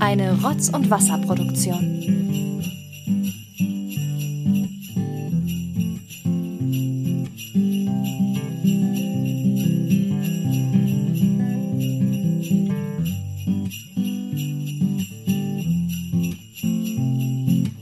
Eine 0.00 0.42
Rotz- 0.42 0.70
und 0.70 0.90
Wasserproduktion. 0.90 2.62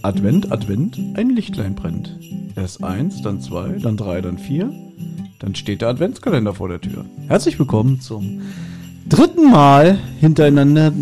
Advent, 0.03 0.53
Advent, 0.53 0.99
ein 1.15 1.31
Lichtlein 1.31 1.75
brennt. 1.75 2.19
Erst 2.57 2.85
eins, 2.85 3.23
dann 3.23 3.41
zwei, 3.41 3.79
dann 3.79 3.97
drei, 3.97 4.21
dann 4.21 4.37
vier. 4.37 4.71
Dann 5.39 5.55
steht 5.55 5.81
der 5.81 5.89
Adventskalender 5.89 6.53
vor 6.53 6.69
der 6.69 6.83
Tür. 6.83 7.07
Herzlich 7.29 7.59
willkommen 7.59 8.03
zum 8.03 8.43
dritten 9.09 9.51
Mal 9.51 9.99
hintereinander 10.21 10.93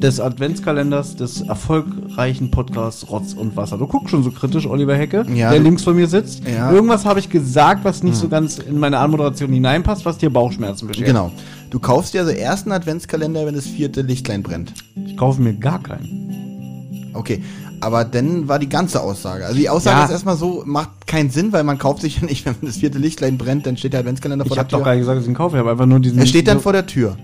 des 0.00 0.20
Adventskalenders 0.20 1.16
des 1.16 1.40
erfolgreichen 1.40 2.50
Podcasts 2.52 3.10
Rotz 3.10 3.32
und 3.32 3.56
Wasser. 3.56 3.78
Du 3.78 3.86
guckst 3.88 4.10
schon 4.10 4.22
so 4.22 4.30
kritisch, 4.30 4.66
Oliver 4.66 4.94
Hecke, 4.94 5.26
Ja. 5.34 5.50
der 5.50 5.58
links 5.58 5.82
von 5.82 5.96
mir 5.96 6.06
sitzt. 6.06 6.42
Ja. 6.48 6.70
Irgendwas 6.72 7.04
habe 7.04 7.18
ich 7.18 7.28
gesagt, 7.30 7.84
was 7.84 8.04
nicht 8.04 8.14
so 8.16 8.28
ganz 8.28 8.58
in 8.58 8.78
meine 8.78 8.98
Anmoderation 8.98 9.52
hineinpasst, 9.52 10.04
was 10.04 10.18
dir 10.18 10.30
Bauchschmerzen 10.30 10.86
beschert. 10.86 11.06
Genau. 11.06 11.32
Du 11.70 11.80
kaufst 11.80 12.14
dir 12.14 12.20
also 12.20 12.32
erst 12.32 12.66
einen 12.66 12.72
Adventskalender, 12.74 13.44
wenn 13.44 13.56
das 13.56 13.66
vierte 13.66 14.02
Lichtlein 14.02 14.42
brennt. 14.44 14.72
Ich 15.04 15.16
kaufe 15.16 15.42
mir 15.42 15.54
gar 15.54 15.82
keinen. 15.82 17.10
Okay. 17.14 17.42
Aber 17.80 18.04
dann 18.04 18.48
war 18.48 18.58
die 18.58 18.68
ganze 18.68 19.00
Aussage. 19.02 19.44
Also 19.46 19.56
die 19.58 19.68
Aussage 19.68 19.98
Ja. 19.98 20.04
ist 20.06 20.10
erstmal 20.10 20.36
so, 20.36 20.62
macht 20.66 21.06
keinen 21.06 21.30
Sinn, 21.30 21.52
weil 21.52 21.62
man 21.64 21.78
kauft 21.78 22.02
sich 22.02 22.20
ja 22.20 22.26
nicht, 22.26 22.44
wenn 22.46 22.54
das 22.62 22.78
vierte 22.78 22.98
Lichtlein 22.98 23.38
brennt, 23.38 23.66
dann 23.66 23.76
steht 23.76 23.92
der 23.92 24.00
Adventskalender 24.00 24.44
vor 24.44 24.50
Ich 24.52 24.54
der 24.54 24.60
habe 24.64 24.68
Tür. 24.70 24.78
doch 24.78 24.84
gar 24.84 24.92
nicht 24.92 25.00
gesagt, 25.02 25.16
dass 25.18 25.24
ich 25.24 25.30
ihn 25.30 25.34
kaufe. 25.34 25.56
Ich 25.56 25.60
habe 25.60 25.70
einfach 25.70 25.86
nur 25.86 26.00
diesen. 26.00 26.18
er 26.18 26.26
steht 26.26 26.48
dann 26.48 26.60
vor 26.60 26.72
der 26.72 26.86
Tür. 26.86 27.16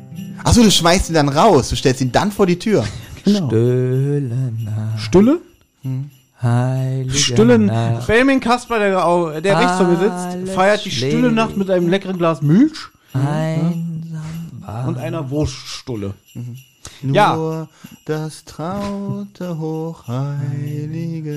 Achso, 0.45 0.63
du 0.63 0.71
schmeißt 0.71 1.09
ihn 1.11 1.15
dann 1.15 1.29
raus. 1.29 1.71
Du 1.71 1.77
stellst 1.77 2.01
ihn 2.01 2.13
dann 2.13 2.31
vor 2.33 2.47
die 2.47 2.59
Tür. 2.59 2.85
Genau. 3.25 3.49
Stille 3.49 4.21
Nacht, 4.21 5.01
Stille? 5.01 5.39
heilige 6.43 7.15
Stille 7.17 7.59
Nacht. 7.59 8.07
Benjamin 8.07 8.39
Kasper, 8.39 8.79
der, 8.79 9.41
der 9.41 9.59
rechts 9.59 9.77
von 9.79 9.91
mir 9.91 9.97
sitzt, 9.99 10.55
feiert 10.55 10.85
die 10.85 10.91
stille. 10.91 11.33
Nacht 11.33 11.57
mit 11.57 11.71
einem 11.71 11.89
leckeren 11.89 12.19
Glas 12.19 12.43
Milch 12.43 12.77
Einsam 13.15 14.21
war. 14.61 14.89
und 14.89 14.99
einer 14.99 15.31
Wurststulle. 15.31 16.13
Nur 17.05 17.15
Ja. 17.15 17.69
das 18.07 18.45
traute 18.45 19.59
hochheilige. 19.59 21.35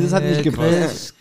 Das 0.00 0.12
hat 0.12 0.24
nicht 0.24 0.42
gepasst. 0.42 1.14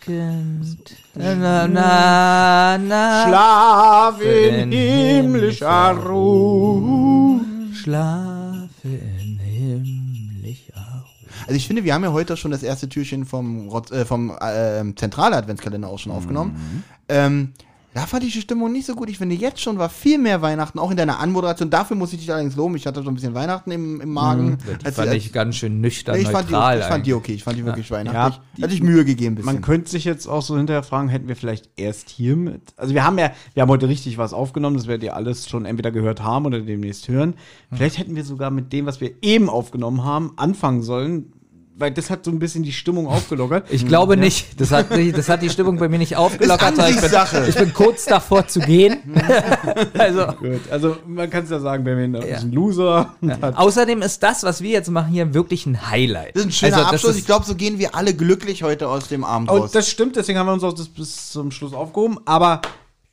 Na, 1.16 1.68
na, 1.68 2.78
na. 2.78 3.26
Schlaf 3.28 4.22
in 4.22 4.72
himmlischer 4.72 5.92
Ruhe. 5.92 7.42
Schlafe 7.73 8.88
in 8.88 9.40
himmlischer 9.40 10.73
Ruhe. 10.76 11.03
Also 11.48 11.58
ich 11.58 11.68
finde, 11.68 11.84
wir 11.84 11.94
haben 11.94 12.03
ja 12.03 12.12
heute 12.12 12.38
schon 12.38 12.52
das 12.52 12.64
erste 12.64 12.90
Türchen 12.90 13.26
vom, 13.26 13.70
äh, 13.92 14.06
vom 14.06 14.31
äh, 14.40 14.84
zentrale 14.96 15.36
Adventskalender 15.38 15.88
auch 15.90 16.00
schon 16.00 16.12
aufgenommen. 16.12 16.84
Ähm, 17.08 17.53
da 17.95 18.05
fand 18.05 18.25
ich 18.25 18.33
die 18.33 18.41
Stimmung 18.41 18.73
nicht 18.73 18.85
so 18.85 18.93
gut. 18.93 19.09
Ich 19.09 19.17
finde, 19.17 19.35
jetzt 19.35 19.61
schon 19.61 19.77
war 19.77 19.88
viel 19.88 20.17
mehr 20.17 20.41
Weihnachten, 20.41 20.79
auch 20.79 20.91
in 20.91 20.97
deiner 20.97 21.17
Anmoderation. 21.21 21.69
Dafür 21.69 21.95
muss 21.95 22.11
ich 22.11 22.19
dich 22.19 22.29
allerdings 22.29 22.57
loben. 22.57 22.75
Ich 22.75 22.85
hatte 22.85 23.01
so 23.01 23.07
ein 23.07 23.15
bisschen 23.15 23.33
Weihnachten 23.33 23.71
im, 23.71 24.01
im 24.01 24.11
Magen. 24.11 24.57
Die 24.81 24.85
Als- 24.85 24.97
fand 24.97 25.07
als- 25.07 25.17
ich 25.17 25.31
ganz 25.31 25.55
schön 25.55 25.79
nüchtern, 25.79 26.16
Nee, 26.17 26.23
ich, 26.23 26.27
fand 26.27 26.49
die, 26.49 26.53
neutral 26.53 26.79
ich 26.79 26.85
fand 26.85 27.05
die 27.07 27.13
okay. 27.13 27.31
Ich 27.33 27.43
fand 27.45 27.57
die 27.57 27.63
wirklich 27.63 27.88
Ja, 27.88 27.95
weihnachtlich. 27.95 28.41
die- 28.57 28.63
Hatte 28.63 28.73
ich 28.73 28.83
Mühe 28.83 29.05
gegeben. 29.05 29.35
Bisschen. 29.35 29.45
Man 29.53 29.61
könnte 29.61 29.89
sich 29.89 30.03
jetzt 30.03 30.27
auch 30.27 30.41
so 30.41 30.57
hinterher 30.57 30.83
fragen, 30.83 31.07
hätten 31.07 31.29
wir 31.29 31.38
vielleicht 31.38 31.69
erst 31.77 32.09
hier 32.09 32.35
mit. 32.35 32.61
Also 32.75 32.93
wir 32.93 33.05
haben 33.05 33.17
ja, 33.17 33.31
wir 33.53 33.61
haben 33.63 33.69
heute 33.69 33.88
richtig 33.88 34.17
was 34.17 34.33
aufgenommen, 34.33 34.75
das 34.75 34.88
werdet 34.88 35.03
ihr 35.03 35.16
alles 35.16 35.47
schon 35.47 35.63
entweder 35.66 35.91
gehört 35.91 36.21
haben 36.21 36.45
oder 36.45 36.59
demnächst 36.59 37.07
hören. 37.07 37.35
Vielleicht 37.71 37.97
hätten 37.97 38.17
wir 38.17 38.25
sogar 38.25 38.51
mit 38.51 38.73
dem, 38.73 38.85
was 38.88 39.00
wir 39.00 39.11
eben 39.22 39.50
aufgenommen 39.50 40.03
haben, 40.03 40.34
anfangen 40.35 40.84
sollen, 40.84 41.31
weil 41.78 41.91
das 41.91 42.09
hat 42.09 42.24
so 42.24 42.31
ein 42.31 42.40
bisschen 42.40 42.63
die 42.63 42.72
Stimmung 42.72 43.08
aufgelockert. 43.08 43.72
Ich 43.72 43.86
glaube 43.86 44.16
nicht. 44.18 44.59
Das 44.62 44.72
hat, 44.72 44.96
die- 44.96 45.12
das 45.12 45.28
hat 45.28 45.41
die 45.41 45.50
Stimmung 45.50 45.78
bei 45.78 45.90
mir 45.90 45.97
nicht 45.97 46.16
aufgelockert. 46.18 46.72
Ist 46.72 46.78
weil 46.78 46.91
ich, 46.91 47.02
bin, 47.02 47.50
ich 47.50 47.56
bin 47.56 47.74
kurz 47.74 48.06
davor 48.06 48.47
zu 48.47 48.59
gehen. 48.62 48.97
also, 49.97 50.28
Gut, 50.40 50.62
also 50.72 50.97
man 51.06 51.30
kann 51.30 51.44
es 51.44 51.50
ja 51.50 51.59
sagen, 51.59 51.84
Benjamin 51.84 52.16
ist 52.22 52.30
Ja. 52.30 52.38
ein 52.40 52.52
Loser. 52.52 53.16
hat- 53.41 53.58
außerdem 53.58 54.02
ist 54.02 54.24
das, 54.24 54.44
was 54.44 54.62
wir 54.62 54.72
jetzt 54.72 54.90
machen, 54.90 55.12
hier 55.12 55.34
wirklich 55.34 55.66
ein 55.66 55.90
Highlight. 55.90 56.35
das 56.35 56.41
ist 56.44 56.47
ein 56.47 56.52
schöner 56.52 56.78
also, 56.78 56.90
Abschluss. 56.90 57.12
ist- 57.12 57.19
ich 57.19 57.25
glaube, 57.25 57.46
so 57.46 57.56
gehen 57.56 57.78
wir 57.80 57.94
alle 57.96 58.14
glücklich 58.14 58.64
heute 58.64 58.88
aus 58.88 59.08
dem 59.09 59.24
Abend 59.24 59.50
Und 59.52 59.59
raus. 59.59 59.69
Oh, 59.72 59.74
das 59.74 59.90
stimmt, 59.90 60.16
deswegen 60.16 60.40
haben 60.40 60.47
wir 60.47 60.53
uns 60.53 60.64
auch 60.64 60.74
das 60.74 60.88
bis 60.88 61.31
zum 61.31 61.52
Schluss 61.52 61.74
aufgehoben. 61.74 62.19
Aber 62.25 62.62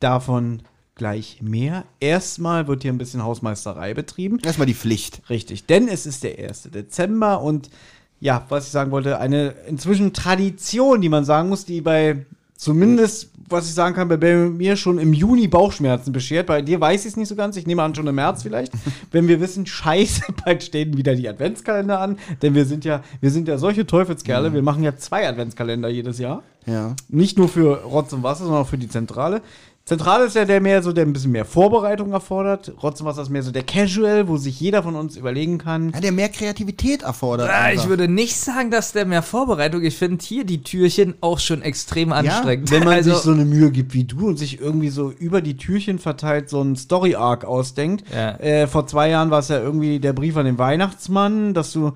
davon 0.01 0.63
gleich 0.95 1.39
mehr. 1.41 1.85
Erstmal 2.01 2.69
wird 2.69 2.83
hier 2.83 2.93
ein 2.93 2.99
bisschen 2.99 3.25
Hausmeisterei 3.25 3.95
betrieben. 3.95 4.39
Erstmal 4.45 4.67
die 4.67 4.75
Pflicht. 4.75 5.23
Richtig, 5.31 5.67
denn 5.67 5.89
es 5.89 6.07
ist 6.07 6.23
der 6.23 6.39
1. 6.39 6.71
Dezember 6.73 7.41
und 7.41 7.71
ja, 8.23 8.47
was 8.49 8.67
ich 8.67 8.71
sagen 8.71 8.93
wollte, 8.93 9.19
eine 9.19 9.53
inzwischen 9.67 10.13
Tradition, 10.13 11.01
die 11.01 11.09
man 11.09 11.25
sagen 11.25 11.49
muss, 11.49 11.65
die 11.65 11.81
bei 11.81 12.25
zumindest, 12.55 13.33
was 13.49 13.67
ich 13.67 13.75
sagen 13.75 13.97
kann, 13.97 14.07
bei 14.07 14.17
mir 14.17 14.77
schon 14.77 15.01
im 15.01 15.13
Juni 15.13 15.49
Bauchschmerzen 15.49 16.13
beschert. 16.13 16.47
Bei 16.47 16.63
dir 16.63 16.81
weiß 16.81 17.01
ich 17.01 17.09
es 17.09 17.17
nicht 17.17 17.27
so 17.27 17.35
ganz. 17.35 17.57
Ich 17.57 17.67
nehme 17.67 17.83
an, 17.83 17.97
schon 17.97 18.07
im 18.07 18.15
März 18.15 18.45
vielleicht. 18.45 18.73
Wenn 19.11 19.27
wir 19.27 19.41
wissen, 19.41 19.67
scheiße, 19.67 20.23
bald 20.45 20.63
stehen 20.63 20.97
wieder 20.97 21.17
die 21.17 21.29
Adventskalender 21.29 21.99
an. 21.99 22.17
Denn 22.43 22.55
wir 22.55 22.65
sind 22.65 22.85
ja, 22.85 23.03
wir 23.21 23.33
sind 23.33 23.49
ja 23.49 23.59
solche 23.59 23.87
Teufelskerle. 23.89 24.55
Wir 24.55 24.63
machen 24.63 24.85
ja 24.85 24.97
zwei 24.97 25.29
Adventskalender 25.29 25.89
jedes 25.89 26.21
Jahr. 26.21 26.45
Ja. 26.65 26.95
Nicht 27.09 27.39
nur 27.39 27.49
für 27.49 27.83
Rotz 27.83 28.13
und 28.13 28.23
Wasser, 28.23 28.45
sondern 28.45 28.63
auch 28.63 28.69
für 28.69 28.79
die 28.79 28.89
Zentrale. 28.89 29.43
Zentrale 29.85 30.27
ist 30.27 30.37
ja 30.37 30.45
der 30.45 30.61
mehr 30.61 30.81
so, 30.81 30.93
der 30.93 31.05
ein 31.05 31.13
bisschen 31.13 31.33
mehr 31.33 31.45
Vorbereitung 31.45 32.13
erfordert. 32.13 32.73
Rotz 32.81 33.01
und 33.01 33.07
Wasser 33.07 33.23
ist 33.23 33.31
mehr 33.31 33.43
so 33.43 33.51
der 33.51 33.65
Casual, 33.65 34.29
wo 34.29 34.37
sich 34.37 34.61
jeder 34.61 34.85
von 34.85 34.95
uns 34.95 35.17
überlegen 35.17 35.59
kann. 35.59 35.91
ja, 35.91 36.01
der 36.01 36.13
mehr 36.13 36.29
Kreativität 36.29 37.03
erfordert. 37.03 37.51
Einfach. 37.51 37.83
ich 37.83 37.89
würde 37.89 38.07
nicht 38.07 38.37
sagen, 38.37 38.71
dass 38.71 38.93
der 38.93 39.07
mehr 39.07 39.23
Vorbereitung. 39.23 39.83
Ich 39.83 39.97
finde 39.97 40.25
hier 40.25 40.45
die 40.45 40.63
Türchen 40.63 41.15
auch 41.21 41.41
schon 41.41 41.63
extrem 41.63 42.13
anstrengend. 42.13 42.71
Wenn 42.71 42.85
man 42.85 42.93
also, 42.95 43.13
sich 43.13 43.23
so 43.23 43.33
eine 43.33 43.45
Mühe 43.45 43.73
gibt 43.73 43.93
wie 43.93 44.05
du 44.05 44.29
und 44.29 44.37
sich 44.37 44.61
irgendwie 44.61 44.89
so 44.89 45.11
über 45.11 45.41
die 45.41 45.57
Türchen 45.57 45.99
verteilt 45.99 46.49
so 46.49 46.61
einen 46.61 46.77
Story-Arc 46.77 47.45
ausdenkt. 47.45 48.05
Ja. 48.15 48.37
Äh, 48.37 48.69
vor 48.69 48.87
zwei 48.87 49.11
Jahren 49.11 49.33
war 49.33 49.41
es 49.41 49.49
ja 49.49 49.59
irgendwie 49.59 49.99
der 49.99 50.13
Brief 50.13 50.37
an 50.37 50.47
den 50.47 50.59
Weihnachtsmann, 50.59 51.55
dass 51.55 51.73
du 51.73 51.93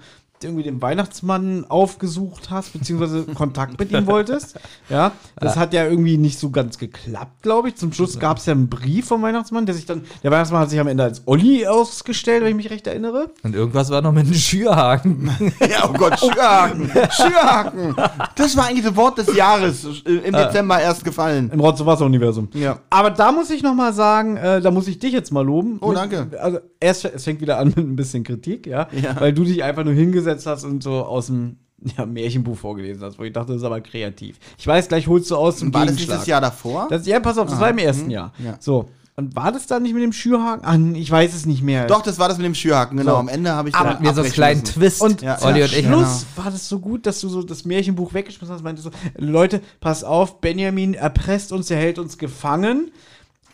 irgendwie 0.46 0.62
den 0.62 0.80
Weihnachtsmann 0.80 1.64
aufgesucht 1.68 2.50
hast, 2.50 2.72
beziehungsweise 2.72 3.22
Kontakt 3.34 3.78
mit 3.78 3.92
ihm 3.92 4.06
wolltest. 4.06 4.58
Ja, 4.88 5.12
das 5.36 5.56
hat 5.56 5.74
ja 5.74 5.84
irgendwie 5.86 6.16
nicht 6.16 6.38
so 6.38 6.50
ganz 6.50 6.78
geklappt, 6.78 7.42
glaube 7.42 7.68
ich. 7.68 7.76
Zum 7.76 7.92
Schluss 7.92 8.18
gab 8.18 8.38
es 8.38 8.46
ja 8.46 8.52
einen 8.54 8.68
Brief 8.68 9.06
vom 9.06 9.22
Weihnachtsmann, 9.22 9.66
der 9.66 9.74
sich 9.74 9.84
dann, 9.86 10.02
der 10.22 10.30
Weihnachtsmann 10.30 10.62
hat 10.62 10.70
sich 10.70 10.80
am 10.80 10.86
Ende 10.88 11.02
als 11.04 11.22
Olli 11.26 11.66
ausgestellt, 11.66 12.42
wenn 12.42 12.50
ich 12.50 12.56
mich 12.56 12.70
recht 12.70 12.86
erinnere. 12.86 13.30
und 13.42 13.54
irgendwas 13.54 13.90
war 13.90 14.00
noch 14.00 14.12
mit 14.12 14.24
einem 14.26 14.34
Schürhaken. 14.34 15.30
Ja, 15.68 15.88
oh 15.88 15.92
Gott, 15.92 16.18
Schürhaken. 16.20 16.90
Schürhaken. 17.10 17.94
Das 18.36 18.56
war 18.56 18.66
eigentlich 18.66 18.84
das 18.84 18.96
Wort 18.96 19.18
des 19.18 19.34
Jahres 19.34 19.84
äh, 20.06 20.12
im 20.12 20.32
Dezember 20.32 20.80
erst 20.80 21.04
gefallen. 21.04 21.50
Im 21.52 21.60
Rotz- 21.60 21.80
und 21.80 21.86
Wasser-Universum. 21.86 22.48
Ja. 22.54 22.78
Aber 22.90 23.10
da 23.10 23.32
muss 23.32 23.50
ich 23.50 23.62
noch 23.62 23.74
mal 23.74 23.92
sagen, 23.92 24.36
äh, 24.36 24.60
da 24.60 24.70
muss 24.70 24.86
ich 24.88 24.98
dich 24.98 25.12
jetzt 25.12 25.32
mal 25.32 25.44
loben. 25.44 25.78
Oh, 25.80 25.88
Mit- 25.88 25.96
danke. 25.98 26.28
Also 26.40 26.58
erst, 26.80 27.04
es 27.06 27.24
fängt 27.24 27.40
wieder 27.40 27.58
an 27.58 27.68
mit 27.68 27.78
ein 27.78 27.96
bisschen 27.96 28.22
Kritik, 28.24 28.66
ja, 28.66 28.88
Ja. 28.92 29.18
weil 29.20 29.32
du 29.32 29.44
dich 29.44 29.62
einfach 29.64 29.84
nur 29.84 29.94
hingesetzt 29.94 30.35
hast 30.44 30.64
und 30.64 30.82
so 30.82 31.04
aus 31.04 31.26
dem 31.28 31.56
ja, 31.96 32.04
Märchenbuch 32.04 32.56
vorgelesen 32.58 33.02
hast, 33.02 33.18
wo 33.18 33.22
ich 33.22 33.32
dachte, 33.32 33.52
das 33.52 33.62
ist 33.62 33.64
aber 33.66 33.80
kreativ. 33.80 34.38
Ich 34.58 34.66
weiß, 34.66 34.88
gleich 34.88 35.06
holst 35.06 35.30
du 35.30 35.36
aus 35.36 35.58
zum 35.58 35.72
War 35.72 35.86
das 35.86 35.94
Gegenschlag. 35.94 36.18
das 36.18 36.26
Jahr 36.26 36.40
davor? 36.42 36.88
Das, 36.90 37.06
ja, 37.06 37.20
pass 37.20 37.38
auf, 37.38 37.48
das 37.48 37.60
war 37.60 37.70
im 37.70 37.78
ersten 37.78 38.10
Jahr. 38.10 38.32
ja. 38.44 38.56
So. 38.60 38.88
Und 39.18 39.34
war 39.34 39.50
das 39.50 39.66
dann 39.66 39.82
nicht 39.82 39.94
mit 39.94 40.02
dem 40.02 40.12
Schürhaken? 40.12 40.92
Ah, 40.94 40.98
ich 40.98 41.10
weiß 41.10 41.34
es 41.34 41.46
nicht 41.46 41.62
mehr. 41.62 41.86
Doch, 41.86 42.02
das 42.02 42.18
war 42.18 42.28
das 42.28 42.36
mit 42.36 42.44
dem 42.44 42.54
Schürhaken, 42.54 42.98
genau. 42.98 43.12
So. 43.12 43.16
Am 43.16 43.28
Ende 43.28 43.50
habe 43.52 43.70
ich 43.70 43.74
Da 43.74 43.94
dann 43.94 44.02
wir 44.02 44.12
so 44.12 44.20
einen 44.20 44.30
kleinen 44.30 44.60
müssen. 44.60 44.74
Twist. 44.74 45.00
Und 45.00 45.22
Ja, 45.22 45.38
Olli 45.42 45.62
und 45.62 45.72
ich. 45.72 45.86
Schluss 45.86 46.26
war 46.36 46.50
das 46.50 46.68
so 46.68 46.80
gut, 46.80 47.06
dass 47.06 47.22
du 47.22 47.30
so 47.30 47.42
das 47.42 47.64
Märchenbuch 47.64 48.12
weggeschmissen 48.12 48.54
hast. 48.54 48.62
Meinte 48.62 48.82
so, 48.82 48.90
Leute, 49.16 49.62
pass 49.80 50.04
auf, 50.04 50.42
Benjamin 50.42 50.92
erpresst 50.92 51.50
uns, 51.52 51.70
er 51.70 51.78
hält 51.78 51.98
uns 51.98 52.18
gefangen. 52.18 52.90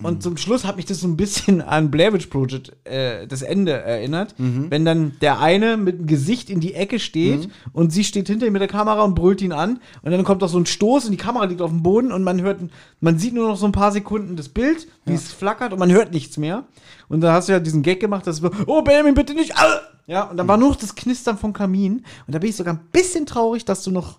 Und 0.02 0.22
zum 0.22 0.37
Schluss 0.37 0.64
hat 0.64 0.76
mich 0.76 0.87
das 0.87 1.00
so 1.00 1.08
ein 1.08 1.16
bisschen 1.16 1.60
an 1.62 1.90
Blair 1.90 2.12
Witch 2.12 2.26
Project, 2.26 2.72
äh, 2.84 3.26
das 3.26 3.43
Ende 3.43 3.72
erinnert. 3.72 4.34
Wenn 4.70 4.84
dann 4.84 5.12
der 5.20 5.40
eine 5.40 5.76
mit 5.76 5.99
dem 5.99 6.06
Gesicht 6.06 6.50
in 6.50 6.60
die 6.60 6.75
Ecke 6.75 6.99
steht 6.99 7.49
und 7.72 7.93
sie 7.93 8.04
steht 8.04 8.28
hinter 8.28 8.46
ihm 8.46 8.52
mit 8.52 8.62
der 8.62 8.69
Kamera 8.69 9.02
und 9.02 9.14
brüllt 9.14 9.40
ihn 9.43 9.52
an. 9.52 9.81
Und 10.02 10.10
dann 10.10 10.25
kommt 10.25 10.43
auch 10.43 10.49
so 10.49 10.58
ein 10.58 10.66
Stoß 10.66 11.06
und 11.06 11.12
die 11.12 11.16
Kamera 11.16 11.44
liegt 11.44 11.62
auf 11.62 11.70
dem 11.70 11.82
Boden 11.82 12.12
und 12.12 12.22
man 12.22 12.40
hört, 12.40 12.60
man 13.00 13.19
sieht 13.19 13.34
nur 13.34 13.49
noch 13.49 13.56
so 13.56 13.66
ein 13.66 13.72
paar 13.72 13.93
Sekunden 13.93 14.37
das 14.37 14.49
Bild, 14.49 14.87
wie 15.04 15.14
es 15.14 15.32
flackert 15.32 15.72
und 15.72 15.78
man 15.78 15.90
hört 15.93 16.12
nichts 16.12 16.37
mehr. 16.37 16.64
Und 17.08 17.20
dann 17.20 17.32
hast 17.32 17.48
du 17.48 17.52
ja 17.52 17.60
diesen 17.60 17.82
Gag 17.82 18.00
gemacht, 18.00 18.26
dass 18.26 18.43
wir, 18.43 18.50
oh 18.66 18.82
Benjamin, 18.82 19.14
bitte 19.14 19.34
nicht. 19.34 19.56
Ah! 19.56 19.81
Ja, 20.06 20.25
und 20.25 20.37
dann 20.37 20.48
war 20.48 20.56
nur 20.56 20.70
noch 20.70 20.76
das 20.76 20.94
Knistern 20.94 21.38
vom 21.38 21.52
Kamin. 21.52 22.05
Und 22.26 22.34
da 22.34 22.38
bin 22.38 22.50
ich 22.50 22.56
sogar 22.56 22.75
ein 22.75 22.81
bisschen 22.90 23.25
traurig, 23.25 23.64
dass 23.64 23.84
du 23.84 23.90
noch 23.90 24.19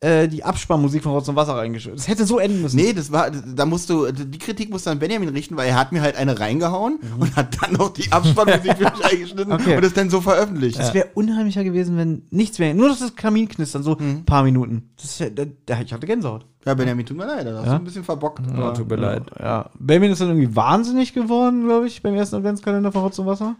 äh, 0.00 0.28
die 0.28 0.44
Abspannmusik 0.44 1.02
von 1.02 1.12
Rotz 1.12 1.28
und 1.28 1.36
Wasser 1.36 1.56
reingeschüttet. 1.56 1.98
Es 1.98 2.08
hätte 2.08 2.26
so 2.26 2.38
enden 2.38 2.62
müssen. 2.62 2.76
Nee, 2.76 2.92
das 2.92 3.10
war, 3.12 3.30
da 3.30 3.64
musst 3.66 3.88
du, 3.90 4.12
die 4.12 4.38
Kritik 4.38 4.70
musst 4.70 4.86
du 4.86 4.90
an 4.90 4.98
Benjamin 4.98 5.28
richten, 5.30 5.56
weil 5.56 5.68
er 5.68 5.78
hat 5.78 5.92
mir 5.92 6.02
halt 6.02 6.16
eine 6.16 6.38
reingehauen 6.38 6.98
und 7.18 7.34
hat 7.36 7.56
dann 7.62 7.72
noch 7.74 7.90
die 7.92 8.12
Abspannmusik 8.12 8.76
für 8.76 8.84
mich 8.84 9.04
eingeschnitten 9.12 9.52
Okay. 9.52 9.76
und 9.76 9.84
es 9.84 9.94
dann 9.94 10.10
so 10.10 10.20
veröffentlicht. 10.20 10.78
Es 10.78 10.92
wäre 10.94 11.08
unheimlicher 11.14 11.64
gewesen, 11.64 11.96
wenn 11.96 12.22
nichts 12.30 12.58
wäre. 12.58 12.74
Nur 12.74 12.88
das 12.88 13.16
Kaminknistern, 13.16 13.82
so 13.82 13.96
ein 13.98 14.24
paar 14.24 14.42
Minuten. 14.42 14.90
Das 15.00 15.18
wär, 15.20 15.30
da, 15.30 15.44
da, 15.64 15.80
ich 15.80 15.92
hatte 15.92 16.06
Gänsehaut. 16.06 16.46
Ja, 16.64 16.74
Benjamin, 16.74 17.06
tut 17.06 17.16
mir 17.16 17.26
leid, 17.26 17.46
da 17.46 17.58
hast 17.58 17.66
du 17.66 17.72
ein 17.72 17.84
bisschen 17.84 18.02
verbockt. 18.04 18.42
Oh, 18.58 18.70
tut 18.72 18.88
mir 18.90 18.96
leid. 18.96 19.22
Ja. 19.38 19.70
Benjamin 19.78 20.10
ist 20.10 20.20
dann 20.20 20.28
irgendwie 20.28 20.54
wahnsinnig 20.56 21.14
geworden, 21.14 21.64
glaube 21.64 21.86
ich, 21.86 22.02
beim 22.02 22.14
ersten 22.14 22.36
Adventskalender 22.36 22.90
von 22.90 23.02
Rotz 23.02 23.18
und 23.20 23.26
Wasser. 23.26 23.54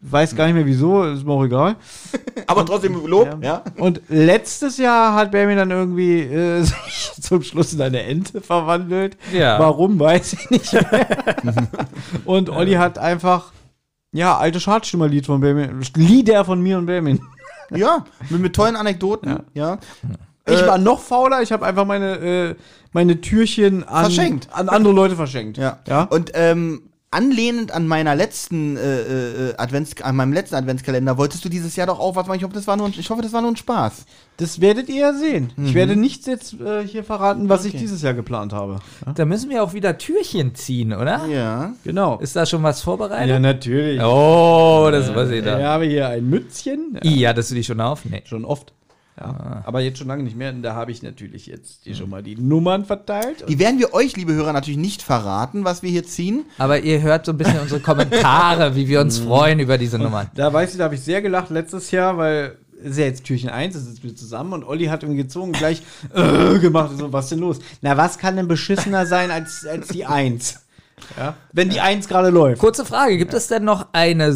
Weiß 0.00 0.36
gar 0.36 0.46
nicht 0.46 0.54
mehr 0.54 0.66
wieso, 0.66 1.02
ist 1.04 1.24
mir 1.26 1.32
auch 1.32 1.44
egal. 1.44 1.74
Aber 2.46 2.64
trotzdem 2.64 3.04
Lob, 3.04 3.42
ja. 3.42 3.64
Und 3.78 4.00
letztes 4.08 4.78
Jahr 4.78 5.14
hat 5.14 5.32
Benjamin 5.32 5.56
dann 5.56 5.70
irgendwie 5.72 6.20
äh, 6.20 6.62
sich 6.62 7.12
zum 7.20 7.42
Schluss 7.42 7.72
in 7.72 7.82
eine 7.82 8.02
Ente 8.04 8.40
verwandelt. 8.40 9.16
Ja. 9.32 9.58
Warum, 9.58 9.98
weiß 9.98 10.34
ich 10.34 10.50
nicht 10.50 10.72
mehr. 10.72 11.36
und 12.24 12.48
Olli 12.48 12.74
hat 12.74 12.96
einfach, 12.96 13.52
ja, 14.12 14.38
alte 14.38 14.60
Schadstümmerlied 14.60 15.26
von 15.26 15.40
Benjamin. 15.40 15.80
Lieder 15.96 16.44
von 16.44 16.60
mir 16.60 16.78
und 16.78 16.86
Benjamin. 16.86 17.20
Ja, 17.74 18.04
mit, 18.30 18.40
mit 18.40 18.54
tollen 18.56 18.76
Anekdoten, 18.76 19.40
ja. 19.54 19.78
Ich 20.46 20.60
Äh, 20.62 20.66
war 20.66 20.78
noch 20.78 21.00
fauler, 21.00 21.42
ich 21.42 21.52
habe 21.52 21.66
einfach 21.66 21.84
meine, 21.84 22.16
äh, 22.18 22.54
meine 22.92 23.20
Türchen 23.20 23.84
an, 23.84 24.04
Verschenkt. 24.06 24.48
an 24.52 24.68
andere 24.68 24.94
Leute 24.94 25.16
verschenkt. 25.16 25.58
Ja. 25.58 25.80
ja? 25.86 26.04
Und 26.04 26.30
ähm, 26.34 26.87
anlehnend 27.10 27.72
an 27.72 27.86
meiner 27.86 28.14
letzten 28.14 28.76
äh, 28.76 29.00
äh, 29.50 29.54
Advents 29.56 30.00
an 30.02 30.14
meinem 30.16 30.32
letzten 30.32 30.56
Adventskalender 30.56 31.16
wolltest 31.16 31.44
du 31.44 31.48
dieses 31.48 31.74
Jahr 31.76 31.86
doch 31.86 31.98
auch 32.00 32.16
was 32.16 32.26
machen. 32.26 32.36
Ich 32.38 32.44
hoffe, 32.44 32.54
das 32.54 32.66
war 32.66 32.76
nur 32.76 32.86
ein, 32.86 32.94
ich 32.96 33.08
hoffe, 33.10 33.22
das 33.22 33.32
war 33.32 33.40
nur 33.40 33.50
ein 33.52 33.56
Spaß. 33.56 34.04
Das 34.36 34.60
werdet 34.60 34.88
ihr 34.88 35.00
ja 35.00 35.12
sehen. 35.14 35.52
Ich 35.56 35.74
werde 35.74 35.96
nicht 35.96 36.26
jetzt 36.26 36.60
äh, 36.60 36.86
hier 36.86 37.02
verraten, 37.04 37.48
was 37.48 37.64
ich 37.64 37.72
Okay. 37.72 37.78
dieses 37.82 38.02
Jahr 38.02 38.14
geplant 38.14 38.52
habe. 38.52 38.80
Ja? 39.06 39.12
Da 39.12 39.24
müssen 39.24 39.50
wir 39.50 39.62
auch 39.64 39.72
wieder 39.72 39.96
Türchen 39.98 40.54
ziehen, 40.54 40.92
oder? 40.92 41.26
Ja. 41.26 41.72
Genau. 41.82 42.18
Ist 42.18 42.36
da 42.36 42.44
schon 42.46 42.62
was 42.62 42.82
vorbereitet? 42.82 43.28
Ja, 43.28 43.38
natürlich. 43.38 44.00
Oh, 44.02 44.88
das 44.92 45.12
weiß 45.14 45.30
ich 45.30 45.38
Ich 45.38 45.44
da. 45.44 45.60
habe 45.62 45.86
hier 45.86 46.08
ein 46.08 46.28
Mützchen. 46.28 47.00
I, 47.02 47.22
hattest 47.22 47.50
du 47.50 47.54
die 47.54 47.64
schon 47.64 47.80
auf? 47.80 48.04
Nee. 48.04 48.22
Schon 48.26 48.44
oft. 48.44 48.72
Ja. 49.20 49.62
Aber 49.64 49.80
jetzt 49.80 49.98
schon 49.98 50.08
lange 50.08 50.22
nicht 50.22 50.36
mehr. 50.36 50.52
Und 50.52 50.62
da 50.62 50.74
habe 50.74 50.90
ich 50.90 51.02
natürlich 51.02 51.46
jetzt 51.46 51.84
hier 51.84 51.94
schon 51.94 52.10
mal 52.10 52.22
die 52.22 52.36
Nummern 52.36 52.84
verteilt. 52.84 53.44
Die 53.48 53.58
werden 53.58 53.78
wir 53.78 53.94
euch, 53.94 54.16
liebe 54.16 54.32
Hörer, 54.32 54.52
natürlich 54.52 54.78
nicht 54.78 55.02
verraten, 55.02 55.64
was 55.64 55.82
wir 55.82 55.90
hier 55.90 56.04
ziehen. 56.04 56.44
Aber 56.58 56.80
ihr 56.80 57.02
hört 57.02 57.26
so 57.26 57.32
ein 57.32 57.38
bisschen 57.38 57.60
unsere 57.60 57.80
Kommentare, 57.80 58.76
wie 58.76 58.88
wir 58.88 59.00
uns 59.00 59.18
freuen 59.18 59.58
über 59.58 59.78
diese 59.78 59.98
Nummern. 59.98 60.28
Da 60.34 60.52
weiß 60.52 60.72
ich, 60.72 60.78
da 60.78 60.84
habe 60.84 60.94
ich 60.94 61.00
sehr 61.00 61.22
gelacht 61.22 61.50
letztes 61.50 61.90
Jahr, 61.90 62.16
weil 62.16 62.58
es 62.80 62.90
ist 62.92 62.98
ja 62.98 63.04
jetzt 63.06 63.24
Türchen 63.24 63.50
1, 63.50 63.74
das 63.74 63.84
sitzen 63.84 64.04
wir 64.04 64.14
zusammen 64.14 64.52
und 64.52 64.64
Olli 64.64 64.86
hat 64.86 65.02
irgendwie 65.02 65.22
gezogen 65.22 65.52
gleich 65.52 65.82
äh, 66.14 66.58
gemacht. 66.58 66.92
Und 66.92 66.98
so, 66.98 67.12
was 67.12 67.28
denn 67.28 67.40
los? 67.40 67.58
Na, 67.82 67.96
was 67.96 68.18
kann 68.18 68.36
denn 68.36 68.46
beschissener 68.46 69.06
sein 69.06 69.30
als, 69.30 69.66
als 69.66 69.88
die 69.88 70.06
1? 70.06 70.60
Ja? 71.16 71.34
Wenn 71.52 71.70
die 71.70 71.80
1 71.80 72.08
gerade 72.08 72.30
läuft. 72.30 72.60
Kurze 72.60 72.84
Frage, 72.84 73.18
gibt 73.18 73.34
es 73.34 73.48
denn 73.48 73.64
noch 73.64 73.88
eine 73.92 74.32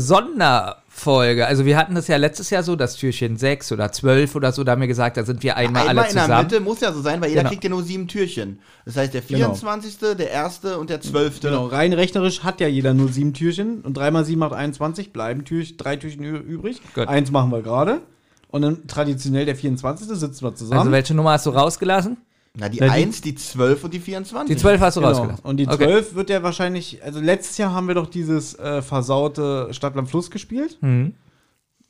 Sonderfolge? 0.94 1.46
Also 1.46 1.64
wir 1.64 1.76
hatten 1.76 1.94
das 1.94 2.08
ja 2.08 2.16
letztes 2.16 2.50
Jahr 2.50 2.62
so, 2.62 2.76
das 2.76 2.96
Türchen 2.96 3.36
6 3.36 3.72
oder 3.72 3.90
12 3.92 4.34
oder 4.34 4.52
so, 4.52 4.64
da 4.64 4.72
haben 4.72 4.80
wir 4.80 4.88
gesagt, 4.88 5.16
da 5.16 5.24
sind 5.24 5.42
wir 5.42 5.56
einmal, 5.56 5.88
Einmal 5.88 6.04
alle 6.04 6.08
in 6.10 6.14
der 6.14 6.24
zusammen. 6.24 6.46
Mitte 6.46 6.60
muss 6.60 6.80
ja 6.80 6.92
so 6.92 7.00
sein, 7.02 7.20
weil 7.20 7.30
jeder 7.30 7.40
Genau. 7.42 7.50
kriegt 7.50 7.64
ja 7.64 7.70
nur 7.70 7.82
sieben 7.82 8.08
Türchen. 8.08 8.58
Das 8.84 8.96
heißt, 8.96 9.14
der 9.14 9.22
24., 9.22 9.98
der 10.16 10.44
1. 10.44 10.60
und 10.78 10.90
der 10.90 11.00
12. 11.00 11.40
Genau, 11.40 11.66
rein 11.66 11.92
rechnerisch 11.92 12.42
hat 12.42 12.60
ja 12.60 12.68
jeder 12.68 12.94
nur 12.94 13.08
sieben 13.08 13.32
Türchen 13.34 13.80
und 13.82 13.96
3 13.96 14.10
mal 14.10 14.24
7 14.24 14.38
macht 14.38 14.52
21, 14.52 15.12
bleiben 15.12 15.44
Türchen, 15.44 15.76
drei 15.76 15.96
Türchen 15.96 16.22
übrig. 16.24 16.80
Gut. 16.94 17.08
Eins 17.08 17.30
machen 17.30 17.50
wir 17.50 17.62
gerade. 17.62 18.00
Und 18.48 18.62
dann 18.62 18.86
traditionell 18.86 19.46
der 19.46 19.56
24. 19.56 20.06
sitzen 20.08 20.44
wir 20.44 20.54
zusammen. 20.54 20.80
Also 20.80 20.92
welche 20.92 21.14
Nummer 21.14 21.32
hast 21.32 21.46
du 21.46 21.50
rausgelassen? 21.50 22.18
Na, 22.54 22.68
die 22.68 22.80
Na, 22.80 22.86
die- 22.86 22.90
1, 22.92 23.22
die 23.22 23.34
12 23.34 23.82
und 23.84 23.94
die 23.94 24.00
24. 24.00 24.54
Die 24.54 24.60
12 24.60 24.80
hast 24.80 24.96
du 24.96 25.00
Genau. 25.00 25.12
rausgelassen. 25.12 25.44
Und 25.44 25.56
die 25.56 25.66
Okay. 25.66 25.76
12 25.84 26.14
wird 26.14 26.28
ja 26.30 26.42
wahrscheinlich, 26.42 27.02
also 27.02 27.18
letztes 27.20 27.56
Jahr 27.58 27.72
haben 27.72 27.88
wir 27.88 27.94
doch 27.94 28.06
dieses 28.08 28.58
äh, 28.58 28.82
versaute 28.82 29.68
Stadtland 29.72 30.10
Fluss 30.10 30.30
gespielt. 30.30 30.76
Mhm. 30.82 31.14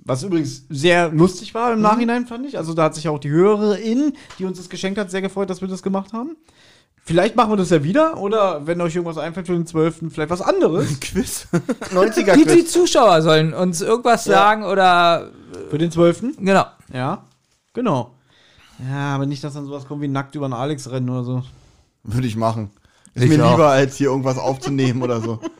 Was 0.05 0.23
übrigens 0.23 0.65
sehr 0.69 1.11
lustig 1.11 1.55
war 1.55 1.73
im 1.73 1.81
Nachhinein, 1.81 2.27
fand 2.27 2.47
ich. 2.47 2.59
Also 2.59 2.75
da 2.75 2.85
hat 2.85 2.95
sich 2.95 3.09
auch 3.09 3.19
die 3.21 3.31
Hörerin, 3.31 4.15
die 4.39 4.45
uns 4.45 4.59
das 4.59 4.69
geschenkt 4.69 4.99
hat, 4.99 5.11
sehr 5.11 5.23
gefreut, 5.23 5.49
dass 5.51 5.61
wir 5.61 5.69
das 5.69 5.83
gemacht 5.83 6.13
haben. 6.13 6.37
Vielleicht 7.05 7.35
machen 7.35 7.51
wir 7.51 7.57
das 7.57 7.71
ja 7.71 7.83
wieder 7.83 8.17
oder 8.19 8.65
wenn 8.67 8.81
euch 8.81 8.95
irgendwas 8.95 9.19
einfällt 9.19 9.47
für 9.49 9.55
den 9.55 9.67
12. 9.67 10.11
vielleicht 10.13 10.31
was 10.31 10.41
anderes. 10.43 11.01
Quiz. 11.01 11.49
90er 11.93 12.35
Die, 12.35 12.45
die 12.45 12.51
Quiz. 12.53 12.73
Zuschauer 12.73 13.23
sollen 13.23 13.53
uns 13.55 13.81
irgendwas 13.81 14.27
Ja. 14.27 14.33
sagen 14.35 14.63
oder 14.65 15.31
für 15.71 15.79
den 15.79 15.91
12. 15.91 16.37
genau. 16.39 16.67
Ja, 16.93 17.25
genau. 17.73 18.13
Ja, 18.91 19.15
aber 19.15 19.27
nicht, 19.27 19.45
dass 19.45 19.55
dann 19.55 19.67
sowas 19.67 19.87
kommt 19.87 20.03
wie 20.03 20.09
nackt 20.09 20.35
über 20.35 20.47
einen 20.47 20.55
Alex 20.55 20.91
rennen 20.91 21.11
oder 21.11 21.25
so. 21.25 21.43
Würde 22.05 22.27
ich 22.27 22.37
machen. 22.37 22.71
Ist 23.15 23.25
Ich 23.25 23.31
mir 23.31 23.45
auch. 23.45 23.53
lieber, 23.53 23.69
als 23.69 23.97
hier 23.97 24.09
irgendwas 24.09 24.39
aufzunehmen 24.39 25.03
oder 25.03 25.21
so. 25.21 25.39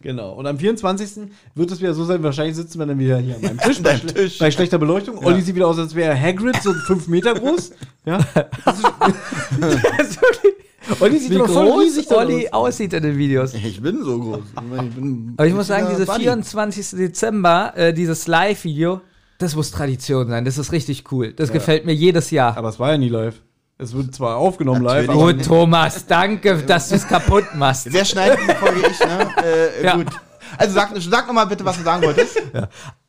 Genau. 0.00 0.34
Und 0.34 0.46
am 0.46 0.56
24. 0.56 1.28
wird 1.56 1.72
es 1.72 1.80
wieder 1.80 1.92
so 1.92 2.04
sein, 2.04 2.22
wahrscheinlich 2.22 2.54
sitzen 2.54 2.78
wir 2.78 2.86
dann 2.86 3.00
wieder 3.00 3.18
hier 3.18 3.34
an 3.34 3.42
meinem 3.42 3.58
Tisch. 3.58 3.82
Bei, 3.82 3.96
schle- 3.96 4.14
Tisch. 4.14 4.38
bei 4.38 4.48
schlechter 4.52 4.78
Beleuchtung. 4.78 5.18
Olli 5.24 5.42
sieht 5.42 5.56
wieder 5.56 5.66
aus, 5.66 5.76
als 5.76 5.92
wäre 5.96 6.16
Hagrid, 6.18 6.54
so 6.62 6.72
fünf 6.72 7.08
Meter 7.08 7.34
groß. 7.34 7.72
Ja. 8.06 8.20
Das 8.64 8.78
ist, 8.78 8.86
Olli 11.00 11.18
sieht 11.18 11.30
Wie 11.30 11.38
doch 11.38 11.48
voll 11.48 11.66
groß 11.66 11.82
riesig 11.84 12.10
Olli 12.12 12.48
aus. 12.48 12.68
aussieht 12.74 12.92
in 12.92 13.02
den 13.02 13.18
Videos. 13.18 13.54
Ich 13.54 13.82
bin 13.82 14.04
so 14.04 14.20
groß. 14.20 14.38
Ich 14.38 14.94
bin 14.94 15.34
Aber 15.36 15.46
ich 15.48 15.54
muss 15.54 15.66
sagen, 15.66 15.86
richtiger 15.88 15.98
diese 16.04 16.12
Buddy. 16.12 16.22
24. 16.24 16.90
Dezember, 16.90 17.72
äh, 17.76 17.92
dieses 17.92 18.28
Live-Video, 18.28 19.00
das 19.38 19.54
muss 19.56 19.70
Tradition 19.70 20.28
sein. 20.28 20.44
Das 20.44 20.58
ist 20.58 20.72
richtig 20.72 21.10
cool. 21.12 21.32
Das 21.32 21.52
gefällt 21.52 21.86
mir 21.86 21.94
jedes 21.94 22.30
Jahr. 22.30 22.56
Aber 22.56 22.68
es 22.68 22.78
war 22.78 22.90
ja 22.92 22.98
nie 22.98 23.08
live. 23.08 23.40
Es 23.80 23.94
wird 23.94 24.12
zwar 24.14 24.36
aufgenommen 24.36 24.82
live, 24.82 25.06
Natürlich. 25.06 25.22
aber 25.22 25.32
Gut, 25.34 25.44
Thomas, 25.46 26.04
danke, 26.06 26.56
dass 26.64 26.88
du 26.88 26.96
es 26.96 27.06
kaputt 27.06 27.44
machst. 27.54 27.86
Wer 27.92 28.04
schneidet 28.04 28.40
die 28.40 28.54
Folge 28.54 28.80
ich, 28.90 28.98
ne? 29.00 29.28
Äh, 29.44 29.84
Ja. 29.84 29.96
Gut. 29.96 30.08
Also 30.56 30.74
sag, 30.74 30.90
sag 30.96 31.26
nochmal 31.28 31.46
bitte, 31.46 31.64
was 31.64 31.76
du 31.76 31.84
sagen 31.84 32.02
wolltest. 32.02 32.42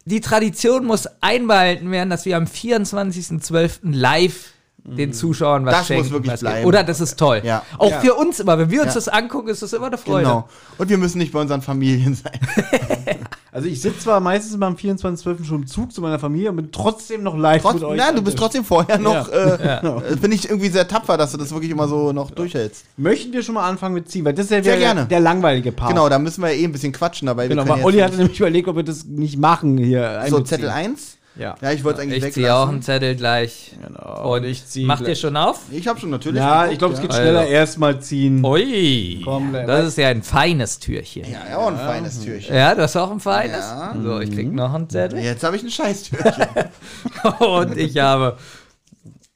Die 0.06 0.22
Tradition 0.22 0.86
muss 0.86 1.08
einbehalten 1.22 1.90
werden, 1.90 2.10
dass 2.10 2.26
wir 2.26 2.38
am 2.38 2.44
24.12. 2.46 3.80
live 3.94 4.52
den 4.84 5.14
Zuschauern 5.14 5.66
was 5.66 5.72
Das 5.74 5.80
muss 5.82 5.88
schenken. 5.88 6.12
wirklich 6.12 6.34
was 6.34 6.40
gibt. 6.40 6.52
bleiben. 6.52 6.66
Oder 6.68 6.84
das 6.84 7.00
ist 7.02 7.18
toll. 7.18 7.42
Ja. 7.44 7.64
Auch 7.78 7.92
Ja. 7.92 8.00
für 8.00 8.14
uns 8.16 8.40
immer. 8.40 8.58
Wenn 8.58 8.70
wir 8.72 8.82
uns 8.82 8.90
Ja. 8.90 8.96
das 8.96 9.08
angucken, 9.08 9.50
ist 9.50 9.62
das 9.62 9.74
immer 9.74 9.88
eine 9.88 9.98
Freude. 9.98 10.24
Genau. 10.26 10.50
Und 10.78 10.90
wir 10.90 10.98
müssen 10.98 11.18
nicht 11.20 11.32
bei 11.34 11.40
unseren 11.42 11.62
Familien 11.62 12.16
sein. 12.16 12.40
Also 13.52 13.68
ich 13.68 13.82
sitze 13.82 14.02
zwar 14.02 14.20
meistens 14.20 14.60
beim 14.60 14.76
24.12. 14.76 15.44
schon 15.44 15.62
im 15.62 15.68
Zug 15.68 15.92
zu 15.92 16.02
meiner 16.02 16.20
Familie 16.20 16.52
und 16.52 16.58
bin 16.58 16.72
trotzdem 16.72 17.24
noch 17.24 17.36
live 17.36 17.64
Trotz, 17.64 17.74
mit 17.74 17.84
euch. 17.84 17.98
nein, 17.98 18.16
du 18.16 18.22
bist 18.22 18.38
trotzdem 18.38 18.64
vorher 18.64 19.00
noch. 19.00 19.28
Ja. 19.32 19.80
Äh, 19.80 19.88
äh, 20.12 20.18
Finde 20.18 20.36
ich 20.36 20.48
irgendwie 20.48 20.70
sehr 20.70 20.88
tapfer, 20.88 21.18
dass 21.18 21.32
du 21.32 21.38
das 21.40 21.52
wirklich 21.52 21.72
immer 21.72 21.88
so 21.88 22.12
noch 22.14 22.30
durchhältst. 22.30 22.86
Möchten 22.98 23.34
wir 23.34 23.42
schon 23.42 23.56
mal 23.56 23.68
anfangen 23.68 23.96
mit 23.96 24.08
ziehen, 24.10 24.24
weil 24.24 24.34
das 24.36 24.46
ist 24.46 24.52
ja 24.52 24.62
Sehr 24.62 24.78
gerne. 24.78 25.00
der, 25.02 25.08
der 25.08 25.20
langweilige 25.22 25.72
Part. 25.72 25.90
Genau, 25.90 26.08
da 26.10 26.20
müssen 26.20 26.44
wir 26.44 26.52
ja 26.54 26.60
eh 26.62 26.64
ein 26.66 26.72
bisschen 26.72 26.92
quatschen 26.94 27.26
dabei. 27.26 27.48
Genau, 27.48 27.68
weil 27.68 27.84
Olli 27.84 27.98
hatte 27.98 28.18
nämlich 28.18 28.40
überlegt, 28.40 28.68
ob 28.68 28.76
wir 28.76 28.84
das 28.84 29.06
nicht 29.06 29.40
machen 29.40 29.80
hier. 29.80 30.24
So. 30.30 30.42
Zettel 30.42 30.70
1? 30.70 31.18
Ja. 31.40 31.56
Ja, 31.62 31.72
ich 31.72 31.84
wollte 31.84 32.02
es 32.02 32.04
eigentlich 32.04 32.24
Ich 32.26 32.34
ziehe 32.34 32.54
auch 32.54 32.68
einen 32.68 32.82
weglassen. 32.82 32.82
Zettel 32.84 33.16
gleich. 33.16 33.72
Genau. 33.82 34.36
Und 34.36 34.44
ich 34.44 34.66
zieh 34.66 34.86
Macht 34.86 35.08
ihr 35.08 35.16
schon 35.16 35.38
auf? 35.38 35.62
Ich 35.72 35.88
habe 35.88 36.00
schon 36.00 36.10
natürlich. 36.10 36.40
Ja, 36.42 36.64
geguckt, 36.66 36.74
ich 36.74 36.80
glaube, 36.80 36.94
es 36.96 37.02
geht 37.02 37.14
ja. 37.14 37.18
schneller 37.18 37.40
Also. 37.40 37.52
erstmal 37.54 38.00
ziehen. 38.02 38.44
Ui. 38.44 39.22
Komm, 39.24 39.54
das 39.54 39.88
ist 39.88 39.98
ja 39.98 40.10
ein 40.10 40.22
feines 40.22 40.80
Türchen. 40.80 41.24
Ja, 41.24 41.40
ja, 41.50 41.58
auch 41.58 41.68
ein 41.68 41.78
feines 41.78 42.20
Türchen. 42.20 42.54
Ja, 42.54 42.76
du 42.76 42.82
hast 42.82 42.96
auch 42.98 43.10
ein 43.12 43.20
feines? 43.22 43.58
Ja. 43.58 43.96
So, 44.04 44.20
ich 44.20 44.32
krieg 44.32 44.52
noch 44.52 44.74
einen 44.74 44.90
Zettel. 44.90 45.20
Jetzt 45.20 45.44
habe 45.44 45.56
ich 45.56 45.64
ein 45.64 45.72
Scheißtürchen. 45.72 46.46
Und 47.40 47.78
ich 47.78 47.98
habe. 47.98 48.38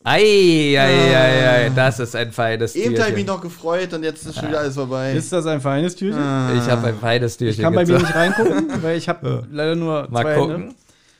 Ei, 0.05 0.75
ei, 0.77 1.15
ei, 1.15 1.49
ei, 1.49 1.71
das 1.73 1.99
ist 1.99 2.13
ein 2.13 2.33
feines 2.33 2.75
Eben 2.75 2.99
habe 2.99 3.11
ich 3.11 3.15
mich 3.15 3.25
Türchen. 3.25 3.25
noch 3.27 3.41
gefreut 3.41 3.93
und 3.93 4.03
jetzt 4.03 4.27
ist 4.27 4.37
schon 4.37 4.49
wieder 4.49 4.59
alles 4.59 4.75
vorbei. 4.75 5.13
Ist 5.13 5.31
das 5.31 5.45
ein 5.45 5.61
feines 5.61 5.95
Türchen? 5.95 6.19
Ich 6.57 6.69
habe 6.69 6.87
ein 6.87 6.99
feines 6.99 7.37
Türchen. 7.37 7.55
Ich 7.55 7.61
kann 7.61 7.73
bei 7.73 7.85
mir 7.85 7.99
nicht 7.99 8.13
reingucken, 8.13 8.83
weil 8.83 8.97
ich 8.97 9.07
habe 9.07 9.47
leider 9.51 9.75
nur 9.75 10.09
Mal 10.09 10.23
zwei 10.23 10.35
gucken. 10.35 10.55
Hände. 10.55 10.75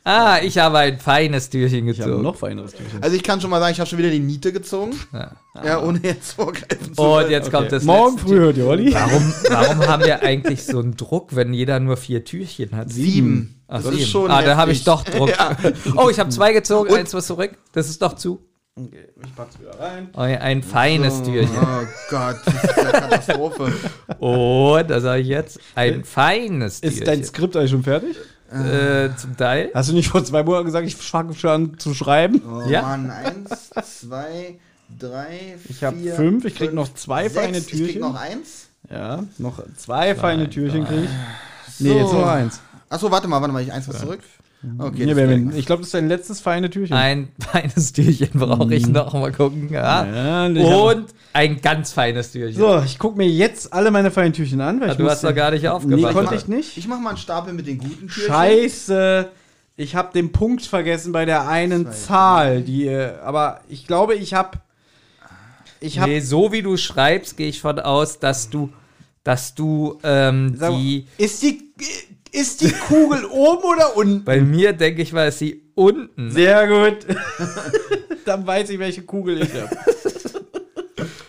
Ah, 0.05 0.39
ich 0.43 0.57
habe 0.57 0.79
ein 0.79 0.99
feines 0.99 1.49
Türchen 1.49 1.87
Ich 1.87 1.99
habe 2.01 2.09
gezogen. 2.09 2.23
noch 2.23 2.35
feineres 2.35 2.71
Türchen. 2.71 3.01
Also 3.01 3.15
ich 3.15 3.23
kann 3.23 3.39
schon 3.39 3.49
mal 3.49 3.59
sagen, 3.61 3.71
ich 3.71 3.79
habe 3.79 3.89
schon 3.89 3.99
wieder 3.99 4.09
die 4.09 4.19
Niete 4.19 4.51
gezogen. 4.51 4.99
Ja. 5.13 5.31
Ja, 5.63 5.81
ohne 5.81 5.99
jetzt 6.03 6.33
vorgreifen 6.33 6.93
zu 6.93 7.01
Und 7.01 7.29
jetzt 7.29 7.51
kommt 7.51 7.71
das 7.71 7.83
Morgen 7.83 8.17
früh 8.17 8.37
hört 8.37 8.57
ihr, 8.57 8.65
Olli. 8.67 8.93
Warum, 8.93 9.33
warum 9.49 9.87
haben 9.87 10.03
wir 10.03 10.21
eigentlich 10.21 10.65
so 10.65 10.79
einen 10.79 10.97
Druck, 10.97 11.35
wenn 11.35 11.53
jeder 11.53 11.79
nur 11.79 11.95
vier 11.95 12.25
Türchen 12.25 12.75
hat? 12.75 12.91
Sieben. 12.91 13.63
Ach, 13.69 13.77
Das 13.77 13.85
sieben. 13.91 13.97
ist 14.03 14.09
schon 14.09 14.29
ah, 14.29 14.41
da 14.41 14.57
habe 14.57 14.73
ich 14.73 14.83
doch 14.83 15.03
Druck. 15.05 15.29
Ja. 15.29 15.55
Oh, 15.95 16.09
ich 16.09 16.19
habe 16.19 16.29
zwei 16.31 16.51
gezogen, 16.51 16.89
Und- 16.91 16.97
eins 16.99 17.13
was 17.13 17.27
zurück. 17.27 17.51
Das 17.71 17.87
ist 17.89 18.01
doch 18.01 18.15
zu. 18.15 18.41
Okay, 18.75 19.07
ich 19.23 19.35
pack's 19.35 19.59
wieder 19.59 19.79
rein. 19.79 20.09
Oh, 20.15 20.19
ein 20.21 20.63
feines 20.63 21.21
Türchen. 21.21 21.47
Oh 21.61 21.85
Gott, 22.09 22.37
das 22.43 22.55
ist 22.63 22.77
eine 22.79 22.91
Katastrophe. 22.91 23.71
Und, 24.19 24.89
das 24.89 25.03
sage 25.03 25.21
ich 25.21 25.27
jetzt, 25.27 25.59
ein 25.75 26.03
feines 26.03 26.79
Ist 26.79 26.97
Türchen. 26.97 27.05
dein 27.05 27.23
Skript 27.23 27.55
eigentlich 27.55 27.69
schon 27.71 27.83
fertig? 27.83 28.15
Äh, 28.53 29.15
zum 29.17 29.35
Teil. 29.37 29.71
Hast 29.73 29.89
du 29.89 29.93
nicht 29.93 30.09
vor 30.09 30.23
zwei 30.23 30.43
Monaten 30.43 30.65
gesagt, 30.65 30.85
ich 30.87 30.95
fange 30.95 31.33
schon 31.35 31.49
an 31.49 31.79
zu 31.79 31.93
schreiben? 31.93 32.41
Oh 32.47 32.69
Ja. 32.69 32.81
Mann, 32.83 33.09
eins, 33.09 33.69
zwei, 33.99 34.59
drei, 34.99 35.57
Ich 35.69 35.83
hab 35.83 35.95
vier, 35.95 36.13
fünf, 36.15 36.45
ich 36.45 36.55
krieg 36.55 36.69
fünf, 36.69 36.73
noch 36.75 36.93
zwei 36.93 37.23
sechs, 37.29 37.35
feine 37.35 37.57
Ich 37.57 37.67
krieg 37.67 37.79
Türchen. 37.85 38.01
noch 38.01 38.15
eins. 38.15 38.67
Ja, 38.89 39.23
noch 39.37 39.59
zwei 39.77 40.13
feine 40.15 40.49
Türchen 40.49 40.85
krieg 40.85 41.05
ich. 41.05 41.09
So. 41.77 41.83
Nee, 41.85 41.99
jetzt 41.99 42.13
noch 42.13 42.27
eins. 42.27 42.59
Achso, 42.89 43.09
warte 43.09 43.27
mal, 43.27 43.41
warte 43.41 43.53
mal, 43.53 43.63
ich 43.63 43.71
eins 43.71 43.87
was 43.87 43.99
zurück. 43.99 44.19
Okay, 44.79 45.05
Ja, 45.05 45.13
merken 45.15 45.53
ich 45.55 45.65
glaube, 45.65 45.81
das 45.81 45.87
ist 45.87 45.93
dein 45.93 46.07
letztes 46.07 46.39
feine 46.39 46.69
Türchen. 46.69 46.95
Ein 46.95 47.29
feines 47.39 47.91
Türchen 47.91 48.29
brauche 48.33 48.73
ich 48.73 48.87
noch. 48.87 49.13
Mal 49.13 49.31
gucken. 49.31 49.69
Ja. 49.69 50.05
Ja, 50.05 50.43
hab- 50.43 50.95
Und 50.97 51.05
ein 51.33 51.59
ganz 51.61 51.91
feines 51.91 52.31
Türchen. 52.31 52.59
So, 52.59 52.81
ich 52.85 52.97
gucke 52.97 53.17
mir 53.17 53.27
jetzt 53.27 53.73
alle 53.73 53.91
meine 53.91 54.09
feinen 54.11 54.31
Türchen 54.33 54.61
an. 54.61 54.79
Weil 54.79 54.89
Ah, 54.89 54.91
ich 54.93 54.97
du 54.97 55.09
hast 55.09 55.23
doch 55.23 55.35
gar 55.35 55.51
nicht 55.51 55.63
Nee, 55.63 55.67
aufgemacht. 55.67 56.13
konnte 56.13 56.35
ich 56.35 56.47
nicht. 56.47 56.77
Ich 56.77 56.87
mach 56.87 56.99
mal 56.99 57.09
einen 57.09 57.17
Stapel 57.17 57.53
mit 57.53 57.67
den 57.67 57.77
guten 57.77 58.07
Türchen. 58.07 58.23
Scheiße. 58.25 59.29
Ich 59.75 59.95
habe 59.95 60.13
den 60.13 60.31
Punkt 60.31 60.61
vergessen 60.65 61.11
bei 61.11 61.25
der 61.25 61.47
einen 61.47 61.91
Zahl, 61.91 62.61
die 62.61 62.85
äh, 62.87 63.15
aber 63.23 63.61
ich 63.67 63.87
glaube, 63.87 64.13
ich 64.15 64.33
habe 64.33 64.59
ich 65.79 65.99
habe 65.99 66.11
nee, 66.11 66.19
so 66.19 66.51
wie 66.51 66.61
du 66.61 66.77
schreibst, 66.77 67.35
gehe 67.37 67.49
ich 67.49 67.59
von 67.59 67.79
aus, 67.79 68.19
dass 68.19 68.49
du, 68.49 68.69
dass 69.23 69.55
du 69.55 69.97
ähm, 70.03 70.57
die. 70.59 71.07
ist 71.17 71.41
die 71.43 71.73
ist 72.33 72.61
die 72.61 72.71
Kugel 72.71 73.25
oben 73.31 73.63
oder 73.63 73.95
unten? 73.95 74.23
Bei 74.25 74.41
mir 74.41 74.73
denke 74.73 75.01
ich 75.01 75.13
mal, 75.13 75.29
ist 75.29 75.39
sie 75.39 75.61
unten. 75.75 76.31
Sehr 76.31 76.67
gut. 76.67 77.05
Dann 78.25 78.45
weiß 78.45 78.69
ich, 78.69 78.79
welche 78.79 79.03
Kugel 79.03 79.41
ich 79.41 79.53
habe. 79.53 79.69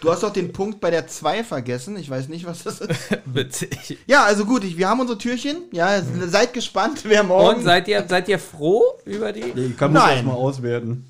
Du 0.00 0.12
hast 0.12 0.23
doch 0.23 0.34
den 0.34 0.52
Punkt 0.52 0.80
bei 0.80 0.90
der 0.90 1.06
2 1.06 1.44
vergessen. 1.44 1.96
Ich 1.96 2.11
weiß 2.11 2.28
nicht, 2.28 2.44
was 2.44 2.62
das 2.62 2.82
ist. 2.82 2.90
Witzig. 3.25 3.96
Ja, 4.06 4.25
also 4.25 4.44
gut, 4.44 4.62
ich, 4.62 4.76
wir 4.76 4.87
haben 4.87 5.00
unsere 5.00 5.16
Türchen. 5.16 5.62
Ja, 5.73 6.02
seid 6.26 6.52
gespannt, 6.52 7.04
wer 7.04 7.23
morgen. 7.23 7.61
Und 7.61 7.64
seid 7.64 7.88
ihr, 7.88 8.04
seid 8.06 8.28
ihr 8.28 8.38
froh 8.38 8.82
über 9.06 9.32
die? 9.32 9.40
Ich 9.40 9.78
kann 9.78 9.94
das 9.94 10.11
erstmal 10.11 10.37
auswerten. 10.37 11.06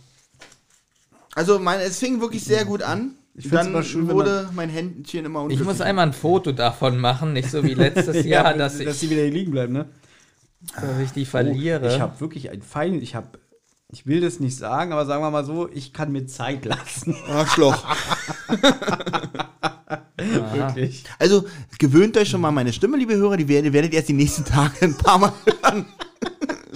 also, 1.34 1.58
mein, 1.58 1.80
es 1.80 1.98
fing 1.98 2.20
wirklich 2.20 2.44
sehr 2.44 2.64
gut 2.64 2.82
an. 2.82 3.16
Ich 3.36 3.48
Dann 3.48 3.66
immer 3.68 3.82
schön, 3.82 4.06
wenn 4.06 4.14
wurde 4.14 4.48
mein 4.54 4.68
Händchen 4.68 5.24
immer 5.24 5.48
Ich 5.50 5.62
muss 5.62 5.80
einmal 5.80 6.06
ein 6.06 6.12
Foto 6.12 6.52
davon 6.52 6.98
machen, 6.98 7.32
nicht 7.32 7.50
so 7.50 7.64
wie 7.64 7.74
letztes 7.74 8.24
Jahr, 8.24 8.54
dass 8.54 8.78
ich, 8.78 8.86
dass 8.86 9.00
die 9.00 9.10
wieder 9.10 9.22
hier 9.22 9.32
liegen 9.32 9.50
bleiben, 9.50 9.72
ne? 9.72 9.86
dass 10.74 10.98
ich 11.00 11.12
die 11.12 11.24
verliere. 11.24 11.88
Ich 11.88 12.00
habe 12.00 12.20
wirklich 12.20 12.50
ein 12.50 12.62
fein, 12.62 13.02
ich 13.02 13.14
habe 13.14 13.38
ich 13.94 14.06
will 14.06 14.20
das 14.20 14.40
nicht 14.40 14.56
sagen, 14.56 14.92
aber 14.92 15.06
sagen 15.06 15.22
wir 15.22 15.30
mal 15.30 15.44
so, 15.44 15.68
ich 15.72 15.92
kann 15.92 16.10
mir 16.10 16.26
Zeit 16.26 16.64
lassen. 16.66 17.14
Arschloch. 17.28 17.84
Wirklich. 20.16 21.04
Also, 21.18 21.44
gewöhnt 21.78 22.16
euch 22.16 22.28
schon 22.28 22.40
mal 22.40 22.50
meine 22.50 22.72
Stimme, 22.72 22.96
liebe 22.96 23.14
Hörer. 23.14 23.36
Die 23.36 23.46
werdet, 23.48 23.72
werdet 23.72 23.92
ihr 23.92 23.98
erst 23.98 24.08
die 24.08 24.14
nächsten 24.14 24.44
Tage 24.44 24.72
ein 24.82 24.96
paar 24.96 25.18
Mal 25.18 25.32
hören. 25.62 25.86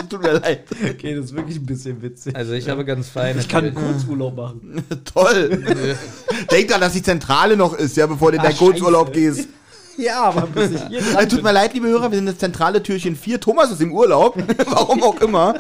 Tut 0.09 0.23
mir 0.23 0.35
leid. 0.39 0.65
Okay, 0.71 1.17
das 1.17 1.27
ist 1.27 1.35
wirklich 1.35 1.57
ein 1.57 1.67
bisschen 1.67 2.01
witzig. 2.01 2.35
also 2.35 2.53
ich 2.53 2.69
habe 2.69 2.85
ganz 2.85 3.09
feine. 3.09 3.41
ich 3.41 3.49
kann 3.49 3.65
einen. 3.65 3.75
Kurzurlaub 3.75 4.37
machen. 4.37 4.83
Toll. 5.05 5.63
Denk 6.51 6.69
dran, 6.69 6.81
dass 6.81 6.93
die 6.95 7.03
Zentrale 7.03 7.57
noch 7.57 7.75
ist, 7.75 7.97
ja, 7.97 8.07
bevor 8.07 8.31
du 8.31 8.37
in 8.39 8.43
deinen 8.43 8.57
Kurzurlaub 8.57 9.13
gehst. 9.13 9.49
Ja, 9.99 10.23
aber 10.23 10.43
bis 10.47 10.71
ich 10.71 10.83
hier 10.89 11.01
Äh, 11.01 11.13
dran 11.13 11.29
tut 11.29 11.43
mir 11.43 11.53
leid, 11.53 11.75
liebe 11.75 11.89
Hörer, 11.89 12.11
wir 12.11 12.17
sind 12.17 12.27
das 12.27 12.39
zentrale 12.39 12.83
Türchen 12.83 13.17
4. 13.17 13.41
Thomas 13.41 13.71
ist 13.73 13.81
im 13.83 13.93
Urlaub. 13.93 14.37
Warum 14.67 15.03
auch 15.03 15.21
immer. 15.21 15.55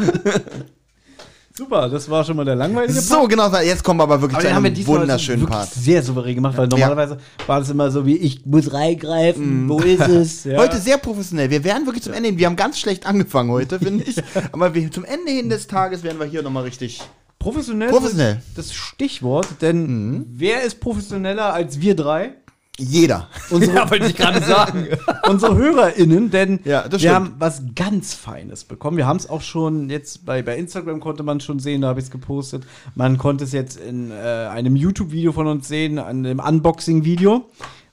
Super, 1.58 1.88
das 1.88 2.08
war 2.08 2.22
schon 2.22 2.36
mal 2.36 2.44
der 2.44 2.54
langweilige 2.54 2.92
So, 3.00 3.26
genau. 3.26 3.52
Jetzt 3.58 3.82
kommen 3.82 3.98
wir 3.98 4.04
aber 4.04 4.20
wirklich 4.20 4.36
Aber 4.36 4.42
zu 4.42 4.46
den 4.46 4.54
haben 4.54 4.62
wir 4.62 4.68
einem 4.68 4.76
diesmal 4.76 5.00
wunderschönen 5.00 5.40
wirklich 5.40 5.58
Part. 5.58 5.70
sehr 5.74 6.04
souverän 6.04 6.36
gemacht, 6.36 6.56
weil 6.56 6.68
normalerweise 6.68 7.16
war 7.48 7.58
das 7.58 7.68
immer 7.68 7.90
so 7.90 8.06
wie, 8.06 8.16
ich 8.16 8.46
muss 8.46 8.72
reingreifen, 8.72 9.68
wo 9.68 9.80
ist 9.80 10.06
es? 10.06 10.44
Ja. 10.48 10.58
Heute 10.58 10.78
sehr 10.78 10.98
professionell. 10.98 11.50
Wir 11.50 11.64
werden 11.64 11.84
wirklich 11.84 12.04
zum 12.04 12.12
Ende 12.12 12.28
hin. 12.28 12.38
Wir 12.38 12.46
haben 12.46 12.54
ganz 12.54 12.78
schlecht 12.78 13.06
angefangen 13.06 13.50
heute, 13.50 13.78
finde 13.80 14.04
ich. 14.04 14.22
Aber 14.52 14.72
wir, 14.72 14.88
zum 14.92 15.04
Ende 15.04 15.32
hin 15.32 15.48
des 15.50 15.66
Tages 15.66 16.04
werden 16.04 16.20
wir 16.20 16.26
hier 16.26 16.42
nochmal 16.42 16.62
richtig. 16.62 17.00
professionell, 17.40 17.88
Professionell. 17.88 18.34
Mhm. 18.34 18.40
ist 18.50 18.58
das 18.58 18.72
Stichwort, 18.74 19.48
denn 19.60 20.26
wer 20.28 20.62
ist 20.62 20.78
professioneller 20.78 21.52
als 21.52 21.80
wir 21.80 21.96
drei? 21.96 22.34
Jeder. 22.78 23.28
Unsere, 23.50 23.74
Ja, 23.76 23.90
wollte 23.90 24.06
ich 24.06 24.16
gerade 24.16 24.40
sagen. 24.42 24.86
unsere 25.28 25.56
HörerInnen, 25.56 26.30
denn 26.30 26.60
Ja, 26.64 26.82
das 26.84 26.92
wir 26.92 27.10
stimmt. 27.10 27.14
haben 27.14 27.34
was 27.38 27.62
ganz 27.74 28.14
Feines 28.14 28.64
bekommen. 28.64 28.96
Wir 28.96 29.06
haben 29.06 29.16
es 29.16 29.28
auch 29.28 29.42
schon 29.42 29.90
jetzt 29.90 30.24
bei, 30.24 30.42
bei 30.42 30.56
Instagram 30.56 31.00
konnte 31.00 31.22
man 31.24 31.40
schon 31.40 31.58
sehen, 31.58 31.80
da 31.82 31.88
habe 31.88 31.98
ich 32.00 32.06
es 32.06 32.10
gepostet. 32.12 32.64
Man 32.94 33.18
konnte 33.18 33.44
es 33.44 33.52
jetzt 33.52 33.78
in 33.80 34.10
äh, 34.12 34.14
einem 34.14 34.76
YouTube-Video 34.76 35.32
von 35.32 35.46
uns 35.48 35.66
sehen, 35.68 35.98
an 35.98 36.22
dem 36.22 36.38
Unboxing-Video. 36.38 37.46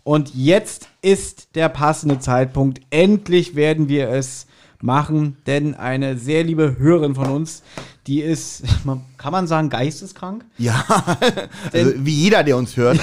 Und 0.03 0.35
jetzt 0.35 0.87
ist 1.01 1.55
der 1.55 1.69
passende 1.69 2.19
Zeitpunkt. 2.19 2.79
Endlich 2.91 3.55
werden 3.55 3.89
wir 3.89 4.09
es 4.09 4.45
machen, 4.81 5.37
denn 5.47 5.73
eine 5.73 6.15
sehr 6.17 6.43
liebe 6.43 6.77
Hörerin 6.77 7.15
von 7.15 7.31
uns, 7.31 7.63
die 8.07 8.21
ist, 8.21 8.63
kann 9.17 9.31
man 9.31 9.47
sagen, 9.47 9.69
geisteskrank, 9.69 10.45
Ja. 10.57 10.83
Also, 11.73 11.91
wie 11.97 12.13
jeder, 12.13 12.43
der 12.43 12.57
uns 12.57 12.77
hört. 12.77 12.99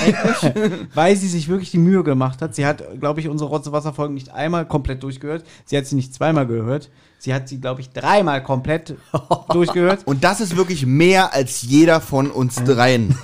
weil 0.94 1.16
sie 1.16 1.28
sich 1.28 1.48
wirklich 1.48 1.70
die 1.70 1.78
Mühe 1.78 2.02
gemacht 2.04 2.40
hat. 2.42 2.54
Sie 2.54 2.64
hat, 2.66 2.82
glaube 3.00 3.20
ich, 3.20 3.28
unsere 3.28 3.50
Rotze-Wasser-Folgen 3.50 4.14
nicht 4.14 4.30
einmal 4.32 4.66
komplett 4.66 5.02
durchgehört. 5.02 5.44
Sie 5.64 5.76
hat 5.76 5.86
sie 5.86 5.96
nicht 5.96 6.14
zweimal 6.14 6.46
gehört. 6.46 6.90
Sie 7.18 7.32
hat 7.32 7.48
sie, 7.48 7.60
glaube 7.60 7.80
ich, 7.80 7.90
dreimal 7.90 8.42
komplett 8.42 8.96
durchgehört. 9.50 10.00
Und 10.06 10.24
das 10.24 10.40
ist 10.40 10.56
wirklich 10.56 10.86
mehr 10.86 11.32
als 11.32 11.62
jeder 11.62 12.00
von 12.00 12.30
uns 12.32 12.56
dreien. 12.56 13.16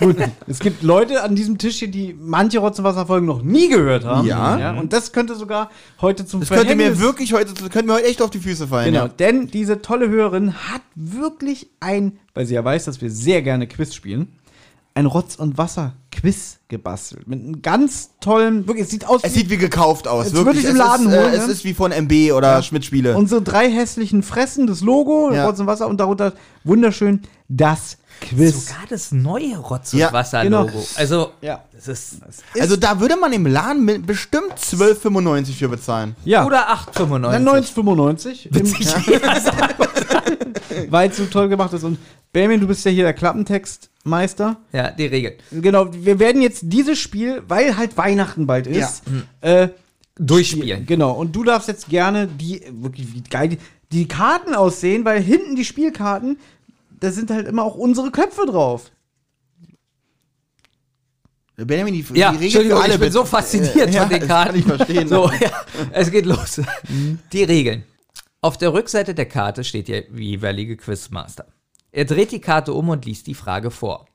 Gut, 0.00 0.16
es 0.46 0.58
gibt 0.58 0.82
Leute 0.82 1.22
an 1.22 1.36
diesem 1.36 1.58
Tisch 1.58 1.76
hier, 1.78 1.88
die 1.90 2.16
manche 2.18 2.58
Rotzenwasser-Folgen 2.58 3.26
noch 3.26 3.42
nie 3.42 3.68
gehört 3.68 4.04
haben. 4.04 4.26
Ja. 4.26 4.72
Und 4.78 4.92
das 4.92 5.12
könnte 5.12 5.34
sogar 5.36 5.70
heute 6.00 6.26
zum 6.26 6.40
Das 6.40 6.48
könnte 6.48 6.74
mir 6.74 6.92
Verhängnis- 6.92 6.98
wirklich 7.00 7.32
heute, 7.32 7.52
das 7.54 7.70
könnte 7.70 7.86
mir 7.86 7.94
heute 7.94 8.06
echt 8.06 8.22
auf 8.22 8.30
die 8.30 8.38
Füße 8.40 8.66
fallen. 8.68 8.92
Genau, 8.92 9.04
Ja. 9.06 9.08
denn 9.08 9.46
diese 9.48 9.80
tolle 9.80 10.08
Hörerin 10.08 10.27
hat 10.70 10.82
wirklich 10.94 11.68
ein, 11.80 12.18
weil 12.34 12.46
sie 12.46 12.54
ja 12.54 12.64
weiß, 12.64 12.84
dass 12.84 13.00
wir 13.00 13.10
sehr 13.10 13.42
gerne 13.42 13.66
Quiz 13.66 13.94
spielen, 13.94 14.28
ein 14.94 15.06
Rotz- 15.06 15.36
und 15.36 15.58
Wasser-Quiz 16.22 16.58
gebastelt. 16.68 17.26
Mit 17.28 17.40
einem 17.40 17.62
ganz 17.62 18.10
tollen, 18.20 18.66
wirklich, 18.66 18.84
es 18.84 18.90
sieht 18.90 19.06
aus 19.06 19.20
Es 19.24 19.34
sieht 19.34 19.50
wie 19.50 19.56
gekauft 19.56 20.06
aus. 20.08 20.26
Es 20.26 20.32
wirklich. 20.34 20.46
würde 20.56 20.58
ich 20.60 20.64
im 20.66 20.72
es 20.72 20.78
Laden 20.78 21.08
ist, 21.08 21.16
holen, 21.16 21.32
äh, 21.32 21.36
ne? 21.36 21.42
Es 21.44 21.48
ist 21.48 21.64
wie 21.64 21.74
von 21.74 21.92
MB 21.92 22.32
oder 22.32 22.62
Schmidt-Spiele. 22.62 23.16
unsere 23.16 23.42
drei 23.42 23.70
hässlichen 23.70 24.22
Fressen, 24.22 24.66
das 24.66 24.80
Logo, 24.80 25.32
Ja. 25.32 25.46
Rotz 25.46 25.60
und 25.60 25.66
Wasser 25.66 25.86
und 25.88 25.98
darunter 25.98 26.32
wunderschön 26.64 27.22
das 27.48 27.98
Quiz. 28.20 28.66
Sogar 28.68 28.84
das 28.88 29.12
neue 29.12 29.56
Rotz- 29.58 29.92
und 29.94 30.00
Ja, 30.00 30.12
Wasser-Logo. 30.12 30.66
genau. 30.72 30.84
Also, 30.96 31.30
Ja. 31.40 31.62
es 31.76 31.86
ist. 31.88 32.16
Also 32.58 32.76
da 32.76 32.98
würde 33.00 33.16
man 33.16 33.32
im 33.32 33.46
Laden 33.46 33.84
mit 33.84 34.06
bestimmt 34.06 34.52
12,95 34.56 35.56
für 35.58 35.68
bezahlen. 35.68 36.16
Ja. 36.24 36.44
Oder 36.44 36.68
8,95. 36.68 37.30
Dann 37.32 37.44
1995. 37.44 38.50
Weil 40.90 41.10
es 41.10 41.16
so 41.16 41.24
toll 41.26 41.48
gemacht 41.48 41.72
ist. 41.72 41.84
Und 41.84 41.98
Benjamin, 42.32 42.60
du 42.60 42.66
bist 42.66 42.84
ja 42.84 42.90
hier 42.90 43.04
der 43.04 43.14
Klappentextmeister. 43.14 44.56
Ja, 44.72 44.90
die 44.90 45.06
Regeln. 45.06 45.34
Genau, 45.50 45.86
wir 46.08 46.18
werden 46.18 46.40
jetzt 46.40 46.62
dieses 46.64 46.98
Spiel, 46.98 47.42
weil 47.48 47.76
halt 47.76 47.98
Weihnachten 47.98 48.46
bald 48.46 48.66
ist, 48.66 49.02
äh, 49.42 49.68
Durchspielen. 50.18 50.86
Genau, 50.86 51.12
und 51.12 51.36
du 51.36 51.44
darfst 51.44 51.68
jetzt 51.68 51.90
gerne 51.90 52.26
die, 52.26 52.62
wirklich 52.70 53.12
wie 53.12 53.20
geil 53.20 53.50
die, 53.50 53.58
die 53.92 54.08
Karten 54.08 54.54
aussehen, 54.54 55.04
weil 55.04 55.20
hinten 55.22 55.54
die 55.54 55.66
Spielkarten, 55.66 56.38
da 56.98 57.10
sind 57.10 57.30
halt 57.30 57.46
immer 57.46 57.62
auch 57.62 57.74
unsere 57.74 58.10
Köpfe 58.10 58.46
drauf. 58.46 58.90
Benjamin, 61.56 61.92
die, 61.92 62.06
Ja, 62.14 62.30
die 62.30 62.36
Regel 62.36 62.44
Entschuldigung, 62.44 62.78
für 62.78 62.84
alle 62.84 62.94
ich 62.94 63.00
bin 63.00 63.12
so 63.12 63.24
fasziniert 63.26 63.92
Ja, 63.92 64.00
von 64.02 64.08
den 64.10 64.20
das 64.20 64.28
Karten. 64.28 64.50
kann 64.50 64.58
ich 64.60 64.64
verstehen. 64.64 65.08
So, 65.08 65.30
ja, 65.40 65.50
es 65.92 66.10
geht 66.10 66.24
los. 66.24 66.62
Die 67.32 67.44
Regeln. 67.44 67.84
Auf 68.40 68.56
der 68.56 68.72
Rückseite 68.72 69.14
der 69.14 69.26
Karte 69.26 69.62
steht 69.62 69.88
der 69.88 70.08
jeweilige 70.10 70.76
Quizmaster. 70.78 71.46
Er 71.92 72.06
dreht 72.06 72.32
die 72.32 72.40
Karte 72.40 72.72
um 72.72 72.88
und 72.88 73.04
liest 73.04 73.26
die 73.26 73.34
Frage 73.34 73.70
vor. 73.70 74.07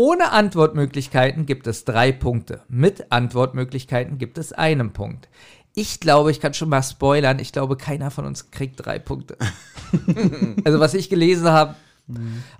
Ohne 0.00 0.30
Antwortmöglichkeiten 0.30 1.44
gibt 1.44 1.66
es 1.66 1.84
drei 1.84 2.12
Punkte. 2.12 2.62
Mit 2.68 3.10
Antwortmöglichkeiten 3.10 4.16
gibt 4.16 4.38
es 4.38 4.52
einen 4.52 4.92
Punkt. 4.92 5.28
Ich 5.74 5.98
glaube, 5.98 6.30
ich 6.30 6.38
kann 6.38 6.54
schon 6.54 6.68
mal 6.68 6.84
spoilern. 6.84 7.40
Ich 7.40 7.52
glaube, 7.52 7.76
keiner 7.76 8.12
von 8.12 8.24
uns 8.24 8.52
kriegt 8.52 8.86
drei 8.86 9.00
Punkte. 9.00 9.36
also, 10.64 10.78
was 10.78 10.94
ich 10.94 11.10
gelesen 11.10 11.48
habe. 11.48 11.74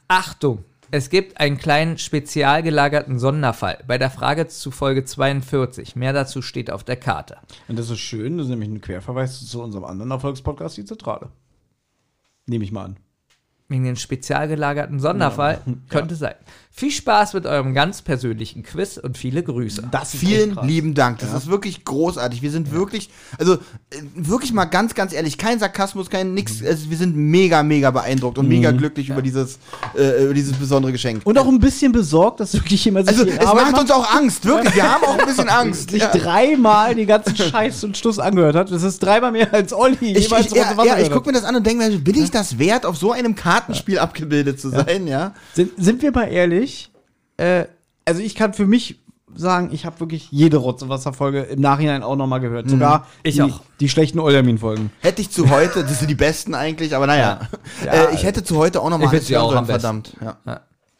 Achtung! 0.08 0.64
Es 0.90 1.10
gibt 1.10 1.38
einen 1.38 1.58
kleinen 1.58 1.98
spezial 1.98 2.64
gelagerten 2.64 3.20
Sonderfall 3.20 3.84
bei 3.86 3.98
der 3.98 4.10
Frage 4.10 4.48
zu 4.48 4.72
Folge 4.72 5.04
42. 5.04 5.94
Mehr 5.94 6.12
dazu 6.12 6.42
steht 6.42 6.72
auf 6.72 6.82
der 6.82 6.96
Karte. 6.96 7.36
Und 7.68 7.78
das 7.78 7.88
ist 7.88 8.00
schön, 8.00 8.38
das 8.38 8.46
ist 8.46 8.50
nämlich 8.50 8.68
ein 8.68 8.80
Querverweis 8.80 9.46
zu 9.46 9.62
unserem 9.62 9.84
anderen 9.84 10.10
Erfolgspodcast, 10.10 10.76
die 10.76 10.84
Zentrale. 10.84 11.28
Nehme 12.46 12.64
ich 12.64 12.72
mal 12.72 12.86
an. 12.86 12.96
Wegen 13.68 13.84
den 13.84 13.96
spezial 13.96 14.48
gelagerten 14.48 14.98
Sonderfall 14.98 15.60
könnte 15.90 16.16
sein. 16.16 16.36
Viel 16.78 16.92
Spaß 16.92 17.34
mit 17.34 17.44
eurem 17.44 17.74
ganz 17.74 18.02
persönlichen 18.02 18.62
Quiz 18.62 18.98
und 18.98 19.18
viele 19.18 19.42
Grüße. 19.42 19.88
Das 19.90 20.12
Vielen 20.14 20.56
lieben 20.62 20.94
Dank. 20.94 21.18
Das 21.18 21.32
ist 21.34 21.50
wirklich 21.50 21.84
großartig. 21.84 22.40
Wir 22.40 22.52
sind 22.52 22.70
wirklich, 22.70 23.10
also 23.36 23.54
äh, 23.54 23.58
wirklich 24.14 24.52
mal 24.52 24.66
ganz, 24.66 24.94
ganz 24.94 25.12
ehrlich, 25.12 25.38
kein 25.38 25.58
Sarkasmus, 25.58 26.08
kein 26.08 26.34
nix. 26.34 26.62
Also, 26.64 26.88
wir 26.88 26.96
sind 26.96 27.16
mega, 27.16 27.64
mega 27.64 27.90
beeindruckt 27.90 28.38
und 28.38 28.46
mega 28.46 28.70
glücklich 28.70 29.08
über 29.08 29.22
dieses, 29.22 29.58
äh, 29.96 30.22
über 30.26 30.34
dieses 30.34 30.52
besondere 30.52 30.92
Geschenk. 30.92 31.22
Und 31.24 31.36
auch 31.36 31.48
ein 31.48 31.58
bisschen 31.58 31.90
besorgt, 31.90 32.38
dass 32.38 32.54
wirklich 32.54 32.84
jemand 32.84 33.08
sich 33.08 33.18
also 33.18 33.28
die 33.28 33.36
es 33.36 33.44
Arbeit 33.44 33.72
macht 33.72 33.80
uns 33.80 33.90
auch 33.90 34.14
Angst, 34.14 34.44
wirklich. 34.44 34.76
Wir 34.76 34.88
haben 34.88 35.02
auch 35.02 35.18
ein 35.18 35.26
bisschen 35.26 35.48
Angst. 35.48 35.90
sich 35.90 36.02
Ja. 36.02 36.12
dreimal 36.12 36.94
die 36.94 37.06
ganzen 37.06 37.36
Scheiß 37.36 37.82
und 37.82 37.96
Stuss 37.96 38.20
angehört 38.20 38.54
hat. 38.54 38.70
Das 38.70 38.84
ist 38.84 39.00
dreimal 39.02 39.32
mehr 39.32 39.52
als 39.52 39.72
Olli 39.72 40.12
Ich, 40.12 40.28
jemals 40.28 40.46
ich, 40.46 40.52
ja, 40.52 40.84
ja, 40.84 40.98
ich 41.00 41.10
gucke 41.10 41.26
mir 41.26 41.32
das 41.32 41.42
an 41.42 41.56
und 41.56 41.66
denke 41.66 41.88
mir, 41.88 41.98
bin 41.98 42.22
ich 42.22 42.30
das 42.30 42.60
wert, 42.60 42.86
auf 42.86 42.96
so 42.96 43.10
einem 43.10 43.34
Kartenspiel 43.34 43.98
abgebildet 43.98 44.60
zu 44.60 44.68
sein, 44.68 45.08
ja? 45.08 45.34
Sind, 45.54 45.72
sind 45.76 46.02
wir 46.02 46.12
mal 46.12 46.26
ehrlich, 46.26 46.67
äh, 47.36 47.64
also 48.04 48.20
ich 48.22 48.34
kann 48.34 48.54
für 48.54 48.66
mich 48.66 49.00
sagen, 49.34 49.68
ich 49.72 49.84
habe 49.84 50.00
wirklich 50.00 50.28
jede 50.32 50.56
Rotze-Wasser-Folge 50.56 51.40
im 51.42 51.60
Nachhinein 51.60 52.02
auch 52.02 52.16
nochmal 52.16 52.40
gehört. 52.40 52.68
Sogar 52.70 53.06
Ich 53.22 53.34
die, 53.36 53.42
auch. 53.42 53.60
die 53.78 53.88
schlechten 53.88 54.18
Oldermin-Folgen. 54.18 54.90
Hätte 55.00 55.20
ich 55.20 55.30
zu 55.30 55.50
heute, 55.50 55.82
das 55.82 55.98
sind 55.98 56.08
die 56.08 56.14
besten 56.14 56.54
eigentlich, 56.54 56.96
aber 56.96 57.06
naja. 57.06 57.40
Ja. 57.84 57.92
äh, 58.10 58.14
ich 58.14 58.24
hätte 58.24 58.42
zu 58.42 58.56
heute 58.56 58.80
auch 58.80 58.88
noch 58.90 58.98
mal 58.98 59.04
Ich 59.04 59.10
find 59.10 59.20
alles 59.20 59.28
sie 59.28 59.36
auch 59.36 59.64
verdammt. 59.66 60.16
Ja. 60.20 60.38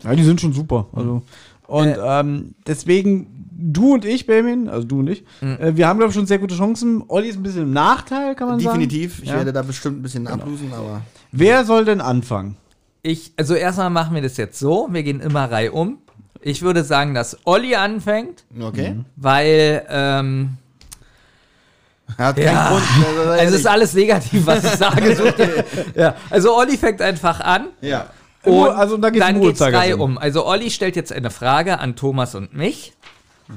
Ja, 0.04 0.14
die 0.14 0.22
sind 0.22 0.40
schon 0.40 0.52
super. 0.52 0.86
Also. 0.92 1.22
Und 1.66 1.88
Äh. 1.88 1.96
ähm, 2.20 2.54
deswegen, 2.66 3.48
du 3.50 3.94
und 3.94 4.04
ich, 4.04 4.26
Benjamin, 4.26 4.68
also 4.68 4.86
du 4.86 5.00
und 5.00 5.08
ich, 5.08 5.24
äh, 5.42 5.74
wir 5.76 5.88
haben, 5.88 5.98
glaube 5.98 6.10
ich, 6.10 6.14
schon 6.14 6.26
sehr 6.26 6.38
gute 6.38 6.54
Chancen. 6.56 7.02
Olli 7.08 7.28
ist 7.28 7.36
ein 7.36 7.42
bisschen 7.42 7.62
im 7.62 7.72
Nachteil, 7.72 8.34
kann 8.36 8.48
man 8.48 8.58
Definitiv. 8.58 9.12
sagen. 9.14 9.22
Ich 9.24 9.30
Ja. 9.30 9.36
werde 9.36 9.52
da 9.52 9.62
bestimmt 9.62 9.98
ein 9.98 10.02
bisschen 10.02 10.26
ablosen, 10.28 10.72
aber. 10.72 11.00
Wer 11.32 11.64
soll 11.64 11.84
denn 11.84 12.00
anfangen? 12.00 12.56
Ich, 13.02 13.32
also 13.36 13.54
erstmal 13.54 13.90
machen 13.90 14.14
wir 14.14 14.22
das 14.22 14.36
jetzt 14.36 14.58
so. 14.58 14.88
Wir 14.90 15.02
gehen 15.02 15.20
immer 15.20 15.50
Reihe 15.50 15.72
um. 15.72 15.98
Ich 16.40 16.62
würde 16.62 16.84
sagen, 16.84 17.14
dass 17.14 17.36
Olli 17.44 17.74
anfängt, 17.74 18.44
Okay. 18.60 18.96
weil 19.16 19.84
ähm, 19.88 20.56
Hat 22.16 22.38
Ja. 22.38 22.44
keinen 22.52 22.68
Grund. 22.68 22.84
Also, 23.18 23.30
also 23.30 23.44
es 23.54 23.60
ist 23.60 23.66
alles 23.66 23.94
negativ, 23.94 24.46
was 24.46 24.64
ich 24.64 24.70
sage. 24.70 25.64
Ja, 25.94 26.14
also 26.30 26.56
Olli 26.56 26.76
fängt 26.76 27.02
einfach 27.02 27.40
an. 27.40 27.68
ja. 27.80 28.06
Oh, 28.44 28.62
also 28.64 28.96
da 28.96 29.10
geht's 29.10 29.26
dann 29.26 29.34
um 29.36 29.42
geht's 29.42 29.60
Uhrzeigersinn. 29.60 29.90
Reihe 29.92 29.96
um. 29.98 30.16
Also 30.16 30.46
Olli 30.46 30.70
stellt 30.70 30.94
jetzt 30.96 31.12
eine 31.12 31.28
Frage 31.30 31.80
an 31.80 31.96
Thomas 31.96 32.34
und 32.36 32.54
mich. 32.54 32.94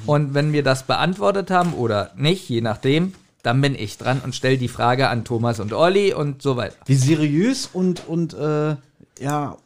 Und 0.05 0.33
wenn 0.33 0.53
wir 0.53 0.63
das 0.63 0.83
beantwortet 0.83 1.51
haben 1.51 1.73
oder 1.73 2.11
nicht, 2.15 2.49
je 2.49 2.61
nachdem, 2.61 3.13
dann 3.43 3.61
bin 3.61 3.75
ich 3.75 3.97
dran 3.99 4.21
und 4.23 4.35
stelle 4.35 4.57
die 4.57 4.67
Frage 4.67 5.07
an 5.07 5.23
Thomas 5.23 5.59
und 5.59 5.71
Olli 5.71 6.13
und 6.13 6.41
so 6.41 6.57
weiter. 6.57 6.75
Wie 6.87 6.95
seriös 6.95 7.69
und, 7.71 8.07
und 8.07 8.33
äh, 8.33 8.75
ja, 9.21 9.57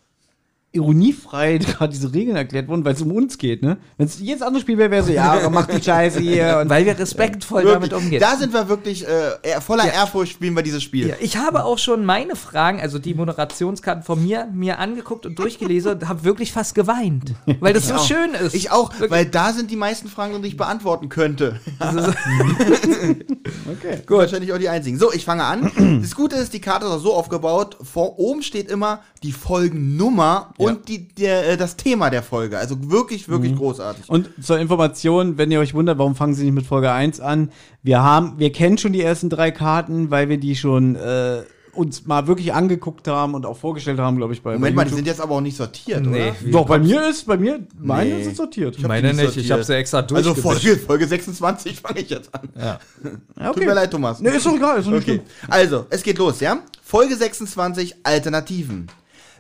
ironiefrei 0.76 1.58
gerade 1.58 1.94
diese 1.94 2.14
Regeln 2.14 2.36
erklärt 2.36 2.68
wurden, 2.68 2.86
weil 2.86 2.94
es 2.94 3.02
um 3.02 3.12
uns 3.12 3.38
geht, 3.38 3.64
ne? 3.64 3.78
Wenn 3.98 4.08
es 4.08 4.20
jedes 4.20 4.42
andere 4.42 4.62
Spiel 4.62 4.78
wäre, 4.78 4.92
wäre 4.92 5.04
so, 5.04 5.12
ja, 5.12 5.50
mach 5.50 5.68
die 5.68 5.82
Scheiße 5.82 6.20
hier 6.20 6.60
und 6.62 6.70
Weil 6.76 6.86
wir 6.86 6.98
respektvoll 6.98 7.64
Wirklich. 7.64 7.90
damit 7.90 7.94
umgehen. 7.94 8.20
Da 8.20 8.36
sind 8.36 8.54
wir 8.54 8.68
wirklich 8.70 9.08
äh, 9.08 9.62
voller 9.62 9.92
Ehrfurcht 9.92 10.34
spielen 10.34 10.56
wir 10.56 10.64
dieses 10.64 10.84
Spiel. 10.84 11.08
Ja, 11.10 11.16
ich 11.20 11.38
habe 11.38 11.64
auch 11.64 11.78
schon 11.78 12.06
meine 12.06 12.36
Fragen, 12.36 12.82
also 12.82 13.00
die 13.00 13.14
Moderationskarten 13.14 14.04
von 14.04 14.24
mir, 14.24 14.48
mir 14.54 14.80
angeguckt 14.80 15.26
und 15.26 15.40
durchgelesen 15.40 15.94
und 15.94 16.08
habe 16.08 16.24
wirklich 16.24 16.52
fast 16.52 16.76
geweint, 16.76 17.34
weil 17.60 17.74
das 17.74 17.88
so 17.88 17.96
auch. 17.96 18.08
schön 18.08 18.34
ist. 18.34 18.54
Ich 18.54 18.72
auch, 18.72 18.92
weil 19.10 19.26
da 19.26 19.54
sind 19.54 19.72
die 19.72 19.76
meisten 19.76 20.10
Fragen, 20.10 20.42
die 20.42 20.50
ich 20.50 20.58
beantworten 20.58 21.10
könnte. 21.10 21.60
Okay. 23.68 24.02
Gut. 24.06 24.18
Wahrscheinlich 24.18 24.54
auch 24.54 24.58
die 24.58 24.70
einzigen. 24.70 24.98
So, 24.98 25.12
ich 25.12 25.26
fange 25.26 25.44
an. 25.44 26.00
Das 26.02 26.16
Gute 26.16 26.36
ist, 26.36 26.54
die 26.54 26.62
Karte 26.62 26.86
ist 26.86 26.92
auch 26.92 27.00
so 27.00 27.14
aufgebaut. 27.14 27.78
Vor 27.82 28.20
oben 28.20 28.44
steht 28.44 28.70
immer 28.70 29.02
die 29.24 29.32
Folgennummer 29.32 30.54
und 30.66 30.88
die, 30.88 31.08
der, 31.08 31.50
äh, 31.52 31.58
das 31.58 31.76
Thema 31.78 32.10
der 32.10 32.24
Folge. 32.24 32.58
Also 32.58 32.90
wirklich, 32.92 33.30
wirklich 33.30 33.56
großartig. 33.56 34.10
Und 34.10 34.30
zur 34.42 34.60
Information, 34.60 35.38
wenn 35.38 35.52
ihr 35.52 35.60
euch 35.60 35.74
wundert, 35.74 35.98
warum 35.98 36.16
fangen 36.16 36.34
sie 36.34 36.44
nicht 36.46 36.54
mit 36.56 36.66
Folge 36.66 36.92
1 36.92 37.20
an? 37.20 37.52
Wir 37.84 38.02
haben, 38.04 38.34
wir 38.38 38.52
kennen 38.52 38.78
schon 38.78 38.94
die 38.94 39.02
ersten 39.02 39.30
drei 39.30 39.52
Karten, 39.52 40.12
weil 40.12 40.30
wir 40.30 40.38
die 40.38 40.56
schon 40.56 40.96
äh, 40.96 41.44
uns 41.74 42.06
mal 42.06 42.26
wirklich 42.26 42.54
angeguckt 42.54 43.06
haben 43.10 43.34
und 43.34 43.46
auch 43.46 43.58
vorgestellt 43.58 44.00
haben, 44.00 44.16
glaube 44.16 44.32
ich, 44.32 44.42
bei 44.42 44.54
Moment 44.54 44.78
bei 44.78 44.84
mal, 44.86 44.90
die 44.90 44.96
sind 44.96 45.06
jetzt 45.08 45.20
aber 45.20 45.36
auch 45.36 45.42
nicht 45.42 45.58
sortiert, 45.58 46.06
Nee. 46.06 46.30
oder? 46.30 46.52
Doch, 46.52 46.66
bei 46.68 46.80
mir 46.80 47.06
ist, 47.10 47.28
bei 47.28 47.36
mir, 47.36 47.60
meine 47.78 48.16
Nee. 48.16 48.24
sind 48.24 48.38
sortiert. 48.38 48.78
hab 48.78 48.88
Meine 48.88 49.10
nicht, 49.14 49.20
ich 49.20 49.26
sortiert. 49.34 49.52
habe 49.52 49.64
sie 49.66 49.76
extra 49.76 49.98
Also 50.00 50.34
durchgemischt. 50.34 50.42
Folge, 50.64 50.78
Folge 50.78 51.06
26 51.08 51.82
fange 51.82 52.00
ich 52.00 52.10
jetzt 52.10 52.34
an. 52.34 52.48
ja. 52.58 52.80
Ja, 53.38 53.52
Tut 53.52 53.66
mir 53.66 53.74
leid, 53.74 53.92
Thomas. 53.92 54.22
Nee, 54.22 54.30
ist 54.30 54.46
doch 54.46 54.56
egal, 54.56 54.80
ist 54.80 54.86
doch 54.86 54.92
nicht 54.94 55.02
Okay, 55.04 55.16
schlimm. 55.16 55.50
also, 55.50 55.86
es 55.90 56.02
geht 56.02 56.18
los, 56.18 56.40
ja? 56.40 56.60
Folge 56.82 57.14
26, 57.18 57.96
Alternativen. 58.04 58.88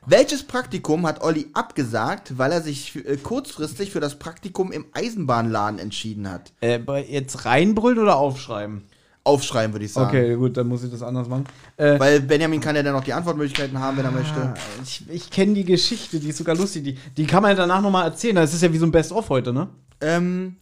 Welches 0.07 0.43
Praktikum 0.43 1.07
hat 1.07 1.21
Olli 1.21 1.47
abgesagt, 1.53 2.37
weil 2.37 2.51
er 2.51 2.61
sich 2.61 2.95
äh, 2.95 3.17
kurzfristig 3.17 3.91
für 3.91 3.99
das 3.99 4.19
Praktikum 4.19 4.71
im 4.71 4.85
Eisenbahnladen 4.93 5.79
entschieden 5.79 6.29
hat? 6.29 6.51
Äh, 6.61 6.79
bei 6.79 7.03
jetzt 7.03 7.45
reinbrüllen 7.45 7.99
oder 7.99 8.17
aufschreiben? 8.17 8.83
Aufschreiben, 9.23 9.73
würde 9.73 9.85
ich 9.85 9.93
sagen. 9.93 10.09
Okay, 10.09 10.35
gut, 10.35 10.55
dann 10.55 10.67
muss 10.67 10.83
ich 10.83 10.91
das 10.91 11.01
anders 11.01 11.27
machen. 11.27 11.45
Äh, 11.77 11.99
Weil 11.99 12.21
Benjamin 12.21 12.61
kann 12.61 12.75
ja 12.75 12.83
dann 12.83 12.93
noch 12.93 13.03
die 13.03 13.13
Antwortmöglichkeiten 13.13 13.79
haben, 13.79 13.97
wenn 13.97 14.05
er 14.05 14.11
möchte. 14.11 14.53
ich 14.83 15.03
ich 15.09 15.31
kenne 15.31 15.55
die 15.55 15.65
Geschichte, 15.65 16.19
die 16.19 16.29
ist 16.29 16.37
sogar 16.37 16.55
lustig. 16.55 16.83
Die, 16.83 16.97
die 17.17 17.25
kann 17.25 17.41
man 17.41 17.51
ja 17.51 17.55
danach 17.55 17.81
nochmal 17.81 18.05
erzählen. 18.05 18.35
Das 18.35 18.53
ist 18.53 18.61
ja 18.61 18.71
wie 18.71 18.77
so 18.77 18.85
ein 18.85 18.91
Best-of 18.91 19.29
heute, 19.29 19.51
ne? 19.51 19.67
Ähm, 20.01 20.57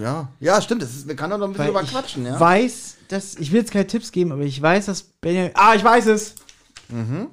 ja, 0.00 0.28
ja, 0.40 0.62
stimmt. 0.62 0.80
Das 0.80 0.94
ist, 0.94 1.06
man 1.06 1.16
kann 1.16 1.28
doch 1.28 1.36
noch 1.36 1.46
ein 1.46 1.52
bisschen 1.52 1.66
Weil 1.66 1.72
drüber 1.72 1.82
ich 1.82 1.90
quatschen, 1.90 2.24
ja. 2.24 2.40
weiß, 2.40 2.96
dass, 3.08 3.34
ich 3.34 3.52
will 3.52 3.60
jetzt 3.60 3.72
keine 3.72 3.86
Tipps 3.86 4.12
geben, 4.12 4.32
aber 4.32 4.42
ich 4.42 4.60
weiß, 4.60 4.86
dass 4.86 5.02
Benjamin. 5.02 5.50
Ah, 5.52 5.74
ich 5.74 5.84
weiß 5.84 6.06
es! 6.06 6.36
Mhm. 6.88 7.28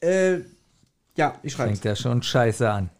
Äh, 0.00 0.38
ja, 1.16 1.34
ich 1.42 1.52
schreibe 1.52 1.70
Fängt 1.70 1.84
ja 1.84 1.96
schon 1.96 2.22
scheiße 2.22 2.70
an. 2.70 2.90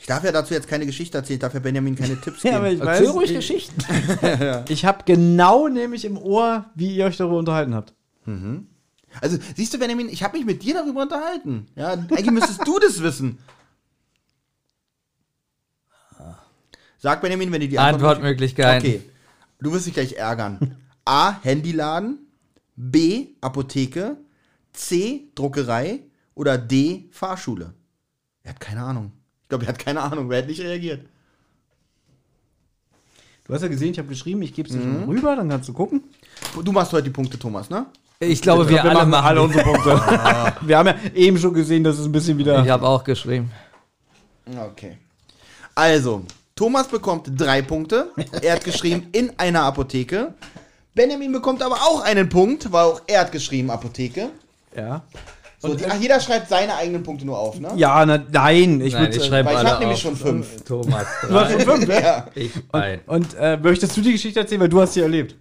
Ich 0.00 0.06
darf 0.06 0.24
ja 0.24 0.32
dazu 0.32 0.54
jetzt 0.54 0.66
keine 0.66 0.86
Geschichte 0.86 1.18
erzählen, 1.18 1.36
ich 1.36 1.40
darf 1.40 1.52
ja 1.54 1.60
Benjamin 1.60 1.94
keine 1.94 2.18
Tipps 2.20 2.42
Ja, 2.42 2.52
geben. 2.52 2.56
aber 2.56 2.70
ich 2.72 2.80
Erzähl 2.80 3.06
weiß, 3.06 3.14
ruhig 3.14 3.30
ich, 3.30 3.36
Geschichten. 3.36 3.82
ich 4.68 4.84
habe 4.84 5.04
genau 5.04 5.68
nämlich 5.68 6.04
im 6.04 6.16
Ohr, 6.18 6.64
wie 6.74 6.96
ihr 6.96 7.04
euch 7.04 7.16
darüber 7.18 7.38
unterhalten 7.38 7.74
habt. 7.74 7.94
Also, 9.20 9.38
siehst 9.56 9.74
du, 9.74 9.78
Benjamin, 9.78 10.08
ich 10.08 10.22
habe 10.22 10.36
mich 10.38 10.46
mit 10.46 10.62
dir 10.62 10.74
darüber 10.74 11.02
unterhalten. 11.02 11.66
Ja, 11.74 11.90
eigentlich 11.92 12.30
müsstest 12.30 12.66
du 12.66 12.78
das 12.78 13.02
wissen. 13.02 13.38
Sag 16.98 17.20
Benjamin, 17.22 17.50
wenn 17.50 17.60
du 17.62 17.68
die 17.68 17.78
Antwortmöglichkeiten. 17.78 18.88
Okay. 18.88 19.02
Du 19.58 19.72
wirst 19.72 19.86
dich 19.86 19.94
gleich 19.94 20.12
ärgern. 20.14 20.76
A. 21.04 21.40
Handyladen. 21.42 22.18
B. 22.76 23.28
Apotheke. 23.40 24.16
C. 24.72 25.30
Druckerei. 25.34 26.00
Oder 26.40 26.56
D. 26.56 27.04
Fahrschule. 27.12 27.74
Er 28.44 28.52
hat 28.52 28.60
keine 28.60 28.82
Ahnung. 28.82 29.12
Ich 29.42 29.48
glaube, 29.50 29.66
er 29.66 29.68
hat 29.68 29.78
keine 29.78 30.00
Ahnung. 30.00 30.30
Wer 30.30 30.38
hat 30.38 30.46
nicht 30.46 30.62
reagiert? 30.62 31.06
Du 33.44 33.52
hast 33.52 33.60
ja 33.60 33.68
gesehen, 33.68 33.90
ich 33.90 33.98
habe 33.98 34.08
geschrieben, 34.08 34.40
ich 34.40 34.54
gebe 34.54 34.66
es 34.66 34.74
dir 34.74 34.80
mal 34.80 35.04
rüber, 35.04 35.36
dann 35.36 35.50
kannst 35.50 35.68
du 35.68 35.74
gucken. 35.74 36.02
Du 36.64 36.72
machst 36.72 36.94
heute 36.94 37.02
die 37.02 37.10
Punkte, 37.10 37.38
Thomas, 37.38 37.68
ne? 37.68 37.84
Ich 38.20 38.40
glaube, 38.40 38.66
wir, 38.66 38.82
alle 38.82 39.04
machen. 39.04 39.26
alle 39.26 39.42
unsere 39.42 39.64
Punkte. 39.64 39.90
wir 40.62 40.78
haben 40.78 40.86
ja 40.86 40.94
eben 41.14 41.36
schon 41.36 41.52
gesehen, 41.52 41.84
dass 41.84 41.98
es 41.98 42.06
ein 42.06 42.12
bisschen 42.12 42.38
wieder. 42.38 42.64
Ich 42.64 42.70
habe 42.70 42.88
auch 42.88 43.04
geschrieben. 43.04 43.52
Okay. 44.46 44.96
Also, 45.74 46.24
Thomas 46.54 46.88
bekommt 46.88 47.38
drei 47.38 47.60
Punkte. 47.60 48.12
Er 48.40 48.54
hat 48.54 48.64
geschrieben 48.64 49.08
in 49.12 49.38
einer 49.38 49.64
Apotheke. 49.64 50.32
Benjamin 50.94 51.32
bekommt 51.32 51.62
aber 51.62 51.76
auch 51.82 52.00
einen 52.00 52.30
Punkt, 52.30 52.72
weil 52.72 52.84
auch 52.84 53.02
er 53.06 53.20
hat 53.20 53.32
geschrieben 53.32 53.70
Apotheke. 53.70 54.30
Ja. 54.74 55.02
So, 55.62 55.74
die, 55.74 55.84
ach, 55.86 56.00
jeder 56.00 56.18
schreibt 56.20 56.48
seine 56.48 56.74
eigenen 56.74 57.02
Punkte 57.02 57.26
nur 57.26 57.38
auf, 57.38 57.60
ne? 57.60 57.70
Ja, 57.76 58.04
na, 58.06 58.18
nein, 58.32 58.80
ich 58.80 58.94
Nein, 58.94 59.02
würde. 59.02 59.16
ich 59.18 59.24
schreibe 59.26 59.46
weil 59.48 59.52
ich 59.54 59.58
alle 59.60 59.70
hab 59.72 59.80
nämlich 59.80 59.98
auf. 59.98 60.02
schon 60.02 60.16
fünf. 60.16 60.64
Thomas 60.64 61.06
Du 61.28 61.34
hast 61.34 61.50
schon 61.52 61.58
drei. 61.60 61.64
fünf, 61.76 61.88
ja. 61.88 62.00
Ja. 62.00 62.26
Ich 62.34 62.50
ein. 62.72 63.00
Und 63.06 63.34
äh, 63.38 63.58
möchtest 63.58 63.94
du 63.94 64.00
die 64.00 64.12
Geschichte 64.12 64.40
erzählen, 64.40 64.62
weil 64.62 64.70
du 64.70 64.80
hast 64.80 64.94
sie 64.94 65.00
erlebt? 65.02 65.36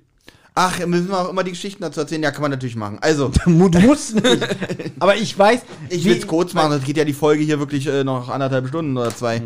Ach, 0.55 0.77
müssen 0.87 1.07
wir 1.07 1.17
auch 1.17 1.29
immer 1.29 1.45
die 1.45 1.51
Geschichten 1.51 1.83
dazu 1.83 2.01
erzählen? 2.01 2.21
Ja, 2.21 2.31
kann 2.31 2.41
man 2.41 2.51
natürlich 2.51 2.75
machen. 2.75 2.97
Also, 2.99 3.31
Du 3.45 3.49
musst 3.51 4.15
nicht. 4.15 4.45
Aber 4.99 5.15
ich 5.15 5.37
weiß. 5.39 5.61
ich 5.87 6.03
will 6.03 6.17
es 6.17 6.27
kurz 6.27 6.53
machen, 6.53 6.71
das 6.71 6.83
geht 6.83 6.97
ja 6.97 7.05
die 7.05 7.13
Folge 7.13 7.43
hier 7.43 7.59
wirklich 7.59 7.87
äh, 7.87 8.03
noch 8.03 8.27
anderthalb 8.27 8.67
Stunden 8.67 8.97
oder 8.97 9.15
zwei. 9.15 9.41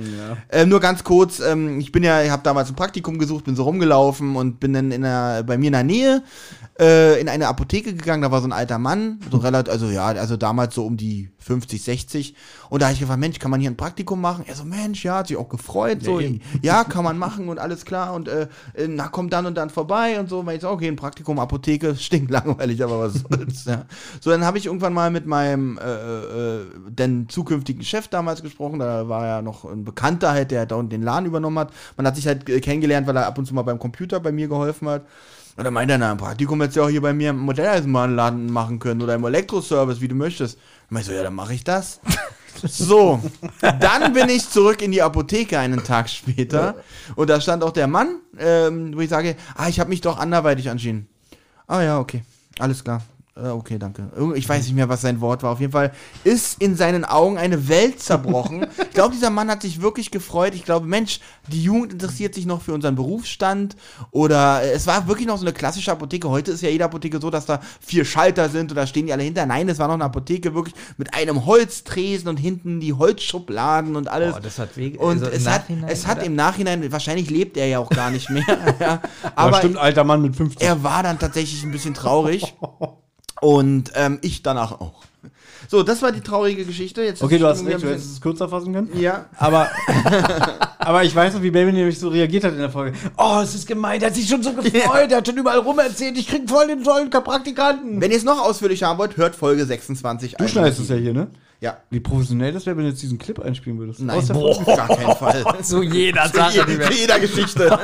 Ähm, 0.51 0.69
nur 0.69 0.79
ganz 0.79 1.03
kurz, 1.03 1.39
ähm, 1.39 1.79
ich 1.79 1.91
bin 1.91 2.01
ja, 2.03 2.23
ich 2.23 2.31
habe 2.31 2.41
damals 2.41 2.69
ein 2.69 2.75
Praktikum 2.75 3.19
gesucht, 3.19 3.43
bin 3.45 3.55
so 3.55 3.61
rumgelaufen 3.63 4.35
und 4.35 4.59
bin 4.59 4.73
dann 4.73 4.91
in 4.91 5.03
der, 5.03 5.43
bei 5.43 5.55
mir 5.59 5.67
in 5.67 5.73
der 5.73 5.83
Nähe 5.83 6.23
äh, 6.79 7.19
in 7.21 7.29
eine 7.29 7.47
Apotheke 7.47 7.93
gegangen, 7.93 8.23
da 8.23 8.31
war 8.31 8.41
so 8.41 8.47
ein 8.47 8.51
alter 8.51 8.79
Mann, 8.79 9.19
so 9.29 9.37
relativ, 9.37 9.71
also 9.71 9.87
ja, 9.87 10.05
also 10.05 10.37
damals 10.37 10.73
so 10.73 10.85
um 10.85 10.97
die 10.97 11.29
50, 11.37 11.83
60 11.83 12.35
und 12.69 12.81
da 12.81 12.87
habe 12.87 12.93
ich 12.93 12.99
gefragt, 12.99 13.19
Mensch, 13.19 13.37
kann 13.37 13.51
man 13.51 13.59
hier 13.59 13.69
ein 13.69 13.77
Praktikum 13.77 14.19
machen? 14.19 14.43
Er 14.47 14.55
so, 14.55 14.63
Mensch, 14.63 15.05
ja, 15.05 15.17
hat 15.17 15.27
sich 15.27 15.37
auch 15.37 15.49
gefreut, 15.49 15.99
so, 16.01 16.19
eben. 16.19 16.41
ja, 16.63 16.83
kann 16.83 17.03
man 17.03 17.17
machen 17.17 17.49
und 17.49 17.59
alles 17.59 17.85
klar 17.85 18.13
und 18.13 18.27
äh, 18.27 18.47
äh, 18.73 18.87
na, 18.87 19.07
kommt 19.07 19.33
dann 19.33 19.45
und 19.45 19.55
dann 19.55 19.69
vorbei 19.69 20.19
und 20.19 20.29
so, 20.29 20.39
und 20.39 20.49
ich 20.49 20.61
so, 20.61 20.69
okay, 20.69 20.87
ein 20.87 20.95
Praktikum, 20.95 21.37
Apotheke, 21.37 21.95
stinkt 21.99 22.31
langweilig, 22.31 22.83
aber 22.83 22.99
was 22.99 23.13
soll's, 23.13 23.65
ja. 23.65 23.85
So, 24.19 24.31
dann 24.31 24.43
habe 24.43 24.57
ich 24.57 24.65
irgendwann 24.65 24.93
mal 24.93 25.11
mit 25.11 25.27
meinem 25.27 25.77
äh, 25.77 25.83
äh, 25.83 26.65
denn 26.89 27.29
zukünftigen 27.29 27.83
Chef 27.83 28.07
damals 28.07 28.41
gesprochen, 28.41 28.79
da 28.79 29.07
war 29.07 29.27
ja 29.27 29.41
noch 29.43 29.65
ein 29.65 29.83
Bekannter 29.83 30.31
halt, 30.31 30.49
der 30.49 30.65
da 30.65 30.75
unten 30.75 30.89
den 30.89 31.03
Laden 31.03 31.27
übernommen 31.27 31.59
hat. 31.59 31.71
Man 31.97 32.07
hat 32.07 32.15
sich 32.15 32.25
halt 32.25 32.49
äh, 32.49 32.59
kennengelernt, 32.61 33.05
weil 33.05 33.15
er 33.15 33.27
ab 33.27 33.37
und 33.37 33.45
zu 33.45 33.53
mal 33.53 33.61
beim 33.61 33.77
Computer 33.77 34.19
bei 34.19 34.31
mir 34.31 34.47
geholfen 34.47 34.89
hat. 34.89 35.03
Und 35.55 35.63
dann 35.63 35.73
meinte 35.73 35.93
er, 35.93 35.97
na, 35.97 36.11
ein 36.11 36.17
Praktikum 36.17 36.59
hättest 36.61 36.77
du 36.77 36.81
ja 36.81 36.85
auch 36.87 36.89
hier 36.89 37.01
bei 37.01 37.13
mir 37.13 37.29
im 37.29 37.39
Modelleisenbahnladen 37.39 38.51
machen 38.51 38.79
können 38.79 39.01
oder 39.01 39.15
im 39.15 39.23
Elektroservice, 39.23 40.01
wie 40.01 40.07
du 40.07 40.15
möchtest. 40.15 40.57
Und 40.89 40.97
ich 40.97 41.05
so, 41.05 41.11
ja, 41.11 41.23
dann 41.23 41.35
mache 41.35 41.53
ich 41.53 41.63
das. 41.63 41.99
So, 42.65 43.19
dann 43.61 44.13
bin 44.13 44.29
ich 44.29 44.47
zurück 44.47 44.81
in 44.81 44.91
die 44.91 45.01
Apotheke 45.01 45.59
einen 45.59 45.83
Tag 45.83 46.07
später 46.07 46.75
und 47.15 47.29
da 47.29 47.41
stand 47.41 47.63
auch 47.63 47.71
der 47.71 47.87
Mann, 47.87 48.19
ähm, 48.37 48.95
wo 48.95 49.01
ich 49.01 49.09
sage, 49.09 49.35
ah, 49.55 49.67
ich 49.67 49.79
habe 49.79 49.89
mich 49.89 50.01
doch 50.01 50.17
anderweitig 50.17 50.67
entschieden. 50.67 51.09
Ah 51.67 51.81
ja, 51.81 51.99
okay, 51.99 52.23
alles 52.59 52.83
klar. 52.83 53.01
Äh, 53.35 53.47
okay, 53.47 53.79
danke. 53.79 54.11
Ich 54.35 54.47
weiß 54.47 54.63
nicht 54.65 54.75
mehr, 54.75 54.89
was 54.89 55.01
sein 55.01 55.19
Wort 55.19 55.41
war. 55.41 55.51
Auf 55.53 55.59
jeden 55.59 55.71
Fall 55.71 55.91
ist 56.23 56.61
in 56.61 56.75
seinen 56.75 57.03
Augen 57.03 57.39
eine 57.39 57.67
Welt 57.67 57.99
zerbrochen. 57.99 58.67
ich 58.79 58.91
glaube, 58.91 59.15
dieser 59.15 59.31
Mann 59.31 59.49
hat 59.49 59.63
sich 59.63 59.81
wirklich 59.81 60.11
gefreut. 60.11 60.53
Ich 60.53 60.63
glaube, 60.65 60.85
Mensch, 60.85 61.19
die 61.47 61.63
Jugend 61.63 61.93
interessiert 61.93 62.35
sich 62.35 62.45
noch 62.45 62.61
für 62.61 62.73
unseren 62.75 62.93
Berufsstand. 62.95 63.75
Oder 64.11 64.61
äh, 64.61 64.73
es 64.73 64.85
war 64.85 65.07
wirklich 65.07 65.25
noch 65.25 65.37
so 65.39 65.45
eine 65.45 65.53
klassische 65.53 65.91
Apotheke. 65.91 66.29
Heute 66.29 66.51
ist 66.51 66.61
ja 66.61 66.69
jede 66.69 66.85
Apotheke 66.85 67.19
so, 67.19 67.31
dass 67.31 67.47
da 67.47 67.59
vier 67.81 68.05
Schalter 68.05 68.49
sind 68.49 68.71
oder 68.71 68.85
stehen 68.85 69.07
die 69.07 69.13
alle 69.13 69.23
hinter. 69.23 69.47
Nein, 69.47 69.67
es 69.67 69.79
war 69.79 69.87
noch 69.87 69.95
eine 69.95 70.03
Apotheke 70.05 70.53
wirklich 70.53 70.75
mit 70.97 71.15
einem 71.15 71.47
Holztresen 71.47 72.29
und 72.29 72.37
hinten 72.37 72.79
die 72.81 72.93
Holzschubladen 72.93 73.95
und 73.95 74.09
alles. 74.09 74.33
Boah, 74.33 74.41
das 74.41 74.59
hat 74.59 74.77
weh- 74.77 74.95
Und 74.95 75.23
also 75.23 75.25
es, 75.31 75.47
hat, 75.47 75.63
es 75.87 76.05
hat 76.05 76.21
im 76.23 76.35
Nachhinein, 76.35 76.91
wahrscheinlich 76.91 77.31
lebt 77.31 77.57
er 77.57 77.65
ja 77.65 77.79
auch 77.79 77.89
gar 77.89 78.11
nicht 78.11 78.29
mehr. 78.29 78.43
ja. 78.79 79.01
Aber 79.35 79.47
Aber 79.47 79.57
stimmt, 79.57 79.77
alter 79.77 80.03
Mann 80.03 80.21
mit 80.21 80.35
50. 80.35 80.61
er 80.61 80.83
war 80.83 81.01
dann 81.01 81.17
tatsächlich 81.17 81.63
ein 81.63 81.71
bisschen 81.71 81.95
traurig. 81.95 82.53
Und 83.43 83.91
ähm, 83.95 84.19
ich 84.21 84.41
danach 84.41 84.71
auch. 84.71 85.03
So, 85.67 85.83
das 85.83 86.01
war 86.01 86.11
die 86.11 86.21
traurige 86.21 86.65
Geschichte. 86.65 87.01
Jetzt 87.01 87.21
Okay, 87.23 87.37
du 87.37 87.47
hast 87.47 87.65
recht, 87.65 87.81
du 87.81 87.89
hättest 87.89 88.11
es 88.13 88.21
kürzer 88.21 88.47
fassen 88.47 88.73
können. 88.73 88.89
Ja. 88.99 89.25
Aber, 89.37 89.69
aber 90.79 91.03
ich 91.03 91.15
weiß 91.15 91.33
noch, 91.33 91.41
wie 91.41 91.51
Baby 91.51 91.71
nämlich 91.71 91.97
so 91.99 92.09
reagiert 92.09 92.43
hat 92.43 92.53
in 92.53 92.59
der 92.59 92.69
Folge. 92.69 92.95
Oh, 93.17 93.39
es 93.41 93.55
ist 93.55 93.67
gemein, 93.67 93.99
der 93.99 94.09
hat 94.09 94.15
sich 94.15 94.27
schon 94.27 94.43
so 94.43 94.53
gefreut, 94.53 95.09
der 95.09 95.17
hat 95.17 95.27
schon 95.27 95.37
überall 95.37 95.59
rum 95.59 95.79
erzählt, 95.79 96.17
ich 96.17 96.27
krieg 96.27 96.49
voll 96.49 96.67
den 96.67 96.83
tollen 96.83 97.09
Praktikanten. 97.09 97.99
Wenn 98.01 98.11
ihr 98.11 98.17
es 98.17 98.23
noch 98.23 98.39
ausführlich 98.39 98.83
haben 98.83 98.97
wollt, 98.99 99.17
hört 99.17 99.35
Folge 99.35 99.65
26. 99.65 100.35
du 100.35 100.47
schneidest 100.47 100.79
es 100.81 100.89
ja 100.89 100.95
hier, 100.95 101.13
ne? 101.13 101.27
Ja. 101.59 101.77
Wie 101.89 102.01
professionell 102.01 102.51
das 102.53 102.65
wäre, 102.65 102.75
wenn 102.77 102.83
du 102.83 102.89
jetzt 102.91 103.01
diesen 103.01 103.17
Clip 103.17 103.39
einspielen 103.39 103.79
würdest. 103.79 104.01
Nein, 104.01 104.17
Aus 104.17 104.27
der 104.27 104.33
boah, 104.33 104.53
Folge. 104.55 104.71
auf 104.71 104.77
gar 104.77 104.97
keinen 104.97 105.15
Fall. 105.15 105.43
Zu 105.63 105.81
jeder 105.81 106.27
Sache, 106.27 106.65
die 106.65 106.71
je- 106.73 106.79
wir. 106.79 106.87
für 106.87 106.93
jeder 106.93 107.19
Geschichte. 107.19 107.79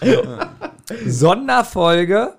Sonderfolge 1.06 2.34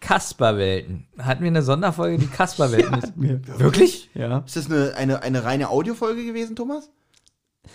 Kasperwelten. 0.00 1.06
Hatten 1.18 1.42
wir 1.42 1.48
eine 1.48 1.62
Sonderfolge, 1.62 2.18
die 2.18 2.26
Kasperwelten 2.26 2.98
ist? 2.98 3.12
Wirklich? 3.58 4.10
Ja. 4.14 4.38
Ist 4.46 4.56
das 4.56 4.66
eine, 4.70 4.94
eine, 4.96 5.22
eine 5.22 5.44
reine 5.44 5.68
Audiofolge 5.70 6.24
gewesen, 6.24 6.56
Thomas? 6.56 6.90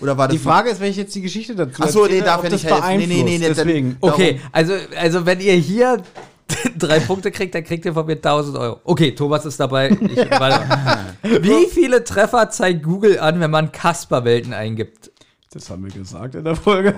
Oder 0.01 0.17
war 0.17 0.27
das 0.27 0.35
Die 0.35 0.43
Frage 0.43 0.69
ist, 0.71 0.79
wenn 0.81 0.89
ich 0.89 0.97
jetzt 0.97 1.13
die 1.15 1.21
Geschichte 1.21 1.55
dazu 1.55 1.81
Ach 1.83 1.87
so, 1.89 2.05
nee, 2.07 2.19
darf 2.21 2.43
er 2.43 2.49
das 2.49 2.63
nicht 2.63 2.73
helfen. 2.73 2.97
Nee, 3.07 3.23
nee, 3.23 3.23
nee, 3.23 3.39
dann- 3.39 3.55
Deswegen. 3.55 3.97
Okay, 4.01 4.41
also, 4.51 4.73
also 4.99 5.25
wenn 5.25 5.39
ihr 5.39 5.53
hier 5.53 6.01
drei 6.77 6.99
Punkte 6.99 7.31
kriegt, 7.31 7.55
dann 7.55 7.63
kriegt 7.63 7.85
ihr 7.85 7.93
von 7.93 8.05
mir 8.05 8.13
1000 8.13 8.57
Euro. 8.57 8.79
Okay, 8.83 9.13
Thomas 9.13 9.45
ist 9.45 9.59
dabei. 9.59 9.89
Ich, 9.89 10.17
warte. 10.31 11.15
Wie 11.23 11.67
viele 11.67 12.03
Treffer 12.03 12.49
zeigt 12.49 12.83
Google 12.83 13.19
an, 13.19 13.39
wenn 13.39 13.51
man 13.51 13.71
Kasperwelten 13.71 14.53
eingibt? 14.53 15.11
Das 15.51 15.69
haben 15.69 15.85
wir 15.85 15.91
gesagt 15.93 16.35
in 16.35 16.43
der 16.43 16.55
Folge. 16.55 16.95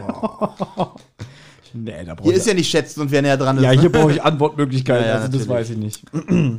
Nee, 1.83 2.03
da 2.03 2.15
brauche 2.15 2.27
Hier 2.27 2.33
ich, 2.33 2.39
ist 2.39 2.47
ja 2.47 2.53
nicht 2.53 2.69
schätzen 2.69 3.01
und 3.01 3.11
wer 3.11 3.21
näher 3.21 3.37
dran 3.37 3.57
ist. 3.57 3.63
ja, 3.63 3.73
ne? 3.73 3.79
hier 3.79 3.91
brauche 3.91 4.11
ich 4.11 4.23
Antwortmöglichkeiten, 4.23 5.05
Ja, 5.05 5.15
ja, 5.15 5.21
also 5.21 5.37
das 5.37 5.47
weiß 5.47 5.69
ich 5.71 5.77
nicht. 5.77 6.03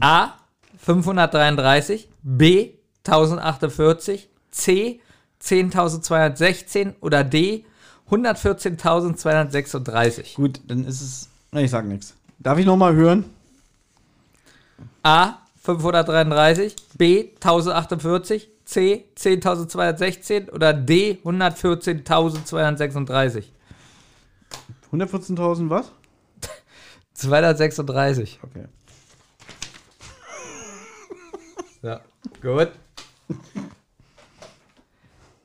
A. 0.01 0.33
533, 0.79 2.09
B. 2.23 2.71
1048, 3.05 4.29
C. 4.51 5.01
10.216 5.43 6.95
oder 7.01 7.25
D. 7.25 7.65
114.236. 8.11 10.35
Gut, 10.35 10.61
dann 10.67 10.85
ist 10.85 11.01
es. 11.01 11.29
Ich 11.53 11.71
sag 11.71 11.87
nichts. 11.87 12.15
Darf 12.39 12.59
ich 12.59 12.67
nochmal 12.67 12.95
hören? 12.95 13.25
A. 15.03 15.39
533, 15.63 16.77
B. 16.97 17.31
1048, 17.35 18.49
C. 18.65 19.05
10.216 19.17 20.51
oder 20.51 20.73
D. 20.73 21.19
114.236. 21.25 23.45
114.000 24.93 25.71
was? 25.71 25.93
236. 27.15 28.41
Okay. 28.43 28.65
Ja, 31.81 32.01
gut. 32.43 32.73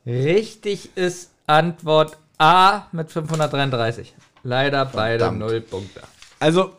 Richtig 0.06 0.90
ist 0.98 1.32
Antwort 1.48 2.18
A 2.38 2.88
mit 2.92 3.12
533. 3.12 4.16
Leider 4.44 4.86
beide 4.86 5.20
Verdammt. 5.20 5.40
null 5.40 5.62
Punkte. 5.62 6.02
Also, 6.40 6.72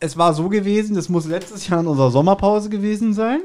es 0.00 0.18
war 0.18 0.34
so 0.34 0.48
gewesen, 0.48 0.96
das 0.96 1.08
muss 1.08 1.26
letztes 1.26 1.68
Jahr 1.68 1.80
in 1.80 1.86
unserer 1.86 2.10
Sommerpause 2.10 2.68
gewesen 2.68 3.14
sein. 3.14 3.40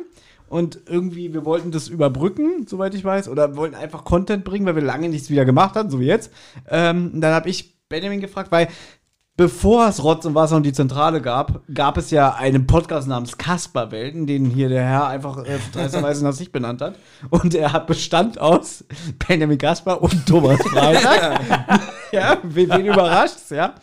Und 0.49 0.79
irgendwie, 0.87 1.33
wir 1.33 1.45
wollten 1.45 1.71
das 1.71 1.87
überbrücken, 1.87 2.65
soweit 2.67 2.95
ich 2.95 3.03
weiß, 3.03 3.29
oder 3.29 3.55
wollten 3.55 3.75
einfach 3.75 4.05
Content 4.05 4.43
bringen, 4.43 4.65
weil 4.65 4.75
wir 4.75 4.81
lange 4.81 5.07
nichts 5.09 5.29
wieder 5.29 5.45
gemacht 5.45 5.75
hatten, 5.75 5.89
so 5.91 5.99
wie 5.99 6.05
jetzt. 6.05 6.31
Ähm, 6.69 7.21
dann 7.21 7.33
habe 7.33 7.49
ich 7.49 7.76
Benjamin 7.89 8.19
gefragt, 8.19 8.51
weil 8.51 8.67
bevor 9.37 9.87
es 9.87 10.03
Rotz 10.03 10.25
und 10.25 10.35
Wasser 10.35 10.57
und 10.57 10.63
die 10.63 10.73
Zentrale 10.73 11.21
gab, 11.21 11.61
gab 11.73 11.97
es 11.97 12.11
ja 12.11 12.33
einen 12.33 12.67
Podcast 12.67 13.07
namens 13.07 13.37
Kasperwelten, 13.37 14.25
den 14.27 14.45
hier 14.45 14.67
der 14.67 14.83
Herr 14.83 15.07
einfach 15.07 15.45
äh, 15.45 15.59
dreisterweise 15.71 16.25
nach 16.25 16.33
sich 16.33 16.51
benannt 16.51 16.81
hat. 16.81 16.95
Und 17.29 17.53
er 17.53 17.71
hat 17.71 17.87
Bestand 17.87 18.41
aus 18.41 18.83
Benjamin 19.27 19.57
Kasper 19.57 20.01
und 20.01 20.25
Thomas 20.25 20.59
Freitag. 20.63 21.39
ja, 22.11 22.37
wen, 22.43 22.69
wen 22.69 22.87
überrascht's, 22.87 23.51
ja. 23.51 23.75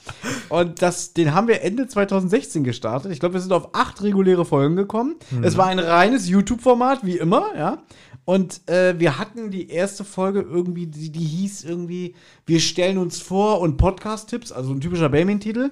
Und 0.48 0.82
das, 0.82 1.14
den 1.14 1.32
haben 1.32 1.48
wir 1.48 1.62
Ende 1.62 1.86
2016 1.86 2.64
gestartet. 2.64 3.12
Ich 3.12 3.20
glaube, 3.20 3.34
wir 3.34 3.40
sind 3.40 3.52
auf 3.52 3.74
acht 3.74 4.02
reguläre 4.02 4.44
Folgen 4.44 4.76
gekommen. 4.76 5.14
Es 5.42 5.56
war 5.56 5.66
ein 5.66 5.78
reines 5.78 6.28
YouTube-Format, 6.28 7.06
wie 7.06 7.16
immer, 7.16 7.56
ja. 7.56 7.78
Und 8.26 8.66
äh, 8.70 8.98
wir 8.98 9.18
hatten 9.18 9.50
die 9.50 9.68
erste 9.68 10.02
Folge 10.02 10.40
irgendwie, 10.40 10.86
die, 10.86 11.10
die 11.10 11.24
hieß 11.24 11.64
irgendwie, 11.64 12.14
wir 12.46 12.58
stellen 12.60 12.96
uns 12.96 13.20
vor 13.20 13.60
und 13.60 13.76
Podcast-Tipps, 13.76 14.50
also 14.50 14.72
ein 14.72 14.80
typischer 14.80 15.10
Baymin-Titel. 15.10 15.68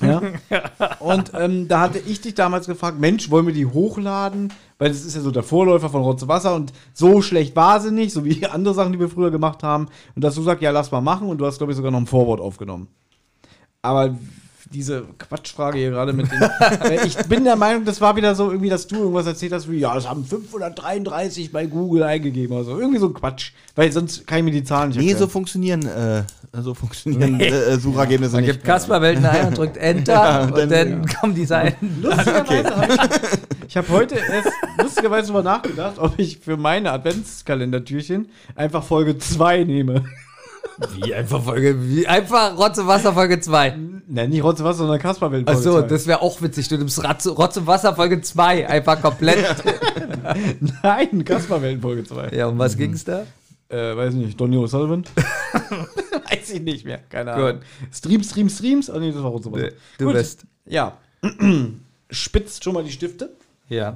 Ja. 0.00 0.22
Und 1.00 1.32
ähm, 1.34 1.68
da 1.68 1.80
hatte 1.80 2.00
ich 2.00 2.20
dich 2.20 2.34
damals 2.34 2.66
gefragt, 2.66 2.98
Mensch, 2.98 3.30
wollen 3.30 3.46
wir 3.46 3.54
die 3.54 3.66
hochladen? 3.66 4.52
Weil 4.78 4.88
das 4.88 5.04
ist 5.04 5.14
ja 5.14 5.20
so 5.20 5.30
der 5.30 5.42
Vorläufer 5.42 5.88
von 5.88 6.02
Rotze 6.02 6.28
Wasser 6.28 6.54
und 6.54 6.72
so 6.92 7.20
schlecht 7.20 7.56
war 7.56 7.80
sie 7.80 7.90
nicht, 7.90 8.12
so 8.12 8.24
wie 8.24 8.46
andere 8.46 8.74
Sachen, 8.74 8.92
die 8.92 9.00
wir 9.00 9.08
früher 9.08 9.30
gemacht 9.30 9.62
haben. 9.62 9.88
Und 10.14 10.22
dass 10.22 10.36
du 10.36 10.42
sagst, 10.42 10.62
ja, 10.62 10.70
lass 10.70 10.92
mal 10.92 11.00
machen 11.00 11.28
und 11.28 11.38
du 11.38 11.46
hast, 11.46 11.58
glaube 11.58 11.72
ich, 11.72 11.76
sogar 11.76 11.90
noch 11.90 11.98
ein 11.98 12.06
Vorwort 12.06 12.40
aufgenommen. 12.40 12.88
Aber 13.82 14.16
diese 14.70 15.04
Quatschfrage 15.18 15.78
hier 15.78 15.90
gerade 15.90 16.12
mit 16.12 16.30
den. 16.30 16.38
Äh, 16.90 17.06
ich 17.06 17.16
bin 17.28 17.44
der 17.44 17.56
Meinung, 17.56 17.84
das 17.84 18.00
war 18.00 18.14
wieder 18.16 18.34
so 18.34 18.50
irgendwie, 18.50 18.68
dass 18.70 18.86
du 18.86 18.96
irgendwas 18.96 19.26
erzählt 19.26 19.52
hast, 19.52 19.70
wie, 19.70 19.78
ja, 19.78 19.94
das 19.94 20.08
haben 20.08 20.24
533 20.24 21.52
bei 21.52 21.66
Google 21.66 22.02
eingegeben 22.02 22.54
oder 22.56 22.64
so. 22.64 22.78
Irgendwie 22.78 22.98
so 22.98 23.06
ein 23.08 23.14
Quatsch. 23.14 23.52
Weil 23.74 23.90
sonst 23.92 24.26
kann 24.26 24.38
ich 24.38 24.44
mir 24.44 24.50
die 24.50 24.64
Zahlen 24.64 24.88
nicht 24.90 24.98
Nee, 24.98 25.04
so 25.08 25.10
erklären. 25.12 25.30
funktionieren, 25.30 25.86
äh, 25.86 26.22
so 26.60 26.74
funktionieren 26.74 27.40
äh, 27.40 27.78
Suchergebnisse 27.78 28.34
Man 28.34 28.44
nicht. 28.44 28.52
gibt 28.54 28.64
Kasperwelten 28.64 29.24
ein 29.26 29.48
und 29.48 29.58
drückt 29.58 29.76
Enter 29.76 30.12
Ja, 30.12 30.40
und 30.44 30.56
dann- 30.58 30.68
dann, 30.68 31.06
kommen 31.06 31.34
die 31.34 31.44
Seiten. 31.46 31.98
Lustigerweise 32.02 32.76
habe 32.76 32.88
ich, 32.94 33.68
ich 33.68 33.76
habe 33.76 33.88
heute 33.90 34.16
erst 34.16 34.52
lustigerweise 34.82 35.26
drüber 35.28 35.42
nachgedacht, 35.42 35.94
ob 35.98 36.18
ich 36.18 36.38
für 36.38 36.56
meine 36.56 36.92
Adventskalendertürchen 36.92 38.28
einfach 38.54 38.82
Folge 38.84 39.18
2 39.18 39.64
nehme. 39.64 40.04
Wie 41.00 41.14
einfach 41.14 41.42
Folge, 41.42 41.88
wie 41.88 42.06
einfach 42.06 42.56
Rotze 42.56 42.86
Wasser 42.86 43.12
Folge 43.12 43.40
2. 43.40 43.76
Nein, 44.06 44.30
nicht 44.30 44.42
Rotze 44.42 44.64
Wasser, 44.64 44.78
sondern 44.78 44.98
Kasperwelt. 44.98 45.46
Folge 45.46 45.58
Achso, 45.58 45.80
2. 45.80 45.86
das 45.88 46.06
wäre 46.06 46.22
auch 46.22 46.40
witzig. 46.40 46.68
Du 46.68 46.78
nimmst 46.78 47.02
Ratze, 47.02 47.30
Rotze 47.30 47.66
Wasser 47.66 47.94
Folge 47.94 48.20
2 48.20 48.68
einfach 48.68 49.00
komplett. 49.02 49.44
Nein, 50.82 51.24
Kasperwelt 51.24 51.82
Folge 51.82 52.04
2. 52.04 52.28
Ja, 52.30 52.46
um 52.46 52.58
was 52.58 52.76
ging's 52.76 53.04
da? 53.04 53.26
Äh, 53.68 53.96
weiß 53.96 54.14
nicht, 54.14 54.40
Donny 54.40 54.56
O'Sullivan? 54.56 55.04
weiß 56.30 56.50
ich 56.50 56.62
nicht 56.62 56.84
mehr, 56.84 57.00
keine 57.10 57.32
Gut. 57.32 57.42
Ahnung. 57.42 57.60
Stream, 57.92 58.22
Stream, 58.22 58.48
Streams? 58.48 58.88
Oh 58.88 58.98
nee, 58.98 59.12
das 59.12 59.22
war 59.22 59.30
Rotze 59.30 59.52
Wasser. 59.52 59.64
Nee, 59.64 59.72
du 59.98 60.04
Gut. 60.06 60.14
bist. 60.14 60.44
Ja. 60.64 60.96
Spitzt 62.10 62.64
schon 62.64 62.74
mal 62.74 62.84
die 62.84 62.92
Stifte. 62.92 63.30
Ja. 63.68 63.94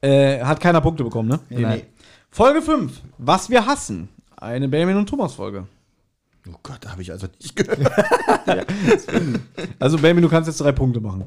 Äh, 0.00 0.40
hat 0.42 0.60
keiner 0.60 0.80
Punkte 0.80 1.04
bekommen, 1.04 1.28
ne? 1.28 1.40
Nein. 1.50 1.78
nee. 1.78 1.84
Folge 2.30 2.62
5. 2.62 2.92
Was 3.18 3.50
wir 3.50 3.66
hassen. 3.66 4.08
Eine 4.40 4.68
Benjamin 4.68 4.96
und 4.96 5.06
Thomas 5.08 5.34
Folge. 5.34 5.66
Oh 6.48 6.56
Gott, 6.62 6.78
da 6.80 6.92
habe 6.92 7.02
ich 7.02 7.12
also 7.12 7.26
nicht 7.40 7.54
gehört. 7.56 7.78
Also, 9.78 9.96
Benjamin, 9.98 10.22
du 10.22 10.28
kannst 10.28 10.48
jetzt 10.48 10.60
drei 10.60 10.72
Punkte 10.72 11.00
machen. 11.00 11.24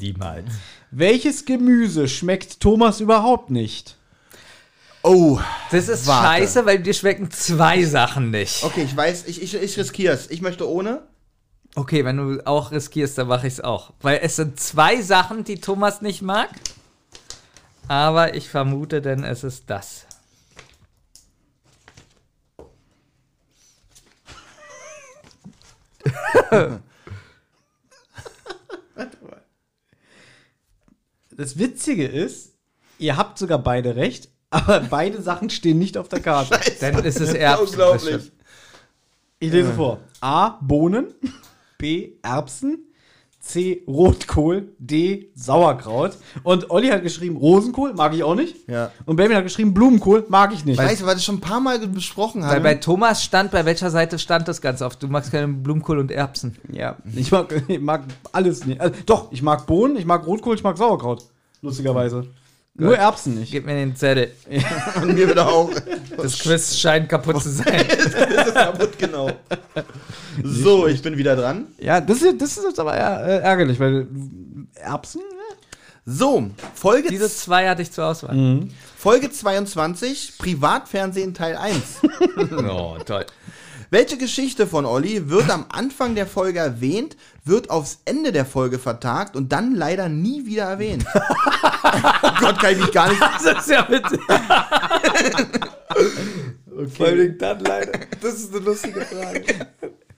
Niemals. 0.00 0.46
Welches 0.90 1.44
Gemüse 1.44 2.08
schmeckt 2.08 2.60
Thomas 2.60 3.00
überhaupt 3.00 3.50
nicht? 3.50 3.96
Oh, 5.02 5.38
Das 5.70 5.88
ist 5.88 6.06
Warte. 6.06 6.26
scheiße, 6.28 6.64
weil 6.66 6.78
dir 6.78 6.94
schmecken 6.94 7.30
zwei 7.30 7.84
Sachen 7.84 8.30
nicht. 8.30 8.64
okay, 8.64 8.82
ich 8.84 8.96
weiß, 8.96 9.26
ich, 9.26 9.42
ich, 9.42 9.54
ich 9.54 9.76
riskiere 9.78 10.14
es. 10.14 10.30
Ich 10.30 10.40
möchte 10.40 10.68
ohne. 10.68 11.02
Okay, 11.74 12.04
wenn 12.04 12.16
du 12.16 12.46
auch 12.46 12.72
riskierst, 12.72 13.18
dann 13.18 13.28
mache 13.28 13.46
ich 13.46 13.54
es 13.54 13.60
auch. 13.60 13.92
Weil 14.00 14.20
es 14.22 14.36
sind 14.36 14.58
zwei 14.58 15.02
Sachen, 15.02 15.44
die 15.44 15.60
Thomas 15.60 16.00
nicht 16.00 16.22
mag. 16.22 16.48
Aber 17.88 18.34
ich 18.34 18.48
vermute 18.48 19.02
denn, 19.02 19.24
es 19.24 19.44
ist 19.44 19.64
das. 19.68 20.06
Das 31.36 31.58
Witzige 31.58 32.06
ist, 32.06 32.54
ihr 32.98 33.16
habt 33.16 33.38
sogar 33.38 33.58
beide 33.58 33.96
recht, 33.96 34.28
aber 34.50 34.80
beide 34.80 35.20
Sachen 35.20 35.50
stehen 35.50 35.78
nicht 35.78 35.98
auf 35.98 36.08
der 36.08 36.20
Karte. 36.20 36.60
Dann 36.80 37.04
ist 37.04 37.20
es 37.20 37.34
Erbsen. 37.34 37.66
Unglaublich. 37.66 38.32
Ich 39.40 39.50
lese 39.50 39.72
vor. 39.74 40.00
A. 40.20 40.58
Bohnen. 40.60 41.12
B. 41.76 42.12
Erbsen. 42.22 42.86
C. 43.44 43.82
Rotkohl, 43.86 44.72
D. 44.78 45.30
Sauerkraut. 45.34 46.16
Und 46.42 46.70
Olli 46.70 46.88
hat 46.88 47.02
geschrieben 47.02 47.36
Rosenkohl, 47.36 47.92
mag 47.92 48.14
ich 48.14 48.22
auch 48.22 48.34
nicht. 48.34 48.68
Ja. 48.68 48.90
Und 49.04 49.16
Benjamin 49.16 49.36
hat 49.36 49.44
geschrieben 49.44 49.74
Blumenkohl, 49.74 50.24
mag 50.28 50.54
ich 50.54 50.64
nicht. 50.64 50.78
Weißt 50.78 51.02
du, 51.02 51.06
weil 51.06 51.14
das 51.14 51.24
schon 51.24 51.36
ein 51.36 51.40
paar 51.40 51.60
Mal 51.60 51.78
besprochen 51.86 52.42
Weil 52.42 52.56
haben. 52.56 52.62
bei 52.62 52.74
Thomas 52.76 53.22
stand, 53.22 53.50
bei 53.50 53.66
welcher 53.66 53.90
Seite 53.90 54.18
stand 54.18 54.48
das 54.48 54.62
ganz 54.62 54.80
oft? 54.80 55.02
Du 55.02 55.08
magst 55.08 55.30
keine 55.30 55.48
Blumenkohl 55.48 55.98
und 55.98 56.10
Erbsen. 56.10 56.56
Ja, 56.72 56.96
ich 57.14 57.30
mag, 57.30 57.54
ich 57.68 57.80
mag 57.80 58.04
alles 58.32 58.64
nicht. 58.64 58.80
Also, 58.80 58.94
doch, 59.04 59.30
ich 59.30 59.42
mag 59.42 59.66
Bohnen, 59.66 59.96
ich 59.96 60.06
mag 60.06 60.26
Rotkohl, 60.26 60.54
ich 60.54 60.62
mag 60.62 60.78
Sauerkraut. 60.78 61.24
Lustigerweise. 61.60 62.26
Nur 62.76 62.96
Erbsen 62.96 63.38
nicht. 63.38 63.52
Gib 63.52 63.66
mir 63.66 63.74
den 63.74 63.94
Zettel. 63.94 64.32
Und 65.00 65.14
mir 65.14 65.28
wieder 65.28 65.46
auch. 65.46 65.70
Das 66.16 66.38
Quiz 66.40 66.76
scheint 66.76 67.08
kaputt 67.08 67.40
zu 67.42 67.50
sein. 67.50 67.86
das 67.88 68.48
ist 68.48 68.54
kaputt, 68.54 68.98
genau. 68.98 69.30
So, 70.42 70.88
ich 70.88 71.00
bin 71.00 71.16
wieder 71.16 71.36
dran. 71.36 71.68
Ja, 71.78 72.00
das 72.00 72.22
ist, 72.22 72.40
das 72.40 72.56
ist 72.56 72.64
jetzt 72.64 72.80
aber 72.80 72.96
äh, 72.96 73.38
ärgerlich, 73.38 73.78
weil 73.78 74.08
Erbsen? 74.74 75.20
ne? 75.20 75.56
So, 76.06 76.50
Folge, 76.74 77.08
Diese 77.08 77.30
zwei 77.30 77.68
hatte 77.68 77.82
ich 77.82 77.90
zur 77.90 78.06
Auswahl. 78.06 78.34
Mhm. 78.34 78.70
Folge 78.96 79.30
22, 79.30 80.34
Privatfernsehen 80.38 81.32
Teil 81.32 81.56
1. 81.56 82.00
Oh, 82.68 82.96
toll. 83.04 83.24
Welche 83.94 84.18
Geschichte 84.18 84.66
von 84.66 84.84
Olli 84.86 85.30
wird 85.30 85.48
am 85.50 85.66
Anfang 85.68 86.16
der 86.16 86.26
Folge 86.26 86.58
erwähnt, 86.58 87.16
wird 87.44 87.70
aufs 87.70 88.00
Ende 88.04 88.32
der 88.32 88.44
Folge 88.44 88.80
vertagt 88.80 89.36
und 89.36 89.52
dann 89.52 89.76
leider 89.76 90.08
nie 90.08 90.46
wieder 90.46 90.64
erwähnt? 90.64 91.06
oh 91.14 91.20
Gott, 92.40 92.58
kann 92.58 92.72
ich 92.72 92.80
mich 92.80 92.90
gar 92.90 93.08
nicht. 93.08 93.22
Das 93.44 93.60
ist 93.60 93.70
ja 93.70 93.88
witzig. 93.88 94.18
Vor 96.96 97.06
allem 97.06 97.38
dann 97.38 97.60
leider. 97.60 97.92
Das 98.20 98.34
ist 98.34 98.52
eine 98.52 98.64
lustige 98.64 99.02
Frage. 99.02 99.44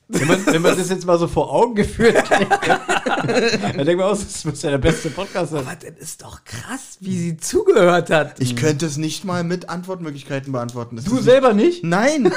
Wenn 0.08 0.28
man, 0.28 0.46
wenn 0.46 0.62
man 0.62 0.78
das 0.78 0.88
jetzt 0.88 1.04
mal 1.04 1.18
so 1.18 1.26
vor 1.26 1.52
Augen 1.52 1.74
geführt 1.74 2.24
kriegt, 2.24 2.48
dann 2.68 3.84
denkt 3.84 3.96
man 3.98 4.02
aus, 4.10 4.20
das 4.24 4.44
muss 4.44 4.62
ja 4.62 4.70
der 4.70 4.78
beste 4.78 5.10
Podcast 5.10 5.50
sein. 5.50 5.66
Aber 5.66 5.74
das 5.74 5.98
ist 5.98 6.22
doch 6.22 6.44
krass, 6.44 6.98
wie 7.00 7.18
sie 7.18 7.36
zugehört 7.38 8.10
hat. 8.10 8.38
Ich 8.40 8.54
könnte 8.54 8.86
es 8.86 8.96
nicht 8.98 9.24
mal 9.24 9.42
mit 9.42 9.68
Antwortmöglichkeiten 9.68 10.52
beantworten. 10.52 10.94
Das 10.96 11.06
Du 11.06 11.16
ist 11.18 11.24
selber 11.24 11.52
nicht? 11.54 11.82
Nein, 11.82 12.32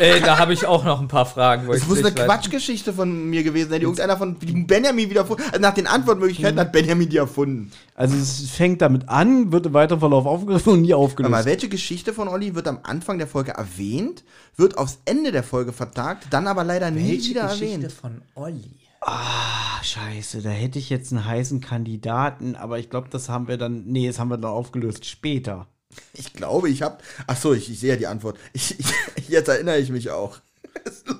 Äh, 0.00 0.20
da 0.22 0.38
habe 0.38 0.52
ich 0.52 0.66
auch 0.66 0.82
noch 0.84 1.00
ein 1.00 1.06
paar 1.06 1.24
Fragen. 1.24 1.68
wo 1.68 1.72
es 1.72 1.82
ich 1.82 1.88
muss 1.88 1.98
eine 1.98 2.06
weiß. 2.16 2.24
Quatschgeschichte 2.24 2.92
von 2.92 3.30
mir 3.30 3.44
gewesen 3.44 3.70
sein, 3.70 3.78
die 3.78 3.84
irgendeiner 3.84 4.16
von 4.16 4.36
die 4.40 4.52
Benjamin 4.64 5.08
wieder 5.08 5.20
also 5.20 5.36
Nach 5.60 5.72
den 5.72 5.86
Antwortmöglichkeiten 5.86 6.58
hat 6.58 6.72
Benjamin 6.72 7.08
die 7.08 7.18
erfunden. 7.18 7.70
Also 7.96 8.16
es 8.16 8.50
fängt 8.50 8.82
damit 8.82 9.08
an, 9.08 9.52
wird 9.52 9.66
im 9.66 9.72
weiteren 9.72 10.00
Verlauf 10.00 10.26
aufgegriffen 10.26 10.72
und 10.72 10.82
nie 10.82 10.94
aufgelöst. 10.94 11.32
Aber 11.32 11.44
welche 11.44 11.68
Geschichte 11.68 12.12
von 12.12 12.26
Olli 12.26 12.56
wird 12.56 12.66
am 12.66 12.80
Anfang 12.82 13.18
der 13.18 13.28
Folge 13.28 13.52
erwähnt, 13.52 14.24
wird 14.56 14.76
aufs 14.78 14.98
Ende 15.04 15.30
der 15.30 15.44
Folge 15.44 15.72
vertagt, 15.72 16.26
dann 16.30 16.48
aber 16.48 16.64
leider 16.64 16.90
nie 16.90 17.12
Welche 17.12 17.30
wieder 17.30 17.44
Geschichte 17.44 17.66
erwähnt? 17.66 17.92
von 17.92 18.22
Olli? 18.34 18.70
Ah, 19.00 19.82
scheiße, 19.82 20.42
da 20.42 20.48
hätte 20.50 20.78
ich 20.78 20.90
jetzt 20.90 21.12
einen 21.12 21.24
heißen 21.24 21.60
Kandidaten, 21.60 22.56
aber 22.56 22.78
ich 22.80 22.90
glaube, 22.90 23.08
das 23.10 23.28
haben 23.28 23.46
wir 23.46 23.58
dann, 23.58 23.84
nee, 23.84 24.08
das 24.08 24.18
haben 24.18 24.28
wir 24.28 24.38
dann 24.38 24.50
aufgelöst 24.50 25.06
später. 25.06 25.68
Ich 26.14 26.32
glaube, 26.32 26.70
ich 26.70 26.82
habe. 26.82 26.98
Ach 27.28 27.36
so, 27.36 27.52
ich, 27.52 27.70
ich 27.70 27.78
sehe 27.78 27.90
ja 27.90 27.96
die 27.96 28.06
Antwort. 28.08 28.38
Ich, 28.54 28.76
ich, 29.16 29.28
jetzt 29.28 29.48
erinnere 29.48 29.78
ich 29.78 29.90
mich 29.90 30.10
auch. 30.10 30.38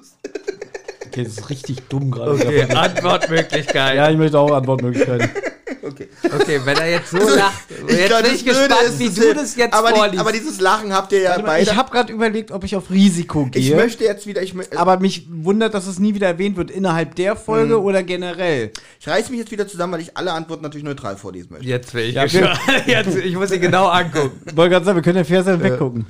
Okay, 1.07 1.23
das 1.23 1.35
ist 1.35 1.49
richtig 1.49 1.81
dumm 1.89 2.11
gerade. 2.11 2.33
Okay, 2.33 2.63
Antwortmöglichkeit. 2.65 3.95
Ja, 3.95 4.11
ich 4.11 4.17
möchte 4.17 4.37
auch 4.37 4.51
Antwortmöglichkeiten. 4.51 5.31
Okay. 5.83 6.09
Okay, 6.23 6.61
wenn 6.65 6.77
er 6.77 6.91
jetzt 6.91 7.11
so 7.11 7.17
lacht. 7.19 7.65
Jetzt 7.89 8.07
glaub, 8.09 8.23
bin 8.23 8.35
ich 8.35 8.45
gespannt, 8.45 8.75
ist, 8.87 8.99
wie 8.99 9.09
du 9.09 9.21
wir- 9.23 9.35
das 9.35 9.57
jetzt 9.57 9.73
aber 9.75 9.93
die, 9.93 9.99
vorliest. 9.99 10.21
aber 10.21 10.33
dieses 10.33 10.61
Lachen 10.61 10.93
habt 10.93 11.13
ihr 11.13 11.21
ja 11.21 11.39
beide. 11.39 11.63
ich 11.63 11.75
habe 11.75 11.91
gerade 11.91 12.13
überlegt, 12.13 12.51
ob 12.51 12.65
ich 12.65 12.77
auf 12.77 12.91
Risiko 12.91 13.47
gehe. 13.47 13.63
ich 13.63 13.75
möchte 13.75 14.05
jetzt 14.05 14.27
wieder. 14.27 14.43
Ich, 14.43 14.55
mö- 14.55 14.77
aber 14.77 14.99
mich 15.01 15.27
wundert, 15.31 15.73
dass 15.75 15.87
es 15.87 15.99
nie 15.99 16.15
wieder 16.15 16.27
erwähnt 16.27 16.57
wird, 16.57 16.71
innerhalb 16.71 17.15
der 17.15 17.35
Folge 17.37 17.81
oder 17.81 18.03
generell. 18.03 18.73
ich 19.01 19.09
reiß 19.09 19.31
mich 19.31 19.39
jetzt 19.41 19.53
wieder 19.53 19.67
zusammen, 19.67 19.95
weil 19.95 20.01
ich 20.03 20.17
alle 20.17 20.33
Antworten 20.33 20.63
natürlich 20.63 20.85
neutral 20.85 21.17
vorlesen 21.17 21.49
möchte. 21.53 21.67
jetzt 21.67 21.95
will 21.95 22.05
ich 22.05 22.15
Ja, 22.15 22.25
gespannt. 22.25 22.59
Jetzt, 22.87 23.17
ich 23.17 23.35
muss 23.35 23.49
sie 23.49 23.59
genau 23.61 23.87
angucken. 23.89 24.41
Wollte 24.55 24.71
gerade 24.71 24.85
sagen, 24.85 24.97
wir 24.97 25.03
können 25.03 25.19
ja 25.19 25.25
fair 25.25 25.43
sein 25.45 25.55
und 25.55 25.63
weggucken. 25.63 26.07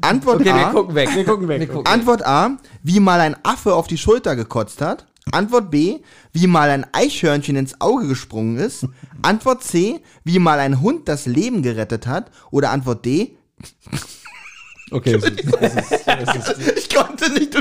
Antwort 0.00 0.36
Okay, 0.40 0.44
wir 0.46 0.66
A. 0.66 0.70
gucken 0.70 0.94
weg. 0.94 1.08
Wir 1.14 1.24
gucken 1.24 1.48
weg. 1.48 1.60
Wir 1.60 1.66
gucken. 1.68 1.86
Antwort 1.86 2.24
A, 2.24 2.56
wie 2.82 3.00
mal 3.00 3.20
ein 3.20 3.36
Affe 3.42 3.74
auf 3.74 3.86
die 3.88 3.98
Schulter 3.98 4.36
gekotzt 4.36 4.80
hat. 4.80 5.06
Antwort 5.30 5.70
B, 5.70 6.00
wie 6.32 6.46
mal 6.46 6.70
ein 6.70 6.86
Eichhörnchen 6.92 7.56
ins 7.56 7.80
Auge 7.80 8.08
gesprungen 8.08 8.58
ist. 8.58 8.86
Antwort 9.22 9.62
C, 9.62 10.00
wie 10.24 10.38
mal 10.38 10.58
ein 10.58 10.80
Hund 10.80 11.08
das 11.08 11.26
Leben 11.26 11.62
gerettet 11.62 12.06
hat. 12.06 12.30
Oder 12.50 12.70
Antwort 12.70 13.04
D, 13.04 13.36
Okay, 14.90 15.14
es 15.14 15.24
ist, 15.24 15.38
es 15.58 15.74
ist, 15.74 16.06
es 16.06 16.58
ist, 16.58 16.76
ich 16.76 16.94
konnte 16.94 17.30
nicht, 17.32 17.54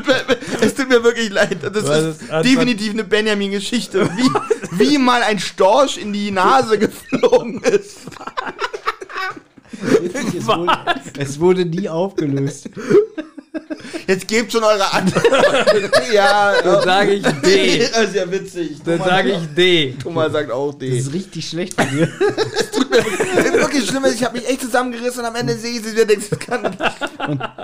es 0.59 0.75
tut 0.75 0.89
mir 0.89 1.01
wirklich 1.01 1.29
leid. 1.29 1.59
Das 1.61 1.83
ist 1.83 2.21
ist 2.21 2.29
definitiv 2.43 2.91
eine 2.91 3.05
Benjamin-Geschichte. 3.05 4.09
Wie, 4.17 4.29
wie 4.77 4.97
mal 4.97 5.23
ein 5.23 5.39
Storch 5.39 5.97
in 5.97 6.11
die 6.11 6.29
Nase 6.29 6.77
geflogen 6.77 7.61
ist. 7.63 7.99
es, 10.13 10.45
wurde, 10.45 10.77
es 11.17 11.39
wurde 11.39 11.65
nie 11.65 11.87
aufgelöst. 11.87 12.69
Jetzt 14.07 14.27
gebt 14.27 14.51
schon 14.51 14.63
eure 14.63 14.91
Antwort. 14.93 15.25
ja, 16.13 16.53
Dann 16.63 16.83
sage 16.83 17.13
ich 17.13 17.23
D. 17.23 17.87
Das 17.93 18.03
ist 18.05 18.15
ja 18.15 18.31
witzig. 18.31 18.77
Dann 18.83 18.99
sage 18.99 19.31
ich 19.31 19.55
D. 19.55 19.95
Thomas 20.01 20.31
sagt 20.31 20.51
auch 20.51 20.71
Das 20.71 20.79
D. 20.79 20.97
ist 20.97 21.13
richtig 21.13 21.47
schlecht 21.47 21.73
von 21.79 21.89
dir. 21.89 22.07
wirklich 22.91 23.87
schlimm 23.87 24.03
ich 24.13 24.23
habe 24.23 24.37
mich 24.37 24.47
echt 24.49 24.61
zusammengerissen 24.61 25.21
und 25.21 25.27
am 25.27 25.35
Ende 25.35 25.53
sehe 25.55 25.71
ich 25.79 25.83
sie 25.85 25.93
wieder 25.93 26.05
denke, 26.05 26.25
das 26.29 26.39
kann 26.39 26.77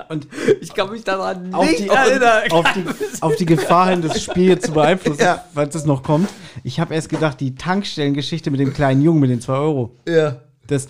Und 0.08 0.26
Ich 0.60 0.72
kann 0.74 0.90
mich 0.90 1.04
daran 1.04 1.52
auf 1.52 1.66
nicht 1.66 1.80
die, 1.80 1.88
erinnern. 1.88 2.50
auf, 2.50 2.66
die, 2.74 2.84
auf 3.22 3.36
die 3.36 3.46
Gefahr 3.46 3.90
hin, 3.90 4.02
das 4.02 4.22
Spiel 4.22 4.48
jetzt 4.50 4.66
zu 4.66 4.72
beeinflussen, 4.72 5.20
Ja. 5.22 5.44
falls 5.54 5.74
es 5.74 5.84
noch 5.84 6.02
kommt. 6.02 6.28
Ich 6.64 6.80
habe 6.80 6.94
erst 6.94 7.08
gedacht, 7.08 7.40
die 7.40 7.54
Tankstellengeschichte 7.54 8.50
mit 8.50 8.60
dem 8.60 8.72
kleinen 8.72 9.02
Jungen 9.02 9.20
mit 9.20 9.30
den 9.30 9.40
2 9.40 9.52
Euro. 9.54 9.94
Ja. 10.08 10.36
Das. 10.66 10.88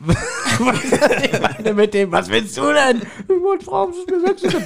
Ich 0.00 1.40
meine 1.40 1.74
mit 1.74 1.92
dem, 1.94 2.12
was 2.12 2.28
willst 2.28 2.56
du 2.56 2.72
denn? 2.72 3.02
Ich 3.22 3.42
wollte 3.42 3.64
fragen, 3.64 3.92
was 3.92 3.98
ist 3.98 4.10
mir 4.10 4.22
wechseln. 4.22 4.64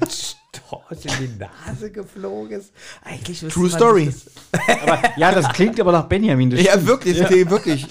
Was? 0.00 0.36
Storch 0.56 1.06
in 1.18 1.38
die 1.38 1.38
Nase 1.38 1.90
geflogen 1.90 2.60
ist. 2.60 2.72
Eigentlich 3.02 3.40
True 3.40 3.68
man, 3.68 3.70
Story. 3.70 4.06
dass 4.06 4.82
aber, 4.82 5.00
ja, 5.16 5.32
das 5.32 5.48
klingt 5.54 5.80
aber 5.80 5.92
nach 5.92 6.04
Benjamin. 6.04 6.50
Das 6.50 6.62
Ja, 6.62 6.84
wirklich, 6.86 7.16
das 7.18 7.28
klingt 7.28 7.50
wirklich. 7.50 7.86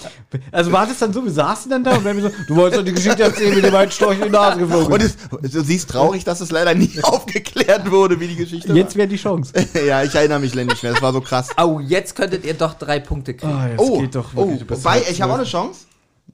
Also 0.52 0.70
war 0.70 0.86
das 0.86 0.98
dann 1.00 1.12
so, 1.12 1.24
wir 1.24 1.32
saßen 1.32 1.68
dann 1.70 1.82
da 1.82 1.96
und 1.96 2.04
Benjamin 2.04 2.30
so, 2.30 2.36
du 2.46 2.54
wolltest 2.54 2.80
doch 2.80 2.84
die 2.84 2.92
Geschichte 2.92 3.24
erzählen, 3.24 3.56
wie 3.56 3.62
dem 3.62 3.74
einen 3.74 3.90
Storch 3.90 4.16
in 4.18 4.24
die 4.26 4.30
Nase 4.30 4.60
geflogen 4.60 4.92
Und 4.92 5.02
ist. 5.02 5.18
es, 5.42 5.50
du 5.50 5.60
siehst 5.64 5.90
traurig, 5.90 6.22
dass 6.22 6.40
es 6.40 6.52
leider 6.52 6.72
nie 6.74 6.90
aufgeklärt 7.02 7.90
wurde, 7.90 8.20
wie 8.20 8.28
die 8.28 8.36
Geschichte 8.36 8.72
Jetzt 8.72 8.94
wäre 8.94 9.08
die 9.08 9.16
Chance. 9.16 9.52
Ja, 9.86 10.04
ich 10.04 10.14
erinnere 10.14 10.38
mich 10.38 10.54
nicht 10.54 10.82
mehr, 10.84 10.92
das 10.92 11.02
war 11.02 11.12
so 11.12 11.20
krass. 11.20 11.48
das- 11.56 11.64
Oh, 11.66 11.80
jetzt 11.80 12.14
könntet 12.14 12.44
ihr 12.44 12.54
doch 12.54 12.74
drei 12.74 13.00
Punkte 13.00 13.34
kriegen. 13.34 13.52
Ah, 13.52 13.68
jetzt 13.70 13.80
Oh, 13.80 13.98
geht 14.00 14.14
doch 14.14 14.30
oh 14.36 14.56
wobei, 14.68 15.02
ich 15.10 15.20
habe 15.20 15.32
auch 15.32 15.36
eine 15.38 15.46
Chance. 15.46 15.86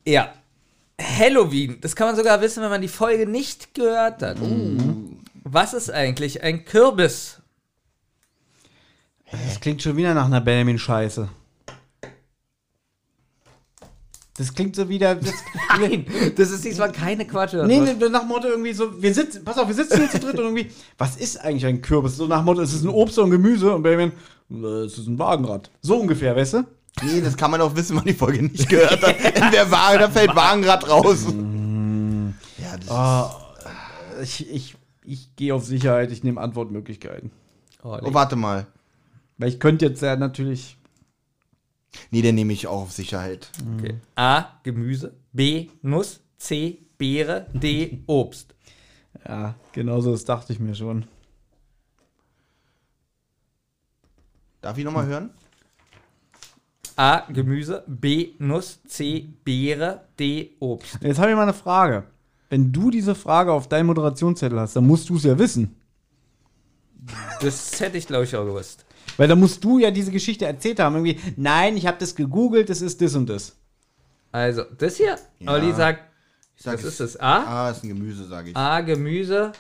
Ja. 0.04 0.30
Halloween. 1.00 1.78
Das 1.80 1.96
kann 1.96 2.08
man 2.08 2.16
sogar 2.16 2.40
wissen, 2.42 2.62
wenn 2.62 2.70
man 2.70 2.82
die 2.82 2.88
Folge 2.88 3.26
nicht 3.26 3.72
gehört 3.74 4.20
hat. 4.22 4.36
Was 5.50 5.72
ist 5.72 5.90
eigentlich 5.90 6.42
ein 6.42 6.64
Kürbis? 6.66 7.40
Das 9.30 9.60
klingt 9.60 9.82
schon 9.82 9.96
wieder 9.96 10.12
nach 10.12 10.26
einer 10.26 10.40
Benjamin-Scheiße. 10.40 11.28
Das 14.36 14.54
klingt 14.54 14.76
so 14.76 14.88
wieder. 14.88 15.14
Das, 15.14 15.34
Nein, 15.80 16.06
das 16.36 16.50
ist 16.50 16.64
diesmal 16.64 16.92
keine 16.92 17.26
Quatsch. 17.26 17.54
nee, 17.54 17.80
nee, 17.80 17.94
nach 18.08 18.20
dem 18.20 18.28
Motto 18.28 18.46
irgendwie 18.48 18.72
so, 18.72 19.02
wir 19.02 19.12
sitzen, 19.12 19.44
pass 19.44 19.58
auf, 19.58 19.66
wir 19.66 19.74
sitzen 19.74 19.98
hier 19.98 20.10
zu 20.10 20.20
dritt 20.20 20.38
und 20.38 20.44
irgendwie, 20.44 20.70
was 20.96 21.16
ist 21.16 21.38
eigentlich 21.38 21.66
ein 21.66 21.82
Kürbis? 21.82 22.16
So 22.16 22.26
nach 22.26 22.38
dem 22.40 22.44
Motto, 22.44 22.60
es 22.60 22.72
ist 22.72 22.84
ein 22.84 22.88
Obst 22.90 23.18
und 23.18 23.30
Gemüse 23.30 23.74
und 23.74 23.82
Benjamin, 23.82 24.12
es 24.84 24.98
ist 24.98 25.08
ein 25.08 25.18
Wagenrad. 25.18 25.70
So 25.80 25.96
ungefähr, 25.96 26.36
weißt 26.36 26.54
du? 26.54 26.64
Nee, 27.02 27.20
das 27.20 27.36
kann 27.36 27.50
man 27.50 27.60
auch 27.60 27.74
wissen, 27.74 27.90
wenn 27.90 27.96
man 27.96 28.04
die 28.06 28.14
Folge 28.14 28.42
nicht 28.42 28.68
gehört 28.68 29.02
hat. 29.02 29.16
In 29.18 29.50
der 29.50 29.70
Wagen, 29.70 30.00
da 30.00 30.10
fällt 30.10 30.34
Wagenrad 30.36 30.88
raus. 30.88 31.24
Ja, 32.58 32.76
das 32.76 32.90
Ah, 32.90 33.36
ich, 34.22 34.48
ich, 34.50 34.76
ich 35.08 35.34
gehe 35.36 35.54
auf 35.54 35.64
Sicherheit, 35.64 36.12
ich 36.12 36.22
nehme 36.24 36.40
Antwortmöglichkeiten. 36.40 37.30
Oh, 37.82 37.96
Oh, 38.02 38.14
warte 38.14 38.36
mal. 38.36 38.66
Weil 39.38 39.48
ich 39.50 39.60
könnte 39.60 39.86
jetzt 39.86 40.02
ja 40.02 40.16
natürlich. 40.16 40.76
Nee, 42.10 42.22
den 42.22 42.34
nehme 42.34 42.52
ich 42.52 42.66
auch 42.66 42.82
auf 42.82 42.92
Sicherheit. 42.92 43.50
okay. 43.76 43.98
A. 44.16 44.46
Gemüse. 44.62 45.14
B. 45.32 45.68
Nuss. 45.82 46.20
C. 46.36 46.78
Beere. 46.98 47.46
D. 47.52 48.02
Obst. 48.06 48.54
Ja, 49.26 49.54
genauso, 49.72 50.12
das 50.12 50.24
dachte 50.24 50.52
ich 50.52 50.60
mir 50.60 50.74
schon. 50.74 51.06
Darf 54.60 54.76
ich 54.78 54.84
nochmal 54.84 55.06
hören? 55.06 55.30
A. 56.96 57.20
Gemüse. 57.32 57.84
B. 57.86 58.30
Nuss. 58.38 58.80
C. 58.86 59.28
Beere. 59.44 60.08
D. 60.18 60.56
Obst. 60.58 60.98
Jetzt 61.00 61.18
habe 61.18 61.30
ich 61.30 61.36
mal 61.36 61.42
eine 61.44 61.54
Frage. 61.54 62.04
Wenn 62.50 62.72
du 62.72 62.90
diese 62.90 63.14
Frage 63.14 63.52
auf 63.52 63.68
deinem 63.68 63.86
Moderationszettel 63.86 64.58
hast, 64.58 64.74
dann 64.76 64.86
musst 64.86 65.08
du 65.10 65.16
es 65.16 65.24
ja 65.24 65.38
wissen. 65.38 65.76
Das 67.40 67.78
hätte 67.80 67.98
ich, 67.98 68.06
glaube 68.06 68.24
ich, 68.24 68.34
auch 68.36 68.44
gewusst. 68.44 68.84
Weil 69.16 69.28
dann 69.28 69.40
musst 69.40 69.62
du 69.64 69.78
ja 69.78 69.90
diese 69.90 70.10
Geschichte 70.10 70.46
erzählt 70.46 70.80
haben. 70.80 70.94
Irgendwie, 70.94 71.18
nein, 71.36 71.76
ich 71.76 71.86
habe 71.86 71.98
das 71.98 72.14
gegoogelt, 72.14 72.68
das 72.68 72.80
ist 72.80 73.00
das 73.00 73.14
und 73.14 73.28
das. 73.28 73.56
Also, 74.32 74.64
das 74.76 74.96
hier. 74.96 75.18
Ja. 75.38 75.52
Olli 75.52 75.72
sagt, 75.72 76.02
Ich 76.56 76.62
sag, 76.62 76.74
was 76.74 76.84
ist 76.84 77.00
das? 77.00 77.16
A. 77.18 77.66
Ah, 77.66 77.70
ist 77.70 77.84
ein 77.84 77.88
Gemüse, 77.88 78.26
sage 78.26 78.50
ich. 78.50 78.56
A. 78.56 78.80
Gemüse. 78.80 79.52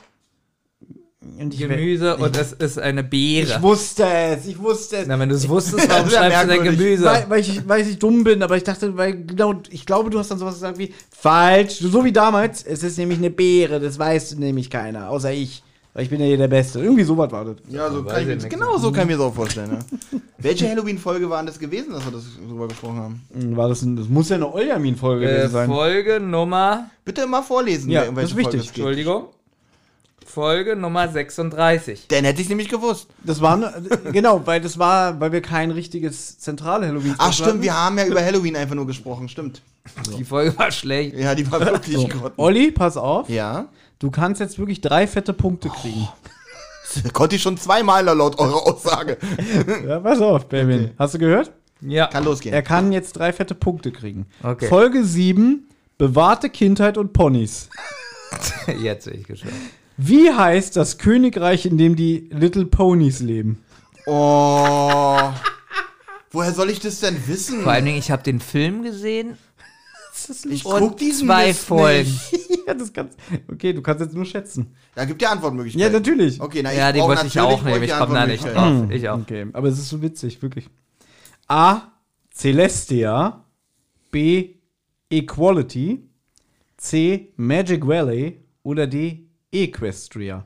Und 1.20 1.52
ich, 1.52 1.58
Gemüse 1.60 2.16
und 2.16 2.36
es 2.36 2.52
ist 2.52 2.78
eine 2.78 3.02
Beere. 3.02 3.56
ich 3.56 3.62
wusste 3.62 4.04
es, 4.06 4.46
ich 4.46 4.58
wusste 4.58 4.98
es. 4.98 5.08
Na, 5.08 5.18
wenn 5.18 5.28
du 5.28 5.34
es 5.34 5.48
wusstest, 5.48 5.88
warum 5.90 6.08
ja 6.10 6.30
schreibst 6.30 6.44
du 6.44 6.46
denn. 6.48 6.62
Gemüse? 6.62 7.04
Weil, 7.04 7.28
weil, 7.28 7.40
ich, 7.40 7.68
weil 7.68 7.86
ich 7.88 7.98
dumm 7.98 8.22
bin, 8.22 8.40
aber 8.42 8.56
ich 8.56 8.62
dachte, 8.62 8.96
weil 8.96 9.24
genau, 9.24 9.54
ich 9.70 9.84
glaube, 9.84 10.10
du 10.10 10.18
hast 10.20 10.30
dann 10.30 10.38
sowas 10.38 10.54
gesagt 10.54 10.78
wie 10.78 10.94
falsch, 11.10 11.78
so 11.80 12.04
wie 12.04 12.12
damals. 12.12 12.62
Es 12.62 12.84
ist 12.84 12.98
nämlich 12.98 13.18
eine 13.18 13.30
Beere, 13.30 13.80
das 13.80 13.98
weiß 13.98 14.36
nämlich 14.36 14.70
keiner, 14.70 15.10
außer 15.10 15.32
ich. 15.32 15.64
Weil 15.92 16.04
ich 16.04 16.10
bin 16.10 16.20
ja 16.20 16.26
hier 16.26 16.36
der 16.36 16.46
Beste. 16.48 16.78
Irgendwie 16.78 17.02
sowas 17.02 17.32
war 17.32 17.44
das. 17.46 17.56
Ja, 17.68 17.90
so 17.90 18.04
kann 18.04 18.20
ich 18.20 18.28
mir, 18.28 18.36
genau 18.48 18.78
so 18.78 18.92
kann 18.92 19.00
ich 19.02 19.06
mir 19.08 19.16
das 19.16 19.26
auch 19.26 19.34
vorstellen. 19.34 19.70
Ne? 19.70 20.20
Welche 20.38 20.68
Halloween-Folge 20.70 21.28
waren 21.28 21.46
das 21.46 21.58
gewesen, 21.58 21.90
dass 21.92 22.04
wir 22.04 22.12
das 22.12 22.22
drüber 22.46 22.68
gesprochen 22.68 22.96
haben? 22.98 23.56
War 23.56 23.68
das, 23.68 23.82
ein, 23.82 23.96
das 23.96 24.08
muss 24.08 24.28
ja 24.28 24.36
eine 24.36 24.52
Oljamin-Folge 24.54 25.24
Äh, 25.28 25.34
gewesen 25.34 25.50
sein. 25.52 25.68
Folge 25.68 26.20
Nummer, 26.20 26.90
Bitte 27.04 27.26
mal 27.26 27.42
vorlesen, 27.42 27.90
Ja, 27.90 28.08
um 28.08 28.14
das 28.14 28.26
ist 28.30 28.36
wichtig. 28.36 28.60
es 28.60 28.66
geht. 28.66 28.76
Entschuldigung, 28.76 29.24
Folge 30.28 30.76
Nummer 30.76 31.08
36. 31.08 32.06
Dann 32.08 32.24
hätte 32.24 32.42
ich 32.42 32.48
nämlich 32.48 32.68
gewusst. 32.68 33.08
Das 33.24 33.40
war, 33.40 33.72
genau, 34.12 34.46
weil 34.46 34.60
das 34.60 34.78
war, 34.78 35.18
weil 35.20 35.32
wir 35.32 35.40
kein 35.40 35.70
richtiges 35.70 36.38
zentrale 36.38 36.86
halloween 36.86 37.14
Ach 37.18 37.32
stimmt, 37.32 37.62
wir 37.62 37.74
haben 37.74 37.98
ja 37.98 38.06
über 38.06 38.22
Halloween 38.22 38.54
einfach 38.54 38.74
nur 38.74 38.86
gesprochen, 38.86 39.28
stimmt. 39.28 39.62
Die 40.18 40.24
Folge 40.24 40.56
war 40.58 40.70
schlecht. 40.70 41.16
Ja, 41.16 41.34
die 41.34 41.50
war 41.50 41.60
wirklich 41.60 41.96
so. 41.96 42.02
grottenschlecht. 42.02 42.34
Olli, 42.38 42.70
pass 42.72 42.98
auf. 42.98 43.28
Ja. 43.30 43.68
Du 43.98 44.10
kannst 44.10 44.40
jetzt 44.40 44.58
wirklich 44.58 44.82
drei 44.82 45.06
fette 45.06 45.32
Punkte 45.32 45.70
kriegen. 45.70 46.08
Konnte 47.14 47.36
ich 47.36 47.42
schon 47.42 47.56
zweimal 47.56 48.04
laut 48.04 48.38
eurer 48.38 48.66
Aussage. 48.66 49.16
Ja, 49.86 50.00
pass 50.00 50.20
auf, 50.20 50.46
Benjamin. 50.46 50.90
Hast 50.98 51.14
du 51.14 51.18
gehört? 51.18 51.52
Ja. 51.80 52.06
Kann 52.08 52.24
losgehen. 52.24 52.54
Er 52.54 52.62
kann 52.62 52.92
jetzt 52.92 53.14
drei 53.14 53.32
fette 53.32 53.54
Punkte 53.54 53.92
kriegen. 53.92 54.26
Okay. 54.42 54.68
Folge 54.68 55.04
7, 55.04 55.68
bewahrte 55.96 56.50
Kindheit 56.50 56.98
und 56.98 57.12
Ponys. 57.12 57.70
Jetzt 58.82 59.06
bin 59.06 59.20
ich 59.20 59.26
gespannt. 59.26 59.54
Wie 60.00 60.30
heißt 60.30 60.76
das 60.76 60.98
Königreich, 60.98 61.66
in 61.66 61.76
dem 61.76 61.96
die 61.96 62.28
Little 62.30 62.66
Ponies 62.66 63.18
leben? 63.18 63.58
Oh. 64.06 65.18
Woher 66.30 66.52
soll 66.52 66.70
ich 66.70 66.78
das 66.78 67.00
denn 67.00 67.26
wissen? 67.26 67.62
Vor 67.62 67.72
allen 67.72 67.84
Dingen, 67.84 67.98
ich 67.98 68.12
habe 68.12 68.22
den 68.22 68.38
Film 68.38 68.84
gesehen. 68.84 69.36
ich 70.48 70.64
und 70.64 70.78
guck 70.78 70.96
diesen 70.98 71.26
zwei 71.26 71.48
Mist 71.48 71.64
Folgen. 71.64 72.10
Nicht. 72.30 72.48
ja, 72.68 72.74
das 72.74 72.92
kannst. 72.92 73.18
Okay, 73.50 73.72
du 73.72 73.82
kannst 73.82 74.00
jetzt 74.00 74.14
nur 74.14 74.24
schätzen. 74.24 74.72
Da 74.94 75.04
gibt 75.04 75.20
ja 75.20 75.32
Antwortmöglichkeiten. 75.32 75.92
Ja, 75.92 75.98
natürlich. 75.98 76.40
Okay, 76.40 76.60
na, 76.62 76.72
ja, 76.72 76.92
die 76.92 77.00
wollte 77.00 77.26
ich 77.26 77.40
auch 77.40 77.60
nehmen. 77.64 77.82
Ich 77.82 77.90
komme 77.90 78.14
da 78.14 78.24
nicht 78.24 78.44
drauf. 78.44 78.90
Ich 78.90 79.08
auch. 79.08 79.18
Okay, 79.18 79.46
aber 79.52 79.66
es 79.66 79.80
ist 79.80 79.88
so 79.88 80.00
witzig, 80.00 80.40
wirklich. 80.40 80.70
A. 81.48 81.92
Celestia. 82.32 83.44
B. 84.12 84.54
Equality. 85.10 86.08
C. 86.76 87.32
Magic 87.36 87.84
Valley. 87.84 88.44
Oder 88.62 88.86
D. 88.86 89.27
Equestria. 89.52 90.44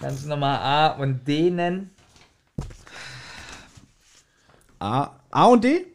Kannst 0.00 0.24
du 0.24 0.28
nochmal 0.28 0.58
A 0.58 0.96
und 0.96 1.26
D 1.26 1.50
nennen? 1.50 1.90
A, 4.78 5.10
A 5.30 5.44
und 5.46 5.62
D? 5.64 5.86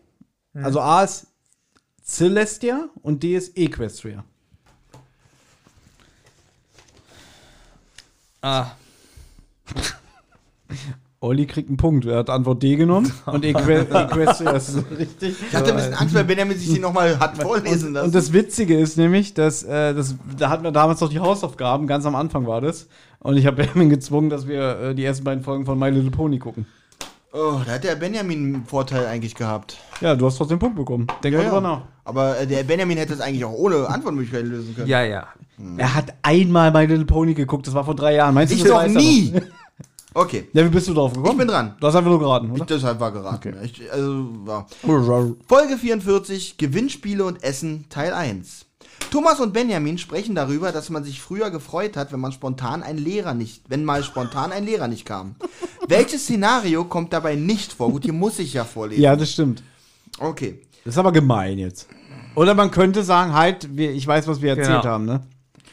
Also 0.53 0.79
A 0.79 1.03
ist 1.03 1.27
Celestia 2.03 2.89
und 3.01 3.23
D 3.23 3.35
ist 3.35 3.57
Equestria. 3.57 4.23
Ah. 8.41 8.75
Olli 11.25 11.45
kriegt 11.45 11.69
einen 11.69 11.77
Punkt. 11.77 12.05
Er 12.05 12.17
hat 12.19 12.29
Antwort 12.29 12.61
D 12.63 12.75
genommen 12.75 13.11
und 13.25 13.43
Eque 13.43 13.87
Equestria 13.89 14.51
ist 14.51 14.77
richtig. 14.99 15.35
Ich 15.49 15.55
hatte 15.55 15.71
ein 15.71 15.77
bisschen 15.77 15.93
Angst, 15.95 16.15
weil 16.15 16.23
Benjamin 16.23 16.57
sich 16.57 16.73
die 16.73 16.79
nochmal 16.79 17.19
hat 17.19 17.37
vorlesen 17.41 17.93
lassen. 17.93 18.05
Und 18.07 18.15
das 18.15 18.31
Witzige 18.31 18.77
ist 18.77 18.97
nämlich, 18.97 19.33
dass 19.33 19.63
äh, 19.63 19.93
das, 19.93 20.15
da 20.37 20.49
hatten 20.49 20.63
wir 20.63 20.71
damals 20.71 21.01
noch 21.01 21.09
die 21.09 21.19
Hausaufgaben, 21.19 21.87
ganz 21.87 22.05
am 22.05 22.15
Anfang 22.15 22.47
war 22.47 22.61
das. 22.61 22.87
Und 23.19 23.37
ich 23.37 23.45
habe 23.45 23.57
Benjamin 23.63 23.89
gezwungen, 23.89 24.29
dass 24.29 24.47
wir 24.47 24.79
äh, 24.79 24.95
die 24.95 25.03
ersten 25.03 25.23
beiden 25.23 25.43
Folgen 25.43 25.65
von 25.65 25.77
My 25.79 25.89
Little 25.89 26.11
Pony 26.11 26.39
gucken. 26.39 26.65
oh, 27.33 27.59
da 27.65 27.73
hat 27.73 27.83
der 27.83 27.95
Benjamin 27.95 28.55
einen 28.55 28.65
Vorteil 28.65 29.05
eigentlich 29.07 29.35
gehabt. 29.35 29.77
Ja, 30.01 30.15
du 30.15 30.25
hast 30.25 30.37
trotzdem 30.37 30.55
einen 30.55 30.59
Punkt 30.59 30.75
bekommen. 30.77 31.07
Denk 31.23 31.35
mal 31.35 31.43
drüber 31.43 31.61
nach. 31.61 31.81
Aber 32.03 32.39
äh, 32.39 32.45
der 32.45 32.63
Benjamin 32.63 32.97
hätte 32.97 33.13
es 33.13 33.19
eigentlich 33.21 33.43
auch 33.43 33.53
ohne 33.53 33.89
Antwortmöglichkeiten 33.89 34.51
lösen 34.51 34.75
können. 34.75 34.87
Ja, 34.87 35.03
ja. 35.03 35.27
Er 35.77 35.95
hat 35.95 36.13
einmal 36.21 36.71
My 36.71 36.85
Little 36.85 37.05
Pony 37.05 37.33
geguckt, 37.33 37.65
das 37.65 37.73
war 37.73 37.85
vor 37.85 37.95
drei 37.95 38.15
Jahren. 38.15 38.35
Meinst 38.35 38.51
du, 38.53 38.57
Ich 38.57 38.63
das 38.63 38.71
doch 38.71 38.87
nie. 38.87 39.33
Okay, 40.17 40.47
Ja, 40.53 40.63
wie 40.63 40.69
bist 40.69 40.87
du 40.87 40.93
drauf 40.93 41.11
gekommen? 41.11 41.31
ich 41.33 41.37
bin 41.37 41.47
dran. 41.49 41.75
Du 41.79 41.87
hast 41.87 41.95
einfach 41.95 42.09
nur 42.09 42.19
geraten, 42.19 42.47
Ich, 42.47 42.53
oder? 42.61 42.65
deshalb 42.65 42.99
war 43.01 43.11
geraten. 43.11 43.53
Ich, 43.63 43.91
also. 43.91 44.29
Ja. 44.47 44.65
Folge 45.45 45.77
44, 45.77 46.57
Gewinnspiele 46.57 47.25
und 47.25 47.43
Essen, 47.43 47.85
Teil 47.89 48.13
1. 48.13 48.65
Thomas 49.11 49.41
und 49.41 49.51
Benjamin 49.51 49.97
sprechen 49.97 50.33
darüber, 50.33 50.71
dass 50.71 50.89
man 50.89 51.03
sich 51.03 51.21
früher 51.21 51.49
gefreut 51.51 51.97
hat, 51.97 52.13
wenn 52.13 52.21
man 52.21 52.31
spontan 52.31 52.81
ein 52.81 52.97
Lehrer 52.97 53.33
nicht, 53.33 53.63
wenn 53.67 53.83
mal 53.83 54.03
spontan 54.03 54.53
ein 54.53 54.63
Lehrer 54.65 54.87
nicht 54.87 55.05
kam. 55.05 55.35
Welches 55.89 56.23
Szenario 56.23 56.85
kommt 56.85 57.11
dabei 57.11 57.35
nicht 57.35 57.73
vor? 57.73 57.91
Gut, 57.91 58.03
hier 58.05 58.13
muss 58.13 58.39
ich 58.39 58.53
ja 58.53 58.63
vorlesen. 58.63 59.01
ja, 59.03 59.15
das 59.17 59.31
stimmt. 59.31 59.63
Okay. 60.17 60.61
Das 60.85 60.93
ist 60.93 60.97
aber 60.97 61.11
gemein 61.11 61.57
jetzt. 61.57 61.87
Oder 62.35 62.53
man 62.53 62.71
könnte 62.71 63.03
sagen, 63.03 63.33
halt, 63.33 63.75
wir, 63.75 63.91
ich 63.91 64.07
weiß, 64.07 64.27
was 64.27 64.41
wir 64.41 64.51
erzählt 64.51 64.81
Genau. 64.81 64.93
haben, 64.93 65.05
ne? 65.05 65.21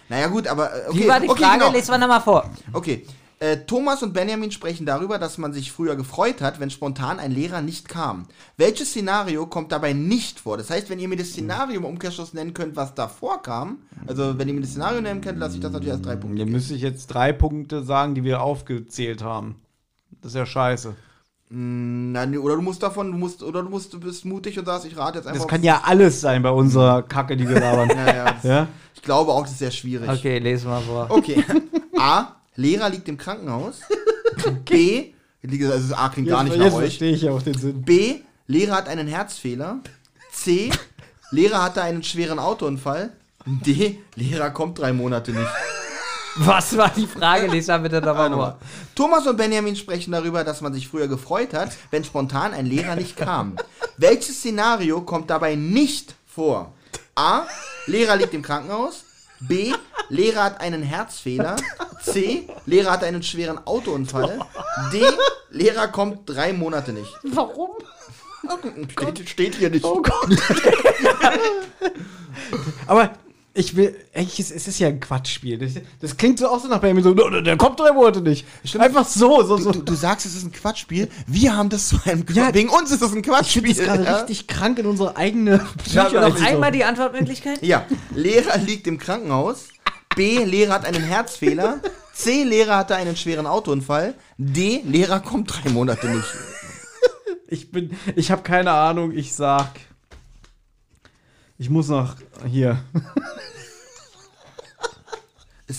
Naja, 0.09 0.26
gut, 0.26 0.48
aber. 0.48 0.72
äh, 0.74 0.88
Okay, 0.88 0.98
Wie 1.05 1.09
war 1.09 1.20
die 1.20 1.28
okay, 1.28 1.42
Frage? 1.44 1.59
genau. 1.61 1.72
Lesen 1.72 1.90
wir 1.92 1.98
nochmal 1.98 2.20
vor. 2.20 2.50
Okay. 2.72 3.07
Äh, 3.42 3.66
Thomas 3.66 4.05
und 4.05 4.14
Benjamin 4.14 4.52
sprechen 4.52 4.87
darüber, 4.87 5.18
dass 5.18 5.37
man 5.37 5.52
sich 5.52 5.72
früher 5.72 5.96
gefreut 5.96 6.40
hat, 6.40 6.61
wenn 6.61 6.70
spontan 6.70 7.18
ein 7.18 7.33
Lehrer 7.33 7.61
nicht 7.61 7.88
kam. 7.88 8.26
Welches 8.57 8.90
Szenario 8.90 9.46
kommt 9.46 9.72
dabei 9.72 9.94
nicht 9.94 10.38
vor? 10.38 10.57
Das 10.57 10.70
heißt, 10.70 10.88
wenn 10.88 11.00
ihr 11.00 11.09
mir 11.09 11.16
das 11.16 11.31
Szenario 11.31 11.78
im 11.78 11.85
Umkehrschluss 11.85 12.35
nennen 12.35 12.55
könnt, 12.55 12.76
was 12.76 12.94
davor 12.94 13.42
kam, 13.42 13.78
also 14.07 14.38
wenn 14.38 14.46
ihr 14.46 14.55
mir 14.55 14.61
das 14.61 14.70
Szenario 14.70 15.00
nennen 15.00 15.22
könnt, 15.22 15.40
lasse 15.40 15.57
ich 15.57 15.61
das 15.61 15.72
natürlich 15.72 15.92
als 15.92 16.02
drei 16.02 16.14
Punkte. 16.14 16.37
Hier 16.37 16.44
geben. 16.44 16.52
müsste 16.52 16.74
ich 16.74 16.83
jetzt 16.83 17.09
drei 17.09 17.33
Punkte 17.33 17.83
sagen, 17.83 18.14
die 18.14 18.22
wir 18.22 18.42
aufgezählt 18.42 19.24
haben. 19.24 19.57
Das 20.20 20.31
ist 20.31 20.37
ja 20.37 20.46
scheiße. 20.46 20.94
Na, 21.48 22.24
nee, 22.24 22.38
oder 22.38 22.55
du 22.55 22.62
musst 22.62 22.81
davon, 22.85 23.11
du 23.11 23.18
musst, 23.18 23.42
oder 23.42 23.64
du 23.64 23.70
musst, 23.70 23.92
du 23.92 23.98
bist 23.98 24.24
mutig 24.24 24.57
und 24.57 24.66
sagst, 24.66 24.87
ich 24.87 24.96
rate 24.96 25.18
jetzt 25.18 25.26
einfach. 25.26 25.40
Das 25.40 25.48
kann 25.48 25.64
ja 25.64 25.83
alles 25.85 26.20
sein 26.20 26.44
bei 26.44 26.50
unserer 26.50 27.02
Kacke, 27.02 27.37
die 27.37 27.48
wir 27.48 27.59
labern. 27.59 27.88
ja, 27.96 28.37
ja? 28.44 28.68
Ich 28.94 29.02
glaube 29.02 29.33
auch, 29.33 29.42
das 29.42 29.50
ist 29.50 29.59
sehr 29.59 29.72
schwierig. 29.72 30.09
Okay, 30.09 30.38
lesen 30.38 30.70
wir 30.70 30.81
vor. 30.81 31.07
Okay. 31.11 31.44
A. 31.98 32.37
Lehrer 32.56 32.88
liegt 32.90 33.08
im 33.08 33.16
Krankenhaus. 33.16 33.80
B. 34.64 35.12
Also 35.42 35.94
A 35.94 36.08
klingt 36.08 36.28
gar 36.28 36.44
nicht 36.44 36.54
jetzt 36.56 36.64
nach 36.64 36.72
euch. 36.74 36.84
verstehe 36.84 37.14
ich 37.14 37.28
auch 37.28 37.42
den 37.42 37.54
Sinn. 37.54 37.82
B. 37.82 38.20
Lehrer 38.46 38.76
hat 38.76 38.88
einen 38.88 39.08
Herzfehler. 39.08 39.80
C. 40.32 40.70
Lehrer 41.30 41.62
hatte 41.62 41.82
einen 41.82 42.02
schweren 42.02 42.38
Autounfall. 42.38 43.12
D. 43.46 43.98
Lehrer 44.14 44.50
kommt 44.50 44.78
drei 44.78 44.92
Monate 44.92 45.32
nicht. 45.32 45.50
Was 46.36 46.76
war 46.76 46.90
die 46.90 47.06
Frage? 47.06 47.46
Lies 47.48 47.66
mal 47.66 47.80
bitte 47.80 48.00
nochmal 48.00 48.30
vor. 48.32 48.58
Thomas 48.94 49.26
und 49.26 49.36
Benjamin 49.36 49.76
sprechen 49.76 50.12
darüber, 50.12 50.44
dass 50.44 50.60
man 50.62 50.72
sich 50.72 50.88
früher 50.88 51.08
gefreut 51.08 51.52
hat, 51.52 51.72
wenn 51.90 52.04
spontan 52.04 52.54
ein 52.54 52.66
Lehrer 52.66 52.96
nicht 52.96 53.16
kam. 53.16 53.56
Welches 53.98 54.38
Szenario 54.38 55.02
kommt 55.02 55.28
dabei 55.28 55.56
nicht 55.56 56.14
vor? 56.26 56.72
A. 57.14 57.42
Lehrer 57.86 58.16
liegt 58.16 58.32
im 58.32 58.42
Krankenhaus. 58.42 59.04
B. 59.48 59.72
Lehrer 60.09 60.44
hat 60.44 60.61
einen 60.61 60.83
Herzfehler. 60.83 61.57
C. 62.02 62.48
Lehrer 62.66 62.92
hat 62.92 63.05
einen 63.05 63.22
schweren 63.22 63.59
Autounfall. 63.66 64.40
D. 64.92 65.02
Lehrer 65.50 65.88
kommt 65.88 66.28
drei 66.28 66.52
Monate 66.52 66.92
nicht. 66.92 67.12
Warum? 67.22 67.70
Steht, 68.88 69.28
steht 69.28 69.55
hier 69.55 69.70
nicht. 69.70 69.85
Oh 69.85 70.02
Gott. 70.02 70.28
Aber 72.87 73.12
ich 73.54 73.76
will, 73.76 73.94
eigentlich 74.14 74.40
ist 74.40 74.50
es 74.50 74.66
ist 74.66 74.78
ja 74.78 74.88
ein 74.88 74.98
Quatschspiel. 75.00 75.58
Das, 75.58 75.72
das 76.00 76.16
klingt 76.16 76.38
so 76.38 76.48
auch 76.48 76.60
so 76.60 76.68
nach 76.68 76.80
Benjamin, 76.80 77.04
so, 77.04 77.12
"No, 77.12 77.28
der 77.40 77.56
kommt 77.58 77.78
drei 77.78 77.92
Monate 77.92 78.20
nicht. 78.22 78.46
Einfach 78.78 79.06
so, 79.06 79.42
so, 79.42 79.56
so. 79.58 79.72
Du, 79.72 79.82
du 79.82 79.94
sagst, 79.94 80.24
es 80.26 80.34
ist 80.34 80.44
ein 80.44 80.52
Quatschspiel. 80.52 81.08
Wir 81.26 81.54
haben 81.56 81.68
das 81.68 81.88
zu 81.88 81.96
einem 82.04 82.24
Quatsch. 82.24 82.36
Ja, 82.36 82.54
Wegen 82.54 82.70
uns 82.70 82.90
ist 82.90 83.02
das 83.02 83.12
ein 83.12 83.18
Ich 83.18 83.24
Quatschspiel. 83.24 83.62
bin 83.62 83.70
jetzt 83.72 83.84
gerade 83.84 84.04
ja? 84.04 84.16
richtig 84.16 84.46
krank 84.46 84.78
in 84.78 84.86
unsere 84.86 85.16
eigene 85.16 85.58
Psyche. 85.84 86.20
noch 86.20 86.40
einmal 86.42 86.72
die 86.72 86.84
Antwortmöglichkeit? 86.84 87.62
Ja, 87.62 87.84
Lehrer 88.14 88.56
liegt 88.58 88.86
im 88.86 88.98
Krankenhaus. 88.98 89.68
B. 90.16 90.44
Lehrer 90.44 90.74
hat 90.74 90.84
einen 90.86 91.02
Herzfehler. 91.02 91.80
C. 92.14 92.44
Lehrer 92.44 92.76
hatte 92.76 92.96
einen 92.96 93.16
schweren 93.16 93.46
Autounfall. 93.46 94.14
D. 94.38 94.82
Lehrer 94.84 95.20
kommt 95.20 95.52
drei 95.52 95.70
Monate 95.70 96.08
nicht. 96.08 96.24
Ich 97.48 97.70
bin, 97.70 97.94
ich 98.16 98.30
habe 98.30 98.40
keine 98.42 98.70
Ahnung. 98.72 99.12
Ich 99.12 99.34
sag, 99.34 99.68
ich 101.58 101.68
muss 101.68 101.88
nach 101.88 102.16
hier. 102.50 102.82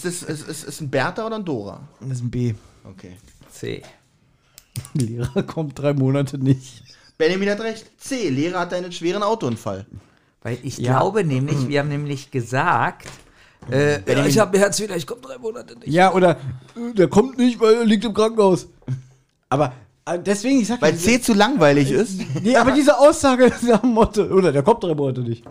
Ist 0.05 0.23
das 0.23 0.29
ist, 0.41 0.47
ist, 0.47 0.63
ist 0.65 0.81
ein 0.81 0.89
Bertha 0.89 1.25
oder 1.25 1.37
ein 1.37 1.45
Dora? 1.45 1.81
Das 2.01 2.11
ist 2.17 2.23
ein 2.23 2.31
B. 2.31 2.53
Okay. 2.83 3.17
C. 3.51 3.81
Lehrer 4.93 5.43
kommt 5.43 5.79
drei 5.79 5.93
Monate 5.93 6.37
nicht. 6.37 6.83
Benjamin 7.17 7.49
hat 7.49 7.61
recht. 7.61 7.85
C. 7.99 8.29
Lehrer 8.29 8.59
hatte 8.61 8.75
einen 8.75 8.91
schweren 8.91 9.23
Autounfall. 9.23 9.85
Weil 10.41 10.57
ich 10.63 10.77
Ja. 10.77 10.97
glaube 10.99 11.23
nämlich, 11.23 11.67
wir 11.67 11.79
haben 11.79 11.89
nämlich 11.89 12.31
gesagt, 12.31 13.07
äh, 13.71 14.01
ja, 14.11 14.25
ich 14.25 14.39
habe 14.39 14.59
Herzfehler, 14.59 14.97
ich 14.97 15.07
komme 15.07 15.21
drei 15.21 15.37
Monate 15.37 15.75
nicht. 15.79 15.87
Ja, 15.87 16.11
oder 16.13 16.31
äh, 16.75 16.93
der 16.93 17.07
kommt 17.07 17.37
nicht, 17.37 17.59
weil 17.61 17.75
er 17.75 17.85
liegt 17.85 18.03
im 18.03 18.13
Krankenhaus. 18.13 18.67
Aber 19.47 19.71
äh, 20.05 20.19
deswegen, 20.19 20.59
ich 20.59 20.67
sag 20.67 20.81
Weil 20.81 20.93
ja, 20.93 20.99
C 20.99 21.21
zu 21.21 21.33
langweilig 21.33 21.91
ist. 21.91 22.19
Nee, 22.41 22.57
aber 22.57 22.71
diese 22.71 22.97
Aussage 22.97 23.45
ist 23.61 23.61
dem 23.65 23.89
Motto, 23.91 24.23
oder 24.23 24.51
der 24.51 24.63
kommt 24.63 24.83
drei 24.83 24.93
Monate 24.95 25.21
nicht. 25.21 25.45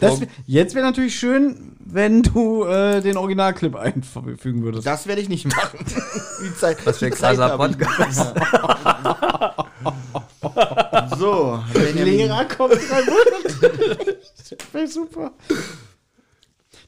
Das, 0.00 0.20
jetzt 0.46 0.74
wäre 0.74 0.86
natürlich 0.86 1.18
schön, 1.18 1.76
wenn 1.90 2.22
du 2.22 2.64
äh, 2.64 3.00
den 3.00 3.16
Originalclip 3.16 3.74
einfügen 3.74 4.62
würdest. 4.62 4.86
Das 4.86 5.06
werde 5.06 5.22
ich 5.22 5.28
nicht 5.28 5.46
machen. 5.46 5.78
Die 6.44 6.54
Zeit, 6.54 6.84
Was 6.84 6.98
für 6.98 7.06
ein 7.06 7.12
krasser 7.12 7.56
Podcast. 7.56 8.34
So, 11.18 11.60
Benjamin. 11.74 12.30
kommt 12.56 12.74
rein. 12.74 13.04
das 14.36 14.56
wäre 14.72 14.86
super. 14.86 15.32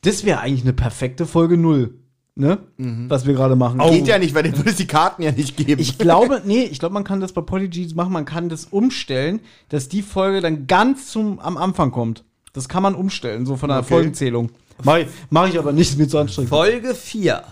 Das 0.02 0.24
wäre 0.24 0.40
eigentlich 0.40 0.62
eine 0.62 0.72
perfekte 0.72 1.26
Folge 1.26 1.56
0. 1.56 1.94
Ne? 2.36 2.58
Was 2.76 3.26
wir 3.26 3.34
gerade 3.34 3.56
machen. 3.56 3.80
Geht 3.90 4.06
ja 4.06 4.18
nicht, 4.18 4.34
weil 4.34 4.44
den 4.44 4.56
würde 4.56 4.70
es 4.70 4.76
die 4.76 4.86
Karten 4.86 5.22
ja 5.22 5.32
nicht 5.32 5.56
geben. 5.56 5.80
Ich 5.80 5.98
glaube, 5.98 6.42
nee, 6.44 6.62
ich 6.62 6.78
glaube, 6.78 6.94
man 6.94 7.04
kann 7.04 7.20
das 7.20 7.32
bei 7.32 7.40
Polygs 7.40 7.94
machen, 7.94 8.12
man 8.12 8.24
kann 8.24 8.48
das 8.48 8.66
umstellen, 8.66 9.40
dass 9.68 9.88
die 9.88 10.02
Folge 10.02 10.40
dann 10.40 10.66
ganz 10.66 11.08
zum 11.08 11.38
am 11.40 11.56
Anfang 11.56 11.90
kommt. 11.90 12.24
Das 12.52 12.68
kann 12.68 12.82
man 12.82 12.94
umstellen, 12.94 13.46
so 13.46 13.56
von 13.56 13.68
der 13.68 13.78
Okay. 13.78 13.88
Folgenzählung. 13.88 14.50
Mach 14.84 14.96
ich, 14.98 15.08
mach 15.30 15.48
ich 15.48 15.58
aber 15.58 15.72
nicht, 15.72 15.90
ist 15.90 15.98
mir 15.98 16.08
zu 16.08 16.18
anstrengend. 16.18 16.50
Folge 16.50 16.94
4. 16.94 17.42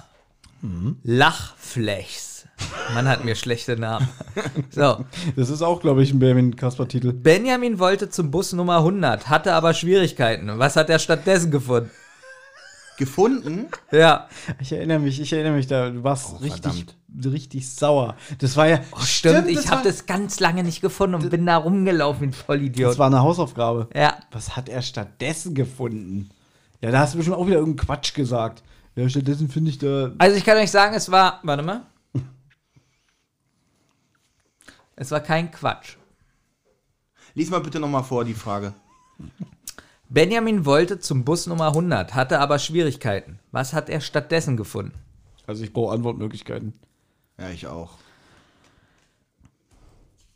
Lachflechs. 1.02 2.44
Man 2.94 3.06
hat 3.08 3.24
mir 3.24 3.36
schlechte 3.36 3.76
Namen. 3.76 4.08
So. 4.70 5.04
Das 5.36 5.48
ist 5.50 5.62
auch, 5.62 5.80
glaube 5.80 6.02
ich, 6.02 6.12
ein 6.12 6.18
Benjamin 6.18 6.56
Kasper-Titel. 6.56 7.12
Benjamin 7.12 7.78
wollte 7.78 8.10
zum 8.10 8.30
Bus 8.30 8.52
Nummer 8.52 8.78
100, 8.78 9.28
hatte 9.28 9.52
aber 9.54 9.74
Schwierigkeiten. 9.74 10.50
Was 10.58 10.76
hat 10.76 10.90
er 10.90 10.98
stattdessen 10.98 11.50
gefunden? 11.50 11.90
gefunden. 12.98 13.66
Ja. 13.92 14.28
Ich 14.60 14.72
erinnere 14.72 14.98
mich, 14.98 15.20
ich 15.20 15.32
erinnere 15.32 15.52
mich 15.52 15.68
da, 15.68 15.88
du 15.88 16.02
warst 16.02 16.30
Oh, 16.32 16.36
richtig, 16.38 16.84
verdammt. 17.14 17.32
richtig 17.32 17.70
sauer. 17.72 18.16
Das 18.40 18.56
war 18.56 18.66
ja, 18.66 18.80
Oh, 18.90 18.98
stimmt, 19.02 19.46
ich 19.48 19.54
das 19.54 19.70
habe 19.70 19.84
das 19.84 20.06
ganz 20.06 20.40
lange 20.40 20.64
nicht 20.64 20.80
gefunden 20.80 21.14
und 21.14 21.30
bin 21.30 21.46
da 21.46 21.58
rumgelaufen 21.58 22.22
wie 22.22 22.26
ein 22.26 22.32
Vollidiot. 22.32 22.90
Das 22.90 22.98
war 22.98 23.06
eine 23.06 23.20
Hausaufgabe. 23.22 23.86
ja. 23.94 24.16
Was 24.32 24.56
hat 24.56 24.68
er 24.68 24.82
stattdessen 24.82 25.54
gefunden? 25.54 26.28
Ja, 26.80 26.90
da 26.90 27.00
hast 27.00 27.14
du 27.14 27.18
bestimmt 27.18 27.36
auch 27.36 27.46
wieder 27.46 27.58
irgendeinen 27.58 27.86
Quatsch 27.86 28.14
gesagt. 28.14 28.62
Ja, 28.94 29.08
stattdessen 29.08 29.48
finde 29.48 29.70
ich 29.70 29.78
da. 29.78 30.12
Also 30.18 30.36
ich 30.36 30.44
kann 30.44 30.56
euch 30.56 30.70
sagen, 30.70 30.94
es 30.94 31.10
war, 31.10 31.40
warte 31.42 31.62
mal. 31.62 31.86
Es 34.96 35.10
war 35.12 35.20
kein 35.20 35.50
Quatsch. 35.50 35.96
Lies 37.34 37.50
mal 37.50 37.60
bitte 37.60 37.78
nochmal 37.78 38.02
vor, 38.02 38.24
die 38.24 38.34
Frage. 38.34 38.74
Benjamin 40.08 40.64
wollte 40.64 40.98
zum 40.98 41.24
Bus 41.24 41.46
Nummer 41.46 41.68
100, 41.68 42.14
hatte 42.14 42.40
aber 42.40 42.58
Schwierigkeiten. 42.58 43.38
Was 43.52 43.72
hat 43.72 43.88
er 43.88 44.00
stattdessen 44.00 44.56
gefunden? 44.56 44.94
Also 45.46 45.62
ich 45.62 45.72
brauche 45.72 45.94
Antwortmöglichkeiten. 45.94 46.72
Ja, 47.38 47.50
ich 47.50 47.66
auch. 47.66 47.98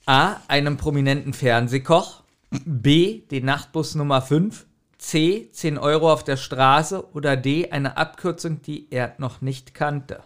A. 0.07 0.37
Einen 0.49 0.77
prominenten 0.77 1.33
Fernsehkoch. 1.33 2.23
B. 2.65 3.23
Den 3.31 3.47
Nachtbus 3.47 3.95
Nummer 3.95 4.23
5. 4.23 4.67
C. 5.03 5.51
10 5.51 5.79
Euro 5.79 6.13
auf 6.13 6.23
der 6.23 6.37
Straße. 6.37 7.13
Oder 7.13 7.37
D. 7.37 7.71
Eine 7.73 7.97
Abkürzung, 7.97 8.63
die 8.63 8.87
er 8.91 9.15
noch 9.19 9.41
nicht 9.41 9.75
kannte. 9.75 10.23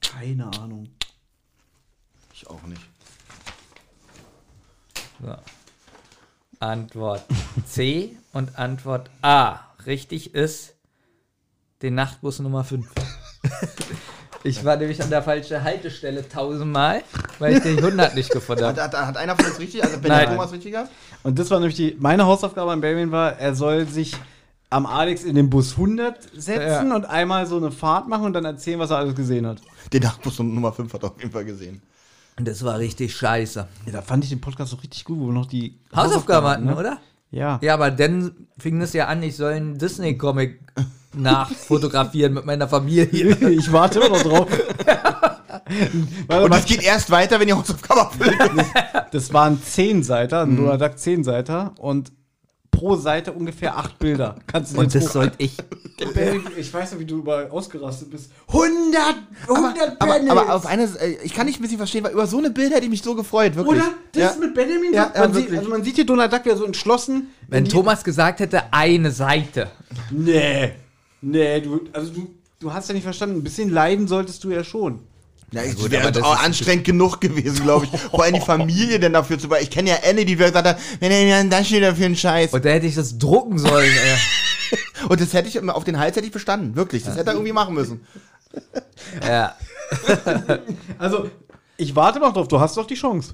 Keine 0.00 0.46
Ahnung. 0.58 0.88
Ich 2.34 2.46
auch 2.48 2.62
nicht. 2.62 2.82
So. 5.22 5.36
Antwort 6.58 7.24
C 7.64 8.16
und 8.32 8.58
Antwort 8.58 9.08
A. 9.22 9.60
Richtig 9.86 10.34
ist 10.34 10.74
den 11.82 11.94
Nachtbus 11.94 12.40
Nummer 12.40 12.64
5. 12.64 12.90
Ich 14.44 14.64
war 14.64 14.76
nämlich 14.76 15.02
an 15.02 15.10
der 15.10 15.22
falschen 15.22 15.62
Haltestelle 15.62 16.28
tausendmal, 16.28 17.02
weil 17.38 17.56
ich 17.56 17.62
den 17.62 17.78
100 17.78 18.14
nicht 18.14 18.30
gefunden 18.30 18.64
Hat, 18.64 18.78
habe. 18.78 18.96
hat, 18.98 19.06
hat 19.08 19.16
einer 19.16 19.36
von 19.36 19.46
uns 19.46 19.58
richtig? 19.58 19.82
Also 19.82 19.98
Ben 19.98 20.10
Nein. 20.10 20.28
Thomas 20.28 20.52
richtig 20.52 20.72
gehabt? 20.72 20.90
Und 21.24 21.38
das 21.38 21.50
war 21.50 21.58
nämlich 21.58 21.76
die. 21.76 21.96
Meine 21.98 22.24
Hausaufgabe 22.26 22.70
an 22.70 22.80
Benjamin 22.80 23.10
war, 23.10 23.38
er 23.38 23.54
soll 23.54 23.86
sich 23.86 24.14
am 24.70 24.86
Alex 24.86 25.24
in 25.24 25.34
den 25.34 25.48
Bus 25.50 25.72
100 25.72 26.22
setzen 26.36 26.88
Ja. 26.88 26.94
und 26.94 27.06
einmal 27.06 27.46
so 27.46 27.56
eine 27.56 27.70
Fahrt 27.70 28.06
machen 28.08 28.26
und 28.26 28.32
dann 28.34 28.44
erzählen, 28.44 28.78
was 28.78 28.90
er 28.90 28.98
alles 28.98 29.14
gesehen 29.14 29.46
hat. 29.46 29.58
Den 29.92 30.02
Nachtbus 30.02 30.38
Nummer 30.38 30.72
5 30.72 30.92
hat 30.92 31.02
er 31.02 31.10
auf 31.10 31.18
jeden 31.18 31.32
Fall 31.32 31.44
gesehen. 31.44 31.80
Und 32.38 32.46
das 32.46 32.62
war 32.64 32.78
richtig 32.78 33.16
scheiße. 33.16 33.66
Ja, 33.86 33.92
da 33.92 34.02
fand 34.02 34.22
ich 34.24 34.30
den 34.30 34.40
Podcast 34.40 34.70
so 34.70 34.76
richtig 34.76 35.04
gut, 35.04 35.18
wo 35.18 35.26
wir 35.26 35.32
noch 35.32 35.46
die 35.46 35.78
Hausaufgaben 35.96 36.46
hatten, 36.46 36.64
ne? 36.66 36.76
oder? 36.76 36.98
Ja. 37.30 37.58
Ja, 37.62 37.74
aber 37.74 37.90
dann 37.90 38.46
fing 38.58 38.80
es 38.80 38.92
ja 38.92 39.06
an, 39.06 39.22
ich 39.22 39.36
soll 39.36 39.52
einen 39.54 39.78
Disney-Comic 39.78 40.60
nachfotografieren 41.14 42.34
mit 42.34 42.44
meiner 42.46 42.68
Familie. 42.68 43.36
Ich 43.50 43.72
warte 43.72 44.00
immer 44.00 44.10
noch 44.10 44.22
drauf. 44.22 44.48
Und 46.28 46.52
das 46.52 46.64
geht 46.64 46.82
erst 46.82 47.10
weiter, 47.10 47.38
wenn 47.40 47.46
die 47.48 47.52
Hausaufgabe 47.52 48.00
erfüllt 48.00 48.52
ist. 48.56 48.70
das 49.12 49.32
waren 49.32 49.62
10 49.62 50.02
Seiter, 50.02 50.46
Mhm. 50.46 50.52
ein 50.52 50.56
Donald 50.56 50.80
Duck 50.80 50.98
10 50.98 51.24
Seiter 51.24 51.72
und 51.78 52.12
pro 52.70 52.94
Seite 52.96 53.32
ungefähr 53.32 53.76
8 53.76 53.98
Bilder. 53.98 54.36
Kannst 54.46 54.74
du 54.74 54.80
Und 54.80 54.94
das 54.94 55.12
sollte 55.12 55.34
ich. 55.38 55.56
Benjamin, 56.14 56.42
Ich 56.56 56.72
weiß 56.72 56.92
noch, 56.92 57.00
wie 57.00 57.04
du 57.04 57.18
überall 57.18 57.48
ausgerastet 57.50 58.10
bist. 58.10 58.30
100! 58.48 59.02
100 59.48 60.00
Aber, 60.00 60.12
Pennies! 60.12 60.30
aber 60.30 60.54
auf 60.54 60.64
eine, 60.66 60.84
äh, 60.84 61.16
ich 61.24 61.34
kann 61.34 61.46
nicht 61.46 61.58
ein 61.58 61.62
bisschen 61.62 61.78
verstehen, 61.78 62.04
weil 62.04 62.12
über 62.12 62.26
so 62.28 62.38
eine 62.38 62.50
Bild 62.50 62.72
hätte 62.72 62.84
ich 62.84 62.90
mich 62.90 63.02
so 63.02 63.14
gefreut, 63.16 63.56
wirklich. 63.56 63.82
Oder? 63.82 63.92
Das 64.12 64.34
ja. 64.34 64.40
mit 64.40 64.54
Benjamin 64.54 64.94
Ja, 64.94 65.10
so. 65.12 65.14
ja, 65.14 65.20
man 65.26 65.34
sieht, 65.34 65.42
wirklich. 65.44 65.58
also 65.58 65.70
man 65.70 65.82
sieht 65.82 65.96
hier 65.96 66.06
Donald 66.06 66.32
Duck 66.32 66.44
wieder 66.44 66.56
so 66.56 66.64
entschlossen. 66.64 67.28
Wenn 67.48 67.64
Thomas 67.64 68.04
gesagt 68.04 68.38
hätte, 68.40 68.62
eine 68.72 69.10
Seite. 69.10 69.70
Nee. 70.10 70.72
Nee, 71.20 71.60
du, 71.60 71.80
also 71.92 72.12
du, 72.12 72.34
du 72.60 72.72
hast 72.72 72.88
ja 72.88 72.94
nicht 72.94 73.04
verstanden. 73.04 73.36
Ein 73.36 73.44
bisschen 73.44 73.70
leiden 73.70 74.06
solltest 74.08 74.42
du 74.44 74.50
ja 74.50 74.62
schon. 74.64 75.00
Ja, 75.50 75.62
ich 75.62 75.76
gut, 75.76 75.90
wäre 75.90 76.08
auch 76.22 76.34
ist- 76.34 76.44
anstrengend 76.44 76.84
genug 76.84 77.20
gewesen, 77.20 77.62
glaube 77.64 77.86
ich. 77.86 78.00
Vor 78.00 78.22
allem 78.22 78.34
die 78.34 78.40
Familie 78.46 78.98
denn 79.00 79.14
dafür 79.14 79.38
zu. 79.38 79.48
Weil 79.48 79.62
ich 79.62 79.70
kenne 79.70 79.90
ja 79.90 79.96
Annie, 80.08 80.24
die 80.26 80.36
gesagt 80.36 80.54
hat, 80.56 80.78
wenn 81.00 81.10
er 81.10 81.42
das 81.44 81.70
wieder 81.70 81.94
für 81.96 82.04
einen 82.04 82.16
Scheiß. 82.16 82.52
Und 82.52 82.64
da 82.64 82.68
hätte 82.70 82.86
ich 82.86 82.94
das 82.94 83.16
drucken 83.18 83.58
sollen, 83.58 83.90
ey. 83.90 84.78
Und 85.08 85.20
das 85.20 85.32
hätte 85.32 85.48
ich 85.48 85.58
auf 85.70 85.84
den 85.84 85.98
Hals 85.98 86.16
hätte 86.16 86.26
ich 86.26 86.32
bestanden, 86.32 86.76
wirklich. 86.76 87.02
Das 87.04 87.16
hätte 87.16 87.30
er 87.30 87.34
irgendwie 87.34 87.52
machen 87.52 87.74
müssen. 87.74 88.00
Ja. 89.26 89.54
Also, 90.98 91.30
ich 91.78 91.96
warte 91.96 92.18
noch 92.18 92.34
drauf. 92.34 92.48
Du 92.48 92.60
hast 92.60 92.76
doch 92.76 92.86
die 92.86 92.94
Chance. 92.94 93.32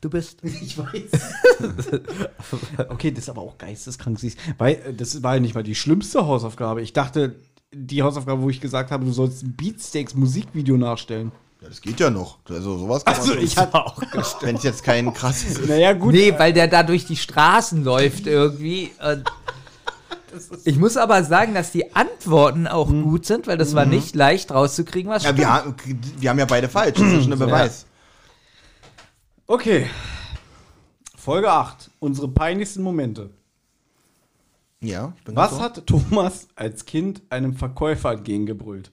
Du 0.00 0.08
bist. 0.08 0.38
Ich 0.62 0.78
weiß. 0.78 1.10
okay, 2.88 3.10
das 3.10 3.24
ist 3.24 3.28
aber 3.28 3.42
auch 3.42 3.58
geisteskrank. 3.58 4.18
siehst. 4.18 4.38
Weil 4.58 4.74
äh, 4.74 4.94
das 4.94 5.22
war 5.22 5.34
ja 5.34 5.40
nicht 5.40 5.54
mal 5.54 5.62
die 5.62 5.74
schlimmste 5.74 6.26
Hausaufgabe. 6.26 6.82
Ich 6.82 6.92
dachte, 6.92 7.36
die 7.72 8.02
Hausaufgabe, 8.02 8.42
wo 8.42 8.50
ich 8.50 8.60
gesagt 8.60 8.90
habe, 8.90 9.04
du 9.04 9.12
sollst 9.12 9.42
ein 9.42 9.54
Beatsteaks 9.56 10.14
Musikvideo 10.14 10.76
nachstellen. 10.76 11.32
Ja, 11.60 11.68
das 11.68 11.82
geht 11.82 12.00
ja 12.00 12.08
noch. 12.08 12.38
Also 12.48 12.78
sowas 12.78 13.04
kann 13.04 13.14
Also, 13.14 13.34
man 13.34 13.44
ich 13.44 13.56
hatte 13.58 13.74
auch. 13.74 14.00
Wenn 14.40 14.56
es 14.56 14.62
jetzt 14.62 14.82
kein 14.82 15.12
krasses 15.12 15.58
ist. 15.58 15.68
Naja, 15.68 15.92
gut. 15.92 16.14
Nee, 16.14 16.34
weil 16.38 16.54
der 16.54 16.68
da 16.68 16.82
durch 16.82 17.04
die 17.04 17.16
Straßen 17.16 17.84
läuft 17.84 18.26
irgendwie. 18.26 18.90
Und 19.06 19.24
ich 20.64 20.76
muss 20.78 20.96
aber 20.96 21.22
sagen, 21.24 21.54
dass 21.54 21.72
die 21.72 21.94
Antworten 21.94 22.66
auch 22.66 22.88
gut 22.88 23.26
sind, 23.26 23.46
weil 23.46 23.58
das 23.58 23.74
war 23.74 23.84
nicht 23.84 24.14
leicht 24.14 24.52
rauszukriegen, 24.52 25.10
was 25.10 25.24
Ja, 25.24 25.36
wir, 25.36 25.52
haben, 25.52 25.74
wir 26.18 26.30
haben 26.30 26.38
ja 26.38 26.44
beide 26.46 26.68
falsch. 26.68 26.98
Das 26.98 27.12
ist 27.12 27.24
schon 27.24 27.32
ein 27.32 27.38
Beweis. 27.38 27.84
Okay. 29.50 29.90
Folge 31.16 31.50
8. 31.50 31.90
Unsere 31.98 32.28
peinlichsten 32.28 32.84
Momente. 32.84 33.30
Ja, 34.80 35.12
ich 35.18 35.24
bin 35.24 35.34
Was 35.34 35.58
hat 35.58 35.88
Thomas 35.88 36.46
als 36.54 36.84
Kind 36.84 37.22
einem 37.30 37.56
Verkäufer 37.56 38.12
entgegengebrüllt? 38.12 38.92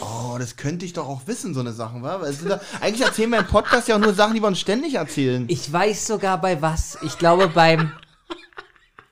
Oh, 0.00 0.34
das 0.40 0.56
könnte 0.56 0.84
ich 0.84 0.92
doch 0.92 1.06
auch 1.06 1.28
wissen, 1.28 1.54
so 1.54 1.60
eine 1.60 1.72
Sachen, 1.72 2.02
wa? 2.02 2.20
Es 2.22 2.42
ja, 2.42 2.60
eigentlich 2.80 3.06
erzählen 3.06 3.30
wir 3.30 3.38
im 3.38 3.46
Podcast 3.46 3.86
ja 3.86 3.94
auch 3.94 4.00
nur 4.00 4.12
Sachen, 4.12 4.34
die 4.34 4.42
wir 4.42 4.48
uns 4.48 4.58
ständig 4.58 4.94
erzählen. 4.94 5.44
Ich 5.46 5.72
weiß 5.72 6.08
sogar 6.08 6.40
bei 6.40 6.60
was. 6.60 6.98
Ich 7.02 7.16
glaube 7.16 7.46
beim. 7.46 7.92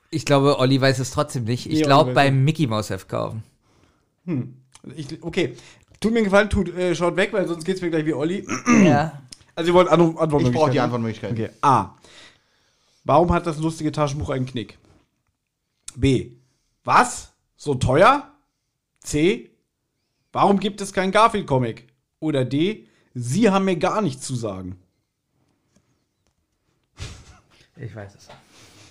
Ich 0.09 0.25
glaube, 0.25 0.59
Olli 0.59 0.81
weiß 0.81 0.99
es 0.99 1.11
trotzdem 1.11 1.45
nicht. 1.45 1.67
Ich 1.67 1.79
Nee, 1.79 1.85
glaube 1.85 2.11
beim 2.11 2.43
Mickey 2.43 2.67
Mouse 2.67 2.89
Heft 2.89 3.07
kaufen. 3.07 3.43
Ich, 4.93 5.23
okay. 5.23 5.55
Tut 6.01 6.11
mir 6.11 6.17
einen 6.17 6.25
Gefallen, 6.25 6.49
tut, 6.49 6.75
äh, 6.75 6.93
schaut 6.95 7.15
weg, 7.15 7.31
weil 7.31 7.47
sonst 7.47 7.63
geht's 7.63 7.81
mir 7.81 7.89
gleich 7.89 8.05
wie 8.05 8.13
Olli. 8.13 8.45
ja. 8.83 9.21
Also, 9.55 9.71
ihr 9.71 9.73
wollt 9.73 9.87
Antwort 9.87 10.19
Antwortmöglichkeiten. 10.21 10.53
Ich 10.53 10.59
brauche 10.59 10.71
die 10.71 10.79
Antwortmöglichkeiten. 10.79 11.37
Okay. 11.37 11.49
A. 11.61 11.95
Warum 13.03 13.31
hat 13.31 13.47
das 13.47 13.57
lustige 13.57 13.91
Taschenbuch 13.91 14.29
einen 14.29 14.45
Knick? 14.45 14.77
B. 15.95 16.31
Was? 16.83 17.31
So 17.55 17.75
teuer? 17.75 18.31
C. 18.99 19.49
Warum 20.31 20.59
gibt 20.59 20.81
es 20.81 20.91
keinen 20.91 21.11
Garfield-Comic? 21.11 21.87
Oder 22.19 22.43
D. 22.43 22.87
Sie 23.13 23.49
haben 23.49 23.65
mir 23.65 23.77
gar 23.77 24.01
nichts 24.01 24.25
zu 24.25 24.35
sagen. 24.35 24.77
Ich 27.77 27.95
weiß 27.95 28.15
es. 28.15 28.27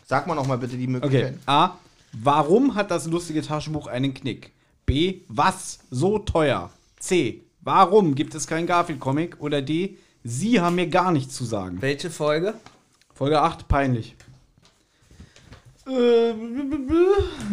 Sag 0.07 0.27
mal 0.27 0.35
noch 0.35 0.47
mal 0.47 0.59
bitte 0.59 0.77
die 0.77 0.85
Okay. 0.85 0.93
Möglichkeiten. 0.93 1.41
A. 1.47 1.77
Warum 2.12 2.75
hat 2.75 2.91
das 2.91 3.07
lustige 3.07 3.43
Taschenbuch 3.43 3.87
einen 3.87 4.15
Knick? 4.15 4.53
B. 4.87 5.23
Was? 5.29 5.81
So 5.91 6.19
teuer? 6.19 6.71
C. 6.99 7.43
Warum 7.61 8.15
gibt 8.15 8.35
es 8.35 8.47
keinen 8.47 8.67
Garfield-Comic? 8.67 9.41
Oder 9.41 9.61
D. 9.62 9.99
Sie 10.25 10.61
haben 10.61 10.77
mir 10.77 10.89
gar 10.89 11.12
nichts 11.12 11.35
zu 11.35 11.45
sagen. 11.45 11.77
Welche 11.81 12.11
Folge? 12.11 12.55
Folge 13.12 13.43
8, 13.43 13.68
peinlich. 13.68 14.16
Äh, 15.87 16.31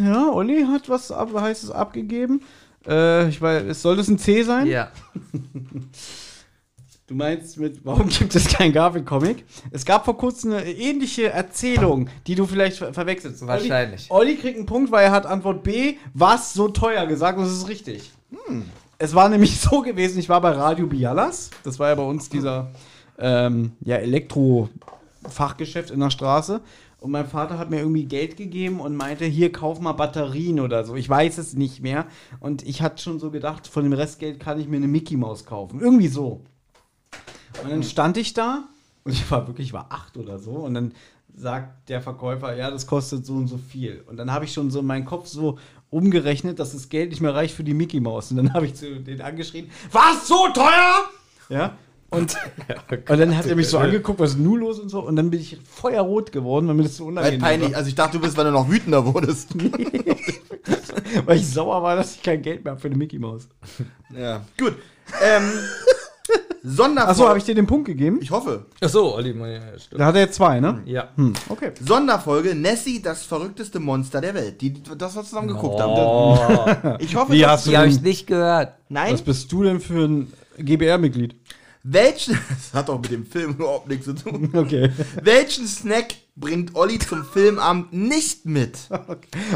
ja, 0.02 0.30
Olli 0.32 0.64
hat 0.64 0.88
was 0.88 1.12
ab, 1.12 1.34
Heißes 1.34 1.70
abgegeben. 1.70 2.42
Äh, 2.86 3.28
ich 3.28 3.42
weiß, 3.42 3.64
es 3.64 3.82
soll 3.82 3.96
das 3.96 4.08
ein 4.08 4.18
C 4.18 4.42
sein? 4.42 4.66
Ja. 4.66 4.90
Du 7.08 7.18
meinst 7.18 7.58
mit, 7.58 7.84
warum 7.84 8.08
gibt 8.08 8.34
es 8.34 8.48
kein 8.48 8.72
Garfield-Comic? 8.72 9.44
Es 9.70 9.84
gab 9.84 10.06
vor 10.06 10.16
kurzem 10.16 10.52
eine 10.52 10.72
ähnliche 10.72 11.28
Erzählung, 11.28 12.08
die 12.26 12.36
du 12.36 12.46
vielleicht 12.46 12.78
ver 12.78 12.94
verwechselst. 12.94 13.46
Wahrscheinlich. 13.46 14.06
Olli, 14.08 14.30
Olli 14.30 14.36
kriegt 14.36 14.56
einen 14.56 14.64
Punkt, 14.64 14.90
weil 14.92 15.04
er 15.04 15.10
hat 15.10 15.26
Antwort 15.26 15.62
B, 15.62 15.96
was 16.14 16.54
so 16.54 16.68
teuer 16.68 17.06
gesagt 17.06 17.36
und 17.38 17.44
das 17.44 17.52
ist 17.52 17.68
richtig. 17.68 18.12
Es 19.02 19.16
war 19.16 19.28
nämlich 19.28 19.58
so 19.60 19.80
gewesen, 19.80 20.20
ich 20.20 20.28
war 20.28 20.40
bei 20.40 20.52
Radio 20.52 20.86
Bialas, 20.86 21.50
das 21.64 21.80
war 21.80 21.88
ja 21.88 21.96
bei 21.96 22.04
uns 22.04 22.28
dieser 22.28 22.70
ähm, 23.18 23.72
ja, 23.80 23.96
Elektro-Fachgeschäft 23.96 25.90
in 25.90 25.98
der 25.98 26.10
Straße. 26.10 26.60
Und 27.00 27.10
mein 27.10 27.26
Vater 27.26 27.58
hat 27.58 27.68
mir 27.68 27.80
irgendwie 27.80 28.04
Geld 28.04 28.36
gegeben 28.36 28.78
und 28.78 28.94
meinte, 28.94 29.24
hier 29.24 29.50
kauf 29.50 29.80
mal 29.80 29.94
Batterien 29.94 30.60
oder 30.60 30.84
so. 30.84 30.94
Ich 30.94 31.08
weiß 31.08 31.38
es 31.38 31.54
nicht 31.54 31.82
mehr. 31.82 32.06
Und 32.38 32.64
ich 32.64 32.80
hatte 32.80 33.02
schon 33.02 33.18
so 33.18 33.32
gedacht, 33.32 33.66
von 33.66 33.82
dem 33.82 33.92
Restgeld 33.92 34.38
kann 34.38 34.60
ich 34.60 34.68
mir 34.68 34.76
eine 34.76 34.86
Mickey 34.86 35.16
Maus 35.16 35.44
kaufen. 35.44 35.80
Irgendwie 35.80 36.06
so. 36.06 36.44
Und 37.60 37.70
dann 37.72 37.82
stand 37.82 38.16
ich 38.18 38.34
da 38.34 38.68
und 39.02 39.12
ich 39.14 39.28
war 39.32 39.48
wirklich, 39.48 39.66
ich 39.66 39.72
war 39.72 39.86
acht 39.90 40.16
oder 40.16 40.38
so. 40.38 40.52
Und 40.52 40.74
dann 40.74 40.92
sagt 41.34 41.88
der 41.88 42.02
Verkäufer, 42.02 42.54
ja, 42.54 42.70
das 42.70 42.86
kostet 42.86 43.26
so 43.26 43.34
und 43.34 43.48
so 43.48 43.58
viel. 43.58 44.04
Und 44.06 44.16
dann 44.16 44.30
habe 44.30 44.44
ich 44.44 44.52
schon 44.52 44.70
so 44.70 44.78
in 44.78 44.86
meinen 44.86 45.06
Kopf 45.06 45.26
so 45.26 45.58
umgerechnet, 45.92 46.58
dass 46.58 46.72
das 46.72 46.88
Geld 46.88 47.10
nicht 47.10 47.20
mehr 47.20 47.34
reicht 47.34 47.54
für 47.54 47.64
die 47.64 47.74
Mickey 47.74 48.00
Maus. 48.00 48.30
Und 48.30 48.38
dann 48.38 48.54
habe 48.54 48.66
ich 48.66 48.74
zu 48.74 48.98
denen 48.98 49.20
angeschrien, 49.20 49.70
was, 49.92 50.26
so 50.26 50.48
teuer? 50.48 51.04
Ja. 51.48 51.76
Und, 52.08 52.36
und 53.08 53.18
dann 53.18 53.36
hat 53.36 53.46
er 53.46 53.56
mich 53.56 53.68
so 53.68 53.78
angeguckt, 53.78 54.18
was 54.18 54.30
ist 54.30 54.38
nun 54.38 54.60
los 54.60 54.80
und 54.80 54.88
so. 54.88 55.00
Und 55.00 55.16
dann 55.16 55.30
bin 55.30 55.40
ich 55.40 55.58
feuerrot 55.64 56.32
geworden, 56.32 56.66
weil 56.66 56.74
mir 56.74 56.82
das 56.84 56.96
so 56.96 57.04
Weil 57.04 57.12
unangenehm 57.12 57.40
peinlich. 57.40 57.70
war. 57.72 57.78
Also 57.78 57.88
ich 57.88 57.94
dachte, 57.94 58.18
du 58.18 58.22
bist, 58.22 58.36
weil 58.36 58.46
du 58.46 58.50
noch 58.50 58.68
wütender 58.70 59.04
wurdest. 59.06 59.54
Weil 61.26 61.36
ich 61.36 61.46
sauer 61.48 61.82
war, 61.82 61.96
dass 61.96 62.16
ich 62.16 62.22
kein 62.22 62.40
Geld 62.40 62.64
mehr 62.64 62.72
habe 62.72 62.80
für 62.80 62.88
eine 62.88 62.96
Mickey 62.96 63.18
Maus. 63.18 63.48
ja. 64.16 64.46
Gut. 64.58 64.74
Ähm, 65.22 65.42
Sonderfolge. 66.64 67.10
Achso, 67.10 67.28
habe 67.28 67.38
ich 67.38 67.44
dir 67.44 67.54
den 67.56 67.66
Punkt 67.66 67.86
gegeben? 67.86 68.18
Ich 68.22 68.30
hoffe. 68.30 68.66
Ach 68.80 68.88
so, 68.88 69.14
Olli, 69.14 69.30
ja, 69.36 69.60
stimmt. 69.78 70.00
Da 70.00 70.06
hat 70.06 70.14
er 70.14 70.20
jetzt 70.22 70.34
zwei, 70.36 70.60
ne? 70.60 70.80
Ja. 70.84 71.08
Hm, 71.16 71.32
okay. 71.48 71.72
Sonderfolge 71.84 72.54
Nessie, 72.54 73.02
das 73.02 73.24
verrückteste 73.24 73.80
Monster 73.80 74.20
der 74.20 74.34
Welt. 74.34 74.60
Die, 74.60 74.72
das, 74.82 74.96
was 75.00 75.16
wir 75.16 75.24
zusammen 75.24 75.48
geguckt 75.48 75.80
haben. 75.80 75.92
Oh, 75.92 76.96
Ich 77.00 77.16
hoffe, 77.16 77.32
Wie 77.32 77.40
dass- 77.40 77.50
hast 77.50 77.66
du 77.66 77.70
die 77.70 77.76
habe 77.78 77.88
ich 77.88 78.00
nicht 78.00 78.26
gehört. 78.28 78.74
Nein? 78.88 79.12
Was 79.14 79.22
bist 79.22 79.50
du 79.50 79.64
denn 79.64 79.80
für 79.80 80.04
ein 80.06 80.32
GBR-Mitglied? 80.58 81.34
Welchen. 81.82 82.38
Das 82.48 82.72
hat 82.74 82.88
doch 82.88 83.00
mit 83.00 83.10
dem 83.10 83.26
Film 83.26 83.52
überhaupt 83.52 83.88
nichts 83.88 84.04
zu 84.04 84.14
tun. 84.14 84.50
Okay. 84.54 84.90
Welchen 85.20 85.66
Snack 85.66 86.14
bringt 86.36 86.76
Olli 86.76 86.98
zum 87.00 87.24
Filmabend 87.24 87.92
nicht 87.92 88.46
mit? 88.46 88.78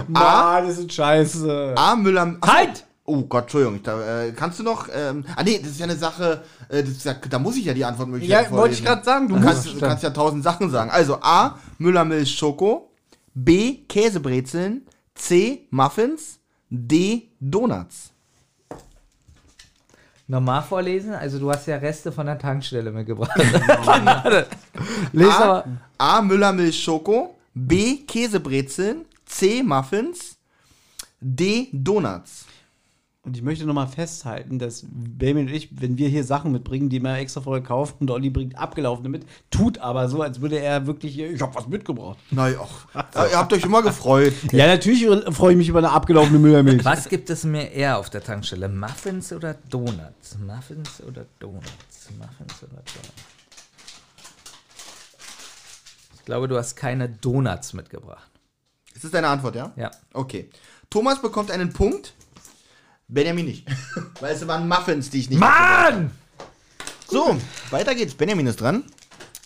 Mann, 0.09 0.67
das 0.67 0.79
ist 0.79 0.93
scheiße. 0.93 1.75
A. 1.77 1.95
Müller. 1.95 2.37
Achso. 2.41 2.53
Halt! 2.53 2.85
Oh 3.09 3.23
Gott, 3.23 3.45
Entschuldigung. 3.45 3.83
Da, 3.85 4.25
äh, 4.25 4.33
kannst 4.33 4.59
du 4.59 4.65
noch. 4.65 4.89
Ähm, 4.93 5.25
ah, 5.37 5.43
nee, 5.45 5.59
das 5.61 5.71
ist 5.71 5.79
ja 5.79 5.85
eine 5.85 5.97
Sache. 5.97 6.43
Äh, 6.69 6.83
das 6.83 6.91
ist 6.93 7.05
ja, 7.05 7.15
da 7.15 7.39
muss 7.39 7.57
ich 7.57 7.65
ja 7.65 7.73
die 7.73 7.85
Antwort 7.85 8.09
möglich 8.09 8.29
Ja, 8.29 8.51
wollte 8.51 8.75
ich 8.75 8.85
gerade 8.85 9.05
sagen, 9.05 9.29
du 9.29 9.41
kannst, 9.41 9.67
du 9.67 9.79
kannst 9.79 10.03
ja 10.03 10.11
tausend 10.11 10.43
Sachen 10.43 10.71
sagen. 10.71 10.91
Also 10.91 11.19
A. 11.23 11.59
Müllermilch 11.79 12.37
Schoko. 12.37 12.91
B. 13.33 13.85
Käsebrezeln. 13.89 14.83
C. 15.15 15.67
Muffins. 15.71 16.41
D. 16.69 17.29
Donuts. 17.39 18.11
Nochmal 20.27 20.63
vorlesen? 20.63 21.15
Also 21.15 21.39
du 21.39 21.49
hast 21.53 21.67
ja 21.67 21.77
Reste 21.77 22.11
von 22.11 22.27
der 22.27 22.39
Tankstelle 22.39 22.91
mitgebracht. 22.91 23.31
Lies 25.13 25.29
A. 25.29 25.45
aber. 25.45 25.65
A. 25.99 26.23
Müllermilch 26.23 26.83
Schoko. 26.83 27.37
B. 27.55 27.99
Käsebrezeln. 27.99 29.05
C. 29.27 29.63
Muffins. 29.63 30.37
D. 31.21 31.69
Donuts. 31.73 32.47
Und 33.27 33.37
ich 33.37 33.43
möchte 33.43 33.67
nochmal 33.67 33.89
festhalten, 33.89 34.61
dass 34.61 34.85
Benjamin 34.89 35.49
und 35.49 35.53
ich, 35.53 35.81
wenn 35.81 35.99
wir 35.99 36.09
hier 36.09 36.23
Sachen 36.23 36.53
mitbringen, 36.53 36.89
die 36.89 37.01
wir 37.01 37.17
extra 37.17 37.41
vorher 37.41 37.63
kaufen 37.63 37.97
und 37.99 38.11
Olli 38.13 38.31
bringt 38.31 38.57
abgelaufene 38.57 39.09
mit, 39.09 39.27
tut 39.51 39.79
aber 39.79 40.09
so, 40.09 40.23
als 40.23 40.41
würde 40.41 40.61
er 40.61 40.87
wirklich 40.87 41.15
hier, 41.15 41.33
ich 41.33 41.43
hab 41.43 41.57
was 41.57 41.67
mitgebracht. 41.67 42.19
Na 42.31 42.49
ja, 42.49 42.61
ach, 42.95 43.27
ihr 43.29 43.37
habt 43.37 43.53
euch 43.53 43.65
immer 43.65 43.83
gefreut. 43.83 44.33
Ja, 44.53 44.69
natürlich 44.69 45.05
freue 45.35 45.53
ich 45.53 45.59
mich 45.59 45.69
über 45.69 45.81
eine 45.81 45.91
abgelaufene 45.91 46.39
Müllermilch. 46.39 46.85
Was 46.85 47.09
gibt 47.09 47.29
es 47.29 47.43
mir 47.43 47.73
eher 47.73 47.99
auf 47.99 48.11
der 48.11 48.23
Tankstelle? 48.23 48.69
Muffins 48.69 49.33
oder 49.33 49.55
Donuts? 49.55 50.39
Muffins 50.39 51.03
oder 51.03 51.27
Donuts? 51.41 52.11
Muffins 52.17 52.63
oder 52.63 52.77
Donuts? 52.77 53.25
Ich 56.15 56.25
glaube, 56.25 56.47
du 56.47 56.57
hast 56.57 56.77
keine 56.77 57.09
Donuts 57.09 57.73
mitgebracht. 57.73 58.31
Ist 58.95 59.03
das 59.03 59.11
deine 59.11 59.27
Antwort, 59.27 59.57
ja? 59.57 59.73
Ja. 59.75 59.91
Okay. 60.13 60.49
Thomas 60.91 61.21
bekommt 61.21 61.51
einen 61.51 61.73
Punkt. 61.73 62.15
Benjamin 63.09 63.47
nicht. 63.47 63.67
Weil 64.21 64.35
es 64.35 64.47
waren 64.47 64.69
Muffins, 64.69 65.11
die 65.11 65.21
ich 65.21 65.31
nicht. 65.31 65.39
Mann! 65.39 66.11
So, 67.09 67.37
weiter 67.71 67.95
geht's. 67.95 68.15
Benjamin 68.15 68.47
ist 68.49 68.61
dran. 68.61 68.85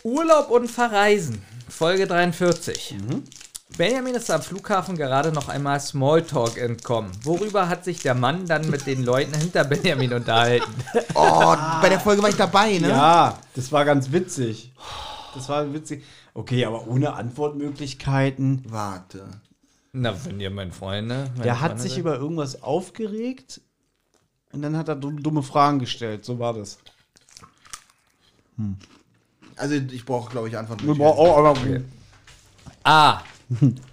Urlaub 0.02 0.50
und 0.50 0.70
Verreisen. 0.70 1.42
Folge 1.68 2.06
43. 2.06 2.96
Benjamin 3.76 4.14
ist 4.14 4.30
am 4.30 4.42
Flughafen 4.42 4.96
gerade 4.96 5.30
noch 5.30 5.48
einmal 5.48 5.78
Smalltalk 5.78 6.56
entkommen. 6.58 7.12
Worüber 7.22 7.68
hat 7.68 7.84
sich 7.84 8.00
der 8.00 8.14
Mann 8.14 8.46
dann 8.46 8.68
mit 8.70 8.86
den 8.86 9.04
Leuten 9.04 9.34
hinter 9.38 9.64
Benjamin 9.64 10.12
unterhalten? 10.12 10.72
Oh, 11.14 11.54
bei 11.82 11.88
der 11.88 12.00
Folge 12.00 12.22
war 12.22 12.30
ich 12.30 12.36
dabei, 12.36 12.78
ne? 12.78 12.88
Ja, 12.88 13.38
das 13.54 13.70
war 13.70 13.84
ganz 13.84 14.10
witzig. 14.10 14.72
Das 15.34 15.48
war 15.48 15.72
witzig. 15.72 16.04
Okay, 16.34 16.64
aber 16.64 16.86
ohne 16.86 17.12
Antwortmöglichkeiten. 17.12 18.64
Warte. 18.68 19.28
Na, 19.92 20.14
wenn 20.24 20.38
ihr 20.40 20.50
mein 20.50 20.70
Freunde. 20.72 21.28
meine 21.32 21.42
Der 21.42 21.60
hat 21.60 21.70
Freunde 21.72 21.82
sich 21.82 21.92
seid. 21.92 22.00
über 22.00 22.16
irgendwas 22.16 22.62
aufgeregt 22.62 23.60
und 24.52 24.62
dann 24.62 24.76
hat 24.76 24.88
er 24.88 24.94
dumm- 24.96 25.22
dumme 25.22 25.42
Fragen 25.42 25.78
gestellt. 25.80 26.24
So 26.24 26.38
war 26.38 26.54
das. 26.54 26.78
Also 29.56 29.74
ich 29.74 30.04
brauche, 30.04 30.30
glaube 30.30 30.48
ich, 30.48 30.56
Antworten. 30.56 30.86
Wir 30.86 30.94
brauchen 30.94 31.18
auch 31.18 31.36
aber 31.38 31.58
A. 32.84 33.22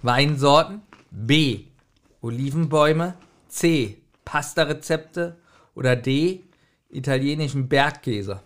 Weinsorten. 0.02 0.82
B. 1.10 1.64
Olivenbäume. 2.20 3.14
C. 3.48 4.00
Pasta-Rezepte. 4.24 5.36
Oder 5.74 5.96
D. 5.96 6.44
Italienischen 6.90 7.68
Bergkäse. 7.68 8.40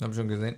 Hab 0.00 0.14
schon 0.14 0.28
gesehen. 0.28 0.56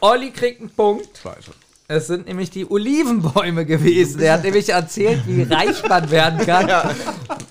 Olli 0.00 0.30
kriegt 0.30 0.60
einen 0.60 0.70
Punkt. 0.70 1.22
Es 1.88 2.08
sind 2.08 2.26
nämlich 2.26 2.50
die 2.50 2.68
Olivenbäume 2.68 3.64
gewesen. 3.64 4.20
Er 4.20 4.34
hat 4.34 4.44
nämlich 4.44 4.70
erzählt, 4.70 5.22
wie 5.26 5.42
reich 5.42 5.88
man 5.88 6.10
werden 6.10 6.44
kann. 6.44 6.68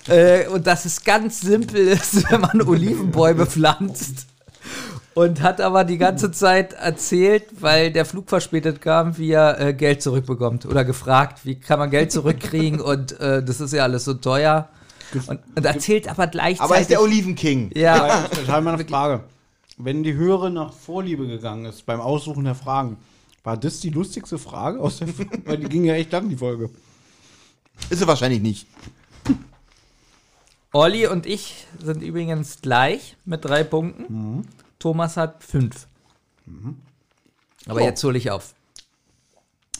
Äh, 0.08 0.46
und 0.48 0.66
dass 0.66 0.84
es 0.84 1.04
ganz 1.04 1.40
simpel 1.40 1.88
ist, 1.88 2.30
wenn 2.30 2.42
man 2.42 2.62
Olivenbäume 2.62 3.46
pflanzt. 3.46 4.26
Und 5.14 5.40
hat 5.40 5.62
aber 5.62 5.84
die 5.84 5.96
ganze 5.96 6.30
Zeit 6.30 6.74
erzählt, 6.74 7.44
weil 7.60 7.90
der 7.90 8.04
Flug 8.04 8.28
verspätet 8.28 8.82
kam, 8.82 9.16
wie 9.16 9.30
er 9.30 9.58
äh, 9.58 9.72
Geld 9.72 10.02
zurückbekommt. 10.02 10.66
Oder 10.66 10.84
gefragt, 10.84 11.40
wie 11.44 11.54
kann 11.54 11.78
man 11.78 11.90
Geld 11.90 12.12
zurückkriegen 12.12 12.80
und 12.82 13.18
äh, 13.18 13.42
das 13.42 13.60
ist 13.62 13.72
ja 13.72 13.84
alles 13.84 14.04
so 14.04 14.12
teuer. 14.12 14.68
Und, 15.26 15.40
und 15.54 15.64
erzählt 15.64 16.08
aber 16.08 16.26
gleichzeitig. 16.26 16.60
Aber 16.60 16.74
er 16.74 16.80
ist 16.82 16.90
der 16.90 17.00
Olivenking. 17.00 17.70
ja, 17.74 18.26
Ich 18.42 18.48
habe 18.50 18.62
mal 18.62 18.74
eine 18.74 18.84
Frage. 18.84 19.20
Wenn 19.76 20.02
die 20.02 20.14
Hörerin 20.14 20.54
nach 20.54 20.72
Vorliebe 20.72 21.26
gegangen 21.26 21.66
ist 21.66 21.84
beim 21.84 22.00
Aussuchen 22.00 22.44
der 22.44 22.54
Fragen, 22.54 22.96
war 23.42 23.56
das 23.56 23.80
die 23.80 23.90
lustigste 23.90 24.38
Frage 24.38 24.80
aus 24.80 24.98
der 24.98 25.08
Weil 25.46 25.58
die 25.58 25.68
ging 25.68 25.84
ja 25.84 25.94
echt 25.94 26.12
lang, 26.12 26.28
die 26.28 26.36
Folge. 26.36 26.70
Ist 27.90 28.00
er 28.00 28.06
wahrscheinlich 28.08 28.40
nicht. 28.40 28.66
Olli 30.72 31.06
und 31.06 31.26
ich 31.26 31.66
sind 31.82 32.02
übrigens 32.02 32.60
gleich 32.60 33.16
mit 33.24 33.44
drei 33.44 33.64
Punkten. 33.64 34.46
Thomas 34.78 35.16
hat 35.16 35.42
fünf. 35.44 35.86
Aber 37.66 37.80
Oh. 37.80 37.84
jetzt 37.84 38.02
hole 38.04 38.18
ich 38.18 38.30
auf. 38.30 38.54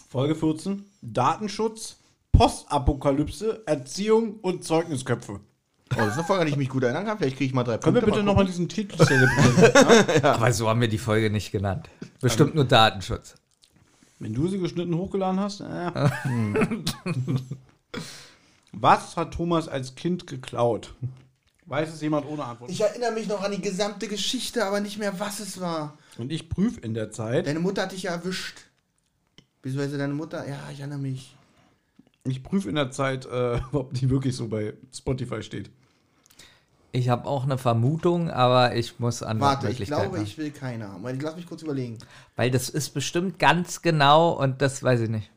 Folge 0.08 0.34
14. 0.34 0.84
Datenschutz, 1.02 1.96
Postapokalypse, 2.32 3.62
Erziehung 3.66 4.38
und 4.40 4.64
Zeugnisköpfe. 4.64 5.40
Oh, 5.92 5.98
das 5.98 6.08
ist 6.08 6.14
eine 6.14 6.24
Folge, 6.24 6.40
an 6.42 6.46
die 6.46 6.52
ich 6.52 6.58
mich 6.58 6.68
gut 6.68 6.82
erinnern 6.82 7.04
kann. 7.06 7.16
Vielleicht 7.18 7.36
kriege 7.36 7.48
ich 7.48 7.54
mal 7.54 7.62
drei 7.64 7.78
Können 7.78 7.94
wir 7.94 8.02
Punkte. 8.02 8.18
bitte 8.20 8.24
mal 8.24 8.32
nochmal 8.32 8.44
gucken. 8.46 8.66
diesen 8.66 8.68
Titel 8.68 9.04
zelebrieren? 9.04 10.24
Aber 10.24 10.52
so 10.52 10.68
haben 10.68 10.80
wir 10.80 10.88
die 10.88 10.98
Folge 10.98 11.30
nicht 11.30 11.52
genannt. 11.52 11.88
Bestimmt 12.20 12.54
nur 12.54 12.64
Datenschutz. 12.64 13.34
Wenn 14.18 14.34
du 14.34 14.48
sie 14.48 14.58
geschnitten 14.58 14.96
hochgeladen 14.96 15.38
hast. 15.38 15.60
Äh. 15.60 15.92
Was 18.72 19.16
hat 19.16 19.32
Thomas 19.34 19.68
als 19.68 19.94
Kind 19.94 20.26
geklaut? 20.26 20.94
Weiß 21.66 21.92
es 21.92 22.00
jemand 22.00 22.26
ohne 22.26 22.44
Antwort? 22.44 22.70
Ich 22.70 22.80
erinnere 22.80 23.12
mich 23.12 23.26
noch 23.26 23.42
an 23.42 23.50
die 23.52 23.60
gesamte 23.60 24.06
Geschichte, 24.08 24.64
aber 24.64 24.80
nicht 24.80 24.98
mehr, 24.98 25.18
was 25.18 25.40
es 25.40 25.60
war. 25.60 25.96
Und 26.18 26.30
ich 26.30 26.48
prüfe 26.48 26.80
in 26.80 26.94
der 26.94 27.10
Zeit. 27.10 27.46
Deine 27.46 27.58
Mutter 27.60 27.82
hat 27.82 27.92
dich 27.92 28.04
ja 28.04 28.12
erwischt. 28.12 28.58
Beziehungsweise 29.62 29.98
deine 29.98 30.14
Mutter, 30.14 30.46
ja, 30.48 30.58
ich 30.72 30.78
erinnere 30.80 30.98
mich. 30.98 31.34
Ich 32.24 32.42
prüfe 32.42 32.68
in 32.68 32.74
der 32.76 32.90
Zeit, 32.90 33.26
äh, 33.26 33.60
ob 33.72 33.94
die 33.94 34.10
wirklich 34.10 34.36
so 34.36 34.48
bei 34.48 34.74
Spotify 34.94 35.42
steht. 35.42 35.70
Ich 36.96 37.10
habe 37.10 37.28
auch 37.28 37.44
eine 37.44 37.58
Vermutung, 37.58 38.30
aber 38.30 38.74
ich 38.74 38.98
muss 38.98 39.20
Warte, 39.20 39.68
ich 39.68 39.84
glaube, 39.84 40.16
haben. 40.16 40.22
ich 40.22 40.38
will 40.38 40.50
keine 40.50 40.88
haben. 40.88 41.02
Weil- 41.02 41.20
Lass 41.20 41.36
mich 41.36 41.46
kurz 41.46 41.60
überlegen. 41.62 41.98
Weil 42.36 42.50
das 42.50 42.70
ist 42.70 42.90
bestimmt 42.94 43.38
ganz 43.38 43.82
genau 43.82 44.30
und 44.30 44.62
das 44.62 44.82
weiß 44.82 45.00
ich 45.00 45.10
nicht. 45.10 45.30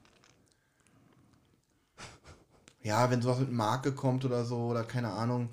Ja, 2.82 3.12
wenn 3.12 3.22
sowas 3.22 3.40
mit 3.40 3.52
Marke 3.52 3.92
kommt 3.92 4.24
oder 4.24 4.46
so, 4.46 4.56
oder 4.68 4.84
keine 4.84 5.10
Ahnung. 5.12 5.50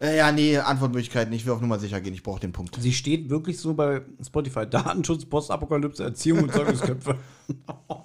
Äh, 0.00 0.16
ja, 0.16 0.30
nee, 0.32 0.56
Antwortmöglichkeiten. 0.56 1.32
Ich 1.34 1.44
will 1.44 1.52
auf 1.52 1.60
Nummer 1.60 1.78
sicher 1.80 2.00
gehen. 2.00 2.14
Ich 2.14 2.22
brauche 2.22 2.40
den 2.40 2.52
Punkt. 2.52 2.76
Sie 2.80 2.92
steht 2.92 3.28
wirklich 3.28 3.58
so 3.58 3.74
bei 3.74 4.02
Spotify. 4.24 4.66
Datenschutz, 4.66 5.24
Postapokalypse, 5.26 6.04
Erziehung 6.04 6.44
und 6.44 6.52
Zeugnisköpfe. 6.52 7.16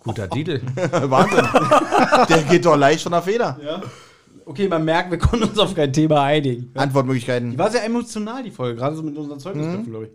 Guter 0.04 0.30
Titel. 0.30 0.62
Wahnsinn. 0.76 1.48
Der 2.28 2.44
geht 2.50 2.66
doch 2.66 2.76
leicht 2.76 3.04
von 3.04 3.12
der 3.14 3.22
Feder. 3.22 3.60
ja. 3.64 3.82
Okay, 4.46 4.68
man 4.68 4.86
merkt, 4.86 5.10
wir 5.12 5.18
konnten 5.18 5.50
uns 5.50 5.58
auf 5.58 5.74
kein 5.74 5.92
Thema 5.92 6.24
einigen. 6.24 6.72
Die 6.74 6.80
Antwortmöglichkeiten. 6.80 7.58
war 7.58 7.72
sehr 7.72 7.84
emotional, 7.84 8.44
die 8.44 8.52
Folge, 8.52 8.78
gerade 8.78 8.96
so 8.96 9.02
mit 9.02 9.18
unseren 9.18 9.40
Zeugnisköpfen, 9.40 9.90
glaube 9.90 10.06
ich. 10.06 10.12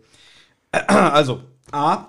Also, 0.87 1.41
A. 1.71 2.07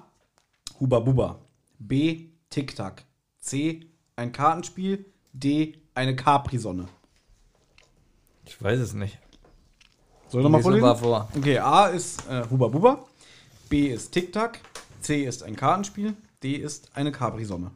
Huba 0.79 1.01
Buba. 1.01 1.41
B. 1.81 2.29
Tic-Tac. 2.49 3.05
C. 3.41 3.81
Ein 4.15 4.31
Kartenspiel. 4.31 5.05
D. 5.33 5.75
Eine 5.95 6.15
Capri-Sonne. 6.15 6.87
Ich 8.47 8.63
weiß 8.63 8.79
es 8.79 8.95
nicht. 8.95 9.19
Soll 10.29 10.41
ich 10.41 10.45
nochmal 10.45 10.63
vorlesen? 10.63 10.97
vor. 10.97 11.29
Okay, 11.37 11.59
A 11.59 11.89
ist 11.89 12.29
äh, 12.31 12.45
Huba 12.49 12.69
Buba. 12.69 13.05
B 13.69 13.89
ist 13.89 14.13
Tic-Tac. 14.13 14.61
C 15.01 15.25
ist 15.25 15.43
ein 15.43 15.57
Kartenspiel. 15.57 16.15
D 16.43 16.53
ist 16.55 16.91
eine 16.95 17.11
Capri-Sonne. 17.11 17.73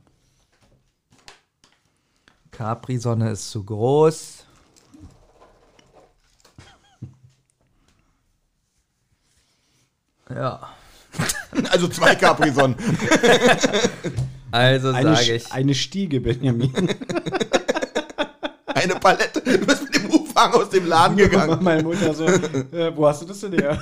Capri-Sonne 2.56 3.30
ist 3.30 3.50
zu 3.50 3.64
groß. 3.64 4.44
Ja. 10.34 10.60
Also 11.70 11.88
zwei 11.88 12.14
Capri-Sonnen. 12.14 12.76
Also 14.52 14.90
Eine, 14.90 15.16
sage 15.16 15.34
ich. 15.36 15.52
eine 15.52 15.74
Stiege, 15.74 16.20
Benjamin. 16.20 16.72
Eine 18.66 18.94
Palette. 18.94 19.42
Du 19.42 19.66
bist 19.66 19.82
mit 19.82 19.94
dem 19.96 20.10
Umfang 20.10 20.52
aus 20.54 20.70
dem 20.70 20.86
Laden 20.86 21.16
gegangen. 21.16 21.62
Meine 21.62 21.82
Mutter 21.82 22.14
so, 22.14 22.24
äh, 22.26 22.96
wo 22.96 23.06
hast 23.06 23.22
du 23.22 23.26
das 23.26 23.40
denn 23.40 23.52
her? 23.52 23.76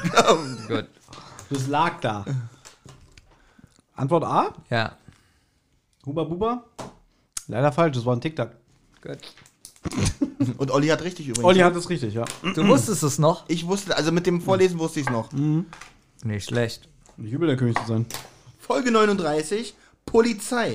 Gut. 0.66 0.86
Das 1.50 1.66
lag 1.68 2.00
da. 2.00 2.24
Antwort 3.94 4.24
A? 4.24 4.52
Ja. 4.70 4.96
Huba 6.06 6.24
Buba? 6.24 6.64
Leider 7.46 7.70
falsch, 7.70 7.96
das 7.96 8.04
war 8.06 8.16
ein 8.16 8.20
Tic-Tac. 8.20 8.56
Gut. 9.04 9.18
Und 10.56 10.70
Olli 10.70 10.88
hat 10.88 11.02
richtig 11.02 11.28
übrigens. 11.28 11.44
Olli 11.44 11.60
hat 11.60 11.76
es 11.76 11.88
richtig, 11.90 12.14
ja. 12.14 12.24
Du 12.54 12.66
wusstest 12.66 13.02
es 13.02 13.18
noch? 13.18 13.44
Ich 13.48 13.66
wusste, 13.66 13.96
also 13.96 14.12
mit 14.12 14.26
dem 14.26 14.40
Vorlesen 14.40 14.78
wusste 14.78 15.00
ich 15.00 15.06
es 15.06 15.12
noch. 15.12 15.30
Nicht 16.24 16.48
schlecht. 16.48 16.88
Nicht 17.16 17.32
übel, 17.32 17.48
der 17.48 17.56
König 17.56 17.78
zu 17.78 17.86
sein. 17.86 18.06
Folge 18.58 18.90
39, 18.90 19.74
Polizei. 20.06 20.72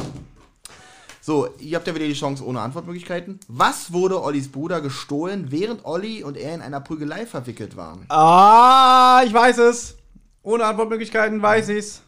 So, 1.21 1.49
ihr 1.59 1.75
habt 1.75 1.87
ja 1.87 1.95
wieder 1.95 2.05
die 2.05 2.13
Chance 2.13 2.45
ohne 2.45 2.61
Antwortmöglichkeiten. 2.61 3.39
Was 3.47 3.91
wurde 3.91 4.21
Ollis 4.21 4.51
Bruder 4.51 4.79
gestohlen, 4.79 5.47
während 5.49 5.85
Olli 5.85 6.23
und 6.23 6.37
er 6.37 6.55
in 6.55 6.61
einer 6.61 6.79
Prügelei 6.79 7.25
verwickelt 7.25 7.75
waren? 7.75 8.05
Ah, 8.09 9.21
ich 9.25 9.33
weiß 9.33 9.57
es. 9.57 9.97
Ohne 10.43 10.65
Antwortmöglichkeiten 10.65 11.41
weiß 11.41 11.69
ich's. 11.69 12.03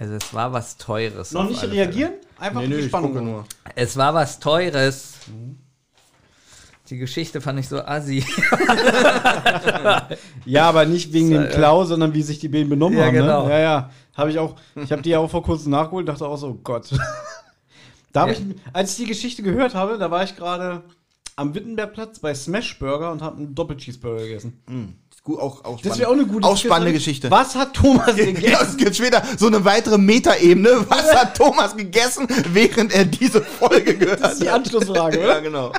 Also 0.00 0.14
es 0.14 0.32
war 0.34 0.52
was 0.52 0.76
Teures. 0.78 1.30
Noch 1.32 1.48
nicht 1.48 1.62
reagieren? 1.62 2.14
Einfach 2.38 2.62
die 2.62 2.82
Spannung. 2.84 3.12
nur. 3.22 3.44
Fälle. 3.62 3.74
Es 3.76 3.96
war 3.96 4.14
was 4.14 4.40
Teures. 4.40 5.12
Die 6.88 6.96
Geschichte 6.98 7.40
fand 7.40 7.60
ich 7.60 7.68
so 7.68 7.80
assi. 7.82 8.24
Ja, 10.44 10.68
aber 10.68 10.86
nicht 10.86 11.12
wegen 11.12 11.30
dem 11.30 11.44
äh, 11.44 11.48
Klau, 11.48 11.84
sondern 11.84 12.14
wie 12.14 12.22
sich 12.22 12.38
die 12.38 12.48
beiden 12.48 12.68
benommen 12.68 12.98
Ja, 12.98 13.06
haben. 13.06 13.12
genau. 13.14 13.44
Ne? 13.46 13.52
Ja, 13.52 13.58
ja. 13.60 13.90
Habe 14.16 14.30
ich 14.30 14.38
auch. 14.38 14.56
Ich 14.74 14.90
habe 14.90 15.02
die 15.02 15.10
ja 15.10 15.18
auch 15.18 15.30
vor 15.30 15.42
kurzem 15.42 15.70
nachgeholt 15.72 16.02
und 16.02 16.06
dachte 16.14 16.26
auch 16.26 16.36
so, 16.36 16.48
oh 16.48 16.58
Gott. 16.64 16.90
da 18.12 18.22
habe 18.22 18.32
Ja. 18.32 18.38
ich, 18.38 18.44
als 18.72 18.90
ich 18.92 18.96
die 18.96 19.06
Geschichte 19.06 19.42
gehört 19.42 19.74
habe, 19.74 19.98
da 19.98 20.10
war 20.10 20.24
ich 20.24 20.36
gerade 20.36 20.82
am 21.36 21.54
Wittenbergplatz 21.54 22.18
bei 22.18 22.34
Smash 22.34 22.78
Burger 22.78 23.12
und 23.12 23.22
habe 23.22 23.36
einen 23.36 23.54
Doppel-Cheeseburger 23.54 24.22
gegessen. 24.24 24.60
Gut, 24.66 25.09
auch, 25.26 25.64
auch 25.64 25.80
Das 25.82 25.98
wäre 25.98 26.08
auch 26.08 26.14
eine 26.14 26.26
gute 26.26 26.46
auch 26.46 26.56
spannende 26.56 26.92
Geschichte. 26.92 27.30
Was 27.30 27.54
hat 27.54 27.74
Thomas 27.74 28.08
Ja, 28.16 28.24
gegessen? 28.26 28.66
es 28.70 28.76
gibt 28.76 28.96
später 28.96 29.22
so 29.38 29.46
eine 29.46 29.64
weitere 29.64 29.98
Metaebene. 29.98 30.86
Was 30.88 31.14
hat 31.14 31.36
Thomas 31.36 31.76
gegessen, 31.76 32.26
während 32.48 32.92
er 32.92 33.04
diese 33.04 33.42
Folge 33.42 33.96
gehört 33.96 34.20
Das 34.22 34.32
ist 34.34 34.42
die 34.42 34.48
hat? 34.50 34.56
Anschlussfrage, 34.60 35.18
Ja, 35.20 35.24
oder? 35.26 35.40
genau. 35.42 35.72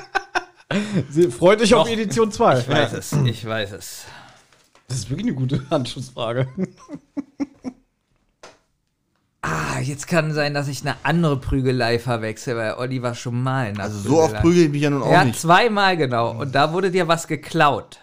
Sie 1.09 1.29
freut 1.31 1.61
euch 1.61 1.73
auf. 1.73 1.87
Edition 1.89 2.31
2. 2.31 2.59
Ich 2.59 2.69
weiß 2.69 2.93
es. 2.93 3.11
Ich 3.25 3.45
weiß 3.45 3.71
es. 3.73 4.03
Das 4.87 4.97
ist 4.99 5.09
wirklich 5.09 5.27
eine 5.27 5.35
gute 5.35 5.65
Anschlussfrage. 5.69 6.47
Ah, 9.43 9.79
jetzt 9.81 10.07
kann 10.07 10.33
sein, 10.33 10.53
dass 10.53 10.67
ich 10.67 10.81
eine 10.81 10.95
andere 11.03 11.37
Prügelei 11.39 11.97
verwechsel, 11.97 12.55
weil 12.55 12.75
Olli 12.75 13.01
war 13.01 13.15
schon 13.15 13.41
mal 13.41 13.69
in 13.69 13.75
einer 13.75 13.85
Also 13.85 13.99
so 13.99 14.21
oft 14.21 14.35
prügel 14.35 14.65
ich 14.65 14.69
mich 14.69 14.83
ja 14.83 14.91
nun 14.91 15.01
auch 15.01 15.11
Ja, 15.11 15.25
nicht. 15.25 15.39
zweimal 15.39 15.97
genau. 15.97 16.31
Und 16.39 16.53
da 16.53 16.73
wurde 16.73 16.91
dir 16.91 17.07
was 17.07 17.27
geklaut. 17.27 17.99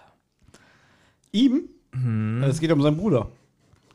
Ihm? 1.33 1.69
Mhm. 1.93 2.43
Es 2.45 2.61
geht 2.61 2.71
um 2.73 2.83
seinen 2.83 2.97
Bruder. 2.97 3.29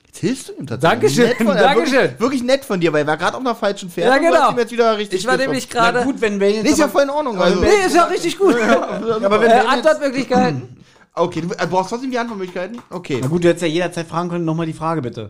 Jetzt 0.06 0.20
hilfst 0.20 0.50
du 0.50 0.54
ihm 0.54 0.68
tatsächlich. 0.68 1.00
Dankeschön, 1.00 1.26
Nett 1.26 1.38
von, 1.38 1.48
ja, 1.48 1.54
Dankeschön. 1.56 1.94
Wirklich, 2.02 2.20
wirklich 2.20 2.44
nett 2.44 2.66
von 2.66 2.80
dir, 2.80 2.94
weil 2.94 3.02
er 3.02 3.08
war 3.08 3.18
gerade 3.18 3.36
auf 3.36 3.42
einer 3.42 3.56
falschen 3.56 3.90
Fährte. 3.90 4.10
Ja, 4.12 4.30
und 4.30 4.36
genau. 4.36 4.52
ihm 4.52 4.58
jetzt 4.60 4.72
wieder 4.72 4.98
richtig 4.98 5.22
Ich 5.22 5.28
war 5.28 5.38
nämlich 5.38 5.70
gerade. 5.70 6.04
gut, 6.04 6.22
wenn 6.22 6.40
wir 6.40 6.52
jetzt. 6.52 6.64
Nee, 6.64 6.70
ist 6.70 6.78
ja 6.78 6.88
voll 6.88 7.04
in 7.04 7.10
Ordnung. 7.10 7.40
Also. 7.40 7.60
Nee, 7.60 7.86
ist 7.88 7.96
ja 7.96 8.04
richtig 8.06 8.38
gut. 8.38 8.56
aber 8.62 9.42
wenn 9.42 9.50
Äh, 9.50 9.64
Antwortmöglichkeiten. 9.68 10.78
Okay, 11.16 11.42
du 11.42 11.54
äh, 11.54 11.68
brauchst 11.70 11.92
trotzdem 11.92 12.10
die 12.10 12.18
Antwortmöglichkeiten? 12.18 12.82
Okay. 12.90 13.20
Na 13.22 13.28
gut, 13.28 13.44
du 13.44 13.48
hättest 13.48 13.62
ja 13.62 13.68
jederzeit 13.68 14.08
fragen 14.08 14.30
können, 14.30 14.46
nochmal 14.46 14.66
die 14.66 14.74
Frage 14.74 15.04
bitte. 15.04 15.30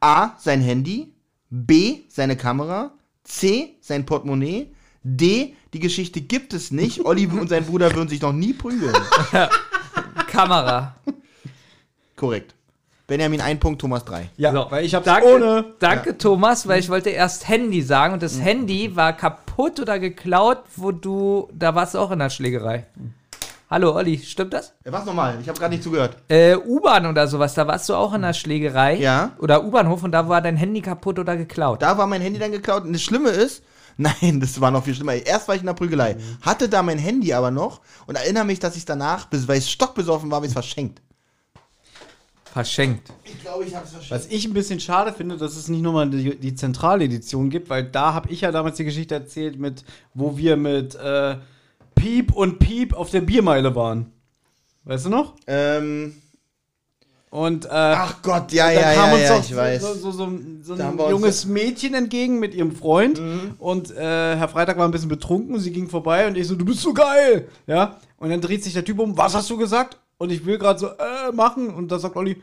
A, 0.00 0.30
sein 0.38 0.62
Handy. 0.62 1.12
B, 1.50 2.04
seine 2.08 2.38
Kamera. 2.38 2.92
C, 3.22 3.76
sein 3.82 4.06
Portemonnaie. 4.06 4.72
D, 5.02 5.56
die 5.74 5.78
Geschichte 5.78 6.22
gibt 6.22 6.54
es 6.54 6.70
nicht. 6.70 7.04
Olli 7.04 7.26
und 7.26 7.50
sein 7.50 7.66
Bruder 7.66 7.94
würden 7.94 8.08
sich 8.08 8.22
noch 8.22 8.32
nie 8.32 8.54
prügeln. 8.54 8.94
Kamera. 10.32 10.94
Korrekt. 12.16 12.54
Benjamin 13.06 13.42
ein 13.42 13.60
Punkt, 13.60 13.80
Thomas 13.80 14.02
drei. 14.04 14.30
Ja, 14.38 14.52
So, 14.52 14.66
weil 14.70 14.84
ich 14.86 14.94
hab's 14.94 15.04
danke, 15.04 15.34
ohne. 15.34 15.64
Danke, 15.78 16.16
Thomas, 16.16 16.66
weil 16.66 16.80
ich 16.80 16.88
wollte 16.88 17.10
erst 17.10 17.48
Handy 17.48 17.82
sagen 17.82 18.14
und 18.14 18.22
das 18.22 18.40
Handy 18.40 18.96
war 18.96 19.12
kaputt 19.12 19.78
oder 19.78 19.98
geklaut, 19.98 20.62
wo 20.76 20.90
du. 20.90 21.50
Da 21.52 21.74
warst 21.74 21.94
du 21.94 21.98
auch 21.98 22.10
in 22.10 22.20
der 22.20 22.30
Schlägerei. 22.30 22.86
Hallo, 23.68 23.94
Olli, 23.94 24.18
stimmt 24.18 24.54
das? 24.54 24.72
Ja, 24.84 24.92
was 24.92 25.04
nochmal? 25.04 25.38
Ich 25.42 25.48
habe 25.48 25.58
gerade 25.58 25.74
nicht 25.74 25.82
zugehört. 25.82 26.16
Äh, 26.28 26.56
U-Bahn 26.56 27.06
oder 27.06 27.26
sowas, 27.26 27.52
da 27.54 27.66
warst 27.66 27.88
du 27.88 27.94
auch 27.94 28.14
in 28.14 28.22
der 28.22 28.32
Schlägerei. 28.32 28.96
Ja. 28.96 29.32
Oder 29.38 29.64
U-Bahnhof 29.64 30.02
und 30.02 30.12
da 30.12 30.28
war 30.28 30.40
dein 30.40 30.56
Handy 30.56 30.80
kaputt 30.80 31.18
oder 31.18 31.36
geklaut. 31.36 31.82
Da 31.82 31.98
war 31.98 32.06
mein 32.06 32.20
Handy 32.22 32.38
dann 32.38 32.52
geklaut. 32.52 32.84
Und 32.84 32.92
das 32.94 33.02
Schlimme 33.02 33.30
ist, 33.30 33.62
nein, 33.96 34.40
das 34.40 34.60
war 34.60 34.70
noch 34.70 34.84
viel 34.84 34.94
schlimmer. 34.94 35.14
Erst 35.14 35.48
war 35.48 35.54
ich 35.54 35.60
in 35.62 35.66
der 35.66 35.74
Prügelei, 35.74 36.16
hatte 36.40 36.68
da 36.68 36.82
mein 36.82 36.98
Handy 36.98 37.32
aber 37.32 37.50
noch 37.50 37.80
und 38.06 38.16
erinnere 38.16 38.44
mich, 38.44 38.58
dass 38.58 38.76
ich 38.76 38.84
danach, 38.84 39.26
bis- 39.26 39.46
weil 39.48 39.58
ich 39.58 39.70
stockbesoffen 39.70 40.30
war, 40.30 40.36
habe 40.36 40.46
ich 40.46 40.50
es 40.50 40.54
verschenkt. 40.54 41.00
Verschenkt. 42.52 43.10
Ich 43.24 43.40
glaube, 43.40 43.64
ich 43.64 43.74
habe 43.74 43.86
es 43.86 43.92
verschenkt. 43.92 44.10
Was 44.10 44.26
ich 44.30 44.44
ein 44.44 44.52
bisschen 44.52 44.78
schade 44.78 45.12
finde, 45.14 45.38
dass 45.38 45.56
es 45.56 45.68
nicht 45.68 45.80
nochmal 45.80 46.10
die, 46.10 46.36
die 46.38 46.54
Zentraledition 46.54 47.48
gibt, 47.48 47.70
weil 47.70 47.84
da 47.84 48.12
habe 48.12 48.30
ich 48.30 48.42
ja 48.42 48.52
damals 48.52 48.76
die 48.76 48.84
Geschichte 48.84 49.14
erzählt, 49.14 49.58
mit, 49.58 49.84
wo 50.12 50.36
wir 50.36 50.56
mit 50.58 50.94
äh, 50.96 51.36
Piep 51.94 52.32
und 52.32 52.58
Piep 52.58 52.92
auf 52.92 53.10
der 53.10 53.22
Biermeile 53.22 53.74
waren. 53.74 54.12
Weißt 54.84 55.06
du 55.06 55.10
noch? 55.10 55.34
Ähm, 55.46 56.20
Und 57.32 57.64
äh, 57.64 57.68
ach 57.70 58.20
Gott, 58.20 58.52
ja, 58.52 58.66
da 58.66 58.72
ja, 58.72 58.92
kam 58.92 59.08
ja, 59.08 59.14
uns 59.14 59.22
ja, 59.22 59.38
ich 59.38 59.46
so, 59.46 59.56
weiß. 59.56 59.80
so, 59.80 60.10
so, 60.10 60.38
so, 60.60 60.74
ein 60.74 60.98
junges 61.08 61.46
Mädchen 61.46 61.94
entgegen 61.94 62.38
mit 62.38 62.54
ihrem 62.54 62.72
Freund. 62.72 63.22
Und 63.58 63.90
äh, 63.90 64.36
Herr 64.36 64.48
Freitag 64.48 64.76
war 64.76 64.84
ein 64.86 64.90
bisschen 64.90 65.08
betrunken, 65.08 65.58
sie 65.58 65.72
ging 65.72 65.88
vorbei 65.88 66.26
und 66.26 66.36
ich 66.36 66.46
so, 66.46 66.56
du 66.56 66.66
bist 66.66 66.80
so 66.80 66.92
geil! 66.92 67.48
Ja. 67.66 67.96
Und 68.18 68.28
dann 68.28 68.42
dreht 68.42 68.62
sich 68.62 68.74
der 68.74 68.84
Typ 68.84 68.98
um, 68.98 69.16
was 69.16 69.34
hast 69.34 69.48
du 69.48 69.56
gesagt? 69.56 69.96
Und 70.18 70.30
ich 70.30 70.44
will 70.44 70.58
gerade 70.58 70.78
so, 70.78 70.88
äh, 70.88 71.32
machen. 71.32 71.70
Und 71.70 71.90
da 71.90 71.98
sagt 71.98 72.16
Olli, 72.16 72.36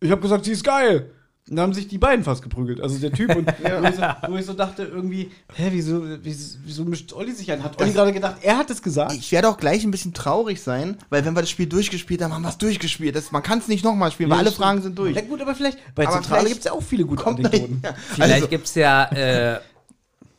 ich 0.00 0.10
habe 0.10 0.20
gesagt, 0.20 0.44
sie 0.44 0.52
ist 0.52 0.64
geil. 0.64 1.12
Und 1.48 1.56
dann 1.56 1.62
haben 1.64 1.74
sich 1.74 1.86
die 1.86 1.98
beiden 1.98 2.24
fast 2.24 2.42
geprügelt. 2.42 2.80
Also 2.80 2.98
der 2.98 3.12
Typ 3.12 3.34
und 3.36 3.46
wo, 3.62 3.86
ich 3.86 3.94
so, 3.94 4.02
wo 4.28 4.36
ich 4.36 4.46
so 4.46 4.52
dachte, 4.52 4.82
irgendwie, 4.82 5.30
hä, 5.54 5.68
wieso, 5.70 6.02
wieso, 6.22 6.58
wieso 6.64 6.84
mischt 6.84 7.12
Olli 7.12 7.32
sich 7.32 7.52
ein? 7.52 7.62
Hat 7.62 7.80
Olli 7.80 7.92
gerade 7.92 8.12
gedacht, 8.12 8.38
er 8.42 8.58
hat 8.58 8.68
es 8.70 8.82
gesagt? 8.82 9.12
Ich 9.12 9.30
werde 9.30 9.48
auch 9.48 9.56
gleich 9.56 9.84
ein 9.84 9.92
bisschen 9.92 10.12
traurig 10.12 10.60
sein, 10.60 10.96
weil 11.08 11.24
wenn 11.24 11.34
wir 11.34 11.42
das 11.42 11.50
Spiel 11.50 11.66
durchgespielt 11.66 12.20
haben, 12.20 12.32
haben 12.34 12.42
wir 12.42 12.48
es 12.48 12.58
durchgespielt. 12.58 13.14
Das, 13.14 13.30
man 13.30 13.44
kann 13.44 13.60
es 13.60 13.68
nicht 13.68 13.84
nochmal 13.84 14.10
spielen, 14.10 14.30
weil 14.30 14.38
Ja, 14.38 14.40
alle 14.40 14.50
stimmt. 14.50 14.64
Fragen 14.64 14.82
sind 14.82 14.98
durch. 14.98 15.14
Ja, 15.14 15.22
gut, 15.22 15.40
aber 15.40 15.54
vielleicht, 15.54 15.78
bei 15.94 16.08
Aber 16.08 16.20
Zentrale 16.20 16.48
gibt 16.48 16.58
es 16.58 16.64
ja 16.64 16.72
auch 16.72 16.82
viele 16.82 17.04
gute 17.04 17.24
Anekdoten. 17.24 17.80
ja. 17.84 17.94
Vielleicht 17.94 18.34
Also, 18.34 18.48
gibt's 18.48 18.74
ja 18.74 19.04
äh, 19.12 19.60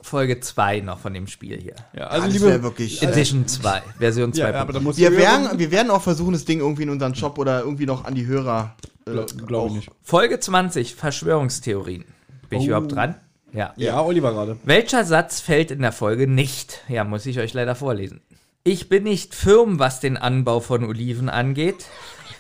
Folge 0.02 0.42
2 0.42 0.82
noch 0.82 1.00
von 1.00 1.14
dem 1.14 1.28
Spiel 1.28 1.58
hier. 1.62 1.76
Ja, 1.94 2.08
also 2.08 2.28
das 2.28 2.42
wäre 2.42 2.52
liebe, 2.52 2.64
wirklich. 2.64 3.02
Edition 3.02 3.48
2, 3.48 3.82
Version 3.98 4.34
2. 4.34 4.52
ja, 4.52 4.66
muss 4.82 4.98
wir, 4.98 5.12
werden, 5.16 5.58
wir 5.58 5.72
werden 5.72 5.90
auch 5.90 6.02
versuchen, 6.02 6.34
das 6.34 6.44
Ding 6.44 6.60
irgendwie 6.60 6.84
in 6.84 6.90
unseren 6.90 7.16
Shop 7.16 7.38
oder 7.40 7.62
irgendwie 7.62 7.86
noch 7.86 8.04
an 8.04 8.14
die 8.14 8.26
Hörer. 8.26 8.76
Äh, 9.08 9.12
Glaub, 9.12 9.48
glaub 9.48 9.68
ich 9.70 9.74
nicht. 9.76 9.90
Folge 10.04 10.40
20, 10.40 10.96
Verschwörungstheorien. 10.96 12.06
Bin 12.50 12.60
ich 12.60 12.66
Oh. 12.66 12.70
überhaupt 12.70 12.92
dran? 12.94 13.16
Ja. 13.54 13.74
Ja, 13.78 14.02
Oliver 14.02 14.32
gerade. 14.34 14.58
Welcher 14.66 15.04
Satz 15.06 15.40
fällt 15.40 15.72
in 15.72 15.82
der 15.82 15.92
Folge 15.92 16.28
nicht? 16.28 16.82
Ja, 16.90 17.04
muss 17.04 17.26
ich 17.26 17.40
euch 17.40 17.54
leider 17.54 17.76
vorlesen. 17.76 18.22
Ich 18.64 18.90
bin 18.90 19.04
nicht 19.04 19.34
firm, 19.34 19.80
was 19.80 20.00
den 20.02 20.18
Anbau 20.18 20.60
von 20.60 20.84
Oliven 20.84 21.30
angeht. 21.30 21.86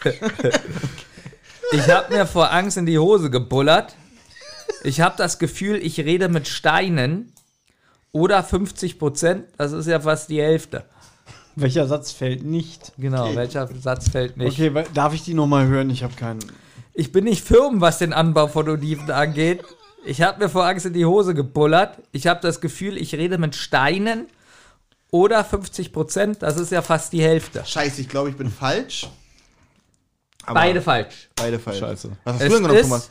ich 1.72 1.89
habe 1.89 2.13
mir 2.13 2.26
vor 2.26 2.51
Angst 2.51 2.78
in 2.78 2.86
die 2.86 2.99
Hose 2.99 3.30
gebullert. 3.30 3.95
Ich 4.84 5.01
habe 5.01 5.15
das 5.18 5.39
Gefühl, 5.39 5.78
ich 5.78 5.99
rede 5.99 6.30
mit 6.30 6.47
Steinen. 6.47 7.34
Oder 8.13 8.41
50 8.43 8.97
Prozent, 8.99 9.45
das 9.57 9.74
ist 9.74 9.86
ja 9.86 9.99
fast 9.99 10.30
die 10.30 10.41
Hälfte. 10.41 10.86
Welcher 11.60 11.88
Satz 11.88 12.12
fällt 12.12 12.43
nicht? 12.45 12.91
Genau, 12.99 13.36
welcher 13.36 13.68
Satz 13.82 14.10
fällt 14.10 14.38
nicht? 14.38 14.60
Okay, 14.60 14.72
darf 14.93 15.14
ich 15.16 15.24
die 15.24 15.34
nochmal 15.34 15.66
hören? 15.66 15.89
Ich 15.89 16.03
habe 16.03 16.14
keinen. 16.14 16.39
Ich 16.93 17.12
bin 17.12 17.24
nicht 17.24 17.43
firm, 17.43 17.82
was 17.82 17.97
den 17.97 18.14
Anbau 18.14 18.47
von 18.47 18.70
Oliven 18.70 19.10
angeht. 19.10 19.64
Ich 20.05 20.22
habe 20.22 20.43
mir 20.43 20.49
vor 20.49 20.66
Angst 20.68 20.86
in 20.86 20.93
die 20.93 21.05
Hose 21.05 21.34
gebullert. 21.34 21.97
Ich 22.12 22.28
habe 22.28 22.39
das 22.41 22.62
Gefühl, 22.62 22.95
ich 22.95 23.16
rede 23.16 23.39
mit 23.39 23.55
Steinen. 23.55 24.28
Oder 25.10 25.43
50 25.43 25.93
Prozent, 25.93 26.43
das 26.43 26.58
ist 26.58 26.72
ja 26.72 26.82
fast 26.84 27.12
die 27.14 27.22
Hälfte. 27.24 27.64
Scheiße, 27.66 28.01
ich 28.01 28.10
glaube, 28.10 28.30
ich 28.30 28.36
bin 28.36 28.51
falsch. 28.51 29.08
Aber 30.45 30.60
Beide 30.60 30.82
falsch. 30.82 31.30
Beide 31.36 31.58
falsch. 31.58 31.80
Scheiße. 31.80 32.12
Was 32.24 32.34
hast 32.36 32.41
Es 32.41 32.47
du 32.49 32.53
denn 32.53 32.64
genommen, 32.68 32.82
Thomas? 32.84 33.10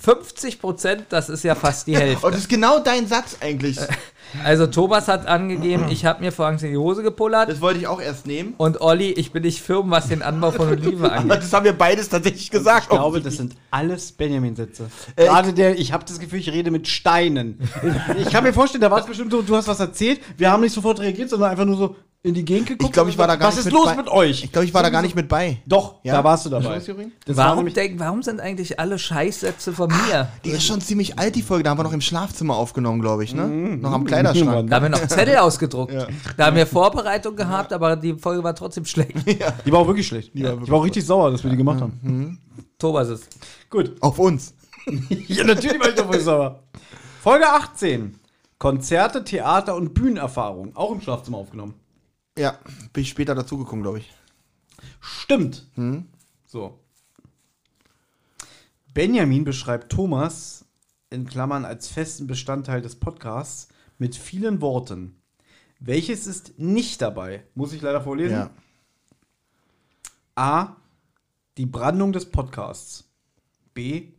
50 0.00 0.60
Prozent, 0.60 1.04
das 1.08 1.28
ist 1.28 1.42
ja 1.42 1.54
fast 1.54 1.86
die 1.88 1.96
Oh, 1.96 1.98
Hälfte. 1.98 2.26
das 2.30 2.40
ist 2.40 2.48
genau 2.48 2.78
dein 2.78 3.06
Satz 3.06 3.36
eigentlich. 3.40 3.78
Also 4.44 4.66
Thomas 4.66 5.08
hat 5.08 5.26
angegeben, 5.26 5.86
ich 5.88 6.04
habe 6.04 6.22
mir 6.22 6.32
vor 6.32 6.44
Angst 6.48 6.62
in 6.62 6.70
die 6.70 6.76
Hose 6.76 7.02
gepullert. 7.02 7.48
Das 7.48 7.62
wollte 7.62 7.80
ich 7.80 7.86
auch 7.86 7.98
erst 7.98 8.26
nehmen. 8.26 8.52
Und 8.58 8.82
Olli, 8.82 9.10
ich 9.12 9.32
bin 9.32 9.42
nicht 9.42 9.62
firm, 9.62 9.90
was 9.90 10.08
den 10.08 10.20
Anbau 10.20 10.50
von 10.50 10.68
Oliven 10.68 11.02
Aber 11.06 11.14
angeht. 11.14 11.38
das 11.38 11.50
haben 11.54 11.64
wir 11.64 11.72
beides 11.72 12.10
tatsächlich 12.10 12.50
gesagt. 12.50 12.82
Ich 12.82 12.88
glaube, 12.90 13.22
das 13.22 13.38
sind 13.38 13.54
alles 13.70 14.12
Benjamin-Sätze. 14.12 14.90
Äh, 15.16 15.24
Gerade 15.24 15.54
der, 15.54 15.78
ich 15.78 15.94
habe 15.94 16.04
das 16.04 16.18
Gefühl, 16.18 16.40
ich 16.40 16.52
rede 16.52 16.70
mit 16.70 16.86
Steinen. 16.88 17.58
ich 18.18 18.28
kann 18.30 18.44
mir 18.44 18.52
vorstellen, 18.52 18.82
da 18.82 18.90
war 18.90 19.00
es 19.00 19.06
bestimmt 19.06 19.32
so, 19.32 19.40
du 19.40 19.56
hast 19.56 19.66
was 19.66 19.80
erzählt, 19.80 20.20
wir 20.36 20.52
haben 20.52 20.60
nicht 20.60 20.74
sofort 20.74 21.00
reagiert, 21.00 21.30
sondern 21.30 21.50
einfach 21.50 21.64
nur 21.64 21.78
so 21.78 21.96
in 22.28 22.34
die 22.34 22.44
Gegend 22.44 22.68
geguckt. 22.68 22.84
Ich 22.90 22.92
glaube, 22.92 23.10
ich 23.10 23.18
war 23.18 23.26
da 23.26 23.36
gar 23.36 23.48
Was 23.48 23.56
nicht 23.56 23.66
ist 23.66 23.72
mit 23.72 23.74
los 23.74 23.86
bei. 23.86 23.96
mit 23.96 24.08
euch? 24.08 24.44
Ich 24.44 24.52
glaube, 24.52 24.64
ich 24.66 24.72
war 24.74 24.82
da 24.82 24.90
gar 24.90 25.02
nicht 25.02 25.16
mit 25.16 25.28
bei. 25.28 25.60
Doch, 25.66 25.96
Ja? 26.04 26.14
da 26.14 26.24
warst 26.24 26.46
du 26.46 26.50
dabei. 26.50 26.80
War 26.86 27.04
Warum, 27.36 27.56
nämlich, 27.58 27.74
denk, 27.74 27.98
warum 27.98 28.22
sind 28.22 28.40
eigentlich 28.40 28.78
alle 28.78 28.98
Scheißsätze 28.98 29.72
von 29.72 29.88
mir? 29.88 30.28
Die 30.44 30.50
ist 30.50 30.64
schon 30.64 30.80
ziemlich 30.80 31.18
alt, 31.18 31.34
die 31.34 31.42
Folge. 31.42 31.64
Da 31.64 31.70
haben 31.70 31.78
wir 31.78 31.82
noch 31.84 31.92
im 31.92 32.00
Schlafzimmer 32.00 32.56
aufgenommen, 32.56 33.00
glaube 33.00 33.24
ich, 33.24 33.34
ne? 33.34 33.46
Noch 33.48 33.92
am 33.92 34.04
Kleiderschrank. 34.04 34.70
Da 34.70 34.76
haben 34.76 34.82
wir 34.84 34.88
noch 34.90 35.06
Zettel 35.06 35.36
ausgedruckt. 35.38 35.92
Ja. 35.92 36.06
Da 36.36 36.46
haben 36.46 36.56
wir 36.56 36.66
Vorbereitung 36.66 37.34
gehabt, 37.36 37.72
aber 37.72 37.96
die 37.96 38.14
Folge 38.14 38.44
war 38.44 38.54
trotzdem 38.54 38.84
schlecht. 38.84 39.12
die 39.66 39.72
war 39.72 39.80
auch 39.80 39.86
wirklich 39.86 40.06
schlecht. 40.06 40.30
ich 40.34 40.42
war 40.44 40.72
auch 40.78 40.84
richtig 40.84 41.04
sauer, 41.04 41.30
dass 41.30 41.42
wir 41.42 41.50
die 41.50 41.56
gemacht 41.56 41.80
haben. 41.80 42.38
Thomas 42.78 43.08
ist. 43.08 43.28
Gut. 43.70 43.96
Auf 44.00 44.18
uns. 44.18 44.54
Ja, 45.26 45.44
natürlich 45.44 45.78
war 45.80 45.90
ich 45.90 45.94
doch 45.96 46.08
wohl 46.08 46.18
sauer. 46.20 46.60
Folge 47.22 47.46
18. 47.46 48.14
Konzerte, 48.58 49.22
Theater 49.22 49.76
und 49.76 49.92
Bühnenerfahrung. 49.92 50.74
Auch 50.74 50.92
im 50.92 51.00
Schlafzimmer 51.02 51.36
aufgenommen. 51.38 51.74
Ja, 52.38 52.58
bin 52.92 53.02
ich 53.02 53.08
später 53.08 53.34
dazugekommen, 53.34 53.82
glaube 53.82 53.98
ich. 53.98 54.12
Stimmt. 55.00 55.66
So. 56.46 56.78
Benjamin 58.94 59.44
beschreibt 59.44 59.90
Thomas 59.90 60.64
in 61.10 61.26
Klammern 61.26 61.64
als 61.64 61.88
festen 61.88 62.28
Bestandteil 62.28 62.80
des 62.80 62.94
Podcasts 62.96 63.68
mit 63.98 64.14
vielen 64.14 64.60
Worten. 64.60 65.20
Welches 65.80 66.28
ist 66.28 66.58
nicht 66.58 67.02
dabei? 67.02 67.44
Muss 67.54 67.72
ich 67.72 67.82
leider 67.82 68.02
vorlesen. 68.02 68.36
Ja. 68.36 68.50
A. 70.36 70.76
Die 71.56 71.66
Brandung 71.66 72.12
des 72.12 72.30
Podcasts. 72.30 73.10
B. 73.74 74.12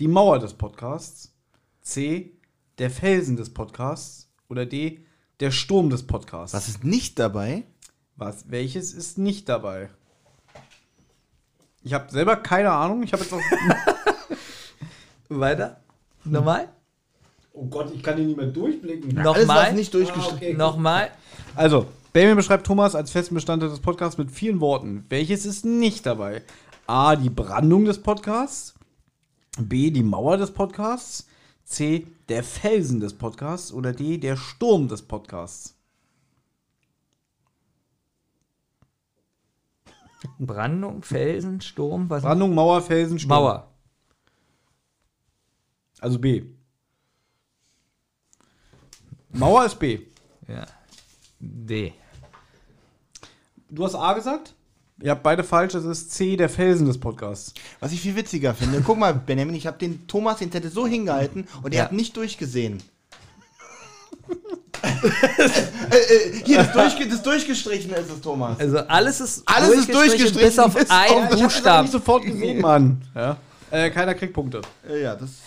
Die 0.00 0.08
Mauer 0.08 0.38
des 0.38 0.52
Podcasts. 0.52 1.32
C. 1.80 2.36
Der 2.76 2.90
Felsen 2.90 3.36
des 3.36 3.54
Podcasts. 3.54 4.30
Oder 4.48 4.66
D. 4.66 5.04
Der 5.40 5.50
Sturm 5.50 5.90
des 5.90 6.06
Podcasts. 6.06 6.54
Was 6.54 6.68
ist 6.68 6.84
nicht 6.84 7.18
dabei? 7.18 7.64
Was? 8.16 8.50
Welches 8.50 8.92
ist 8.92 9.18
nicht 9.18 9.48
dabei? 9.48 9.90
Ich 11.82 11.92
habe 11.92 12.10
selber 12.10 12.36
keine 12.36 12.70
Ahnung. 12.70 13.02
Ich 13.02 13.12
habe 13.12 13.22
jetzt 13.22 13.32
auch. 13.32 13.40
Weiter? 15.28 15.80
Nochmal? 16.24 16.68
oh 17.54 17.66
Gott, 17.66 17.92
ich 17.94 18.02
kann 18.02 18.16
hier 18.16 18.26
nicht 18.26 18.36
mehr 18.36 18.46
durchblicken. 18.46 19.16
Alles, 19.18 19.42
was 19.42 19.46
Nochmal? 19.46 19.72
nicht 19.74 19.94
durchgestrichen 19.94 20.36
okay. 20.36 20.54
Nochmal? 20.54 21.10
Also, 21.54 21.86
Benjamin 22.12 22.36
beschreibt 22.36 22.66
Thomas 22.66 22.94
als 22.94 23.10
festen 23.10 23.34
Bestandteil 23.34 23.70
des 23.70 23.80
Podcasts 23.80 24.18
mit 24.18 24.30
vielen 24.30 24.60
Worten. 24.60 25.06
Welches 25.08 25.46
ist 25.46 25.64
nicht 25.64 26.04
dabei? 26.06 26.42
A. 26.86 27.16
Die 27.16 27.30
Brandung 27.30 27.84
des 27.84 28.02
Podcasts. 28.02 28.74
B. 29.58 29.90
Die 29.90 30.02
Mauer 30.02 30.36
des 30.36 30.50
Podcasts. 30.50 31.26
C. 31.64 32.06
Der 32.28 32.42
Felsen 32.44 33.00
des 33.00 33.14
Podcasts. 33.14 33.72
Oder 33.72 33.92
D. 33.92 34.18
Der 34.18 34.36
Sturm 34.36 34.88
des 34.88 35.02
Podcasts. 35.02 35.74
Brandung, 40.38 41.02
Felsen, 41.02 41.60
Sturm, 41.60 42.08
was? 42.08 42.22
Brandung, 42.22 42.54
Mauer, 42.54 42.82
Felsen, 42.82 43.18
Sturm. 43.18 43.28
Mauer. 43.28 43.70
Also 46.00 46.18
B. 46.18 46.44
Mauer 49.32 49.64
ist 49.64 49.78
B. 49.78 50.06
Ja. 50.48 50.66
D. 51.38 51.92
Du 53.68 53.84
hast 53.84 53.94
A 53.94 54.12
gesagt? 54.12 54.54
Ihr 55.02 55.10
habt 55.10 55.22
beide 55.24 55.42
falsch, 55.42 55.74
es 55.74 55.84
ist 55.84 56.12
C, 56.12 56.36
der 56.36 56.48
Felsen 56.48 56.86
des 56.86 56.98
Podcasts. 56.98 57.52
Was 57.80 57.92
ich 57.92 58.00
viel 58.00 58.14
witziger 58.14 58.54
finde. 58.54 58.80
Guck 58.80 58.96
mal, 58.98 59.12
Benjamin, 59.12 59.54
ich 59.56 59.66
habe 59.66 59.76
den 59.78 60.06
Thomas 60.06 60.38
den 60.38 60.52
Zettel 60.52 60.70
so 60.70 60.86
hingehalten 60.86 61.48
und 61.62 61.72
er 61.72 61.78
Ja. 61.78 61.84
hat 61.86 61.92
nicht 61.92 62.16
durchgesehen. 62.16 62.80
äh, 64.82 64.86
äh, 65.96 66.44
hier, 66.44 66.58
das, 66.58 66.72
durchge 66.72 67.08
das 67.08 67.22
Durchgestrichene 67.22 67.96
ist 67.96 68.10
es, 68.10 68.20
Thomas. 68.20 68.58
Also 68.60 68.78
alles 68.78 69.20
ist 69.20 69.42
Alles 69.46 69.70
ist 69.80 69.92
durchgestrichen, 69.92 70.40
bis 70.48 70.58
auf 70.58 70.74
bis 70.74 70.88
einen 70.90 71.10
auf- 71.10 71.34
Ich 71.34 71.42
hab's 71.42 71.54
Buchstaben. 71.54 71.82
nicht 71.82 71.92
sofort 71.92 72.24
gesehen, 72.24 72.60
Mann. 72.60 73.02
Ja. 73.14 73.36
Äh, 73.70 73.90
keiner 73.90 74.14
kriegt 74.14 74.32
Punkte. 74.32 74.60
Äh, 74.88 75.02
ja, 75.02 75.16
das 75.16 75.30
ist 75.30 75.40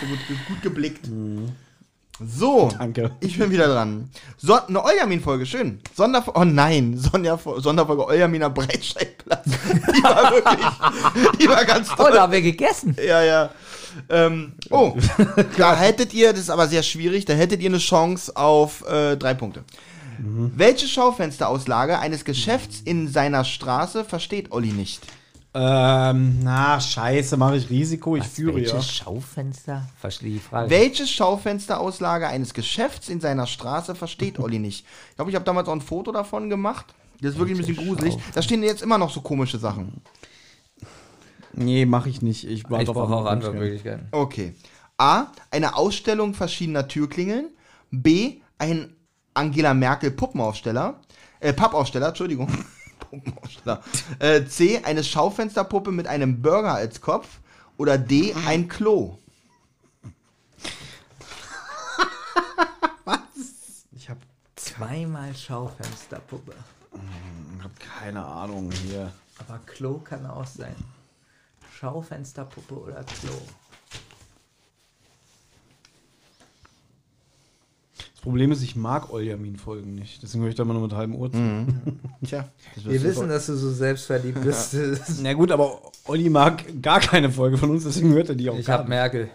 so 0.00 0.06
gut, 0.06 0.18
gut 0.48 0.62
geblickt. 0.62 1.08
So, 2.18 2.70
Danke. 2.78 3.10
ich 3.20 3.38
bin 3.38 3.50
wieder 3.50 3.66
dran. 3.68 4.08
So, 4.38 4.54
eine 4.54 4.82
Eujamin-Folge, 4.82 5.44
schön. 5.44 5.80
Sonderfolge, 5.94 6.40
oh 6.40 6.44
nein, 6.44 6.96
Sonja, 6.96 7.38
Sonderfolge 7.58 8.06
Eujaminer 8.06 8.48
Breitscheidplatz. 8.48 9.44
Die 9.96 10.02
war 10.02 10.32
wirklich, 10.32 10.66
die 11.40 11.48
war 11.48 11.64
ganz 11.66 11.90
Oh, 11.92 11.96
toll. 11.96 12.12
da 12.12 12.22
haben 12.22 12.32
wir 12.32 12.40
gegessen. 12.42 12.96
Ja, 13.06 13.22
ja. 13.22 13.50
Ähm, 14.08 14.52
oh, 14.70 14.94
da 15.58 15.76
hättet 15.76 16.14
ihr, 16.14 16.30
das 16.32 16.40
ist 16.40 16.50
aber 16.50 16.68
sehr 16.68 16.82
schwierig, 16.82 17.24
da 17.26 17.34
hättet 17.34 17.60
ihr 17.60 17.68
eine 17.70 17.78
Chance 17.78 18.34
auf 18.36 18.86
äh, 18.88 19.16
drei 19.16 19.34
Punkte. 19.34 19.64
Welche 20.18 20.88
Schaufensterauslage 20.88 21.98
eines 21.98 22.24
Geschäfts 22.24 22.80
in 22.84 23.08
seiner 23.08 23.44
Straße 23.44 24.04
versteht 24.04 24.50
Olli 24.52 24.72
nicht? 24.72 25.00
Ähm, 25.58 26.40
na, 26.42 26.78
scheiße, 26.78 27.38
mache 27.38 27.56
ich 27.56 27.70
Risiko, 27.70 28.14
ich 28.14 28.24
führe 28.24 28.56
Welche 28.56 28.76
ja. 28.76 28.82
Schaufenster? 28.82 29.88
Verstehe 29.98 30.32
die 30.32 30.38
Frage. 30.38 30.68
Welche 30.68 31.06
Schaufensterauslage 31.06 32.28
eines 32.28 32.52
Geschäfts 32.52 33.08
in 33.08 33.22
seiner 33.22 33.46
Straße 33.46 33.94
versteht 33.94 34.38
Olli 34.38 34.58
nicht? 34.58 34.84
Ich 35.08 35.16
glaube, 35.16 35.30
ich 35.30 35.34
habe 35.34 35.46
damals 35.46 35.66
auch 35.68 35.72
ein 35.72 35.80
Foto 35.80 36.12
davon 36.12 36.50
gemacht. 36.50 36.94
Das 37.22 37.32
ist 37.32 37.38
wirklich 37.38 37.58
ein 37.58 37.64
bisschen 37.64 37.86
gruselig. 37.86 38.18
Da 38.34 38.42
stehen 38.42 38.62
jetzt 38.62 38.82
immer 38.82 38.98
noch 38.98 39.08
so 39.08 39.22
komische 39.22 39.58
Sachen. 39.58 40.02
Nee, 41.54 41.86
mache 41.86 42.10
ich 42.10 42.20
nicht. 42.20 42.46
Ich, 42.46 42.64
brauche 42.64 42.90
auch 42.90 43.24
andere 43.24 43.54
Möglichkeiten. 43.54 43.58
Möglichkeiten. 43.58 44.08
Okay. 44.12 44.54
A. 44.98 45.28
Eine 45.50 45.74
Ausstellung 45.74 46.34
verschiedener 46.34 46.86
Türklingeln. 46.86 47.48
B. 47.90 48.40
Ein 48.58 48.94
Angela 49.32 49.72
Merkel 49.72 50.10
Puppenaussteller. 50.10 51.00
Äh, 51.40 51.54
Pappaussteller, 51.54 52.08
Entschuldigung. 52.08 52.48
Puppenaussteller. 53.22 53.82
Äh, 54.18 54.44
C. 54.46 54.82
Eine 54.84 55.04
Schaufensterpuppe 55.04 55.92
mit 55.92 56.06
einem 56.06 56.42
Burger 56.42 56.74
als 56.74 57.00
Kopf. 57.00 57.40
Oder 57.76 57.98
D. 57.98 58.34
Ein 58.46 58.68
Klo. 58.68 59.18
Ich 63.92 64.10
habe 64.10 64.20
Zweimal 64.54 65.34
Schaufensterpuppe. 65.34 66.52
hab 67.62 67.80
keine 67.80 68.24
Ahnung 68.24 68.70
hier. 68.70 69.12
Aber 69.38 69.58
Klo 69.66 69.98
kann 69.98 70.26
auch 70.26 70.46
sein. 70.46 70.74
Schaufensterpuppe 71.78 72.74
oder 72.74 73.04
Klo. 73.04 73.32
Problem 78.26 78.50
ist, 78.50 78.60
ich 78.60 78.74
mag 78.74 79.12
Oljamin-Folgen 79.12 79.94
nicht. 79.94 80.20
Deswegen 80.20 80.42
höre 80.42 80.50
ich 80.50 80.56
da 80.56 80.64
immer 80.64 80.72
nur 80.74 80.82
mit 80.82 80.92
halbem 80.92 81.14
Ohr 81.14 81.30
zu. 81.30 81.38
Tja. 82.26 82.48
das 82.74 82.84
Wir 82.84 83.00
wissen, 83.04 83.28
dass 83.28 83.46
du 83.46 83.54
so 83.54 83.70
selbstverliebt 83.70 84.40
bist. 84.44 84.76
Na 85.22 85.32
gut, 85.32 85.52
aber 85.52 85.80
Olli 86.06 86.28
mag 86.28 86.64
gar 86.82 86.98
keine 86.98 87.30
Folge 87.30 87.56
von 87.56 87.70
uns, 87.70 87.84
deswegen 87.84 88.12
hört 88.14 88.28
er 88.28 88.34
die 88.34 88.50
auch 88.50 88.58
ich 88.58 88.66
gar 88.66 88.80
hab 88.80 88.88
Merkel. 88.88 89.30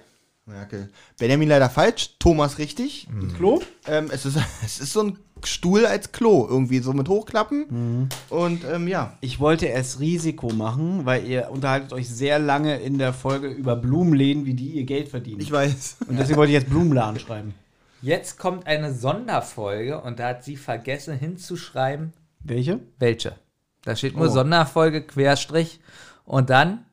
Merkel. 0.46 0.90
Benjamin 1.18 1.48
leider 1.48 1.70
falsch. 1.70 2.16
Thomas 2.20 2.58
richtig. 2.58 3.08
nicht. 3.10 3.38
Klo? 3.38 3.62
Ähm, 3.88 4.10
es, 4.12 4.26
ist, 4.26 4.38
es 4.66 4.82
ist 4.82 4.92
so 4.92 5.04
ein 5.04 5.18
Stuhl 5.42 5.86
als 5.86 6.12
Klo. 6.12 6.46
Irgendwie 6.50 6.80
so 6.80 6.92
mit 6.92 7.08
Hochklappen. 7.08 8.10
Und 8.28 8.66
ähm, 8.70 8.90
ja. 8.90 9.18
Ich 9.22 9.40
wollte 9.40 9.68
erst 9.68 10.02
Risiko 10.02 10.50
machen, 10.50 11.06
weil 11.06 11.26
ihr 11.26 11.50
unterhaltet 11.50 11.94
euch 11.94 12.10
sehr 12.10 12.40
lange 12.40 12.78
in 12.82 12.98
der 12.98 13.14
Folge 13.14 13.48
über 13.48 13.78
Blumenläden, 13.78 14.46
wie 14.46 14.54
die 14.54 14.72
ihr 14.72 14.84
Geld 14.84 15.08
verdienen. 15.08 15.40
Ich 15.40 15.50
weiß. 15.50 15.96
Und 16.10 16.20
deswegen 16.20 16.38
wollte 16.38 16.52
ich 16.52 16.60
jetzt 16.60 16.70
Blumenladen 16.70 17.18
schreiben. 17.22 17.54
Jetzt 18.02 18.40
kommt 18.40 18.66
eine 18.66 18.94
Sonderfolge 18.94 20.02
und 20.02 20.20
da 20.20 20.30
hat 20.30 20.44
sie 20.44 20.56
vergessen 20.56 21.18
hinzuschreiben, 21.18 22.14
Welche? 22.40 22.80
welche. 22.98 23.36
Da 23.84 23.96
steht 23.96 24.16
nur 24.16 24.28
Oh. 24.28 24.32
Sonderfolge, 24.32 25.04
Querstrich. 25.04 25.80
Und 26.26 26.50
dann, 26.50 26.86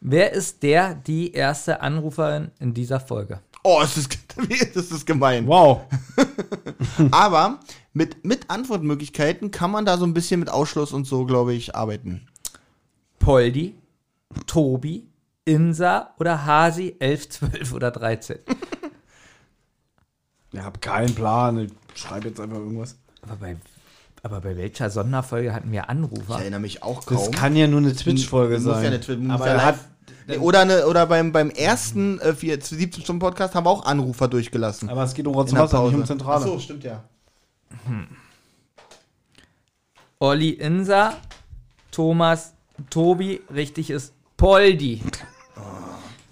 wer 0.00 0.32
ist 0.32 0.62
der, 0.62 0.94
die 0.94 1.32
erste 1.32 1.80
Anruferin 1.82 2.50
in 2.60 2.72
dieser 2.74 3.00
Folge? 3.00 3.40
Oh, 3.62 3.78
das 3.80 3.96
ist, 3.96 4.16
das 4.74 4.90
ist 4.90 5.06
gemein. 5.06 5.46
Wow. 5.46 5.82
Aber 7.10 7.60
mit, 7.92 8.24
mit 8.24 8.48
Antwortmöglichkeiten 8.50 9.50
kann 9.50 9.70
man 9.70 9.84
da 9.84 9.96
so 9.98 10.04
ein 10.06 10.14
bisschen 10.14 10.40
mit 10.40 10.50
Ausschluss 10.50 10.92
und 10.92 11.06
so, 11.06 11.24
glaube 11.26 11.54
ich, 11.54 11.74
arbeiten. 11.74 12.26
Poldi, 13.18 13.74
Tobi, 14.46 15.06
Insa 15.46 16.14
oder 16.18 16.44
Hasi 16.44 16.96
11, 16.98 17.28
12 17.30 17.72
oder 17.72 17.90
13. 17.90 18.38
Ich 20.54 20.60
habe 20.60 20.78
keinen 20.78 21.14
Plan. 21.14 21.58
Ich 21.58 21.72
schreibe 22.00 22.28
jetzt 22.28 22.40
einfach 22.40 22.56
irgendwas. 22.58 22.96
Aber 23.22 23.36
bei, 23.36 23.56
aber 24.22 24.40
bei 24.40 24.56
welcher 24.56 24.88
Sonderfolge 24.90 25.52
hatten 25.52 25.70
wir 25.72 25.82
Ich 25.82 25.88
Anrufer? 25.88 26.38
erinnere 26.40 26.60
mich 26.60 26.82
auch 26.82 27.04
kaum. 27.04 27.16
Das 27.18 27.30
kann 27.32 27.56
ja 27.56 27.66
nur 27.66 27.80
eine 27.80 27.94
Twitch-Folge 27.94 28.54
Muss 28.54 28.64
sein. 28.64 28.82
ja 28.84 28.88
eine 28.90 29.00
Twi- 29.00 29.16
muss 29.16 29.34
Aber 29.34 29.46
ja 29.48 29.52
er 29.54 29.64
hat. 29.64 29.78
Nee, 30.26 30.38
oder 30.38 30.60
eine, 30.60 30.86
oder 30.86 31.06
beim, 31.06 31.32
beim 31.32 31.50
ersten 31.50 32.18
äh, 32.20 32.30
17-Stunden-Podcast 32.30 33.54
haben 33.54 33.66
wir 33.66 33.70
auch 33.70 33.84
Anrufer 33.84 34.26
durchgelassen. 34.28 34.88
Aber 34.88 35.02
es 35.04 35.12
geht 35.12 35.26
um 35.26 35.34
Rotzwasser, 35.34 35.62
nicht 35.62 35.72
Pause. 35.72 35.96
um 35.96 36.04
Zentrale. 36.06 36.44
Ach 36.44 36.48
so, 36.48 36.58
stimmt 36.58 36.84
ja. 36.84 37.04
Olli 40.20 40.50
Insa, 40.50 41.14
Thomas, 41.90 42.54
Tobi, 42.90 43.40
richtig 43.52 43.90
ist 43.90 44.14
Poldi. 44.36 45.02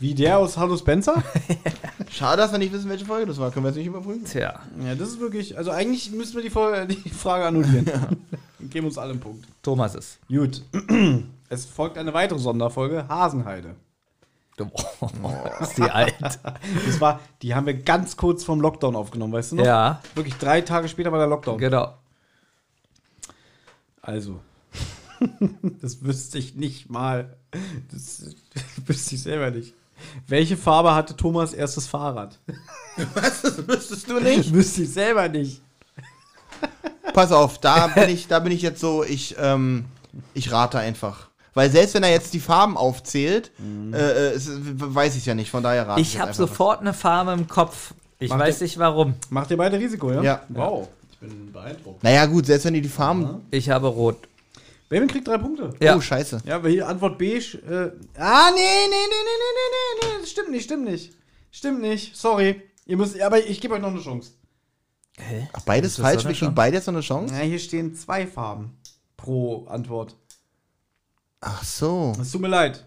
Wie 0.02 0.14
der 0.16 0.38
aus 0.38 0.56
Hallo 0.56 0.76
Spencer? 0.76 1.22
Schade, 2.10 2.38
dass 2.38 2.50
wir 2.50 2.58
nicht 2.58 2.72
wissen, 2.72 2.90
welche 2.90 3.04
Folge 3.04 3.26
das 3.26 3.38
war. 3.38 3.52
Können 3.52 3.64
wir 3.64 3.68
jetzt 3.68 3.76
nicht 3.76 3.86
überprüfen? 3.86 4.24
Tja, 4.24 4.60
ja, 4.84 4.96
das 4.96 5.10
ist 5.10 5.20
wirklich. 5.20 5.56
Also 5.56 5.70
eigentlich 5.70 6.10
müssten 6.10 6.34
wir 6.34 6.42
die, 6.42 6.50
Folge, 6.50 6.92
die 6.92 7.08
Frage 7.08 7.44
annullieren. 7.44 7.84
Dann 7.84 8.68
geben 8.68 8.88
uns 8.88 8.98
alle 8.98 9.12
einen 9.12 9.20
Punkt. 9.20 9.46
Thomas 9.62 9.94
ist. 9.94 10.18
Gut. 10.26 10.62
Es 11.48 11.66
folgt 11.66 11.98
eine 11.98 12.12
weitere 12.14 12.40
Sonderfolge, 12.40 13.06
Hasenheide. 13.08 13.76
Oh, 14.58 15.38
ist 15.60 15.78
die 15.78 15.82
alt. 15.82 16.16
Das 16.20 17.00
war, 17.00 17.20
die 17.42 17.54
haben 17.54 17.66
wir 17.66 17.74
ganz 17.74 18.16
kurz 18.16 18.42
vorm 18.42 18.60
Lockdown 18.60 18.96
aufgenommen, 18.96 19.32
weißt 19.32 19.52
du 19.52 19.56
noch? 19.56 19.64
Ja, 19.64 20.02
Wirklich 20.16 20.34
drei 20.34 20.62
Tage 20.62 20.88
später 20.88 21.12
war 21.12 21.20
der 21.20 21.28
Lockdown. 21.28 21.58
genau. 21.58 21.94
Also. 24.00 24.40
das 25.80 26.02
wüsste 26.02 26.38
ich 26.38 26.56
nicht 26.56 26.90
mal. 26.90 27.36
Das 27.92 28.34
wüsste 28.84 29.14
ich 29.14 29.22
selber 29.22 29.52
nicht. 29.52 29.74
Welche 30.26 30.56
Farbe 30.56 30.94
hatte 30.94 31.16
Thomas 31.16 31.52
erstes 31.52 31.86
Fahrrad? 31.86 32.38
Was? 33.14 33.42
Das 33.42 33.66
wüsstest 33.68 34.08
du 34.10 34.20
nicht? 34.20 34.52
wüsste 34.54 34.82
ich 34.82 34.90
selber 34.92 35.28
nicht. 35.28 35.62
Pass 37.14 37.32
auf, 37.32 37.58
da 37.58 37.88
bin 37.88 38.08
ich, 38.08 38.28
da 38.28 38.38
bin 38.38 38.52
ich 38.52 38.62
jetzt 38.62 38.80
so, 38.80 39.04
ich, 39.04 39.34
ähm, 39.38 39.84
ich 40.34 40.50
rate 40.52 40.78
einfach. 40.78 41.28
Weil 41.54 41.70
selbst 41.70 41.94
wenn 41.94 42.02
er 42.02 42.10
jetzt 42.10 42.32
die 42.32 42.40
Farben 42.40 42.76
aufzählt, 42.76 43.50
äh, 43.92 43.96
äh, 43.96 44.32
es, 44.34 44.48
weiß 44.54 45.16
ich 45.16 45.26
ja 45.26 45.34
nicht, 45.34 45.50
von 45.50 45.62
daher 45.62 45.86
rate 45.86 46.00
Ich 46.00 46.14
jetzt 46.14 46.22
habe 46.22 46.32
sofort 46.32 46.80
eine 46.80 46.94
Farbe 46.94 47.32
im 47.32 47.46
Kopf. 47.46 47.92
Ich 48.18 48.30
Macht 48.30 48.40
weiß 48.40 48.60
ihr- 48.60 48.64
nicht 48.64 48.78
warum. 48.78 49.14
Macht 49.28 49.50
ihr 49.50 49.56
beide 49.56 49.78
Risiko, 49.78 50.10
ja? 50.12 50.22
Ja. 50.22 50.42
Wow. 50.48 50.88
Ich 51.10 51.18
bin 51.18 51.52
beeindruckt. 51.52 52.02
Naja, 52.02 52.24
gut, 52.26 52.46
selbst 52.46 52.64
wenn 52.64 52.74
die 52.74 52.80
die 52.80 52.88
Farben. 52.88 53.42
Ich 53.50 53.68
habe 53.68 53.88
rot. 53.88 54.16
Bremen 54.92 55.08
kriegt 55.08 55.26
drei 55.26 55.38
Punkte. 55.38 55.72
Ja. 55.80 55.96
Oh, 55.96 56.02
scheiße. 56.02 56.42
Ja, 56.44 56.62
weil 56.62 56.72
hier 56.72 56.86
Antwort 56.86 57.16
B. 57.16 57.38
Äh, 57.38 57.38
ah, 57.38 57.40
nee, 57.40 57.54
nee, 57.64 57.92
nee, 58.14 59.22
nee, 59.24 59.38
nee, 59.40 59.62
nee, 59.72 60.02
nee, 60.02 60.18
nee. 60.20 60.26
stimmt 60.26 60.50
nicht, 60.50 60.64
stimmt 60.64 60.84
nicht. 60.84 61.14
Stimmt 61.50 61.80
nicht, 61.80 62.14
sorry. 62.14 62.60
Ihr 62.84 62.98
müsst, 62.98 63.18
aber 63.18 63.38
ich 63.38 63.62
gebe 63.62 63.72
euch 63.72 63.80
noch 63.80 63.88
eine 63.88 64.02
Chance. 64.02 64.32
Hä? 65.16 65.48
Ach, 65.54 65.62
beides 65.62 65.96
das 65.96 66.04
falsch, 66.04 66.26
wir 66.26 66.34
kriegen 66.34 66.54
beides 66.54 66.84
noch 66.86 66.92
eine 66.92 67.00
Chance? 67.00 67.34
Ja, 67.34 67.40
hier 67.40 67.58
stehen 67.58 67.94
zwei 67.94 68.26
Farben 68.26 68.76
pro 69.16 69.64
Antwort. 69.64 70.14
Ach 71.40 71.64
so. 71.64 72.12
Es 72.20 72.30
tut 72.30 72.42
mir 72.42 72.48
leid. 72.48 72.86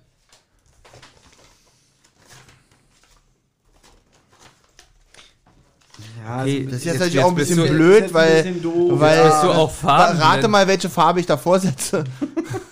Ja, 6.24 6.42
Okay, 6.42 6.58
also- 6.60 6.70
Das 6.72 6.78
ist 6.80 6.86
jetzt, 6.86 6.86
Jetzt- 6.86 7.00
natürlich 7.00 7.20
auch 7.24 7.30
ein 7.30 7.36
bisschen 7.36 7.58
du- 7.58 7.68
blöd, 7.68 8.14
weil. 8.14 8.30
ein 8.38 8.44
bisschen 8.44 8.62
doof. 8.64 9.00
weil 9.00 9.24
bist 9.24 9.44
du 9.44 9.48
auch 9.52 9.72
Farben 9.72 10.18
Rate 10.20 10.38
nennen. 10.42 10.52
mal, 10.52 10.68
welche 10.68 10.90
Farbe 10.90 11.20
ich 11.20 11.26
davor 11.26 11.60
setze. 11.60 12.04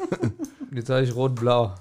Jetzt 0.71 0.87
sage 0.87 1.05
ich 1.05 1.15
rot-blau. 1.15 1.75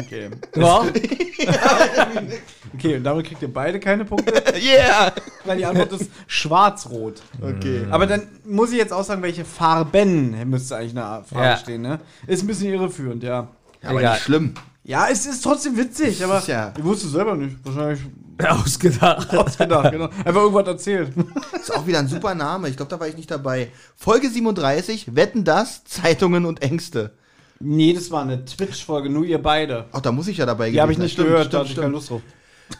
okay. 0.00 0.30
Ja? 0.56 0.82
okay, 2.74 2.96
und 2.96 3.04
damit 3.04 3.26
kriegt 3.26 3.42
ihr 3.42 3.52
beide 3.52 3.78
keine 3.80 4.04
Punkte, 4.04 4.32
yeah! 4.56 5.12
weil 5.44 5.58
die 5.58 5.64
Antwort 5.66 5.92
ist 5.92 6.10
schwarz-rot. 6.26 7.22
Okay. 7.40 7.86
Aber 7.90 8.06
dann 8.06 8.26
muss 8.44 8.70
ich 8.72 8.78
jetzt 8.78 8.92
auch 8.92 9.04
sagen, 9.04 9.22
welche 9.22 9.44
Farben 9.44 10.36
müsste 10.48 10.76
eigentlich 10.76 10.96
eine 10.96 11.24
Frage 11.24 11.44
Ja. 11.46 11.56
stehen, 11.56 11.82
ne? 11.82 12.00
Ist 12.26 12.42
ein 12.42 12.46
bisschen 12.46 12.72
irreführend, 12.72 13.22
ja. 13.22 13.48
Aber 13.84 14.00
Egal. 14.00 14.14
nicht 14.14 14.22
schlimm. 14.24 14.54
Ja, 14.82 15.08
es 15.10 15.26
ist 15.26 15.42
trotzdem 15.42 15.76
witzig, 15.76 16.24
aber 16.24 16.42
ja- 16.46 16.72
ich 16.76 16.82
wusste 16.84 17.06
es 17.06 17.12
selber 17.12 17.36
nicht. 17.36 17.56
Wahrscheinlich 17.64 18.00
Ausgedacht. 18.48 19.36
ausgedacht, 19.36 19.92
genau. 19.92 20.06
Einfach 20.24 20.40
irgendwas 20.40 20.66
erzählt. 20.66 21.12
Ist 21.54 21.74
auch 21.76 21.86
wieder 21.86 21.98
ein 21.98 22.08
super 22.08 22.34
Name. 22.34 22.68
Ich 22.70 22.76
glaube, 22.76 22.88
da 22.90 22.98
war 22.98 23.06
ich 23.06 23.16
nicht 23.16 23.30
dabei. 23.30 23.70
Folge 23.96 24.30
37, 24.30 25.14
Wetten 25.14 25.44
das, 25.44 25.84
Zeitungen 25.84 26.46
und 26.46 26.62
Ängste. 26.62 27.12
Nee, 27.60 27.92
das 27.92 28.10
war 28.10 28.22
eine 28.22 28.42
Twitch-Folge, 28.46 29.10
nur 29.10 29.24
ihr 29.26 29.42
beide. 29.42 29.84
Ach, 29.92 30.00
da 30.00 30.10
muss 30.12 30.28
ich 30.28 30.38
ja 30.38 30.46
dabei 30.46 30.70
Die 30.70 30.80
habe 30.80 30.92
ich 30.92 30.98
nicht 30.98 31.12
Stimmt, 31.12 31.28
gehört, 31.28 31.42
stimmt, 31.48 31.52
da 31.54 31.58
hatte 31.58 31.66
ich 31.66 31.72
stimmt. 31.72 31.84
keine 31.84 31.92
Lust 31.94 32.08
drauf. 32.10 32.22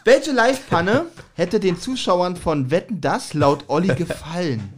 Welche 0.05 0.31
Live-Panne 0.31 1.05
hätte 1.35 1.59
den 1.59 1.79
Zuschauern 1.79 2.35
von 2.35 2.71
Wetten 2.71 2.99
das 2.99 3.35
laut 3.35 3.65
Olli 3.67 3.89
gefallen? 3.95 4.73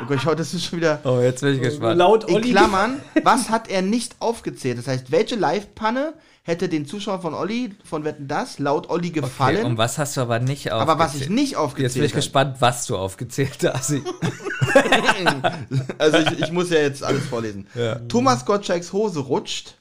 Oh 0.00 0.06
Gott, 0.08 0.16
ich 0.16 0.24
hau- 0.24 0.34
das 0.34 0.54
ist 0.54 0.64
schon 0.64 0.78
wieder. 0.78 1.00
Oh, 1.04 1.20
jetzt 1.20 1.42
bin 1.42 1.56
ich 1.56 1.60
gespannt. 1.60 1.98
Laut 1.98 2.24
In 2.30 2.36
Olli. 2.36 2.52
Klammern, 2.52 3.02
was 3.22 3.50
hat 3.50 3.68
er 3.68 3.82
nicht 3.82 4.16
aufgezählt? 4.20 4.78
Das 4.78 4.86
heißt, 4.86 5.10
welche 5.12 5.36
Live-Panne 5.36 6.14
hätte 6.44 6.68
den 6.68 6.86
Zuschauern 6.86 7.20
von 7.22 7.34
Olli, 7.34 7.74
von 7.84 8.04
Wetten 8.04 8.26
das, 8.28 8.58
laut 8.58 8.90
Olli 8.90 9.08
Okay, 9.10 9.20
gefallen? 9.20 9.64
und 9.64 9.78
was 9.78 9.98
hast 9.98 10.16
du 10.16 10.20
aber 10.22 10.38
nicht 10.40 10.72
aufgezählt? 10.72 10.90
aber 10.90 10.98
was 10.98 11.14
ich 11.14 11.28
nicht 11.28 11.56
aufgezählt 11.56 11.84
Jetzt 11.90 11.94
bin 11.94 12.04
ich 12.04 12.12
habe. 12.12 12.18
gespannt, 12.20 12.56
was 12.60 12.86
du 12.86 12.96
aufgezählt 12.96 13.58
hast. 13.64 13.92
Also 15.98 16.18
ich, 16.18 16.40
ich 16.40 16.52
muss 16.52 16.70
ja 16.70 16.78
jetzt 16.78 17.02
alles 17.04 17.26
vorlesen. 17.26 17.66
Thomas 18.08 18.44
Gottschalks 18.46 18.92
Hose 18.92 19.20
rutscht. 19.20 19.74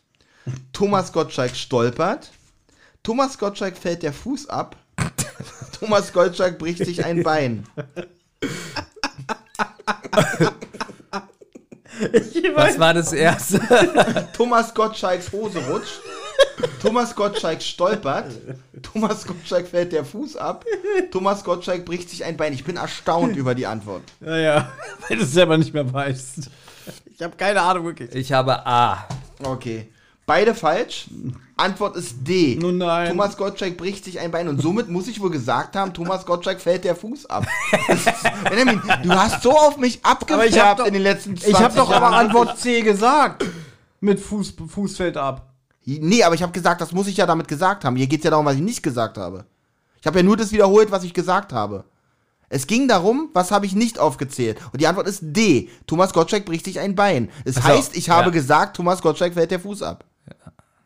Thomas 0.74 1.12
Gottschalk 1.14 1.56
stolpert. 1.56 2.32
Thomas 3.04 3.38
Gottschalk 3.38 3.78
fällt 3.78 4.04
der 4.04 4.12
Fuß 4.14 4.50
ab. 4.50 4.76
Thomas 5.80 6.12
Gottschalk 6.14 6.58
bricht 6.60 6.84
sich 6.86 7.06
ein 7.06 7.24
Bein. 7.24 7.66
Was 12.56 12.80
war 12.80 12.94
das 12.94 13.14
erste? 13.14 13.60
Thomas 14.34 14.74
Gottschalks 14.74 15.32
Hose 15.32 15.60
rutscht. 15.68 16.02
Thomas 16.82 17.16
Gottschalk 17.16 17.62
stolpert. 17.62 18.32
Thomas 18.82 19.26
Gottschalk 19.26 19.68
fällt 19.68 19.92
der 19.92 20.06
Fuß 20.06 20.38
ab. 20.38 20.66
Thomas 21.12 21.44
Gottschalk 21.44 21.86
bricht 21.86 22.10
sich 22.10 22.26
ein 22.26 22.38
Bein. 22.38 22.54
Ich 22.54 22.64
bin 22.64 22.78
erstaunt 22.78 23.36
über 23.36 23.56
die 23.56 23.68
Antwort. 23.68 24.04
Ja, 24.20 24.38
ja, 24.38 24.72
weil 25.08 25.18
du 25.18 25.24
es 25.24 25.32
selber 25.32 25.58
nicht 25.58 25.74
mehr 25.74 25.92
weißt. 25.92 26.50
Ich 27.14 27.22
habe 27.22 27.36
keine 27.36 27.62
Ahnung, 27.62 27.86
wirklich. 27.86 28.14
Ich 28.16 28.32
habe 28.32 28.66
A. 28.66 29.08
Okay. 29.44 29.90
Beide 30.26 30.56
falsch. 30.56 31.08
Antwort 31.58 31.96
ist 31.98 32.16
D. 32.22 32.58
Nun 32.60 32.78
nein. 32.78 33.10
Thomas 33.10 33.38
Gottschalk 33.38 33.78
bricht 33.78 34.06
sich 34.06 34.20
ein 34.20 34.32
Bein 34.32 34.48
und 34.48 34.62
somit 34.62 34.88
muss 34.88 35.08
ich 35.08 35.20
wohl 35.20 35.30
gesagt 35.30 35.76
haben, 35.76 35.94
Thomas 35.94 36.26
Gottschalk 36.26 36.62
fällt 36.62 36.84
der 36.84 36.96
Fuß 36.96 37.26
ab. 37.26 37.46
Benjamin, 38.50 38.82
du 39.04 39.10
hast 39.10 39.44
so 39.44 39.52
auf 39.52 39.78
mich 39.78 40.00
abgefärbt 40.04 40.88
in 40.88 40.94
den 40.94 41.04
letzten 41.04 41.36
20 41.36 41.50
Ich 41.50 41.60
habe 41.62 41.76
doch 41.76 41.92
aber. 41.92 42.12
Antwort 42.16 42.58
C 42.58 42.82
gesagt. 42.82 43.46
Mit 44.00 44.20
Fuß, 44.20 44.56
Fuß 44.68 44.98
fällt 44.98 45.18
ab. 45.18 45.51
Nee, 45.86 46.24
aber 46.24 46.36
ich 46.36 46.44
habe 46.44 46.52
gesagt, 46.52 46.80
das 46.82 46.92
muss 46.92 47.08
ich 47.08 47.18
ja 47.18 47.26
damit 47.26 47.48
gesagt 47.48 47.86
haben. 47.86 47.96
Hier 47.96 48.08
geht 48.08 48.20
es 48.20 48.24
ja 48.26 48.32
darum, 48.32 48.46
was 48.46 48.56
ich 48.56 48.62
nicht 48.62 48.84
gesagt 48.84 49.18
habe. 49.18 49.46
Ich 50.00 50.08
habe 50.08 50.20
ja 50.20 50.24
nur 50.24 50.38
das 50.38 50.52
wiederholt, 50.52 50.92
was 50.92 51.04
ich 51.04 51.14
gesagt 51.14 51.54
habe. 51.54 51.84
Es 52.50 52.68
ging 52.68 52.88
darum, 52.88 53.30
was 53.34 53.52
habe 53.52 53.66
ich 53.66 53.74
nicht 53.76 53.98
aufgezählt. 53.98 54.58
Und 54.74 54.82
die 54.82 54.88
Antwort 54.88 55.08
ist 55.08 55.20
D. 55.24 55.70
Thomas 55.88 56.12
Gottschalk 56.14 56.46
bricht 56.46 56.66
sich 56.66 56.80
ein 56.80 56.96
Bein. 56.96 57.30
Es 57.46 57.56
so, 57.56 57.64
heißt, 57.64 57.96
ich 57.96 58.10
habe 58.10 58.26
ja. 58.26 58.32
gesagt, 58.32 58.76
Thomas 58.76 59.02
Gottschalk 59.02 59.34
fällt 59.34 59.52
der 59.52 59.60
Fuß 59.60 59.82
ab. 59.84 60.04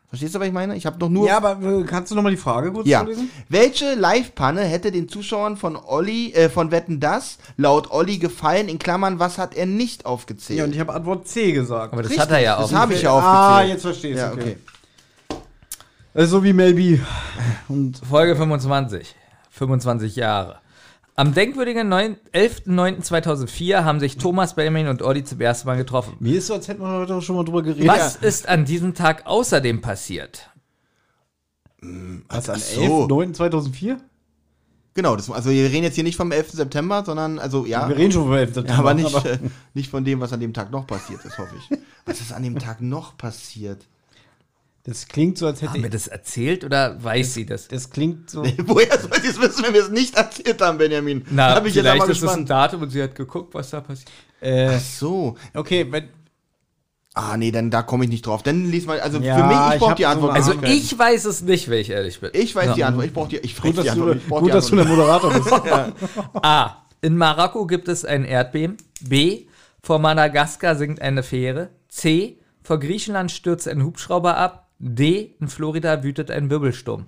Verstehst 0.08 0.36
du, 0.36 0.40
was 0.40 0.46
ich 0.46 0.52
meine? 0.52 0.76
Ich 0.76 0.86
habe 0.86 0.96
doch 0.98 1.08
nur 1.08 1.26
Ja, 1.26 1.38
aber 1.38 1.60
äh, 1.60 1.82
kannst 1.82 2.12
du 2.12 2.14
nochmal 2.14 2.30
die 2.30 2.38
Frage 2.38 2.72
kurz 2.72 2.86
Ja. 2.86 3.00
vorlesen? 3.00 3.28
Welche 3.48 3.94
Live-Panne 3.96 4.60
hätte 4.62 4.92
den 4.92 5.08
Zuschauern 5.08 5.56
von 5.56 5.74
Olli, 5.76 6.32
äh, 6.32 6.48
von 6.48 6.70
Wetten 6.70 7.00
das 7.00 7.38
laut 7.56 7.90
Olli 7.90 8.18
gefallen? 8.18 8.68
In 8.68 8.78
Klammern, 8.78 9.18
was 9.18 9.36
hat 9.36 9.54
er 9.56 9.66
nicht 9.66 10.06
aufgezählt? 10.06 10.60
Ja, 10.60 10.64
und 10.64 10.72
ich 10.72 10.78
habe 10.80 10.94
Antwort 10.94 11.26
C 11.26 11.50
gesagt. 11.50 11.92
Aber 11.92 12.02
das 12.02 12.10
Richtig, 12.12 12.22
hat 12.24 12.30
er 12.30 12.38
ja 12.38 12.56
das 12.56 12.72
auch. 12.72 12.76
habe 12.78 12.94
ich 12.94 13.02
ja 13.02 13.10
Ah, 13.12 13.48
aufgezählt. 13.56 13.74
jetzt 13.74 13.82
verstehe 13.82 14.10
ich 14.12 14.18
ja, 14.18 14.32
okay. 14.32 14.40
okay. 14.40 14.56
Also 16.16 16.38
so 16.38 16.44
wie 16.44 16.52
Mel 16.54 16.72
B. 16.74 16.98
Und 17.68 17.98
Folge 17.98 18.36
25. 18.36 19.14
25 19.50 20.16
Jahre. 20.16 20.60
Am 21.14 21.34
denkwürdigen 21.34 21.88
neun- 21.88 22.16
11.09.2004 22.32 23.84
haben 23.84 24.00
sich 24.00 24.16
Thomas, 24.16 24.54
Benjamin 24.54 24.88
und 24.88 25.02
Olli 25.02 25.24
zum 25.24 25.40
ersten 25.40 25.66
Mal 25.66 25.76
getroffen. 25.76 26.14
mir 26.20 26.38
ist 26.38 26.46
so, 26.46 26.54
als 26.54 26.68
hätten 26.68 26.80
wir 26.82 26.88
heute 26.88 27.20
schon 27.22 27.36
mal 27.36 27.44
drüber 27.44 27.62
geredet. 27.62 27.86
Was 27.88 28.16
ist 28.16 28.48
an 28.48 28.64
diesem 28.64 28.94
Tag 28.94 29.26
außerdem 29.26 29.80
passiert? 29.82 30.50
Was, 32.28 32.46
so. 32.46 33.06
11.09.2004? 33.06 33.98
Genau, 34.94 35.16
das, 35.16 35.30
also 35.30 35.50
wir 35.50 35.70
reden 35.70 35.84
jetzt 35.84 35.94
hier 35.96 36.04
nicht 36.04 36.16
vom 36.16 36.32
11. 36.32 36.52
September, 36.52 37.02
sondern, 37.04 37.38
also 37.38 37.66
ja, 37.66 37.86
Wir 37.88 37.96
reden 37.98 38.12
schon 38.12 38.22
vom 38.24 38.32
11. 38.32 38.48
ja 38.48 38.54
September, 38.54 38.78
aber 38.80 38.94
nicht, 38.94 39.24
äh, 39.26 39.38
nicht 39.74 39.90
von 39.90 40.02
dem, 40.04 40.20
was 40.20 40.32
an 40.32 40.40
dem 40.40 40.54
Tag 40.54 40.70
noch 40.70 40.86
passiert 40.86 41.22
ist, 41.26 41.36
hoffe 41.36 41.54
ich. 41.58 41.78
Was 42.06 42.20
ist 42.22 42.32
an 42.32 42.42
dem 42.42 42.58
Tag 42.58 42.80
noch 42.80 43.16
passiert? 43.18 43.86
Das 44.86 45.08
klingt 45.08 45.36
so, 45.36 45.46
als 45.48 45.62
hätte 45.62 45.72
Haben 45.72 45.82
wir 45.82 45.90
das 45.90 46.06
erzählt 46.06 46.62
oder 46.64 47.02
weiß 47.02 47.34
sie 47.34 47.44
das? 47.44 47.66
Das 47.66 47.90
klingt 47.90 48.30
so. 48.30 48.44
Woher 48.66 48.98
soll 49.00 49.10
ich 49.18 49.28
es 49.30 49.40
wissen, 49.40 49.64
wenn 49.64 49.74
wir 49.74 49.82
es 49.82 49.90
nicht 49.90 50.14
erzählt 50.16 50.62
haben, 50.62 50.78
Benjamin? 50.78 51.24
Na, 51.28 51.54
Da 51.54 51.60
bin 51.60 51.70
ich 51.70 51.74
jetzt 51.74 51.82
vielleicht 51.84 52.02
aber 52.02 52.12
ist 52.12 52.22
das 52.22 52.30
ein 52.30 52.44
gespannt. 52.44 52.50
Datum 52.50 52.82
und 52.82 52.90
sie 52.90 53.02
hat 53.02 53.14
geguckt, 53.16 53.52
was 53.52 53.70
da 53.70 53.80
passiert. 53.80 54.08
Äh, 54.40 54.68
Ach 54.76 54.80
so. 54.80 55.36
okay, 55.54 55.86
wenn, 55.90 56.08
Ah, 57.14 57.36
nee, 57.38 57.50
dann 57.50 57.70
da 57.70 57.82
komme 57.82 58.04
ich 58.04 58.10
nicht 58.10 58.26
drauf. 58.26 58.42
Dann 58.42 58.66
lies 58.70 58.84
mal, 58.86 59.00
also 59.00 59.18
Ja, 59.18 59.36
für 59.38 59.44
mich, 59.46 59.56
ich 59.68 59.74
ich 59.74 59.80
brauche 59.80 59.94
die 59.94 60.06
Antwort. 60.06 60.34
Also 60.36 60.52
ich 60.62 60.96
weiß 60.98 61.24
es 61.24 61.40
nicht, 61.42 61.68
wenn 61.70 61.78
ich 61.80 61.88
ehrlich 61.90 62.20
bin. 62.20 62.30
ich 62.34 62.54
weiß 62.54 62.74
die 62.74 62.80
Ja. 62.80 62.88
Antwort. 62.88 63.06
Ich 63.06 63.12
brauche 63.14 63.28
die, 63.30 63.38
ich 63.38 63.56
gut, 63.56 63.76
weiß 63.78 63.84
die 63.84 63.88
du, 63.88 63.90
Antwort. 64.04 64.16
Ich 64.18 64.28
brauch 64.28 64.40
gut 64.40 64.48
die 64.50 64.52
dass 64.52 64.66
du 64.66 64.76
der 64.76 64.86
Antwort. 64.86 65.22
Moderator 65.22 65.32
bist. 65.32 66.24
A. 66.44 66.82
In 67.00 67.16
Marokko 67.16 67.66
gibt 67.66 67.88
es 67.88 68.04
ein 68.04 68.24
Erdbeben. 68.24 68.76
B. 69.00 69.46
Vor 69.82 69.98
Madagaskar 69.98 70.76
sinkt 70.76 71.00
eine 71.00 71.22
Fähre. 71.22 71.70
C. 71.88 72.38
Vor 72.62 72.78
Griechenland 72.80 73.32
stürzt 73.32 73.66
ein 73.66 73.82
Hubschrauber 73.82 74.36
ab. 74.36 74.65
D. 74.78 75.34
In 75.40 75.48
Florida 75.48 76.02
wütet 76.02 76.30
ein 76.30 76.50
Wirbelsturm. 76.50 77.06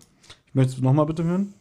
Möchtest 0.52 0.78
du 0.78 0.82
nochmal 0.82 1.06
bitte 1.06 1.24
hören? 1.24 1.54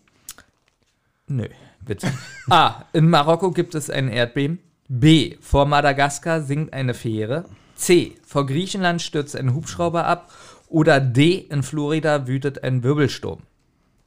Nö, 1.28 1.48
bitte. 1.86 2.08
A. 2.50 2.86
In 2.94 3.10
Marokko 3.10 3.52
gibt 3.52 3.76
es 3.76 3.90
ein 3.90 4.08
Erdbeben. 4.08 4.60
B. 4.88 5.36
Vor 5.42 5.66
Madagaskar 5.66 6.42
sinkt 6.42 6.74
eine 6.74 6.94
Fähre. 6.94 7.46
C. 7.76 8.16
Vor 8.26 8.46
Griechenland 8.46 9.02
stürzt 9.02 9.36
ein 9.36 9.54
Hubschrauber 9.54 10.06
ab. 10.06 10.32
Oder 10.70 11.00
D. 11.02 11.36
In 11.50 11.64
Florida 11.64 12.28
wütet 12.28 12.64
ein 12.64 12.84
Wirbelsturm. 12.84 13.42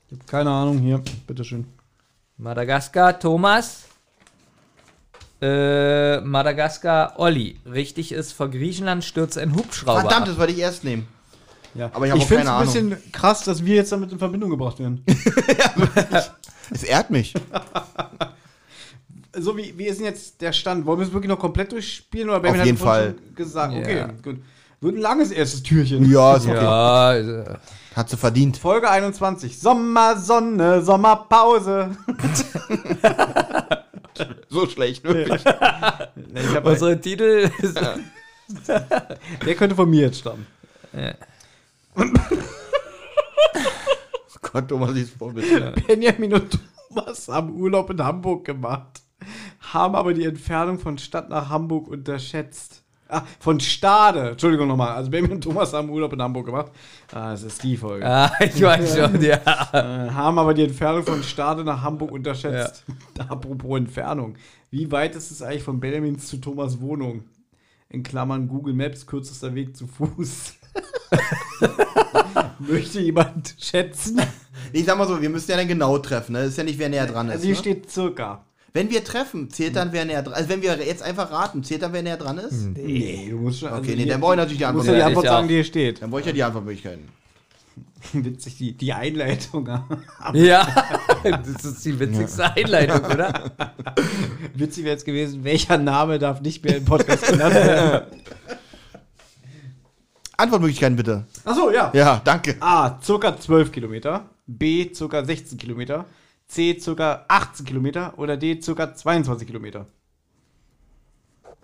Ich 0.08 0.18
hab 0.18 0.26
keine 0.26 0.50
Ahnung, 0.50 0.78
hier, 0.78 1.02
bitteschön. 1.26 1.66
Madagaskar, 2.38 3.18
Thomas. 3.18 3.84
Äh, 5.42 6.20
Madagaskar, 6.20 7.18
Olli. 7.18 7.60
Richtig 7.70 8.12
ist, 8.12 8.32
vor 8.32 8.50
Griechenland 8.50 9.04
stürzt 9.04 9.38
ein 9.38 9.54
Hubschrauber 9.54 10.00
Verdammt, 10.00 10.22
ab. 10.22 10.28
das 10.28 10.38
wollte 10.38 10.52
ich 10.52 10.58
erst 10.58 10.84
nehmen. 10.84 11.06
Ja. 11.74 11.90
Aber 11.92 12.06
ich 12.06 12.12
auch 12.12 12.26
finde 12.26 12.44
es 12.44 12.48
ein 12.48 12.60
bisschen 12.64 13.12
krass, 13.12 13.44
dass 13.44 13.64
wir 13.64 13.76
jetzt 13.76 13.92
damit 13.92 14.10
in 14.12 14.18
Verbindung 14.18 14.50
gebracht 14.50 14.78
werden. 14.78 15.04
Es 16.72 16.84
ehrt 16.84 17.10
mich. 17.10 17.34
so, 19.36 19.56
wie, 19.56 19.76
wie 19.76 19.86
ist 19.86 19.98
denn 19.98 20.06
jetzt 20.06 20.40
der 20.40 20.52
Stand? 20.52 20.86
Wollen 20.86 21.00
wir 21.00 21.06
es 21.06 21.12
wirklich 21.12 21.28
noch 21.28 21.38
komplett 21.40 21.72
durchspielen? 21.72 22.28
Oder 22.28 22.36
Auf 22.36 22.42
Benjamin 22.42 22.66
jeden 22.66 22.78
Fall. 22.78 23.16
gesagt, 23.34 23.72
Ja. 23.74 23.80
okay, 23.80 24.06
gut. 24.22 24.36
Wird 24.80 24.94
ein 24.96 25.00
langes 25.00 25.30
erstes 25.32 25.62
Türchen. 25.64 26.08
Ja, 26.10 26.36
ist 26.36 26.46
okay. 26.46 26.54
Ja, 26.54 27.14
äh, 27.16 27.44
Hat 27.96 28.08
sie 28.08 28.16
verdient. 28.16 28.56
Folge 28.56 28.88
21. 28.88 29.58
Sommer, 29.58 30.16
Sonne, 30.16 30.82
Sommerpause. 30.82 31.90
So 34.50 34.68
schlecht, 34.68 35.02
wirklich. 35.04 35.42
Ich 35.42 36.54
hab, 36.54 36.66
unsere 36.66 37.00
Titel 37.00 37.50
ist, 37.62 37.80
der 38.66 39.54
könnte 39.56 39.74
von 39.74 39.88
mir 39.88 40.02
jetzt 40.02 40.18
stammen. 40.18 40.46
Gott, 44.42 44.68
Thomas, 44.68 44.92
vor, 45.18 45.32
bitte. 45.32 45.74
Benjamin 45.86 46.34
und 46.34 46.58
Thomas 46.88 47.28
haben 47.28 47.54
Urlaub 47.54 47.90
in 47.90 48.02
Hamburg 48.02 48.44
gemacht, 48.44 49.02
haben 49.72 49.94
aber 49.94 50.14
die 50.14 50.24
Entfernung 50.24 50.78
von 50.78 50.98
Stadt 50.98 51.28
nach 51.28 51.48
Hamburg 51.48 51.88
unterschätzt. 51.88 52.82
Ah, 53.12 53.22
von 53.40 53.58
Stade. 53.58 54.30
Entschuldigung 54.30 54.68
nochmal. 54.68 54.90
Also 54.90 55.10
Benjamin 55.10 55.36
und 55.36 55.42
Thomas 55.42 55.72
haben 55.72 55.90
Urlaub 55.90 56.12
in 56.12 56.22
Hamburg 56.22 56.46
gemacht. 56.46 56.70
Ah, 57.12 57.32
das 57.32 57.42
ist 57.42 57.62
die 57.62 57.76
Folge. 57.76 58.06
ah, 58.06 58.30
ich 58.40 58.62
weiß 58.62 58.96
schon, 58.96 59.20
ja. 59.20 59.40
Äh, 59.72 60.10
haben 60.10 60.38
aber 60.38 60.54
die 60.54 60.62
Entfernung 60.62 61.02
von 61.02 61.22
Stade 61.24 61.64
nach 61.64 61.82
Hamburg 61.82 62.12
unterschätzt. 62.12 62.84
Apropos 63.28 63.78
Entfernung. 63.78 64.36
Wie 64.70 64.90
weit 64.92 65.16
ist 65.16 65.32
es 65.32 65.42
eigentlich 65.42 65.64
von 65.64 65.80
Benjamins 65.80 66.28
zu 66.28 66.36
Thomas 66.36 66.80
Wohnung? 66.80 67.24
In 67.88 68.04
Klammern 68.04 68.46
Google 68.46 68.74
Maps, 68.74 69.04
kürzester 69.04 69.56
Weg 69.56 69.76
zu 69.76 69.88
Fuß. 69.88 70.54
Möchte 72.58 73.00
jemand 73.00 73.54
schätzen? 73.58 74.20
Ich 74.72 74.84
sag 74.84 74.98
mal 74.98 75.06
so, 75.08 75.20
wir 75.20 75.30
müssen 75.30 75.50
ja 75.50 75.56
dann 75.56 75.68
genau 75.68 75.98
treffen. 75.98 76.32
Ne? 76.32 76.40
Das 76.40 76.48
ist 76.50 76.58
ja 76.58 76.64
nicht, 76.64 76.78
wer 76.78 76.88
näher 76.88 77.06
dran 77.06 77.28
ist. 77.28 77.34
Also 77.34 77.44
hier 77.44 77.54
ne? 77.54 77.60
steht 77.60 77.90
circa. 77.90 78.44
Wenn 78.72 78.88
wir 78.90 79.02
treffen, 79.02 79.50
zählt 79.50 79.74
dann, 79.74 79.92
wer 79.92 80.04
näher 80.04 80.22
dran 80.22 80.32
ist. 80.34 80.38
Also 80.38 80.48
wenn 80.50 80.62
wir 80.62 80.78
jetzt 80.86 81.02
einfach 81.02 81.32
raten, 81.32 81.64
zählt 81.64 81.82
dann, 81.82 81.92
wer 81.92 82.02
näher 82.02 82.16
dran 82.16 82.38
ist? 82.38 82.68
Nee, 82.76 83.28
du 83.30 83.38
musst 83.38 83.60
schon. 83.60 83.72
Okay, 83.72 83.96
nee, 83.96 84.04
dann 84.06 84.20
brauche 84.20 84.34
ich 84.34 84.38
natürlich 84.38 84.58
die 84.58 84.62
Du 84.64 84.68
Antwort. 84.68 84.86
musst 84.86 84.88
ja 84.88 84.94
die 84.94 85.00
Ja, 85.00 85.06
Antwort 85.06 85.26
sagen, 85.26 85.48
die 85.48 85.54
hier 85.54 85.64
steht. 85.64 86.02
Dann 86.02 86.10
brauche 86.10 86.20
ich 86.20 86.26
ja 86.26 86.32
die 86.32 86.42
Antwortmöglichkeiten. 86.44 87.08
Witzig, 88.12 88.56
die, 88.58 88.72
die 88.76 88.92
Einleitung. 88.92 89.68
Ja, 90.34 90.68
das 91.24 91.64
ist 91.64 91.84
die 91.84 91.98
witzigste 91.98 92.50
Einleitung, 92.56 93.04
oder? 93.04 93.50
Witzig 94.54 94.84
wäre 94.84 94.94
jetzt 94.94 95.04
gewesen, 95.04 95.44
welcher 95.44 95.76
Name 95.76 96.18
darf 96.18 96.40
nicht 96.40 96.64
mehr 96.64 96.76
im 96.78 96.84
Podcast 96.84 97.26
genannt 97.26 97.54
werden. 97.54 98.06
Antwortmöglichkeiten 100.40 100.96
bitte. 100.96 101.26
Achso, 101.44 101.70
ja. 101.70 101.90
Ja, 101.94 102.20
danke. 102.24 102.56
A, 102.60 102.98
circa 103.02 103.38
12 103.38 103.72
Kilometer. 103.72 104.28
B, 104.46 104.92
circa 104.92 105.24
16 105.24 105.58
Kilometer. 105.58 106.04
C, 106.48 106.76
circa 106.80 107.24
18 107.28 107.64
Kilometer. 107.66 108.14
Oder 108.18 108.36
D, 108.36 108.60
circa 108.60 108.94
22 108.94 109.46
Kilometer. 109.46 109.86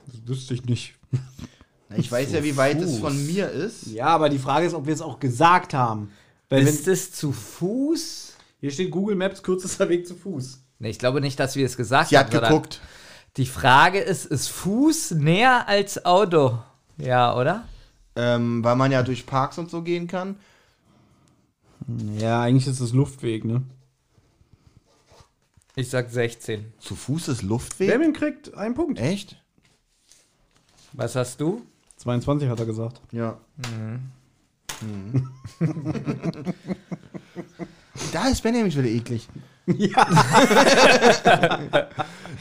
Das 0.07 0.27
wüsste 0.29 0.55
ich 0.55 0.64
nicht. 0.64 0.95
Na, 1.89 1.97
Ich 1.99 2.11
weiß 2.11 2.33
ja, 2.33 2.43
wie 2.45 2.57
weit 2.57 2.81
es 2.81 2.99
von 2.99 3.27
mir 3.27 3.51
ist. 3.51 3.87
Ja, 3.87 4.07
aber 4.07 4.29
die 4.29 4.39
Frage 4.39 4.66
ist, 4.66 4.74
ob 4.74 4.87
wir 4.87 4.95
es 4.95 5.03
auch 5.03 5.18
gesagt 5.20 5.74
haben. 5.74 6.12
Weil 6.49 6.61
wenn, 6.61 6.68
Ist 6.72 6.87
es 6.89 7.12
zu 7.12 7.33
Fuß? 7.33 8.35
hier 8.61 8.70
steht 8.70 8.91
Google 8.91 9.16
Maps, 9.16 9.43
kürzester 9.43 9.89
Weg 9.89 10.07
zu 10.07 10.14
Fuß. 10.14 10.61
Nee, 10.79 10.91
ich 10.91 10.99
glaube 10.99 11.20
nicht, 11.20 11.39
dass 11.41 11.57
wir 11.57 11.66
es 11.66 11.77
gesagt 11.77 12.11
Sie 12.11 12.18
hat 12.18 12.33
haben. 12.35 12.43
geguckt. 12.49 12.81
Die 13.37 13.47
Frage 13.47 13.99
ist, 13.99 14.24
ist 14.27 14.49
Fuß 14.49 15.12
näher 15.12 15.68
als 15.68 16.05
Auto? 16.07 16.59
Ja, 16.99 17.37
oder? 17.37 17.64
Ähm, 18.17 18.64
weil 18.64 18.77
man 18.77 18.91
ja 18.93 19.03
durch 19.03 19.27
Parks 19.27 19.59
und 19.59 19.71
so 19.71 19.83
gehen 19.83 20.07
kann. 20.07 20.37
Ja, 22.19 22.41
eigentlich 22.43 22.67
ist 22.67 22.81
es 22.81 22.93
Luftweg, 22.93 23.45
ne? 23.45 23.62
Ich 25.75 25.91
sag 25.91 26.11
16. 26.11 26.73
Zu 26.79 26.97
Fuß 26.97 27.29
ist 27.29 27.43
Luftweg? 27.43 27.89
Benjamin 27.89 28.14
kriegt 28.14 28.55
einen 28.55 28.75
Punkt. 28.75 28.99
Echt? 28.99 29.41
Was 30.93 31.14
hast 31.14 31.41
du? 31.41 31.62
22 31.99 32.49
hat 32.49 32.59
er 32.59 32.67
gesagt. 32.67 33.01
Ja. 33.12 33.39
Mhm. 33.71 35.31
da 38.12 38.29
ist 38.29 38.43
Benjamin 38.43 38.73
schon 38.73 38.85
wieder 38.85 38.95
eklig. 38.95 39.29
Ja. 39.67 40.07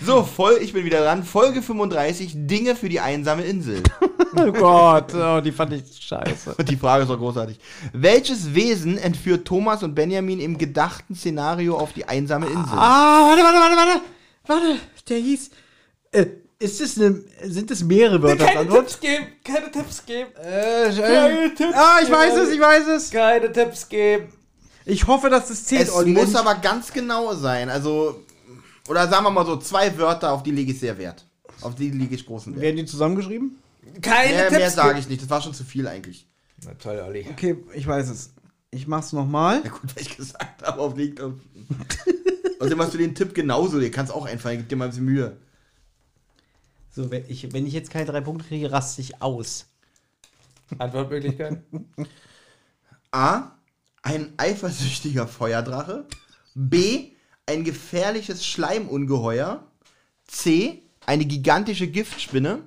So, 0.06 0.24
voll, 0.24 0.60
ich 0.62 0.74
bin 0.74 0.84
wieder 0.86 1.00
dran. 1.02 1.24
Folge 1.24 1.62
35, 1.62 2.34
Dinge 2.36 2.76
für 2.76 2.90
die 2.90 3.00
einsame 3.00 3.44
Insel. 3.44 3.82
Oh 4.38 4.52
Gott, 4.52 5.14
oh, 5.16 5.40
die 5.40 5.54
fand 5.54 5.72
ich 5.72 5.84
scheiße. 5.98 6.56
Und 6.56 6.70
die 6.70 6.76
Frage 6.76 7.06
ist 7.06 7.10
auch 7.10 7.18
großartig. 7.18 7.58
Welches 7.94 8.54
Wesen 8.54 8.98
entführt 8.98 9.48
Thomas 9.48 9.82
und 9.82 9.96
Benjamin 9.96 10.42
im 10.42 10.58
gedachten 10.58 11.16
Szenario 11.16 11.78
auf 11.78 11.94
die 11.94 12.04
einsame 12.06 12.48
Insel? 12.48 12.78
Ah, 12.78 13.30
warte, 13.30 13.42
warte, 13.44 13.60
warte, 13.60 13.78
warte. 13.78 14.02
Warte, 14.46 14.80
der 15.08 15.18
hieß. 15.20 15.52
Äh, 16.12 16.26
ist 16.60 16.82
das 16.82 16.98
eine. 17.00 17.24
Sind 17.44 17.72
das 17.72 17.82
mehrere 17.82 18.22
Wörter? 18.22 18.46
als 18.46 18.58
Antwort? 18.58 19.00
geben, 19.00 19.28
keine 19.42 19.72
Tipps 19.72 20.06
geben, 20.06 20.30
Äh, 20.36 20.92
Keine 20.94 21.56
Tipps 21.56 21.74
ah, 21.74 22.00
ich 22.04 22.12
weiß 22.12 22.36
es, 22.36 22.50
ich 22.50 22.60
weiß 22.60 22.88
es. 22.88 23.12
keine 23.12 23.50
Tipps 23.54 23.88
geben. 23.88 24.34
Ich 24.86 25.08
hoffe, 25.08 25.30
dass 25.30 25.48
das 25.48 25.66
zählt, 25.66 25.88
es 25.88 25.94
Olli. 25.94 26.12
muss 26.14 26.30
Wenn- 26.30 26.36
aber 26.38 26.56
ganz 26.56 26.92
genau 26.94 27.34
sein. 27.34 27.70
Also, 27.70 28.24
oder 28.88 29.08
sagen 29.08 29.24
wir 29.26 29.32
mal 29.32 29.46
so, 29.46 29.58
zwei 29.58 29.98
Wörter, 29.98 30.32
auf 30.32 30.44
die 30.44 30.52
lege 30.52 30.72
ich 30.72 30.80
sehr 30.80 30.98
Wert. 30.98 31.26
Auf 31.62 31.76
die 31.76 31.90
lege 31.90 32.14
ich 32.16 32.26
großen 32.26 32.54
Wert. 32.54 32.62
Werden 32.62 32.78
die 32.78 32.86
zusammengeschrieben? 32.86 33.58
Keine 34.02 34.30
Mehr, 34.34 34.52
mehr 34.52 34.60
Tipps 34.62 34.76
sage 34.76 35.00
ich 35.00 35.08
nicht, 35.10 35.22
das 35.22 35.30
war 35.30 35.42
schon 35.42 35.54
zu 35.54 35.64
viel 35.64 35.88
eigentlich. 35.88 36.28
Na 36.64 36.74
toll, 36.76 37.02
Olli. 37.06 37.26
Okay, 37.30 37.58
ich 37.74 37.86
weiß 37.88 38.10
es. 38.10 38.32
Ich 38.72 38.88
mach's 38.88 39.14
nochmal. 39.14 39.62
Ja 39.64 39.70
gut, 39.72 39.96
weil 39.96 40.04
ich 40.04 40.16
gesagt 40.18 40.64
habe, 40.64 40.80
auf 40.82 40.96
liegt 40.98 41.22
auf. 41.22 41.34
Außerdem 42.60 42.82
hast 42.82 42.94
du 42.94 42.98
den 42.98 43.16
Tipp 43.16 43.34
genauso, 43.34 43.80
dir 43.80 43.92
kannst 43.92 44.12
auch 44.14 44.26
einfallen, 44.26 44.60
gib 44.60 44.70
dir 44.70 44.76
mal 44.76 44.86
ein 44.86 44.90
bisschen 44.92 45.06
Mühe. 45.06 45.38
So, 46.92 47.12
wenn 47.12 47.26
ich, 47.28 47.52
wenn 47.54 47.66
ich 47.68 47.74
jetzt 47.74 47.90
keine 47.90 48.06
drei 48.06 48.22
Punkte 48.22 48.46
kriege, 48.48 48.72
raste 48.72 49.02
ich 49.02 49.22
aus. 49.22 49.66
Antwortmöglichkeiten? 50.78 51.64
A. 53.12 53.52
Ein 54.06 54.34
eifersüchtiger 54.38 55.28
Feuerdrache. 55.28 56.06
B. 56.54 57.14
Ein 57.48 57.64
gefährliches 57.64 58.46
Schleimungeheuer. 58.46 59.66
C. 60.28 60.84
Eine 61.08 61.26
gigantische 61.26 61.88
Giftspinne. 61.88 62.60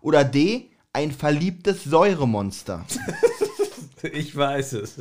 Oder 0.00 0.24
D. 0.24 0.70
Ein 0.94 1.12
verliebtes 1.12 1.84
Säuremonster. 1.84 2.84
Ich 4.12 4.36
weiß 4.36 4.74
es. 4.74 5.00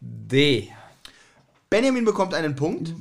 D. 0.00 0.68
Benjamin 1.70 2.04
bekommt 2.04 2.34
einen 2.34 2.54
Punkt. 2.54 2.92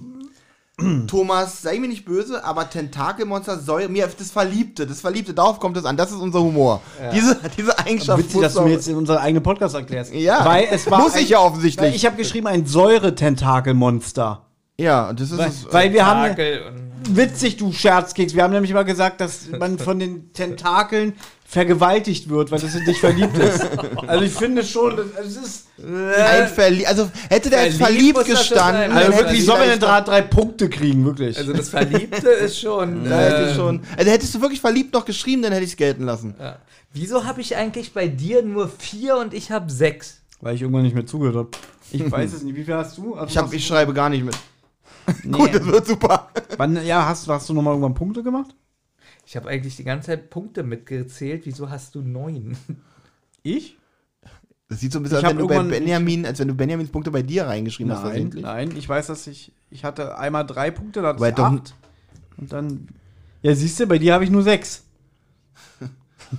Thomas, 1.08 1.62
sei 1.62 1.80
mir 1.80 1.88
nicht 1.88 2.04
böse, 2.06 2.44
aber 2.44 2.70
Tentakelmonster 2.70 3.60
Säure, 3.60 3.88
mir 3.88 4.08
das 4.08 4.32
Verliebte, 4.32 4.86
das 4.86 5.00
Verliebte, 5.02 5.34
darauf 5.34 5.60
kommt 5.60 5.78
es 5.78 5.86
an, 5.86 5.96
das 5.96 6.12
ist 6.12 6.18
unser 6.18 6.42
Humor. 6.42 6.82
Diese, 7.14 7.40
diese 7.58 7.78
Eigenschaft. 7.80 8.20
Witzig, 8.24 8.42
dass 8.42 8.54
du 8.56 8.62
mir 8.62 8.72
jetzt 8.72 8.88
in 8.88 8.96
unseren 8.98 9.18
eigenen 9.20 9.42
Podcast 9.44 9.74
erklärst. 9.76 10.14
Ja, 10.14 10.44
weil 10.46 10.68
es 10.70 10.90
war 10.92 11.00
muss 11.00 11.14
ein, 11.16 11.24
ich 11.24 11.30
ja 11.30 11.40
offensichtlich. 11.40 11.90
Weil 11.90 11.96
ich 11.96 12.06
habe 12.06 12.18
geschrieben, 12.18 12.48
ein 12.48 12.66
Säuretentakelmonster. 12.66 14.46
ja, 14.78 15.10
und 15.10 15.20
das 15.20 15.32
ist 15.32 15.38
Weil, 15.38 15.48
es. 15.48 15.68
weil 15.72 15.94
wir 15.94 16.06
haben. 16.06 16.36
Witzig, 17.10 17.58
du 17.58 17.72
Scherzkeks. 17.72 18.34
Wir 18.36 18.44
haben 18.44 18.54
nämlich 18.54 18.74
mal 18.74 18.84
gesagt, 18.84 19.22
dass 19.22 19.48
man 19.50 19.78
von 19.78 20.00
den 20.00 20.34
Tentakeln 20.34 21.14
vergewaltigt 21.48 22.30
wird, 22.30 22.52
weil 22.52 22.60
das 22.60 22.74
in 22.76 22.86
dich 22.86 23.00
verliebt 23.00 23.38
ist. 23.38 23.66
Also 24.08 24.24
ich 24.26 24.34
finde 24.34 24.64
schon, 24.64 24.98
das- 24.98 25.26
es 25.26 25.38
ist. 25.38 25.68
Ein 25.78 26.48
Verlie 26.48 26.86
also 26.88 27.10
hätte 27.30 27.50
der 27.50 27.66
jetzt 27.66 27.78
Verliebt 27.78 28.18
verliebt 28.18 28.26
gestanden. 28.40 28.92
Also 28.92 29.12
hätte 29.12 29.18
wirklich, 29.24 29.40
ich 29.40 29.46
soll 29.46 29.60
man 29.60 29.68
denn 29.70 29.80
vielleicht- 29.80 30.08
drei, 30.08 30.20
drei 30.20 30.22
Punkte 30.24 30.70
kriegen, 30.70 31.06
wirklich. 31.06 31.38
Also 31.38 31.54
das 31.54 31.70
Verliebte 31.70 32.30
ist 32.30 32.60
schon. 32.60 33.04
Da 33.10 33.20
hätte 33.20 33.36
äh, 33.46 33.50
ich 33.50 33.56
schon. 33.56 33.82
Also 33.98 34.12
hättest 34.12 34.34
du 34.36 34.42
wirklich 34.42 34.62
verliebt 34.62 34.94
noch 34.94 35.06
geschrieben, 35.06 35.44
dann 35.44 35.52
hätte 35.52 35.64
ich 35.66 35.72
es 35.72 35.78
gelten 35.78 36.04
lassen. 36.04 36.36
ja. 36.40 36.58
Wieso 36.94 37.26
habe 37.26 37.42
ich 37.42 37.58
eigentlich 37.58 37.94
bei 37.94 38.08
dir 38.08 38.42
nur 38.42 38.70
vier 38.80 39.18
und 39.18 39.34
ich 39.34 39.52
habe 39.52 39.70
sechs? 39.72 40.22
weil 40.42 40.56
ich 40.56 40.62
irgendwann 40.62 40.84
nicht 40.84 40.94
mehr 40.96 41.06
zugehört 41.06 41.36
habe. 41.36 41.50
Ich 41.92 42.12
weiß 42.12 42.34
es 42.34 42.44
nicht. 42.44 42.56
Wie 42.56 42.64
viel 42.64 42.74
hast 42.76 42.98
du? 42.98 43.16
Also 43.16 43.32
Ich, 43.32 43.38
hab, 43.38 43.52
ich 43.54 43.66
schreibe 43.66 43.94
gar 43.94 44.10
nicht 44.10 44.24
mit. 44.24 44.36
Nee. 45.24 45.32
Gut, 45.38 45.54
das 45.54 45.66
wird 45.66 45.86
super. 45.88 46.30
Wann, 46.58 46.84
ja, 46.86 47.06
hast, 47.08 47.28
hast 47.28 47.50
du 47.50 47.54
nochmal 47.54 47.74
irgendwann 47.74 47.94
Punkte 47.94 48.24
gemacht? 48.24 48.56
Ich 49.26 49.36
habe 49.36 49.50
eigentlich 49.50 49.76
die 49.76 49.84
ganze 49.84 50.08
Zeit 50.08 50.30
Punkte 50.30 50.64
mitgezählt. 50.64 51.46
Wieso 51.46 51.70
hast 51.70 51.96
du 51.96 52.02
neun? 52.02 52.56
Ich? 53.44 53.78
Das 54.68 54.80
sieht 54.80 54.92
so 54.92 55.00
ein 55.00 55.04
bisschen 55.04 55.20
Ich 55.20 55.26
aus, 55.26 55.30
wenn 55.32 55.38
du 55.38 55.48
bei 55.48 55.62
Benjamin, 55.62 56.26
als 56.26 56.40
wenn 56.40 56.48
du 56.48 56.56
Benjamins 56.56 56.90
Punkte 56.90 57.12
bei 57.12 57.22
dir 57.22 57.46
reingeschrieben 57.46 57.92
hast, 57.94 58.00
Nein, 58.02 58.10
versehentlich. 58.12 58.44
nein, 58.44 58.74
ich 58.76 58.90
weiß, 58.90 59.08
dass 59.08 59.28
ich, 59.28 59.52
ich 59.70 59.84
hatte 59.84 60.18
einmal 60.18 60.46
drei 60.46 60.72
Punkte, 60.72 61.02
dann 61.04 61.20
Weil 61.20 61.34
hatte 61.34 61.42
ich 61.42 61.48
doch- 61.48 61.62
acht. 61.62 61.76
Und 62.38 62.52
dann, 62.52 62.88
ja, 63.44 63.54
siehst 63.54 63.80
du, 63.80 63.86
bei 63.86 64.00
dir 64.00 64.14
habe 64.16 64.24
ich 64.24 64.32
nur 64.32 64.42
sechs. 64.42 64.85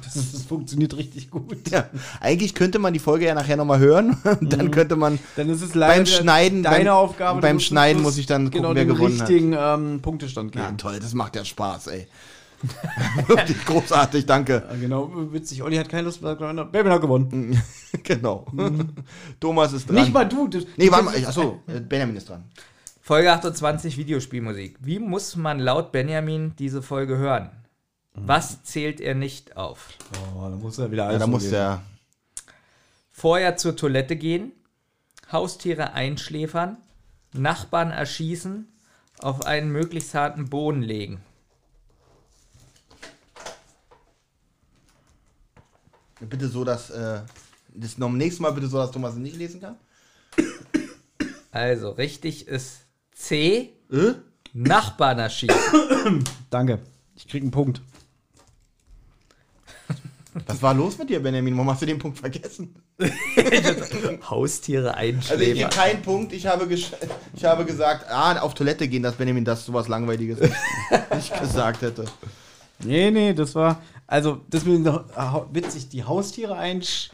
Das, 0.05 0.15
das 0.33 0.43
funktioniert 0.49 0.97
richtig 0.97 1.31
gut. 1.31 1.71
Ja, 1.71 1.89
eigentlich 2.21 2.55
könnte 2.55 2.79
man 2.79 2.93
die 2.93 2.99
Folge 2.99 3.27
ja 3.27 3.35
nachher 3.35 3.57
nochmal 3.57 3.79
hören. 3.79 4.17
Und 4.25 4.43
Mhm. 4.43 4.49
dann 4.51 4.71
könnte 4.71 4.97
man 4.97 5.19
Dann 5.37 5.49
ist 5.49 5.63
es 5.63 5.73
beim 5.73 6.07
Schneiden, 6.07 6.63
deine 6.63 6.85
beim, 6.85 6.95
Aufgabe. 6.95 7.41
beim 7.41 7.61
Schneiden 7.61 8.03
muss 8.03 8.19
ich 8.19 8.27
dann 8.27 8.47
gucken, 8.47 8.63
genau 8.63 8.75
wer 8.75 8.85
den 8.85 8.89
gewonnen 8.95 9.21
hat. 9.21 9.29
richtigen 9.29 9.55
ähm, 9.59 10.01
Punktestand 10.03 10.55
Ja, 10.55 10.67
geben. 10.67 10.79
toll, 10.79 10.99
das 11.01 11.15
macht 11.15 11.37
ja 11.37 11.45
Spaß, 11.45 11.89
ey. 11.89 12.07
Wirklich 13.27 13.65
großartig, 13.67 14.25
danke. 14.27 14.63
Ja, 14.69 14.77
genau, 14.77 15.11
witzig. 15.33 15.63
Olli 15.63 15.77
hat 15.77 15.89
keine 15.91 16.05
Lust 16.05 16.23
mehr. 16.23 16.35
Baby 16.37 16.89
hat 16.89 17.01
gewonnen. 17.03 17.63
genau. 18.03 18.47
Thomas 19.41 19.73
ist 19.75 19.89
dran. 19.89 19.97
Nicht 19.97 20.13
mal 20.13 20.25
du. 20.25 20.49
du 20.49 20.61
Nee, 20.77 20.91
warte 20.91 21.05
mal, 21.05 21.15
achso, 21.27 21.61
äh, 21.67 21.81
Benjamin 21.81 22.17
ist 22.17 22.29
dran. 22.31 22.45
Folge 23.03 23.31
28 23.31 23.99
Videospielmusik. 23.99 24.77
Wie 24.81 24.99
muss 24.99 25.37
man 25.37 25.61
laut 25.61 25.93
Benjamin 25.93 26.55
diese 26.59 26.83
Folge 26.83 27.19
hören? 27.19 27.51
Was 28.17 28.63
zählt 28.65 29.01
er 29.01 29.15
nicht 29.15 29.57
auf? 29.57 29.91
Oh, 30.37 30.43
da 30.43 30.57
muss 30.57 30.79
er 30.79 30.91
wieder 30.91 31.05
Ja, 31.05 31.09
alles 31.11 31.21
da 31.21 31.27
muss 31.27 31.51
der. 31.51 31.83
Vorher 33.13 33.57
zur 33.57 33.77
Toilette 33.77 34.17
gehen, 34.17 34.53
Haustiere 35.31 35.93
einschläfern, 35.93 36.77
Nachbarn 37.33 37.91
erschießen, 37.91 38.69
auf 39.19 39.45
einen 39.47 39.71
möglichst 39.71 40.15
harten 40.15 40.49
Boden 40.49 40.83
legen. 40.83 41.21
Bitte 46.21 46.49
so, 46.49 46.65
dass. 46.65 46.91
Äh, 46.91 47.21
das 47.79 47.99
noch 47.99 48.11
nächstes 48.11 48.41
Mal 48.41 48.53
bitte 48.53 48.69
so, 48.69 48.79
dass 48.79 48.91
Thomas 48.91 49.13
es 49.13 49.19
nicht 49.19 49.37
lesen 49.37 49.61
kann. 49.61 49.77
Also 51.51 51.91
richtig 51.91 52.49
ist 52.49 52.81
C, 53.13 53.75
Äh? 53.91 54.15
Nachbarn 54.55 55.19
erschießen. 55.19 56.25
Danke. 56.49 56.79
Ich 57.15 57.29
krieg 57.29 57.43
einen 57.43 57.51
Punkt. 57.51 57.83
Was 60.47 60.61
war 60.63 60.75
los 60.75 60.99
mit 60.99 61.09
dir, 61.09 61.21
Benjamin? 61.23 61.55
Warum 61.57 61.71
hast 61.71 61.83
du 61.83 61.87
den 61.87 61.99
Punkt 61.99 62.19
vergessen? 62.19 62.75
Haustiere 64.29 64.95
Also 64.95 65.09
ich 65.13 65.17
einschläfern. 65.17 65.55
gebe 65.55 65.69
keinen 65.71 66.03
Punkt. 66.03 66.33
Ich 66.33 66.47
habe, 66.47 66.73
ich 66.73 67.45
habe 67.45 67.65
gesagt, 67.65 68.11
ah, 68.11 68.39
auf 68.41 68.55
Toilette 68.55 68.87
gehen, 68.89 69.03
dass 69.03 69.15
Benjamin 69.15 69.45
das 69.45 69.65
sowas 69.65 69.89
Langweiliges 69.89 70.39
nicht, 70.41 70.53
gesagt 71.41 71.83
hätte. 71.83 72.05
Nee, 72.85 73.11
nee, 73.11 73.33
das 73.33 73.55
war. 73.55 73.81
Also, 74.07 74.43
das 74.51 74.65
mit 74.65 74.83
witzig, 75.53 75.89
die 75.89 76.05
Haustiere 76.05 76.57
einsch 76.57 77.11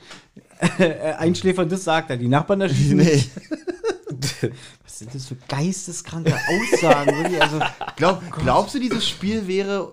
äh, 0.78 1.12
einschläfern, 1.14 1.68
das 1.68 1.84
sagt 1.84 2.10
er. 2.10 2.16
Die 2.16 2.28
Nachbarn 2.28 2.60
erschießen. 2.60 2.96
Nee. 2.96 3.24
Was 4.84 4.98
sind 4.98 5.14
das 5.14 5.26
für 5.26 5.36
geisteskranke 5.48 6.34
Aussagen? 6.34 7.40
also, 7.40 7.60
Glaub, 7.96 8.22
glaubst 8.42 8.74
du, 8.74 8.78
dieses 8.80 9.08
Spiel 9.08 9.46
wäre 9.46 9.92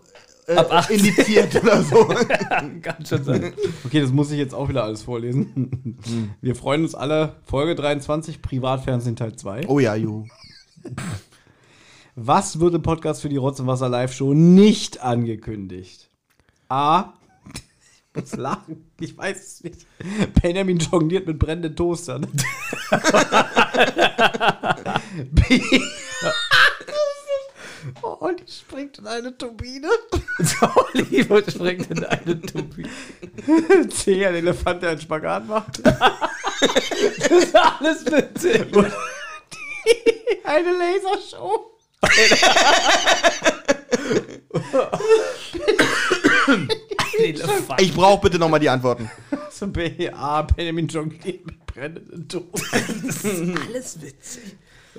äh, 0.50 0.56
Ab 0.56 0.72
18. 0.72 1.00
indiziert 1.00 1.56
oder 1.56 1.84
so? 1.84 2.06
Kann 2.82 3.06
schon 3.06 3.24
sein. 3.24 3.54
okay, 3.86 4.02
das 4.02 4.12
muss 4.12 4.32
ich 4.32 4.39
jetzt 4.39 4.54
auch 4.56 4.68
wieder 4.68 4.84
alles 4.84 5.04
vorlesen. 5.04 5.97
Wir 6.41 6.56
freuen 6.56 6.84
uns 6.84 6.95
alle. 6.95 7.36
Folge 7.43 7.76
23, 7.76 8.41
Privatfernsehen 8.41 9.16
Teil 9.16 9.36
2. 9.36 9.68
Oh 9.68 9.80
ja, 9.80 9.95
Ju. 9.95 10.26
Was 12.16 12.60
wird 12.60 12.74
im 12.74 12.82
Podcast 12.82 13.22
für 13.22 13.30
die 13.30 13.38
Rotz 13.38 13.60
und 13.60 13.68
Wasser 13.68 13.89
Live 13.89 14.12
Show 14.14 14.34
nicht 14.34 15.02
angekündigt? 15.02 16.10
A. 16.68 17.14
Ich 17.54 18.24
muss 18.24 18.36
lachen. 18.36 18.89
Ich 19.00 19.16
weiß 19.18 19.38
es 19.38 19.64
nicht. 19.64 19.86
Benjamin 20.41 20.80
jongliert 20.80 21.28
mit 21.28 21.38
brennenden 21.38 21.76
Toastern. 21.76 22.22
B. 25.32 25.62
Oh, 28.01 28.17
und 28.19 28.39
die 28.39 28.51
springt 28.51 28.97
in 28.97 29.07
eine 29.07 29.38
Turbine. 29.38 29.89
Oliver 30.93 31.41
springt 31.49 31.89
in 31.89 32.03
eine 32.03 32.41
Turbine. 32.41 32.89
C. 33.89 34.25
Ein 34.25 34.36
Elefant, 34.36 34.84
der 34.84 34.91
einen 34.91 35.01
Spagat 35.01 35.47
macht. 35.47 35.86
Das 35.86 37.32
ist 37.32 37.55
alles 37.55 38.05
witzig. 38.05 38.65
Eine 40.43 40.71
Lasershow. 40.71 41.77
Elefant. 47.19 47.82
Ich 47.82 47.93
brauche 47.93 48.21
bitte 48.21 48.39
nochmal 48.39 48.59
die 48.59 48.69
Antworten. 48.69 49.11
So 49.51 49.67
B. 49.67 50.09
A. 50.09 50.41
Benjamin 50.41 50.88
jongliert 50.88 51.45
mit 51.45 51.65
brennenden 51.65 52.27
Toastern. 52.27 53.59
Alles 53.67 54.01
witzig. 54.01 54.55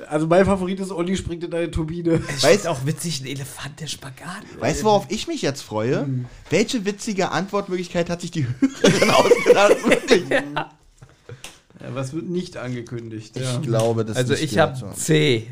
Also 0.09 0.27
mein 0.27 0.45
Favorit 0.45 0.81
ist 0.81 0.93
Olli 0.93 1.17
springt 1.17 1.45
in 1.45 1.53
eine 1.53 1.71
Turbine. 1.71 2.23
Weißt, 2.43 2.67
auch 2.69 2.87
witzig, 2.87 3.21
ein 3.23 3.27
Elefant, 3.27 3.81
der 3.81 3.87
Spagat. 3.87 4.43
weißt 4.59 4.81
du, 4.81 4.85
worauf 4.85 5.07
ich 5.09 5.27
mich 5.27 5.43
jetzt 5.43 5.63
freue? 5.63 6.09
Welche 6.49 6.85
witzige 6.85 7.31
Antwortmöglichkeit 7.31 8.09
hat 8.09 8.21
sich 8.21 8.31
die 8.31 8.47
Hörerin 8.61 9.11
ausgedacht? 9.11 9.85
Wirklich? 9.89 10.31
Ja, 10.31 11.95
was 11.95 12.13
wird 12.13 12.29
nicht 12.29 12.57
angekündigt? 12.57 13.37
Ja. 13.37 13.55
Ich 13.55 13.63
glaube, 13.63 14.05
das 14.05 14.17
Also 14.17 14.33
nicht 14.35 14.45
ich 14.45 14.59
habe. 14.59 14.93
C. 14.95 15.47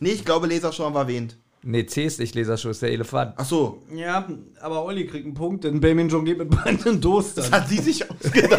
Nee, 0.00 0.10
ich 0.10 0.24
glaube, 0.24 0.46
Leserschauen 0.46 0.94
war 0.94 1.02
erwähnt. 1.02 1.36
Nee, 1.62 1.84
C 1.84 2.06
ist 2.06 2.18
nicht 2.18 2.34
Laserschuss, 2.34 2.80
der 2.80 2.90
Elefant. 2.90 3.34
Ach 3.36 3.44
so. 3.44 3.82
ja, 3.94 4.26
aber 4.62 4.82
Olli 4.82 5.06
kriegt 5.06 5.26
einen 5.26 5.34
Punkt, 5.34 5.64
denn 5.64 5.78
Benjamin 5.78 6.08
jongliert 6.08 6.38
mit 6.38 6.48
brennenden 6.48 7.02
Toastern. 7.02 7.50
Hat 7.50 7.68
sie 7.68 7.76
sich 7.76 8.10
ausgedacht. 8.10 8.58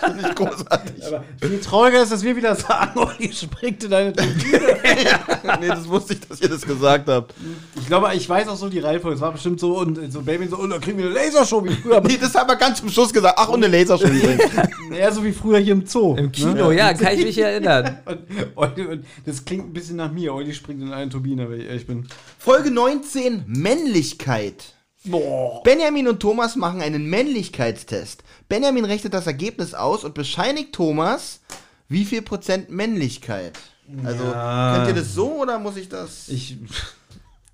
Das 0.00 0.10
ist 0.10 0.16
nicht 0.16 0.36
großartig. 0.36 1.06
Aber 1.06 1.24
viel 1.40 1.60
trauriger 1.60 2.02
ist, 2.04 2.12
dass 2.12 2.22
wir 2.22 2.36
wieder 2.36 2.54
sagen, 2.54 2.98
Olli 3.00 3.32
springt 3.32 3.82
in 3.82 3.92
eine 3.92 4.12
Turbine. 4.12 4.60
nee, 5.60 5.66
das 5.66 5.88
wusste 5.88 6.12
ich, 6.14 6.20
dass 6.20 6.40
ihr 6.40 6.48
das 6.48 6.62
gesagt 6.62 7.08
habt. 7.08 7.34
Ich 7.74 7.86
glaube, 7.88 8.14
ich 8.14 8.28
weiß 8.28 8.46
auch 8.46 8.56
so 8.56 8.68
die 8.68 8.78
Reihenfolge. 8.78 9.16
Es 9.16 9.20
war 9.20 9.32
bestimmt 9.32 9.58
so 9.58 9.78
und 9.78 10.12
so 10.12 10.22
Benjamin 10.22 10.48
so, 10.48 10.58
und 10.58 10.70
dann 10.70 10.80
kriegen 10.80 10.98
wir 10.98 11.06
eine 11.06 11.14
Lasershow 11.14 11.64
wie 11.64 11.72
früher. 11.72 12.00
Nee, 12.00 12.16
das 12.20 12.32
haben 12.36 12.48
wir 12.48 12.54
ganz 12.54 12.78
zum 12.78 12.90
Schluss 12.90 13.12
gesagt. 13.12 13.34
Ach, 13.38 13.48
und 13.48 13.64
eine 13.64 13.76
Lasershow 13.76 14.06
übrigens. 14.06 14.44
Eher 14.96 15.10
so 15.10 15.24
wie 15.24 15.32
früher 15.32 15.58
hier 15.58 15.72
im 15.72 15.84
Zoo. 15.84 16.14
Im 16.14 16.30
Kino, 16.30 16.70
ja, 16.70 16.94
kann 16.94 17.14
ich 17.14 17.24
mich 17.24 17.38
erinnern. 17.38 17.98
Und, 18.04 18.18
Olli, 18.54 18.86
und 18.86 19.04
das 19.24 19.44
klingt 19.44 19.68
ein 19.68 19.72
bisschen 19.72 19.96
nach 19.96 20.12
mir. 20.12 20.32
Olli 20.32 20.54
springt 20.54 20.80
in 20.80 20.92
eine 20.92 21.10
Turbine, 21.10 21.50
wenn 21.50 21.60
ich 21.60 21.66
ehrlich 21.66 21.86
bin. 21.88 22.06
Folge 22.46 22.70
19, 22.70 23.42
Männlichkeit. 23.48 24.74
Boah. 25.04 25.64
Benjamin 25.64 26.06
und 26.06 26.20
Thomas 26.20 26.54
machen 26.54 26.80
einen 26.80 27.10
Männlichkeitstest. 27.10 28.22
Benjamin 28.48 28.84
rechnet 28.84 29.14
das 29.14 29.26
Ergebnis 29.26 29.74
aus 29.74 30.04
und 30.04 30.14
bescheinigt 30.14 30.72
Thomas, 30.72 31.40
wie 31.88 32.04
viel 32.04 32.22
Prozent 32.22 32.70
Männlichkeit. 32.70 33.58
Also, 34.04 34.22
Ja. 34.22 34.76
könnt 34.76 34.86
ihr 34.96 35.02
das 35.02 35.12
so 35.12 35.32
oder 35.40 35.58
muss 35.58 35.76
ich 35.76 35.88
das? 35.88 36.28
Ich. 36.28 36.56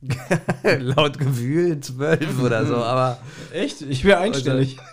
Laut 0.81 1.19
Gewühl 1.19 1.79
zwölf 1.81 2.43
oder 2.43 2.67
so, 2.67 2.77
aber 2.77 3.19
Echt? 3.53 3.83
Ich 3.83 4.05
wäre 4.05 4.19
einstellig. 4.19 4.77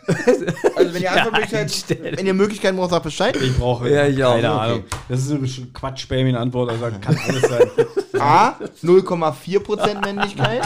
Also, 0.75 0.93
wenn 0.93 1.01
ihr 1.03 1.11
einfach 1.11 1.25
Ja, 1.25 1.31
Möglichkeit, 1.31 1.61
einstellen. 1.61 2.17
wenn 2.17 2.25
ihr 2.25 2.33
Möglichkeiten 2.33 2.77
braucht, 2.77 2.89
sagt 2.91 3.03
Bescheid. 3.03 3.35
Ich 3.37 3.57
brauche 3.57 3.89
Ja, 3.89 4.05
ich 4.07 4.23
auch. 4.23 4.35
keine 4.35 4.53
Okay. 4.53 4.61
Ahnung. 4.71 4.83
Das 5.07 5.21
ist 5.21 5.31
eine 5.31 5.47
Quatsch, 5.73 6.07
Benjamin 6.07 6.35
Antwort. 6.35 6.69
Also 6.71 6.85
kann 7.01 7.17
alles 7.27 7.41
sein. 7.41 7.67
A, 8.21 8.49
0,4% 8.83 10.01
Männlichkeit. 10.05 10.61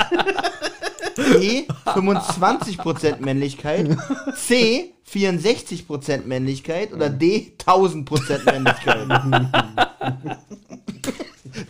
B, 1.16 1.64
25% 1.86 3.20
Männlichkeit. 3.20 3.98
C, 4.36 4.94
64% 5.12 6.26
Männlichkeit. 6.26 6.94
Oder 6.94 7.10
D, 7.10 7.54
1000% 7.66 8.46
Männlichkeit. 8.46 9.08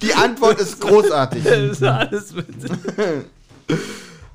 Die 0.04 0.14
Antwort 0.14 0.60
ist 0.60 0.80
großartig. 0.82 1.44
das 1.46 1.58
ist 1.58 1.84
alles 1.84 2.36
witzig. 2.36 2.72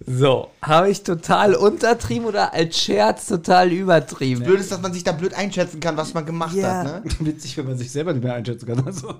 So, 0.06 0.50
habe 0.62 0.88
ich 0.90 1.02
total 1.02 1.54
untertrieben 1.54 2.26
oder 2.26 2.54
als 2.54 2.78
Scherz 2.80 3.26
total 3.26 3.70
übertrieben? 3.72 4.42
Blöd 4.42 4.58
ist, 4.60 4.72
dass 4.72 4.80
man 4.80 4.94
sich 4.94 5.04
da 5.04 5.12
blöd 5.12 5.34
einschätzen 5.34 5.80
kann, 5.80 5.96
was 5.98 6.14
man 6.14 6.24
gemacht 6.24 6.56
Ja. 6.56 6.84
hat. 6.84 7.04
Ne? 7.04 7.10
Witzig, 7.26 7.58
wenn 7.58 7.66
man 7.66 7.76
sich 7.76 7.90
selber 7.92 8.14
nicht 8.14 8.22
mehr 8.24 8.34
einschätzen 8.34 8.66
kann. 8.66 8.86
Also. 8.86 9.14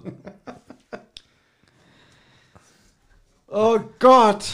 Oh 3.49 3.79
Gott. 3.99 4.45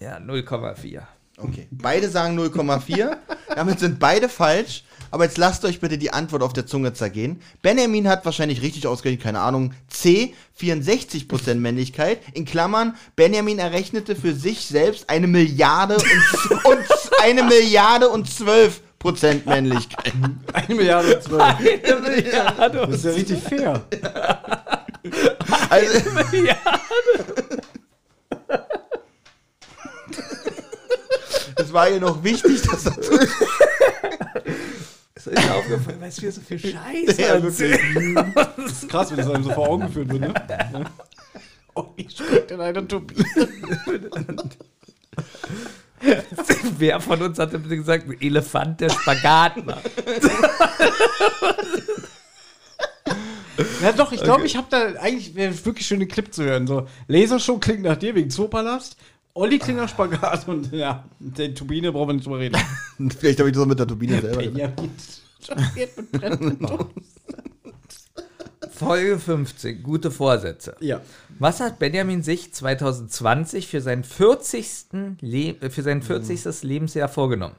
Ja, 0.00 0.16
0,4. 0.18 1.00
Okay. 1.38 1.68
Beide 1.70 2.08
sagen 2.08 2.38
0,4. 2.38 3.16
Damit 3.54 3.78
sind 3.78 3.98
beide 3.98 4.28
falsch. 4.28 4.84
Aber 5.16 5.24
jetzt 5.24 5.38
lasst 5.38 5.64
euch 5.64 5.80
bitte 5.80 5.96
die 5.96 6.12
Antwort 6.12 6.42
auf 6.42 6.52
der 6.52 6.66
Zunge 6.66 6.92
zergehen. 6.92 7.40
Benjamin 7.62 8.06
hat 8.06 8.26
wahrscheinlich 8.26 8.60
richtig 8.60 8.86
ausgerechnet, 8.86 9.22
keine 9.22 9.40
Ahnung. 9.40 9.72
C, 9.88 10.34
64% 10.60 11.54
Männlichkeit. 11.54 12.20
In 12.34 12.44
Klammern, 12.44 12.94
Benjamin 13.16 13.58
errechnete 13.58 14.14
für 14.14 14.34
sich 14.34 14.66
selbst 14.66 15.08
eine 15.08 15.26
Milliarde 15.26 15.94
und, 15.94 16.64
und 16.66 16.86
eine 17.22 17.44
Milliarde 17.44 18.10
und 18.10 18.30
12 18.30 18.82
Prozent 18.98 19.46
Männlichkeit. 19.46 20.12
Eine 20.52 20.74
Milliarde 20.74 21.16
und 21.16 21.22
zwölf. 21.22 21.42
Eine 21.42 22.00
Milliarde. 22.10 22.86
Das 22.86 22.96
ist 22.96 23.04
ja 23.06 23.10
richtig 23.12 23.42
fair. 23.42 23.86
Also, 25.70 26.10
es 31.56 31.72
war 31.72 31.88
ihr 31.88 32.00
noch 32.00 32.22
wichtig, 32.22 32.60
dass 32.60 32.84
das 35.26 35.34
Ist 35.34 35.50
euch 35.50 35.56
aufgefallen, 35.56 36.00
weißt 36.00 36.18
du, 36.18 36.22
wir 36.22 36.32
so 36.32 36.40
viel 36.40 36.58
Scheiße 36.60 37.22
Ja, 37.22 37.34
erzählen? 37.34 38.34
Das 38.34 38.72
ist 38.72 38.88
krass, 38.88 39.10
wenn 39.10 39.18
das 39.18 39.28
einem 39.30 39.44
so 39.44 39.50
vor 39.50 39.68
Augen 39.68 39.86
geführt 39.86 40.08
wird, 40.10 40.20
ne? 40.22 40.34
Oh, 41.78 41.84
wie 41.94 42.08
steckt 42.08 42.50
in 42.52 42.58
einer 42.58 42.88
Turbine? 42.88 43.22
Wer 46.78 47.00
von 47.00 47.20
uns 47.20 47.38
hatte 47.38 47.58
bitte 47.58 47.76
gesagt, 47.76 48.08
ein 48.08 48.18
Elefant, 48.18 48.80
der 48.80 48.88
Spagat 48.88 49.62
macht? 49.66 49.90
Ja, 53.82 53.92
doch, 53.92 54.12
ich 54.12 54.22
glaube, 54.22 54.46
ich 54.46 54.56
habe 54.56 54.68
da 54.70 54.98
eigentlich 55.00 55.34
wäre 55.34 55.52
wirklich 55.66 55.86
schön, 55.86 56.00
den 56.00 56.08
Clip 56.08 56.32
zu 56.32 56.44
hören. 56.44 56.66
So, 56.66 56.86
Lasershow 57.08 57.58
klingt 57.58 57.82
nach 57.82 57.96
dir 57.96 58.14
wegen 58.14 58.30
Zoopalast. 58.30 58.96
Olli 59.36 59.58
klingt 59.58 59.78
nach 59.78 59.88
Spagat 59.88 60.48
und 60.48 60.72
ja, 60.72 61.04
der 61.18 61.54
Turbine 61.54 61.92
brauchen 61.92 62.08
wir 62.08 62.14
nicht 62.14 62.26
drüber 62.26 62.38
reden. 62.38 62.58
Vielleicht 63.18 63.38
habe 63.38 63.50
ich 63.50 63.54
das 63.54 63.62
auch 63.62 63.66
mit 63.66 63.78
der 63.78 63.86
Turbine 63.86 64.20
selber. 64.22 64.38
Benjamin 64.38 64.90
mit. 64.90 64.92
Folge 68.70 69.18
15, 69.18 69.82
gute 69.82 70.10
Vorsätze. 70.10 70.74
Ja. 70.80 71.02
Was 71.38 71.60
hat 71.60 71.78
Benjamin 71.78 72.22
sich 72.22 72.54
2020 72.54 73.68
für 73.68 73.82
sein 73.82 74.04
40. 74.04 74.86
Le 75.20 75.54
für 75.68 75.82
sein 75.82 76.00
40. 76.00 76.62
Lebensjahr 76.62 77.08
vorgenommen? 77.08 77.56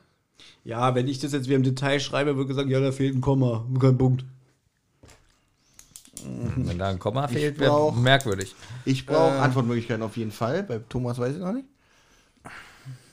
Ja, 0.64 0.96
wenn 0.96 1.08
ich 1.08 1.20
das 1.20 1.32
jetzt 1.32 1.46
wieder 1.46 1.58
im 1.58 1.64
Detail 1.64 2.00
schreibe, 2.00 2.38
würde 2.38 2.52
ich 2.52 2.56
sagen, 2.56 2.72
ja, 2.72 2.80
da 2.80 2.92
fehlt 2.92 3.16
ein 3.16 3.22
Komma, 3.22 3.68
kein 3.80 4.00
Punkt. 4.00 4.26
Wenn 6.26 6.78
da 6.78 6.90
ein 6.90 7.00
Komma 7.00 7.28
fehlt, 7.28 7.60
wäre 7.60 7.94
merkwürdig. 7.94 8.56
Ich 8.86 9.06
brauche 9.06 9.40
Antwortmöglichkeiten 9.40 10.04
auf 10.04 10.18
jeden 10.18 10.32
Fall. 10.32 10.64
Bei 10.64 10.80
Thomas 10.90 11.18
weiß 11.20 11.36
ich 11.36 11.42
noch 11.42 11.54
nicht. 11.54 11.68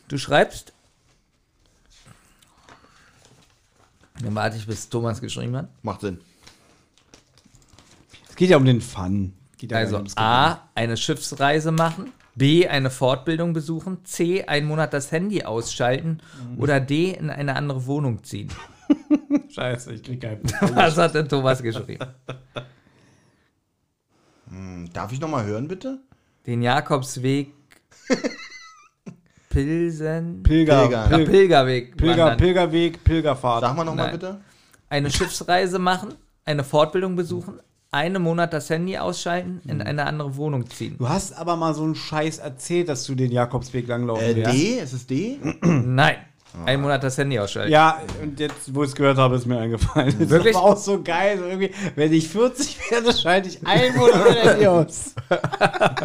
Du 0.09 0.19
schreibst. 0.19 0.73
Dann 4.21 4.35
warte 4.35 4.57
ich, 4.57 4.67
bis 4.67 4.89
Thomas 4.89 5.21
geschrieben 5.21 5.57
hat. 5.57 5.69
Macht 5.83 6.03
Sinn. 6.03 6.21
Es 8.29 8.37
geht 8.37 8.51
ja 8.51 8.57
um 8.57 8.65
den 8.65 8.81
Fun. 8.81 9.35
Geht 9.59 9.73
ja 9.73 9.79
Also 9.79 9.97
ums 9.97 10.17
A, 10.17 10.69
eine 10.75 10.97
Schiffsreise 10.97 11.73
machen. 11.73 12.13
B, 12.35 12.67
eine 12.67 12.91
Fortbildung 12.91 13.53
besuchen. 13.53 14.05
C, 14.05 14.45
einen 14.45 14.67
Monat 14.67 14.93
das 14.93 15.13
Handy 15.13 15.45
ausschalten. 15.45 16.21
Oder 16.59 16.81
D, 16.81 17.13
in 17.13 17.31
eine 17.31 17.57
andere 17.57 17.87
Wohnung 17.87 18.25
ziehen. 18.25 18.51
Scheiße, 19.55 19.95
ich 19.95 20.03
krieg 20.03 20.21
keinen 20.21 20.43
Punkt. 20.43 20.75
Was 20.75 20.97
hat 20.97 21.15
denn 21.15 21.29
Thomas 21.29 21.63
geschrieben? 21.63 22.05
Darf 24.95 25.13
ich 25.13 25.21
nochmal 25.21 25.45
hören, 25.45 25.67
bitte? 25.69 25.99
Den 26.47 26.63
Jakobsweg 26.63 27.53
Pilsen. 29.51 30.43
Pilger, 30.43 30.83
Pilger. 30.89 31.09
Pil 31.09 31.27
Pilgerweg. 31.27 31.97
Pilger, 31.97 32.17
wandern. 32.23 32.37
Pilgerweg, 32.39 33.05
Pilgerfahrt. 33.05 33.61
Sag 33.63 33.77
mal 33.77 33.85
nochmal 33.85 34.13
bitte. 34.13 34.41
Eine 34.89 35.11
Schiffsreise 35.11 35.79
machen, 35.81 36.15
eine 36.45 36.63
Fortbildung 36.63 37.17
besuchen, 37.17 37.59
einen 37.91 38.23
Monat 38.23 38.53
das 38.53 38.71
Handy 38.71 38.97
ausschalten, 38.97 39.61
in 39.67 39.83
eine 39.83 40.07
andere 40.07 40.37
Wohnung 40.37 40.69
ziehen. 40.71 40.97
Du 40.99 41.09
hast 41.09 41.33
aber 41.33 41.57
mal 41.57 41.75
so 41.75 41.83
einen 41.85 41.95
Scheiß 41.97 42.39
erzählt, 42.39 42.89
dass 42.89 43.05
du 43.05 43.15
den 43.17 43.33
Jakobsweg 43.33 43.89
langlaufen 43.89 44.25
Äh, 44.25 44.37
wirst. 44.37 44.53
D? 44.53 44.79
Ist 44.79 44.93
es 44.93 45.07
D? 45.07 45.39
Nein. 45.63 46.17
Einen 46.65 46.83
Monat 46.83 47.03
das 47.03 47.19
Handy 47.19 47.39
ausschalten. 47.39 47.73
Ja, 47.73 48.01
und 48.23 48.39
jetzt, 48.39 48.75
wo 48.75 48.85
ich 48.85 48.91
es 48.91 48.95
gehört 48.95 49.19
habe, 49.19 49.37
ist 49.37 49.47
mir 49.47 49.59
eingefallen. 49.59 50.15
Das 50.19 50.29
Wirklich? 50.29 50.53
ist 50.53 50.57
aber 50.57 50.67
auch 50.73 50.77
so 50.77 51.03
geil. 51.03 51.39
So 51.39 51.45
irgendwie, 51.47 51.71
wenn 51.97 52.13
ich 52.13 52.29
40 52.29 52.91
werde, 52.91 53.13
schalte 53.13 53.49
ich 53.49 53.67
einen 53.67 53.97
Monat 53.97 54.25
mein 54.25 54.37
Handy 54.37 54.67
aus. 54.67 55.15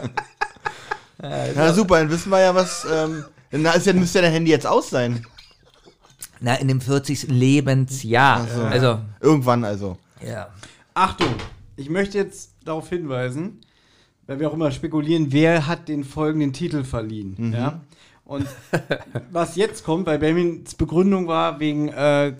Ja, 1.21 1.73
super, 1.73 1.99
dann 1.99 2.09
wissen 2.09 2.29
wir 2.29 2.39
ja, 2.39 2.55
was. 2.55 2.87
Ähm, 2.89 3.25
na, 3.51 3.71
ist 3.73 3.85
ja, 3.85 3.91
müsste 3.91 4.19
ja 4.19 4.21
dein 4.23 4.31
Handy 4.31 4.51
jetzt 4.51 4.65
aus 4.65 4.89
sein. 4.89 5.25
Na, 6.39 6.55
in 6.55 6.69
dem 6.69 6.79
40. 6.79 7.27
Lebensjahr. 7.27 8.47
so. 8.47 8.61
Also, 8.63 8.99
Irgendwann 9.19 9.65
also. 9.65 9.97
ja. 10.25 10.47
Achtung, 10.93 11.33
ich 11.75 11.89
möchte 11.89 12.17
jetzt 12.17 12.51
darauf 12.63 12.87
hinweisen, 12.89 13.59
weil 14.27 14.39
wir 14.39 14.49
auch 14.49 14.53
immer 14.53 14.71
spekulieren, 14.71 15.31
wer 15.31 15.67
hat 15.67 15.87
den 15.89 16.03
folgenden 16.03 16.53
Titel 16.53 16.83
verliehen. 16.83 17.53
Ja? 17.53 17.81
Und 18.29 18.47
was 19.31 19.55
jetzt 19.55 19.83
kommt, 19.83 20.05
weil 20.05 20.19
Benjamins 20.19 20.75
Begründung 20.75 21.25
war 21.27 21.59
wegen 21.59 21.89
äh, 21.89 22.35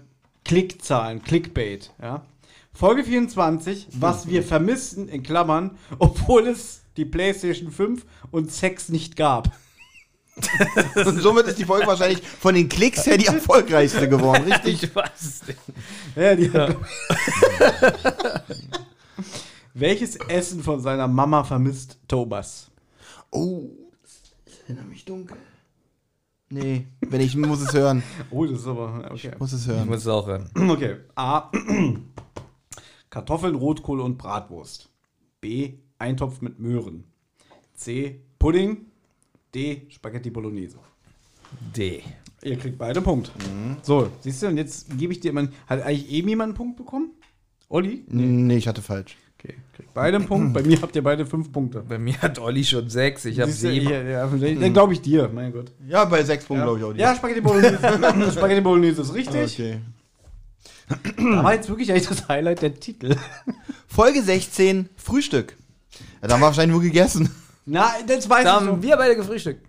Klickzahlen, 0.46 1.24
Clickbait. 1.24 1.92
Ja? 2.00 2.24
Folge 2.72 3.04
24, 3.04 3.88
was 3.94 4.28
wir 4.28 4.44
vermissen, 4.44 5.10
in 5.10 5.24
Klammern, 5.24 5.80
obwohl 5.98 6.48
es 6.48 6.82
die 6.96 7.06
PlayStation 7.06 7.72
5 7.72 8.06
und 8.30 8.52
Sex 8.52 8.90
nicht 8.90 9.16
gab. 9.16 9.52
Und 10.96 11.20
somit 11.22 11.48
ist 11.48 11.58
die 11.58 11.66
Folge 11.66 11.86
wahrscheinlich 11.88 12.22
von 12.26 12.54
den 12.56 12.70
Klicks 12.70 13.06
her 13.08 13.18
die 13.18 13.26
erfolgreichste 13.26 14.08
geworden, 14.08 14.50
richtig? 14.50 14.84
Ich 14.84 14.96
weiß 14.96 15.10
es 15.22 15.48
nicht. 15.48 15.60
Ja, 16.16 16.34
die 16.36 16.50
hat- 16.54 16.78
Welches 19.74 20.16
Essen 20.16 20.64
von 20.64 20.80
seiner 20.80 21.08
Mama 21.10 21.44
vermisst 21.44 21.98
Thomas? 22.08 22.70
Oh, 23.32 23.70
das 24.04 24.60
erinnert 24.68 24.88
mich 24.88 25.04
dunkel. 25.04 25.36
Nee, 26.52 26.88
wenn 27.02 27.22
ich 27.22 27.36
muss 27.38 27.62
es 27.62 27.74
hören. 27.74 28.02
Oh, 28.32 28.46
das 28.46 28.60
ist 28.62 28.68
aber. 28.68 29.10
Okay. 29.12 29.32
Muss 29.38 29.54
es 29.54 29.62
Ich 29.62 29.68
hören. 29.68 29.88
muss 29.88 29.98
es 30.00 30.08
auch 30.08 30.26
hören. 30.28 30.50
Okay. 30.70 30.98
A. 31.16 31.52
Kartoffeln, 33.10 33.56
Rotkohl 33.56 34.00
und 34.02 34.18
Bratwurst. 34.18 34.90
B. 35.42 35.74
Eintopf 35.98 36.42
mit 36.42 36.60
Möhren. 36.60 37.06
C. 37.74 38.22
Pudding. 38.40 38.86
D. 39.54 39.88
Spaghetti 39.90 40.30
Bolognese. 40.30 40.80
D. 41.76 42.04
Ihr 42.44 42.58
kriegt 42.58 42.78
beide 42.78 43.00
einen 43.00 43.06
Punkt. 43.06 43.32
So, 43.82 44.10
siehst 44.22 44.42
du, 44.44 44.48
und 44.48 44.58
jetzt 44.58 44.98
gebe 44.98 45.12
ich 45.14 45.20
dir 45.20 45.34
mal. 45.34 45.50
Hat 45.68 45.82
eigentlich 45.82 46.10
eben 46.10 46.30
jemand 46.30 46.50
einen 46.50 46.58
Punkt 46.58 46.78
bekommen? 46.78 47.12
Olli? 47.68 48.04
Nee, 48.08 48.58
ich 48.58 48.68
hatte 48.68 48.82
falsch. 48.82 49.18
Beide 49.94 50.18
einen 50.18 50.28
Punkt. 50.28 50.54
Bei 50.54 50.62
mir 50.64 50.82
habt 50.82 50.96
ihr 50.96 51.04
beide 51.04 51.26
fünf 51.26 51.52
Punkte. 51.52 51.84
Bei 51.88 51.98
mir 51.98 52.20
hat 52.22 52.40
Olli 52.40 52.64
schon 52.64 52.90
sechs, 52.90 53.26
ich 53.26 53.40
habe 53.40 53.52
sieben. 53.52 53.88
hier, 53.88 54.04
ja, 54.04 54.28
dann 54.28 54.74
glaube 54.74 54.94
ich 54.94 55.02
dir, 55.02 55.30
mein 55.34 55.52
Gott. 55.52 55.72
Ja, 55.88 56.06
bei 56.06 56.24
sechs 56.24 56.46
Punkten 56.46 56.66
glaube 56.66 56.80
ich 56.80 56.86
auch. 56.86 56.94
die. 56.94 57.00
Ja, 57.00 57.16
Spaghetti 57.16 57.42
Bolognese. 57.42 57.78
Spaghetti 58.32 58.62
Bolognese 58.62 59.02
ist 59.02 59.14
richtig. 59.14 59.54
Okay. 59.60 59.80
Da 61.18 61.44
war 61.44 61.54
jetzt 61.54 61.70
wirklich 61.70 61.92
eigentlich 61.92 62.08
das 62.08 62.28
Highlight 62.28 62.62
der 62.62 62.74
Titel. 62.80 63.16
Folge 63.88 64.22
16, 64.24 64.90
Frühstück. 64.96 65.56
Ja, 66.22 66.28
da 66.28 66.34
haben 66.34 66.42
wir 66.42 66.48
wahrscheinlich 66.48 66.74
nur 66.74 66.82
gegessen. 66.82 67.30
Na, 67.66 67.92
das 68.08 68.28
weiß 68.30 68.44
Da 68.44 68.50
ich 68.56 68.56
haben 68.62 68.66
so. 68.78 68.82
wir 68.82 68.98
beide 68.98 69.16
gefrüchtigt. 69.16 69.60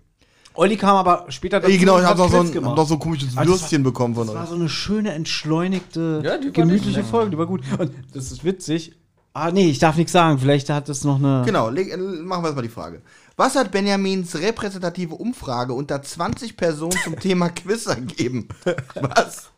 Olli 0.53 0.75
kam 0.75 0.95
aber 0.97 1.25
später 1.29 1.63
Ey, 1.63 1.77
genau, 1.77 1.97
ich 1.99 2.05
hat 2.05 2.17
noch, 2.17 2.29
so 2.29 2.39
ein, 2.39 2.47
hab 2.65 2.75
noch 2.75 2.87
so 2.87 2.95
ein 2.95 2.99
komisches 2.99 3.33
das 3.35 3.47
Würstchen 3.47 3.83
bekommen 3.83 4.15
von 4.15 4.25
Das 4.27 4.35
war 4.35 4.43
euch. 4.43 4.49
so 4.49 4.55
eine 4.55 4.67
schöne, 4.67 5.13
entschleunigte, 5.13 6.21
Ja, 6.25 6.37
gemütliche 6.37 7.01
ich- 7.01 7.05
Folge, 7.05 7.31
die 7.31 7.37
war 7.37 7.45
gut. 7.45 7.61
Und 7.77 7.91
das 8.13 8.31
ist 8.31 8.43
witzig. 8.43 8.93
Ah, 9.33 9.49
nee, 9.51 9.69
ich 9.69 9.79
darf 9.79 9.95
nichts 9.95 10.11
sagen. 10.11 10.39
Vielleicht 10.39 10.69
hat 10.69 10.89
es 10.89 11.03
noch 11.03 11.17
eine. 11.17 11.43
Genau, 11.45 11.69
äh, 11.69 11.97
machen 11.97 12.43
wir 12.43 12.47
erstmal 12.47 12.63
die 12.63 12.69
Frage. 12.69 13.01
Was 13.37 13.55
hat 13.55 13.71
Benjamins 13.71 14.35
repräsentative 14.35 15.15
Umfrage 15.15 15.73
unter 15.73 16.01
20 16.01 16.57
Personen 16.57 16.97
zum 17.03 17.17
Thema 17.19 17.49
Quiz 17.55 17.85
ergeben? 17.85 18.49
Was? 18.95 19.51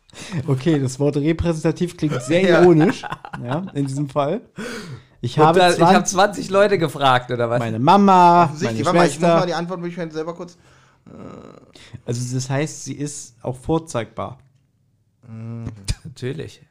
Okay, 0.46 0.78
das 0.78 1.00
Wort 1.00 1.16
repräsentativ 1.16 1.96
klingt 1.96 2.22
sehr 2.22 2.48
ironisch. 2.48 3.02
ja, 3.42 3.66
in 3.74 3.86
diesem 3.86 4.08
Fall. 4.08 4.42
Ich 5.20 5.38
habe 5.38 5.58
da, 5.58 5.70
ich 5.70 5.76
20, 5.76 5.94
habe 5.96 6.04
20 6.04 6.50
Leute 6.50 6.78
gefragt, 6.78 7.32
oder 7.32 7.50
was? 7.50 7.58
meine 7.58 7.80
Mama, 7.80 8.46
meine 8.46 8.60
warte 8.60 8.64
mal, 8.64 8.72
ich 8.72 8.84
muss 8.84 8.92
mal 8.92 9.08
Schwester. 9.08 9.46
die 9.46 9.54
Antwortmöglichkeiten 9.54 10.12
selber 10.12 10.34
kurz. 10.34 10.56
Also 12.06 12.34
das 12.34 12.48
heißt, 12.48 12.84
sie 12.84 12.94
ist 12.94 13.34
auch 13.42 13.56
vorzeigbar. 13.56 14.38
Natürlich. 16.04 16.62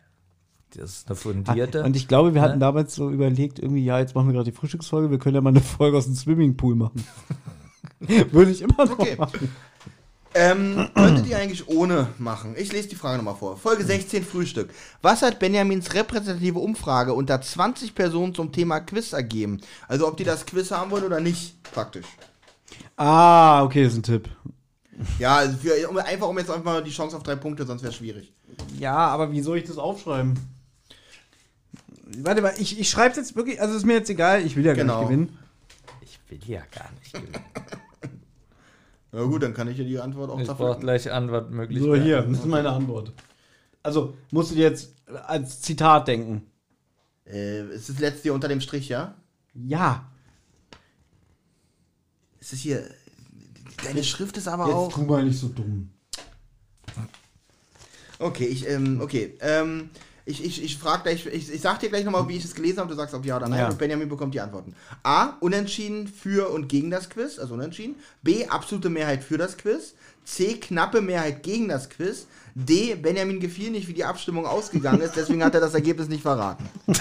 Das 0.76 0.90
ist 0.92 1.08
eine 1.08 1.16
fundierte. 1.16 1.84
Und 1.84 1.96
ich 1.96 2.08
glaube, 2.08 2.34
wir 2.34 2.42
hatten 2.42 2.54
Ne? 2.56 2.60
damals 2.60 2.96
so 2.96 3.10
überlegt, 3.10 3.60
irgendwie, 3.60 3.84
ja, 3.86 4.00
jetzt 4.00 4.16
machen 4.16 4.28
wir 4.28 4.34
gerade 4.34 4.50
die 4.52 4.56
Frühstücksfolge, 4.58 5.12
wir 5.12 5.20
können 5.20 5.36
ja 5.36 5.42
mal 5.42 5.50
eine 5.50 5.62
Folge 5.62 5.98
aus 5.98 6.06
dem 6.06 6.16
Swimmingpool 6.16 6.76
machen. 6.76 7.06
Würde 8.32 8.52
ich 8.52 8.62
immer 8.62 8.86
noch 8.86 9.00
Okay. 9.00 9.16
machen. 9.18 9.50
Ähm, 10.36 10.90
könntet 10.96 11.28
ihr 11.28 11.38
eigentlich 11.38 11.68
ohne 11.68 12.08
machen? 12.18 12.56
Ich 12.58 12.72
lese 12.74 12.88
die 12.88 12.96
Frage 12.96 13.18
nochmal 13.18 13.36
vor. 13.36 13.56
Folge 13.56 13.84
16, 13.86 14.24
Frühstück. 14.24 14.72
Was 15.04 15.22
hat 15.22 15.38
Benjamins 15.38 15.94
repräsentative 15.94 16.58
Umfrage 16.58 17.14
unter 17.14 17.40
20 17.40 17.94
Personen 17.94 18.34
zum 18.34 18.52
Thema 18.52 18.80
Quiz 18.80 19.14
ergeben? 19.14 19.62
Also 19.88 20.08
ob 20.08 20.18
die 20.18 20.24
das 20.24 20.48
Quiz 20.48 20.72
haben 20.72 20.90
wollen 20.90 21.04
oder 21.04 21.20
nicht, 21.20 21.62
praktisch. 21.72 22.08
Ah, 22.98 23.64
okay, 23.64 23.84
das 23.84 23.94
ist 23.94 24.00
ein 24.00 24.04
Tipp. 24.04 24.30
Ja, 25.20 25.36
also 25.38 25.56
für, 25.58 25.88
um, 25.88 25.98
einfach 25.98 26.28
um 26.28 26.38
jetzt 26.40 26.50
einfach 26.50 26.64
mal 26.66 26.84
die 26.84 26.90
Chance 26.92 27.16
auf 27.16 27.22
drei 27.24 27.36
Punkte, 27.36 27.66
sonst 27.68 27.84
wäre 27.84 27.92
es 27.92 27.98
schwierig. 27.98 28.34
Ja, 28.80 28.96
aber 28.96 29.32
wie 29.32 29.42
soll 29.42 29.58
ich 29.60 29.66
das 29.66 29.78
aufschreiben? 29.78 30.34
Warte 32.20 32.42
mal, 32.42 32.54
ich, 32.58 32.80
ich 32.80 32.90
schreibe 32.90 33.16
jetzt 33.16 33.36
wirklich, 33.36 33.62
also 33.62 33.76
ist 33.76 33.86
mir 33.86 33.94
jetzt 33.94 34.10
egal, 34.10 34.46
ich 34.46 34.56
will 34.56 34.66
ja 34.66 34.74
Genau. 34.74 35.02
gar 35.02 35.10
nicht 35.10 35.10
gewinnen. 35.30 35.40
Ich 36.02 36.20
will 36.30 36.40
ja 36.50 36.62
gar 36.72 36.92
nicht 37.00 37.14
gewinnen. 37.14 37.44
Na 39.12 39.24
gut, 39.24 39.44
dann 39.44 39.54
kann 39.54 39.68
ich 39.68 39.78
ja 39.78 39.84
die 39.84 40.00
Antwort 40.00 40.30
auch 40.32 40.40
Ich 40.40 40.48
brauche 40.48 40.80
gleich 40.80 41.04
So, 41.04 41.12
Antwortmöglichkeiten. 41.12 42.04
hier, 42.04 42.22
das 42.24 42.40
ist 42.40 42.46
meine 42.46 42.70
Antwort. 42.70 43.14
Also, 43.84 44.16
musst 44.32 44.52
du 44.52 44.56
dir 44.56 44.64
jetzt 44.70 44.94
als 45.28 45.62
Zitat 45.62 46.08
denken. 46.08 46.48
Äh, 47.26 47.68
ist 47.76 47.90
das 47.90 48.00
letzte 48.00 48.24
hier 48.24 48.34
unter 48.34 48.48
dem 48.48 48.60
Strich, 48.62 48.90
ja? 48.90 49.16
Ja. 49.54 50.10
Ist 52.40 52.54
es 52.54 52.60
hier. 52.60 52.90
Deine 53.84 54.04
Schrift 54.04 54.38
ist 54.38 54.48
aber 54.48 54.66
Jetzt 54.66 54.76
auch. 54.76 54.94
tu 54.94 55.04
mal 55.04 55.24
nicht 55.24 55.40
so 55.40 55.48
dumm. 55.50 55.90
Okay, 58.20 58.46
ich, 58.46 58.68
ähm, 58.68 59.00
okay. 59.02 59.38
Ähm, 59.42 59.90
ich, 60.26 60.44
ich, 60.44 60.64
ich 60.64 60.78
frage 60.78 61.04
gleich, 61.04 61.26
ich, 61.26 61.52
ich 61.52 61.62
sag 61.62 61.80
dir 61.80 61.90
gleich 61.90 62.06
nochmal, 62.06 62.28
wie 62.30 62.38
ich 62.38 62.46
es 62.46 62.56
gelesen 62.56 62.80
habe, 62.80 62.90
du 62.90 62.96
sagst 62.96 63.14
ob 63.14 63.26
ja 63.26 63.38
oder 63.38 63.48
nein 63.50 63.60
Ja. 63.60 63.70
und 63.70 63.78
Benjamin 63.78 64.08
bekommt 64.08 64.34
die 64.34 64.40
Antworten. 64.42 64.74
A, 65.04 65.34
unentschieden 65.42 66.08
für 66.08 66.50
und 66.50 66.68
gegen 66.70 66.90
das 66.92 67.10
Quiz, 67.10 67.40
also 67.40 67.54
unentschieden. 67.56 67.96
B, 68.22 68.46
absolute 68.48 68.90
Mehrheit 68.90 69.24
für 69.24 69.38
das 69.38 69.58
Quiz. 69.58 69.96
C, 70.24 70.54
knappe 70.56 71.02
Mehrheit 71.02 71.44
gegen 71.44 71.68
das 71.68 71.90
Quiz. 71.90 72.28
D, 72.56 72.96
Benjamin 72.96 73.40
gefiel 73.42 73.72
nicht, 73.72 73.88
wie 73.90 73.94
die 73.94 74.06
Abstimmung 74.06 74.46
ausgegangen 74.46 75.02
ist, 75.02 75.16
deswegen 75.18 75.44
hat 75.44 75.56
er 75.56 75.62
das 75.62 75.74
Ergebnis 75.74 76.08
nicht 76.08 76.22
verraten. 76.22 76.70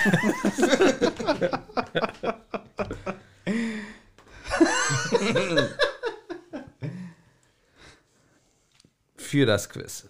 Für 9.16 9.46
das 9.46 9.68
Quiz. 9.68 10.08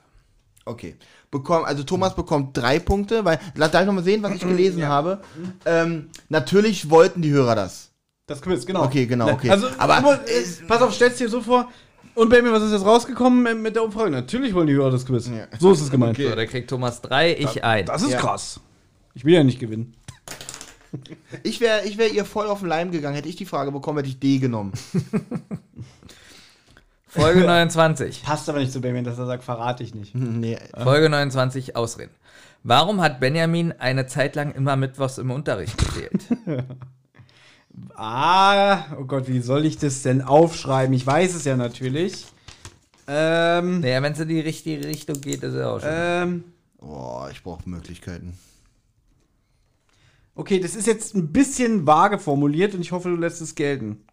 Okay. 0.65 0.97
Bekomm, 1.33 1.65
also 1.65 1.83
Thomas 1.83 2.15
bekommt 2.15 2.55
drei 2.55 2.79
Punkte, 2.79 3.25
weil, 3.25 3.41
lass 3.55 3.71
darf 3.71 3.81
ich 3.81 3.87
nochmal 3.87 4.05
sehen, 4.05 4.23
was 4.23 4.35
ich 4.35 4.43
gelesen 4.43 4.87
habe. 4.87 5.23
Ähm, 5.65 6.11
natürlich 6.29 6.91
wollten 6.91 7.23
die 7.23 7.31
Hörer 7.31 7.55
das. 7.55 7.91
Das 8.27 8.43
Quiz, 8.43 8.67
genau. 8.67 8.85
Okay, 8.85 9.07
genau, 9.07 9.31
okay. 9.31 9.49
Also, 9.49 9.67
Aber, 9.79 9.97
aber, 9.97 10.15
äh, 10.29 10.43
pass 10.69 10.83
auf, 10.83 10.93
stell's 10.93 11.17
dir 11.17 11.31
so 11.31 11.41
vor. 11.41 11.71
Und 12.15 12.29
Baby, 12.29 12.53
was 12.53 12.63
ist 12.63 12.73
jetzt 12.73 12.85
rausgekommen 12.85 13.63
mit 13.63 13.75
der 13.75 13.83
Umfrage? 13.83 14.11
Natürlich 14.11 14.53
wollen 14.53 14.67
die 14.67 14.75
Hörer 14.75 14.91
das 14.91 15.07
Quiz. 15.07 15.27
Ja. 15.29 15.47
So 15.59 15.73
ist 15.73 15.81
es 15.81 15.91
gemeint. 15.91 16.19
So, 16.19 16.29
da 16.29 16.45
kriegt 16.45 16.69
Thomas 16.69 17.01
drei, 17.01 17.35
ich 17.35 17.65
ein. 17.65 17.87
Das 17.87 18.03
ist 18.03 18.11
Ja. 18.11 18.21
krass. 18.21 18.61
Ich 19.15 19.25
will 19.25 19.33
ja 19.33 19.43
nicht 19.43 19.59
gewinnen. 19.59 19.95
Ich 21.43 21.61
wäre 21.61 21.87
ich 21.87 21.97
wär 21.97 22.13
ihr 22.13 22.27
voll 22.27 22.47
auf 22.49 22.59
den 22.59 22.69
Leim 22.69 22.91
gegangen. 22.91 23.15
Hätte 23.15 23.31
ich 23.31 23.37
die 23.37 23.47
Frage 23.47 23.73
bekommen, 23.73 23.97
hätte 23.97 24.11
ich 24.11 24.21
D 24.21 24.39
genommen. 24.39 24.73
Folge 27.15 27.41
29. 27.45 28.23
Passt 28.23 28.49
aber 28.49 28.59
nicht 28.59 28.73
zu 28.73 28.81
Baby, 28.81 29.03
dass 29.03 29.19
er 29.19 29.27
sagt, 29.27 29.45
verrate 29.45 29.83
ich 29.85 29.95
nicht. 29.95 30.15
nee. 30.15 30.59
Folge 30.83 31.09
29, 31.11 31.77
Ausreden. 31.77 32.15
Warum 32.63 33.01
hat 33.01 33.21
Benjamin 33.21 33.73
eine 33.73 34.07
Zeit 34.07 34.35
lang 34.37 34.53
immer 34.53 34.77
Mittwochs 34.77 35.19
im 35.19 35.31
Unterricht 35.31 35.77
gefehlt? 35.79 36.27
Ah, 37.95 38.95
oh 39.01 39.05
Gott, 39.05 39.29
wie 39.29 39.41
soll 39.41 39.65
ich 39.65 39.79
das 39.79 40.03
denn 40.03 40.21
aufschreiben? 40.21 40.93
Ich 40.95 41.07
weiß 41.07 41.35
es 41.35 41.45
ja 41.47 41.57
natürlich. 41.57 42.27
Ähm, 43.09 43.81
naja, 43.81 44.03
wenn 44.03 44.13
es 44.13 44.21
in 44.21 44.29
die 44.29 44.41
richtige 44.41 44.87
Richtung 44.87 45.21
geht, 45.23 45.43
ist 45.43 45.55
er 45.55 45.71
auch 45.73 45.81
schon. 45.81 45.89
ähm, 45.91 46.45
Boah, 46.79 47.31
ich 47.31 47.43
brauche 47.43 47.67
Möglichkeiten. 47.69 48.39
okay, 50.35 50.61
das 50.61 50.75
ist 50.77 50.87
jetzt 50.87 51.15
ein 51.15 51.33
bisschen 51.33 51.87
vage 51.87 52.19
formuliert 52.19 52.75
und 52.75 52.83
ich 52.83 52.93
hoffe, 52.93 53.09
du 53.09 53.17
lässt 53.17 53.41
es 53.41 53.55
gelten. 53.55 54.05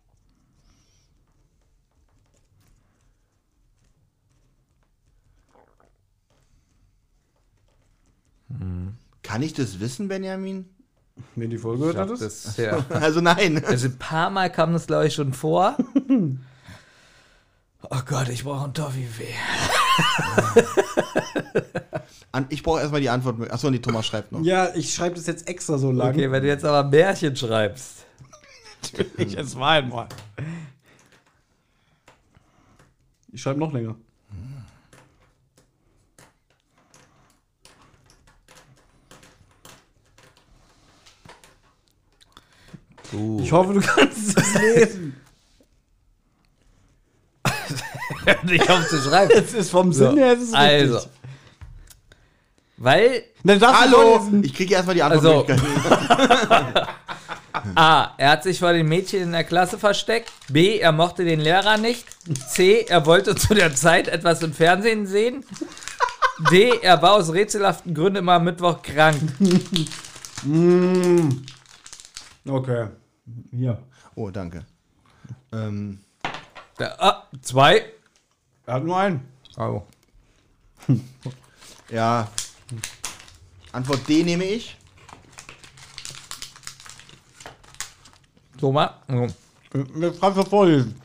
Kann 9.23 9.41
ich 9.41 9.53
das 9.53 9.79
wissen, 9.79 10.07
Benjamin? 10.07 10.65
Wenn 11.35 11.49
die 11.49 11.57
Folge 11.57 11.79
gehört 11.79 11.95
Ich 11.95 11.99
hat, 12.01 12.07
glaub, 12.07 12.21
ist. 12.21 12.45
das, 12.45 12.57
ja. 12.57 12.85
Also 12.89 13.21
nein. 13.21 13.63
Also 13.65 13.87
ein 13.87 13.97
paar 13.97 14.29
Mal 14.29 14.49
kam 14.51 14.73
das, 14.73 14.87
glaube 14.87 15.07
ich, 15.07 15.13
schon 15.13 15.33
vor. 15.33 15.77
Oh 17.91 18.01
Gott, 18.05 18.27
ich 18.27 18.43
brauche 18.43 18.65
einen 18.65 18.73
Toffifee. 18.73 19.33
An, 22.33 22.45
ich 22.49 22.61
brauche 22.61 22.81
erstmal 22.81 22.99
die 22.99 23.09
Antwort. 23.09 23.49
Achso, 23.49 23.67
und 23.67 23.73
die 23.73 23.81
Thomas 23.81 24.05
schreibt 24.05 24.33
noch. 24.33 24.41
Ja, 24.43 24.75
ich 24.75 24.93
schreibe 24.93 25.15
das 25.15 25.25
jetzt 25.27 25.47
extra 25.47 25.77
so 25.77 25.89
lang. 25.89 26.09
Okay, 26.09 26.29
wenn 26.29 26.43
du 26.43 26.49
jetzt 26.49 26.65
aber 26.65 26.87
Märchen 26.89 27.37
schreibst. 27.37 28.05
ich 29.17 29.35
es 29.37 29.55
war 29.55 29.71
einmal. 29.71 30.09
Ich 33.31 33.41
schreibe 33.41 33.59
noch 33.59 33.71
länger. 33.71 33.95
Ich 43.41 43.51
hoffe, 43.51 43.73
du 43.73 43.81
kannst 43.81 44.37
es 44.37 44.53
lesen. 44.55 45.15
nicht 48.43 48.69
aufzuschreiben. 48.69 49.35
Es 49.37 49.53
ist 49.53 49.69
vom 49.71 49.91
Sinn 49.93 50.17
her, 50.17 50.33
es 50.33 50.43
ist 50.43 50.53
Also. 50.53 50.95
richtig. 50.95 51.11
Weil 52.77 53.23
Hallo! 53.61 54.21
Ich 54.41 54.53
kriege 54.53 54.73
erstmal 54.75 54.95
die 54.95 55.03
Also- 55.03 55.45
Antwort. 55.45 55.59
A. 57.75 58.13
Er 58.17 58.29
hat 58.31 58.43
sich 58.43 58.59
vor 58.59 58.71
den 58.73 58.87
Mädchen 58.87 59.21
in 59.23 59.31
der 59.33 59.43
Klasse 59.43 59.77
versteckt. 59.77 60.31
B. 60.49 60.79
Er 60.79 60.91
mochte 60.93 61.25
den 61.25 61.39
Lehrer 61.41 61.77
nicht. 61.77 62.05
C. 62.49 62.85
Er 62.87 63.05
wollte 63.05 63.35
zu 63.35 63.53
der 63.53 63.75
Zeit 63.75 64.07
etwas 64.07 64.41
im 64.43 64.53
Fernsehen 64.53 65.07
sehen. 65.07 65.43
D. 66.51 66.71
Er 66.81 67.01
war 67.01 67.13
aus 67.13 67.33
rätselhaften 67.33 67.93
Gründen 67.93 68.17
immer 68.19 68.33
am 68.33 68.45
Mittwoch 68.45 68.81
krank. 68.81 69.17
Okay. 72.47 72.87
Hier. 73.51 73.81
Oh, 74.15 74.29
danke. 74.29 74.65
Ähm, 75.51 75.99
Da, 76.77 76.95
ah, 76.97 77.23
zwei. 77.41 77.83
Er 78.65 78.75
hat 78.75 78.83
nur 78.83 78.97
einen. 78.97 79.27
Oh. 79.57 79.81
ja. 81.89 82.29
Antwort 83.71 84.07
D 84.07 84.23
nehme 84.23 84.45
ich. 84.45 84.77
Thomas. 88.57 88.91
Oh. 89.09 89.27
Jetzt 89.99 90.21
kannst 90.21 90.37
du 90.37 90.43
vorlesen. 90.43 90.95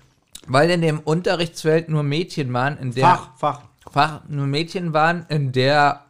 Weil 0.47 0.71
in 0.71 0.81
dem 0.81 1.01
Unterrichtsfeld 1.01 1.89
nur 1.89 2.03
Mädchen 2.03 2.53
waren, 2.53 2.79
in 2.79 2.93
der 2.93 3.05
Fach, 3.05 3.37
Fach. 3.37 3.63
Fach 3.91 4.21
nur 4.29 4.47
Mädchen 4.47 4.93
waren, 4.93 5.27
in 5.29 5.53
der 5.53 6.05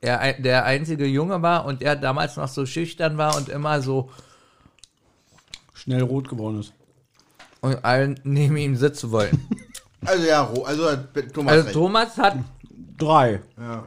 er 0.00 0.34
der 0.34 0.64
einzige 0.64 1.06
Junge 1.06 1.42
war 1.42 1.64
und 1.64 1.80
er 1.80 1.94
damals 1.96 2.36
noch 2.36 2.48
so 2.48 2.66
schüchtern 2.66 3.18
war 3.18 3.36
und 3.36 3.48
immer 3.48 3.80
so 3.82 4.10
Schnell 5.82 6.02
rot 6.02 6.28
geworden 6.28 6.60
ist. 6.60 6.72
und 7.60 7.84
allen 7.84 8.20
neben 8.24 8.56
ihm 8.56 8.76
sitzen 8.76 9.10
wollten. 9.10 9.40
Also 10.04 10.24
ja, 10.26 10.50
also 10.64 10.90
hat 10.90 11.14
Thomas 11.32 11.52
Also 11.52 11.64
recht. 11.66 11.74
Thomas 11.74 12.18
hat 12.18 12.38
Drei. 12.98 13.40
Ja. 13.56 13.84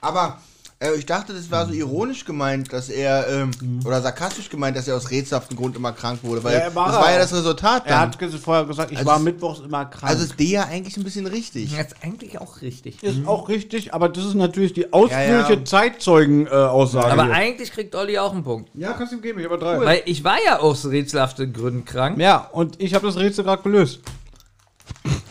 Aber 0.00 0.40
äh, 0.80 0.94
ich 0.96 1.06
dachte, 1.06 1.32
das 1.32 1.50
war 1.50 1.66
so 1.66 1.72
ironisch 1.72 2.24
gemeint, 2.24 2.72
dass 2.72 2.88
er, 2.88 3.26
ähm, 3.28 3.50
oder 3.84 4.00
sarkastisch 4.00 4.48
gemeint, 4.48 4.76
dass 4.76 4.86
er 4.86 4.96
aus 4.96 5.10
rätselhaften 5.10 5.56
Grund 5.56 5.74
immer 5.76 5.92
krank 5.92 6.20
wurde, 6.22 6.44
weil 6.44 6.54
Ja, 6.54 6.60
er 6.60 6.74
war 6.74 6.86
das 6.92 6.96
war 7.00 7.10
ja 7.12 7.18
das 7.18 7.32
Resultat 7.34 7.84
dann. 7.86 7.92
Er 7.92 8.00
hat 8.00 8.40
vorher 8.40 8.64
gesagt, 8.64 8.92
ich 8.92 8.98
Also 8.98 9.10
war 9.10 9.18
mittwochs 9.18 9.58
immer 9.60 9.86
krank. 9.86 10.04
also 10.12 10.22
ist 10.24 10.38
D 10.38 10.44
ja 10.44 10.64
eigentlich 10.66 10.96
ein 10.96 11.02
bisschen 11.04 11.26
richtig. 11.26 11.72
jetzt 11.72 11.96
eigentlich 12.02 12.38
auch 12.40 12.62
richtig. 12.62 13.02
ist 13.02 13.26
auch 13.26 13.48
richtig, 13.48 13.92
aber 13.92 14.08
das 14.08 14.24
ist 14.24 14.34
natürlich 14.34 14.72
die 14.72 14.92
ausführliche 14.92 15.52
Ja, 15.54 15.58
ja. 15.58 15.64
Zeitzeugen-Aussage. 15.64 17.10
Aber 17.12 17.24
eigentlich 17.32 17.72
kriegt 17.72 17.94
Olli 17.96 18.18
auch 18.18 18.32
einen 18.32 18.44
Punkt. 18.44 18.70
ja, 18.74 18.92
kannst 18.92 19.12
du 19.12 19.16
ihm 19.16 19.22
geben, 19.22 19.40
ich 19.40 19.46
habe 19.46 19.58
drei. 19.58 19.80
Weil 19.80 20.02
ich 20.04 20.22
war 20.22 20.36
ja 20.44 20.60
aus 20.60 20.86
rätselhaften 20.86 21.52
Gründen 21.52 21.84
krank. 21.84 22.18
Ja, 22.20 22.48
und 22.52 22.80
ich 22.80 22.94
habe 22.94 23.06
das 23.06 23.16
Rätsel 23.16 23.44
gerade 23.44 23.62
gelöst. 23.62 24.00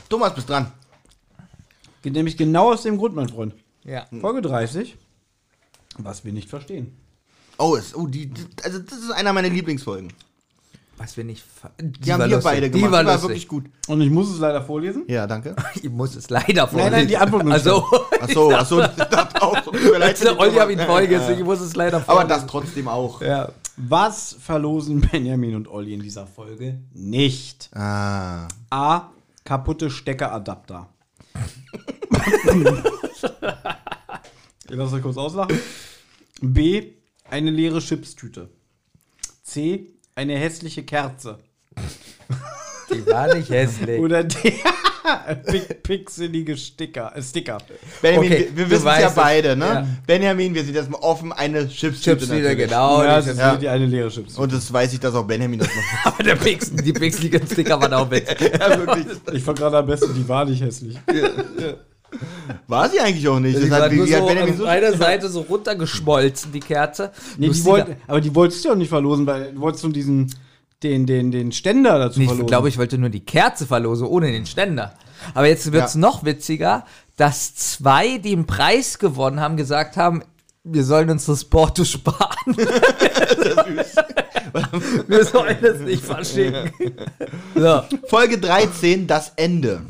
Thomas, 0.09 0.33
bist 0.35 0.49
dran. 0.49 0.71
Geht 2.01 2.13
nämlich 2.13 2.37
genau 2.37 2.73
aus 2.73 2.83
dem 2.83 2.97
Grund, 2.97 3.15
mein 3.15 3.29
Freund. 3.29 3.53
Ja. 3.83 4.05
Folge 4.21 4.41
30. 4.41 4.97
Was 5.99 6.23
wir 6.25 6.33
nicht 6.33 6.49
verstehen. 6.49 6.95
Oh, 7.57 7.75
ist, 7.75 7.95
oh 7.95 8.05
die, 8.07 8.27
die, 8.27 8.45
also 8.63 8.79
das 8.79 8.99
ist 8.99 9.11
einer 9.11 9.33
meiner 9.33 9.49
Lieblingsfolgen. 9.49 10.13
Was 10.99 11.15
wir 11.15 11.23
nicht. 11.23 11.43
ver- 11.43 11.71
Die, 11.79 12.11
haben 12.11 12.27
wir 12.29 12.39
beide 12.39 12.69
Die 12.71 12.79
gemacht. 12.79 12.91
war, 12.91 13.01
Die 13.03 13.07
war 13.09 13.21
wirklich 13.21 13.47
gut. 13.47 13.65
Und 13.87 14.01
ich 14.01 14.09
muss 14.09 14.31
es 14.31 14.39
leider 14.39 14.63
vorlesen. 14.63 15.03
Ja, 15.07 15.27
danke. 15.27 15.55
Ich 15.75 15.89
muss 15.89 16.15
es 16.15 16.29
leider 16.31 16.67
vorlesen. 16.67 16.91
nein, 16.91 17.07
die 17.07 17.17
Antwort 17.17 17.43
muss 17.45 17.53
Also, 17.53 17.83
Achso, 18.19 18.51
achso, 18.55 18.81
ich 18.81 18.87
dachte 18.87 19.41
auch. 19.41 19.59
tut 19.61 19.73
mir 19.73 19.97
leid, 19.99 20.19
der 20.23 20.39
Olli 20.39 20.55
hat 20.55 20.69
ihn 20.71 20.79
ja. 20.79 21.29
ich 21.29 21.43
muss 21.43 21.59
es 21.61 21.75
leider 21.75 21.97
Aber 21.97 22.05
vorlesen. 22.05 22.29
das 22.29 22.47
trotzdem 22.47 22.87
auch. 22.87 23.21
Ja. 23.21 23.49
Was 23.77 24.35
verlosen 24.39 25.01
Benjamin 25.01 25.55
und 25.55 25.67
Olli 25.67 25.93
in 25.93 26.01
dieser 26.01 26.25
Folge 26.25 26.79
nicht? 26.93 27.69
Ah. 27.75 28.47
A. 28.71 29.09
Kaputte 29.43 29.91
Steckeradapter. 29.91 30.89
Ihr 34.69 34.75
lasst 34.77 34.93
euch 34.93 35.01
kurz 35.01 35.17
auslachen. 35.17 35.57
B. 36.41 36.93
Eine 37.29 37.51
leere 37.51 37.79
Chipstüte. 37.79 38.49
C. 39.43 39.87
Eine 40.15 40.37
hässliche 40.37 40.83
Kerze. 40.83 41.39
Die 42.91 43.05
war 43.07 43.33
nicht 43.35 43.49
hässlich. 43.49 43.99
Oder 43.99 44.23
der 44.23 44.51
pix- 45.45 45.75
pixelige 45.83 46.57
Sticker. 46.57 47.11
Äh, 47.15 47.21
Sticker. 47.21 47.57
Benjamin, 48.01 48.31
Okay, 48.31 48.47
wir, 48.53 48.57
wir 48.57 48.69
wissen 48.71 48.87
es 48.87 48.99
ja 48.99 49.09
beide, 49.09 49.55
ne? 49.55 49.65
Ja. 49.65 49.87
Benjamin, 50.05 50.53
wir 50.55 50.63
sind 50.63 50.73
jetzt 50.75 50.89
mal 50.89 50.99
offen, 50.99 51.31
eine 51.33 51.67
Chipstüte 51.67 52.17
Chips 52.17 52.23
wieder, 52.31 52.49
natürlich. 52.49 52.57
genau. 52.69 53.03
ja, 53.03 53.21
die 53.21 53.29
ist 53.29 53.61
die 53.61 53.69
eine 53.69 53.85
leere 53.85 54.09
Chips. 54.09 54.37
Und 54.37 54.51
das 54.53 54.71
weiß 54.71 54.93
ich, 54.93 54.99
dass 54.99 55.13
auch 55.15 55.25
Benjamin 55.25 55.59
das 55.59 55.67
noch 55.69 56.05
Aber 56.13 56.23
der 56.23 56.35
Pix, 56.35 56.71
die 56.73 56.93
pixeligen 56.93 57.45
Sticker 57.45 57.79
waren 57.79 57.93
auch 57.93 58.09
witzig. 58.09 58.39
ja, 58.59 58.77
wirklich. 58.79 59.05
Ich 59.33 59.43
fand 59.43 59.59
gerade 59.59 59.77
am 59.77 59.85
besten, 59.85 60.13
die 60.13 60.27
war 60.27 60.45
nicht 60.45 60.61
hässlich. 60.61 60.97
War 62.67 62.89
sie 62.89 62.99
eigentlich 62.99 63.27
auch 63.27 63.39
nicht. 63.39 63.57
Die 63.57 63.61
Das 63.61 63.69
war 63.71 63.81
hat, 63.83 63.91
nur 63.91 64.07
so 64.07 64.25
Benjamin 64.25 64.53
auf 64.53 64.57
so 64.59 64.65
einer 64.65 64.93
Seite 64.93 65.29
so 65.29 65.41
runtergeschmolzen, 65.41 66.51
die 66.51 66.59
Kerze. 66.59 67.11
Nee, 67.37 67.49
die 67.49 67.65
wollt, 67.65 67.87
aber 68.07 68.21
die 68.21 68.33
wolltest 68.33 68.63
du 68.63 68.69
ja 68.69 68.73
auch 68.73 68.77
nicht 68.77 68.89
verlosen, 68.89 69.25
weil 69.27 69.53
du 69.53 69.59
wolltest 69.61 69.83
nur 69.83 69.93
diesen, 69.93 70.33
den, 70.83 71.05
den, 71.05 71.31
den 71.31 71.51
Ständer 71.51 71.99
dazu 71.99 72.19
Nee, 72.19 72.25
verlosen. 72.25 72.45
ich 72.45 72.47
glaube, 72.49 72.69
ich 72.69 72.77
wollte 72.77 72.97
nur 72.97 73.09
die 73.09 73.25
Kerze 73.25 73.65
verlosen, 73.67 74.07
ohne 74.07 74.31
den 74.31 74.45
Ständer. 74.45 74.93
Aber 75.33 75.47
jetzt 75.47 75.71
wird's 75.71 75.95
Ja. 75.95 75.99
noch 75.99 76.23
witziger, 76.23 76.85
dass 77.17 77.55
zwei, 77.55 78.17
die 78.19 78.33
einen 78.33 78.45
Preis 78.45 78.99
gewonnen 78.99 79.39
haben, 79.39 79.57
gesagt 79.57 79.97
haben, 79.97 80.23
wir 80.63 80.83
sollen 80.83 81.09
uns 81.09 81.25
das 81.25 81.45
Porto 81.45 81.83
sparen. 81.85 82.55
wir 85.07 85.25
sollen 85.25 85.57
es 85.61 85.79
nicht 85.79 86.03
verschicken. 86.03 86.71
so. 87.55 87.81
Folge 88.07 88.37
13, 88.37 89.07
das 89.07 89.31
Ende. 89.35 89.81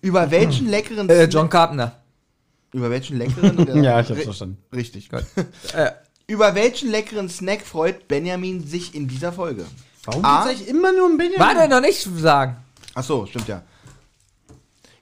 Über 0.00 0.30
welchen 0.30 0.68
leckeren 0.68 1.08
äh, 1.08 1.24
John 1.24 1.48
Carpenter. 1.48 2.02
Über 2.72 2.90
welchen 2.90 3.18
leckeren? 3.18 3.82
Ja, 3.82 4.00
ich 4.00 4.10
hab's 4.10 4.22
verstanden. 4.24 4.58
Richtig. 4.74 5.08
Äh, 5.74 5.90
Über 6.26 6.54
welchen 6.54 6.90
leckeren 6.90 7.28
Snack 7.28 7.62
freut 7.62 8.08
Benjamin 8.08 8.66
sich 8.66 8.94
in 8.94 9.08
dieser 9.08 9.32
Folge? 9.32 9.64
Warum 10.04 10.24
A. 10.24 10.44
geht's 10.44 10.58
eigentlich 10.60 10.68
immer 10.68 10.92
nur 10.92 11.06
um 11.06 11.16
Benjamin? 11.16 11.40
war 11.40 11.54
der 11.54 11.68
noch 11.68 11.80
nicht 11.80 12.00
sagen? 12.18 12.56
Ach 12.94 13.04
so, 13.04 13.26
stimmt 13.26 13.48
ja. 13.48 13.62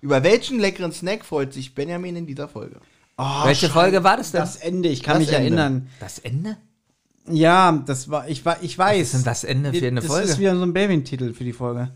Über 0.01 0.23
welchen 0.23 0.59
leckeren 0.59 0.93
Snack 0.93 1.25
freut 1.25 1.53
sich 1.55 1.75
Benjamin 1.75 2.17
in 2.17 2.27
dieser 2.27 2.47
Folge? 2.49 2.77
Oh, 3.17 3.45
Welche. 3.45 3.69
Folge 3.69 4.03
war 4.05 4.17
das 4.17 4.33
denn? 4.33 4.41
Das 4.41 4.57
Ende, 4.57 4.89
ich 4.89 5.03
kann 5.03 5.15
Das 5.15 5.21
mich 5.21 5.29
Ende. 5.35 5.41
erinnern. 5.43 5.89
Das 6.01 6.19
Ende? 6.19 6.57
Ja, 7.31 7.83
das 7.87 8.11
war, 8.11 8.29
ich, 8.29 8.45
war, 8.45 8.63
ich 8.63 8.77
weiß. 8.77 8.99
Was 8.99 9.15
ist 9.15 9.15
denn 9.15 9.25
das 9.25 9.45
Ende 9.45 9.73
für 9.73 9.87
eine 9.87 10.01
das 10.01 10.07
Folge? 10.07 10.23
Das 10.23 10.31
ist 10.33 10.39
wieder 10.41 10.57
so 10.57 10.63
ein 10.63 10.73
Benjamin-Titel 10.73 11.33
für 11.33 11.45
die 11.45 11.53
Folge. 11.55 11.91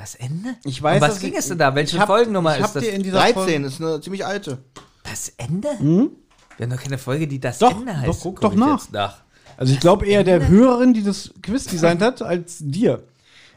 Das 0.00 0.14
Ende? 0.14 0.56
Ich 0.64 0.82
weiß, 0.82 1.02
Um 1.02 1.08
was 1.10 1.20
ging 1.20 1.32
ich- 1.32 1.38
es 1.40 1.48
denn 1.48 1.58
da? 1.58 1.74
Welche 1.74 1.96
ich 1.96 2.00
hab- 2.00 2.08
Folgennummer 2.08 2.54
ich 2.56 2.62
hab 2.62 2.68
ist 2.68 2.76
das? 2.76 2.84
dir 2.84 2.92
in 2.94 3.02
dieser 3.02 3.18
13 3.18 3.34
Folge, 3.34 3.66
ist 3.66 3.80
eine 3.82 4.00
ziemlich 4.00 4.24
alte. 4.24 4.56
Das 5.02 5.28
Ende? 5.36 5.68
Wir 5.78 6.64
haben 6.66 6.70
doch 6.74 6.82
keine 6.82 6.96
Folge, 6.96 7.28
die 7.28 7.38
das 7.38 7.58
Doch, 7.58 7.72
Ende 7.72 7.92
doch, 7.92 7.98
heißt. 8.00 8.20
guck 8.22 8.40
Guck 8.40 8.40
doch 8.40 8.54
nach. 8.54 8.80
jetzt 8.80 8.92
nach. 8.92 9.18
Also 9.58 9.74
ich 9.74 9.80
glaube 9.80 10.06
eher 10.06 10.24
der 10.24 10.48
Hörerin, 10.48 10.94
die 10.94 11.02
das 11.02 11.34
Quiz 11.42 11.66
designt 11.66 12.00
hat, 12.00 12.22
als 12.22 12.56
dir. 12.60 13.02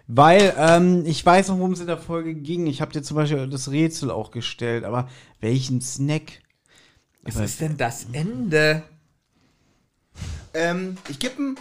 Weil 0.07 0.53
ähm, 0.57 1.03
ich 1.05 1.25
weiß 1.25 1.47
noch, 1.47 1.59
worum 1.59 1.71
es 1.71 1.79
in 1.79 1.87
der 1.87 1.97
Folge 1.97 2.33
ging. 2.35 2.67
Ich 2.67 2.81
habe 2.81 2.91
dir 2.91 3.03
zum 3.03 3.15
Beispiel 3.15 3.47
das 3.49 3.71
Rätsel 3.71 4.11
auch 4.11 4.29
gestellt, 4.31 4.83
aber 4.83 5.07
welchen 5.39 5.79
Snack? 5.79 6.23
Was 7.21 7.37
ist 7.37 7.61
denn 7.61 7.77
das 7.77 8.07
Ende? 8.11 8.83
Ähm, 10.53 10.97
ich 11.07 11.19
gebe 11.19 11.41
ihm. 11.41 11.55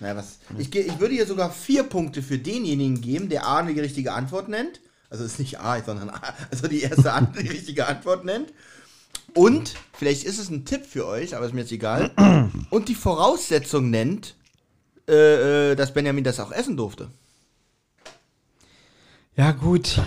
Naja, 0.00 0.16
was? 0.16 0.38
Ich, 0.58 0.70
ge- 0.70 0.86
ich 0.86 0.98
würde 1.00 1.14
hier 1.14 1.26
sogar 1.26 1.50
vier 1.50 1.82
Punkte 1.82 2.22
für 2.22 2.38
denjenigen 2.38 3.00
geben, 3.00 3.28
der 3.28 3.46
A 3.46 3.62
die 3.62 3.78
richtige 3.80 4.12
Antwort 4.12 4.48
nennt. 4.48 4.80
Also 5.10 5.24
es 5.24 5.32
ist 5.32 5.38
nicht 5.38 5.58
A, 5.60 5.82
sondern 5.82 6.10
A, 6.10 6.20
also 6.50 6.68
die 6.68 6.82
erste 6.82 7.12
An 7.12 7.32
die 7.40 7.48
richtige 7.48 7.86
Antwort 7.86 8.24
nennt. 8.24 8.52
Und, 9.34 9.74
vielleicht 9.92 10.24
ist 10.24 10.38
es 10.38 10.50
ein 10.50 10.64
Tipp 10.64 10.86
für 10.86 11.06
euch, 11.06 11.34
aber 11.36 11.46
ist 11.46 11.52
mir 11.54 11.60
jetzt 11.62 11.72
egal. 11.72 12.10
Und 12.70 12.88
die 12.88 12.94
Voraussetzung 12.94 13.90
nennt, 13.90 14.36
äh, 15.08 15.72
äh, 15.72 15.74
dass 15.76 15.92
Benjamin 15.94 16.24
das 16.24 16.40
auch 16.40 16.52
essen 16.52 16.76
durfte. 16.76 17.10
Ja, 19.36 19.52
gut. 19.52 20.00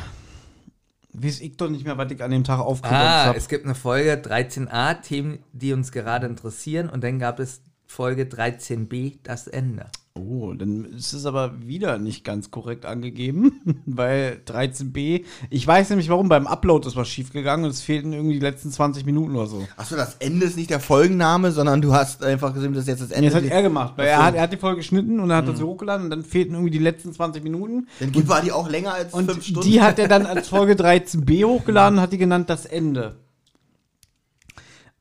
Weiß 1.13 1.39
ich 1.41 1.57
doch 1.57 1.69
nicht 1.69 1.85
mehr, 1.85 1.97
was 1.97 2.11
ich 2.11 2.22
an 2.23 2.31
dem 2.31 2.43
Tag 2.43 2.59
aufgenommen 2.59 3.01
Ah, 3.01 3.26
habe. 3.26 3.38
es 3.38 3.47
gibt 3.47 3.65
eine 3.65 3.76
Folge 3.76 4.13
13a, 4.13 5.01
Themen, 5.01 5.39
die 5.51 5.73
uns 5.73 5.91
gerade 5.91 6.26
interessieren. 6.27 6.89
Und 6.89 7.03
dann 7.03 7.19
gab 7.19 7.39
es 7.39 7.61
Folge 7.91 8.23
13b, 8.23 9.18
das 9.23 9.47
Ende. 9.47 9.88
Oh, 10.13 10.53
dann 10.53 10.85
ist 10.85 11.11
es 11.11 11.26
aber 11.26 11.61
wieder 11.68 11.97
nicht 11.97 12.23
ganz 12.23 12.49
korrekt 12.49 12.85
angegeben, 12.85 13.81
weil 13.85 14.39
13b. 14.45 15.26
Ich 15.49 15.68
weiß 15.68 15.89
nämlich, 15.89 16.07
warum 16.07 16.30
beim 16.30 16.47
Upload 16.47 16.88
ist 16.88 16.95
was 16.95 17.09
schiefgegangen 17.09 17.65
und 17.65 17.72
es 17.72 17.81
fehlten 17.81 18.13
irgendwie 18.13 18.35
die 18.35 18.39
letzten 18.45 18.72
20 18.72 19.05
Minuten 19.05 19.35
oder 19.35 19.47
so. 19.47 19.68
Achso, 19.76 19.97
das 19.97 20.15
Ende 20.19 20.45
ist 20.45 20.55
nicht 20.55 20.69
der 20.69 20.80
Folgenname, 20.80 21.51
sondern 21.51 21.81
du 21.81 21.93
hast 21.93 22.23
einfach 22.23 22.53
gesehen, 22.53 22.73
das 22.73 22.84
ist 22.84 22.88
jetzt 22.88 23.01
das 23.01 23.09
Nee, 23.09 23.15
Ende. 23.18 23.30
das 23.31 23.43
hat 23.43 23.51
er 23.51 23.61
gemacht, 23.61 23.93
weil 23.97 24.07
er 24.07 24.23
hat, 24.23 24.35
er 24.35 24.43
hat 24.43 24.53
die 24.53 24.57
Folge 24.57 24.77
geschnitten 24.77 25.19
und 25.19 25.27
dann 25.27 25.39
hat 25.39 25.47
er 25.47 25.57
sie 25.57 25.63
hochgeladen 25.63 26.05
und 26.05 26.11
dann 26.11 26.23
fehlten 26.23 26.53
irgendwie 26.53 26.72
die 26.72 26.80
letzten 26.80 27.11
20 27.11 27.43
Minuten. 27.43 27.88
Dann 27.99 28.27
war 28.30 28.41
die 28.41 28.53
auch 28.53 28.69
länger 28.69 28.93
als 28.93 29.13
Und 29.13 29.30
fünf 29.31 29.43
Stunden. 29.45 29.68
die 29.69 29.81
hat 29.81 29.99
er 29.99 30.07
dann 30.07 30.26
als 30.26 30.47
Folge 30.47 30.73
13b 30.81 31.43
hochgeladen 31.45 31.97
und 31.97 32.01
hat 32.01 32.13
die 32.13 32.18
genannt 32.18 32.49
das 32.49 32.65
Ende. 32.65 33.18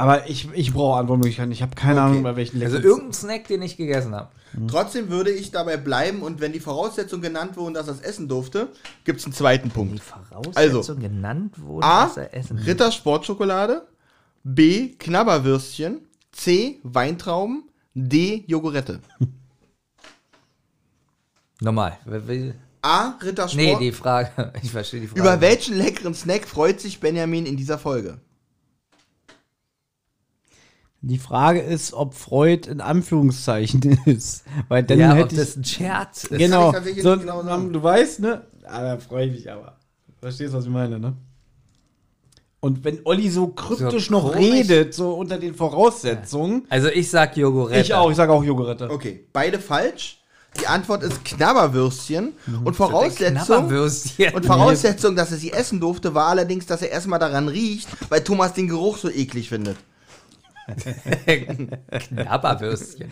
Aber 0.01 0.29
ich, 0.31 0.49
ich 0.55 0.73
brauche 0.73 0.99
Antwortmöglichkeiten. 0.99 1.53
Ich 1.53 1.63
habe 1.63 1.75
keine 1.75 2.01
Okay. 2.01 2.11
Ahnung, 2.11 2.23
bei 2.23 2.37
welchen 2.37 2.63
Also 2.63 2.77
Leckeren- 2.79 2.85
irgendein 2.89 3.13
Snack, 3.13 3.49
den 3.49 3.63
ich 3.63 3.77
gegessen 3.77 4.15
habe. 4.15 4.31
Trotzdem 4.67 5.11
würde 5.11 5.31
ich 5.31 5.51
dabei 5.53 5.77
bleiben 5.77 6.23
und 6.23 6.41
wenn 6.41 6.53
die 6.53 6.59
Voraussetzungen 6.61 7.23
genannt 7.23 7.57
wurden, 7.57 7.75
dass 7.75 7.87
er 7.87 7.95
es 7.95 8.01
essen 8.01 8.29
durfte, 8.29 8.69
gibt 9.05 9.21
es 9.21 9.27
einen 9.27 9.35
zweiten 9.35 9.69
Die 9.69 9.75
Punkt. 9.75 10.03
Voraussetzung 10.03 10.57
Also, 10.57 10.97
genannt 10.97 11.55
wurde, 11.61 11.87
A. 11.87 12.07
dass 12.07 12.17
er 12.17 12.35
essen 12.35 12.59
Ritter 12.59 12.91
Sportschokolade. 12.91 13.87
B. 14.43 14.89
Knabberwürstchen. 14.99 16.01
C. 16.33 16.81
Weintrauben. 16.83 17.65
D. 17.95 18.45
Jogurette. 18.47 19.01
Nochmal. 21.61 21.99
A. 22.83 23.11
Ritter 23.23 23.49
Sport. 23.49 23.57
Nee, 23.57 23.77
die 23.79 23.93
Frage. 23.93 24.53
Ich 24.63 24.71
verstehe 24.71 25.01
die 25.01 25.07
Frage. 25.07 25.21
Über 25.21 25.41
welchen 25.41 25.77
leckeren 25.77 26.15
Snack 26.15 26.47
freut 26.49 26.81
sich 26.81 27.01
Benjamin 27.01 27.47
in 27.47 27.57
dieser 27.57 27.79
Folge? 27.79 28.19
Die 31.03 31.19
Frage 31.19 31.61
ist, 31.61 31.95
ob 31.95 32.15
Freud 32.15 32.69
in 32.71 32.81
Anführungszeichen 32.81 33.99
ist. 34.05 34.45
Weil 34.69 34.83
dann 34.83 34.99
Ja, 34.99 35.13
ob 35.13 35.19
hätte 35.19 35.35
ich. 35.35 35.41
das 35.41 35.57
ein 35.57 35.65
Scherz 35.65 36.25
ist. 36.25 36.39
genau. 36.39 36.73
So, 36.73 37.17
genau 37.17 37.43
du 37.43 37.83
weißt, 37.83 38.21
ne? 38.21 38.43
Ah, 38.67 38.83
da 38.83 38.99
freue 38.99 39.27
ich 39.27 39.33
mich 39.33 39.51
aber. 39.51 39.77
Verstehst, 40.21 40.53
was 40.53 40.65
ich 40.65 40.71
meine, 40.71 40.99
ne? 40.99 41.15
Und 42.61 42.85
wenn 42.85 43.01
Olli 43.05 43.31
so 43.31 43.49
kryptisch 43.49 44.09
So 44.09 44.13
noch 44.13 44.35
redet, 44.35 44.93
so 44.93 45.15
unter 45.15 45.39
den 45.39 45.55
Voraussetzungen. 45.55 46.67
Also 46.69 46.89
ich 46.89 47.09
sag 47.09 47.35
Jogurette. 47.37 47.81
Ich 47.81 47.95
auch, 47.95 48.11
ich 48.11 48.17
sage 48.17 48.33
auch 48.33 48.45
Jogurette. 48.45 48.91
Okay, 48.91 49.27
beide 49.33 49.59
falsch. 49.59 50.19
Die 50.61 50.67
Antwort 50.67 51.03
ist 51.03 51.25
Knabberwürstchen. 51.25 52.35
Mhm. 52.47 52.67
Und 52.67 52.75
Voraussetzung. 52.77 53.35
Knabberwürstchen. 53.47 54.35
Und 54.35 54.45
Voraussetzung, 54.45 55.17
dass 55.17 55.31
er 55.33 55.39
sie 55.39 55.53
essen 55.53 55.81
durfte, 55.81 56.13
war 56.13 56.27
allerdings, 56.27 56.67
dass 56.67 56.83
er 56.83 56.91
erstmal 56.91 57.19
daran 57.19 57.49
riecht, 57.49 57.89
weil 58.11 58.23
Thomas 58.23 58.53
den 58.53 58.69
Geruch 58.69 58.99
so 58.99 59.09
eklig 59.09 59.49
findet. 59.49 59.77
Knabberwürstchen. 61.91 63.11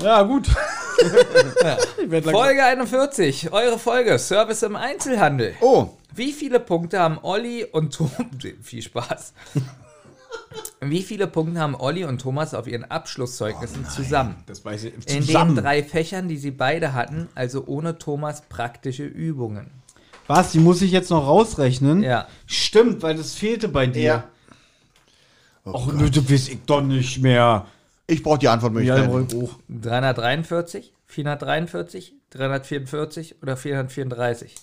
Ja, 0.00 0.22
gut. 0.22 0.46
Folge 2.22 2.64
41, 2.64 3.52
eure 3.52 3.78
Folge, 3.78 4.18
Service 4.18 4.62
im 4.62 4.76
Einzelhandel. 4.76 5.54
Oh, 5.60 5.88
Wie 6.14 6.32
viele 6.32 6.60
Punkte 6.60 7.00
haben 7.00 7.18
Olli 7.22 7.64
und 7.64 7.94
Thomas, 7.94 8.12
viel 8.62 8.82
Spaß. 8.82 9.32
Wie 10.80 11.02
viele 11.02 11.26
Punkte 11.26 11.60
haben 11.60 11.74
Olli 11.74 12.04
und 12.04 12.20
Thomas 12.20 12.54
auf 12.54 12.66
ihren 12.66 12.84
Abschlusszeugnissen 12.84 13.86
zusammen? 13.88 14.36
Das 14.46 14.64
weiß 14.64 14.84
ich. 14.84 14.94
In 14.94 15.22
Zusammen. 15.22 15.54
den 15.54 15.64
drei 15.64 15.82
Fächern, 15.82 16.28
die 16.28 16.36
sie 16.36 16.50
beide 16.50 16.92
hatten, 16.92 17.28
also 17.34 17.64
ohne 17.66 17.98
Thomas 17.98 18.42
praktische 18.42 19.04
Übungen. 19.04 19.70
Was? 20.26 20.52
Die 20.52 20.58
muss 20.58 20.82
ich 20.82 20.90
jetzt 20.90 21.10
noch 21.10 21.26
rausrechnen? 21.26 22.02
Ja. 22.02 22.26
Stimmt, 22.46 23.02
weil 23.02 23.16
das 23.16 23.34
fehlte 23.34 23.68
bei 23.68 23.86
dir. 23.86 24.02
Ja. 24.02 24.24
Och, 25.66 25.92
nö, 25.92 26.08
das 26.08 26.30
weiß 26.30 26.48
ich 26.48 26.58
doch 26.66 26.80
nicht 26.80 27.20
mehr. 27.20 27.66
ich 28.06 28.22
brauche 28.22 28.38
die 28.38 28.44
Ja, 28.46 28.52
Antwortmöglichkeit. 28.52 29.08
ruhig 29.08 29.34
hoch. 29.34 29.58
343, 29.68 30.92
443, 31.06 32.14
344 32.30 33.42
oder 33.42 33.56
434? 33.56 34.54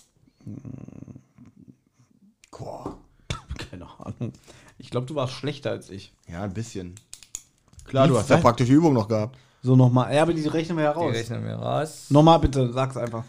Boah. 2.50 2.96
Keine 3.70 3.86
Ahnung. 3.98 4.32
Ich 4.78 4.90
glaube, 4.90 5.06
du 5.06 5.14
warst 5.14 5.34
schlechter 5.34 5.70
als 5.70 5.90
ich. 5.90 6.12
Ja, 6.28 6.42
ein 6.42 6.54
bisschen. 6.54 6.94
Klar, 7.86 8.04
Wie 8.06 8.08
du 8.12 8.18
hast 8.18 8.30
ja 8.30 8.38
praktische 8.38 8.72
Übung 8.72 8.94
noch 8.94 9.08
gehabt. 9.08 9.36
So, 9.62 9.76
nochmal. 9.76 10.14
Ja, 10.14 10.22
aber 10.22 10.32
die 10.34 10.46
rechnen 10.46 10.76
wir 10.78 10.84
ja 10.84 10.92
Die 10.92 10.98
raus. 10.98 11.14
rechnen 11.14 11.44
wir 11.44 11.54
raus. 11.56 12.06
Nochmal 12.10 12.38
bitte, 12.38 12.72
sag's 12.72 12.96
einfach. 12.96 13.24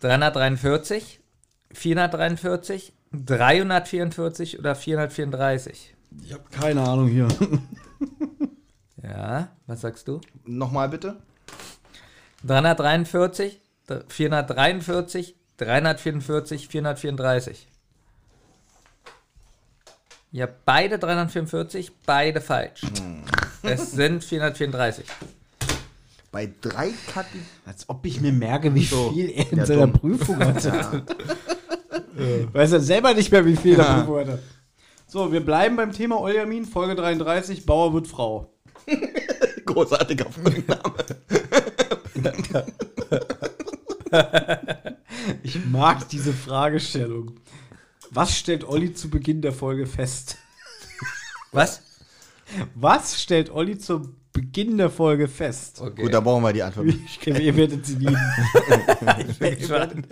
343, 0.00 1.20
443, 1.72 2.92
344 3.12 4.58
oder 4.58 4.74
434? 4.74 5.94
Ich 6.24 6.32
habe 6.32 6.44
keine 6.50 6.82
Ahnung 6.82 7.08
hier. 7.08 7.28
Ja, 9.02 9.48
was 9.66 9.80
sagst 9.80 10.06
du? 10.08 10.20
Nochmal 10.44 10.90
bitte. 10.90 11.16
343, 12.46 13.58
443, 14.08 15.34
344, 15.56 16.68
434. 16.68 17.66
Ja, 20.32 20.46
beide 20.66 20.98
344, 20.98 21.92
beide 22.04 22.42
falsch. 22.42 22.82
Es 23.62 23.92
sind 23.92 24.22
434. 24.22 25.06
Bei 26.30 26.52
drei 26.60 26.90
Kategorien. 27.12 27.46
Als 27.64 27.88
ob 27.88 28.04
ich 28.04 28.20
mir 28.20 28.32
merke, 28.32 28.74
wie 28.74 28.84
So. 28.84 29.12
viel 29.12 29.30
er 29.30 29.50
in 29.50 29.58
Ja, 29.58 29.66
seiner 29.66 29.86
dumm. 29.88 29.92
Prüfung 29.94 30.38
hatte. 30.44 31.04
Weiß 32.52 32.72
er 32.72 32.80
selber 32.80 33.14
nicht 33.14 33.32
mehr, 33.32 33.44
wie 33.46 33.56
viel 33.56 33.78
Ja. 33.78 34.00
er 34.02 34.06
wurde. 34.06 34.38
So, 35.10 35.32
wir 35.32 35.40
bleiben 35.44 35.74
beim 35.74 35.90
Thema 35.90 36.20
Oljamin, 36.20 36.64
Folge 36.64 36.94
33, 36.94 37.66
Bauer 37.66 37.92
wird 37.92 38.06
Frau. 38.06 38.54
Großartiger 39.66 40.26
Folgenname. 40.30 40.94
Ich 45.42 45.64
mag 45.66 46.08
diese 46.08 46.32
Fragestellung. 46.32 47.32
Was 48.10 48.36
stellt 48.36 48.64
Olli 48.64 48.92
zu 48.92 49.10
Beginn 49.10 49.42
der 49.42 49.52
Folge 49.52 49.86
fest? 49.86 50.38
Was? 51.52 51.82
Was 52.74 53.20
stellt 53.20 53.50
Olli 53.50 53.78
zu 53.78 54.14
Beginn 54.32 54.78
der 54.78 54.90
Folge 54.90 55.26
fest? 55.28 55.80
Okay. 55.80 56.02
Gut, 56.02 56.14
da 56.14 56.20
brauchen 56.20 56.42
wir 56.44 56.52
die 56.52 56.62
Antwort. 56.62 56.86
Ich 57.06 57.18
kenne, 57.20 57.40
ihr 57.40 57.56
werdet 57.56 57.84
sie 57.84 57.96
lieben. 57.96 58.16
bin 59.38 59.58
gespannt. 59.58 60.08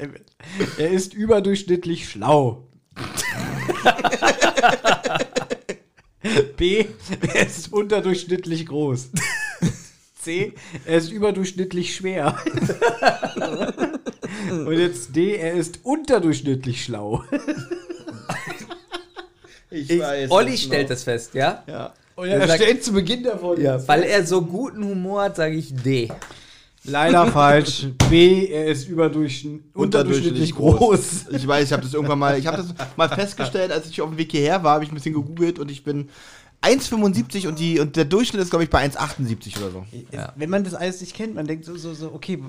er 0.77 0.91
ist 0.91 1.15
überdurchschnittlich 1.15 2.09
schlau. 2.09 2.69
B. 6.57 6.87
Er 7.35 7.47
ist 7.47 7.73
unterdurchschnittlich 7.73 8.67
groß. 8.67 9.11
C. 10.21 10.53
Er 10.85 10.99
ist 10.99 11.13
überdurchschnittlich 11.13 11.95
schwer. 11.95 12.37
Und 14.51 14.73
jetzt 14.79 15.15
D. 15.15 15.37
Er 15.37 15.55
ist 15.55 15.81
unterdurchschnittlich 15.85 16.85
schlau. 16.85 17.23
Ich, 19.71 19.91
Ich, 19.91 20.01
weiß 20.01 20.31
Olli 20.31 20.57
stellt 20.57 20.85
noch. 20.85 20.89
das 20.91 21.05
fest, 21.05 21.35
ja? 21.35 21.63
Ja. 21.67 21.93
Und 22.17 22.29
er 22.29 22.47
sagt- 22.49 22.63
stellt 22.63 22.83
zu 22.83 22.93
Beginn 22.93 23.23
der 23.23 23.39
Folge. 23.39 23.83
Weil 23.87 24.03
er 24.03 24.27
so 24.27 24.43
guten 24.43 24.85
Humor 24.85 25.23
hat, 25.23 25.37
sage 25.37 25.55
ich 25.55 25.73
D. 25.75 26.11
Leider 26.89 27.27
falsch. 27.33 27.89
B. 28.09 28.47
Er 28.47 28.67
ist 28.67 28.89
überdurchschn 28.89 29.65
unterdurchschnittlich 29.75 30.55
groß. 30.55 31.27
Ich 31.31 31.47
weiß, 31.47 31.67
ich 31.67 31.73
habe 31.73 31.83
das 31.83 31.95
irgendwann 31.95 32.19
mal, 32.19 32.39
ich 32.39 32.47
habe 32.47 32.59
das 32.59 32.75
mal 32.97 33.09
festgestellt, 33.09 33.73
als 33.73 33.89
ich 33.89 34.01
auf 34.01 34.09
dem 34.09 34.19
Weg 34.19 34.31
hierher 34.31 34.63
war, 34.63 34.75
habe 34.75 34.85
ich 34.85 34.91
ein 34.91 34.95
bisschen 34.95 35.15
gegoogelt 35.15 35.59
und 35.59 35.71
ich 35.71 35.85
bin 35.85 36.09
1,75 36.63 37.47
und, 37.47 37.59
die, 37.59 37.79
und 37.79 37.95
der 37.95 38.05
Durchschnitt 38.05 38.43
ist, 38.43 38.51
glaube 38.51 38.65
ich, 38.65 38.71
bei 38.71 38.85
1,78 38.85 39.59
oder 39.59 39.71
so. 39.71 39.87
Ja. 40.11 40.33
Wenn 40.37 40.51
man 40.51 40.65
das 40.65 40.75
alles 40.75 41.01
nicht 41.01 41.15
kennt, 41.15 41.35
man 41.35 41.47
denkt 41.47 41.65
so, 41.65 41.77
so, 41.77 41.95
so 41.95 42.13
okay, 42.13 42.43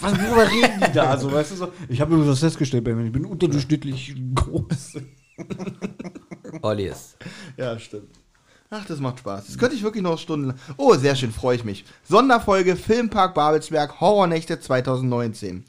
was, 0.00 0.12
worüber 0.12 0.50
reden 0.50 0.84
die 0.86 0.92
da? 0.92 1.16
So, 1.16 1.32
weißt 1.32 1.52
du, 1.52 1.56
so, 1.56 1.72
ich 1.88 2.00
habe 2.00 2.14
nur 2.14 2.26
was 2.26 2.40
festgestellt, 2.40 2.84
Benjamin, 2.84 3.06
ich 3.06 3.12
bin 3.12 3.24
unterdurchschnittlich 3.24 4.14
groß. 4.34 4.98
Olli 6.62 6.88
ist. 6.88 7.16
Ja, 7.56 7.78
stimmt. 7.78 8.10
Ach, 8.70 8.84
das 8.84 9.00
macht 9.00 9.20
Spaß. 9.20 9.46
Das 9.46 9.56
könnte 9.58 9.74
ich 9.76 9.82
wirklich 9.82 10.02
noch 10.02 10.18
Stunden. 10.18 10.58
Oh, 10.76 10.94
sehr 10.94 11.16
schön, 11.16 11.32
freue 11.32 11.56
ich 11.56 11.64
mich. 11.64 11.84
Sonderfolge 12.06 12.76
Filmpark 12.76 13.34
Babelsberg 13.34 13.98
Horrornächte 14.00 14.60
2019. 14.60 15.64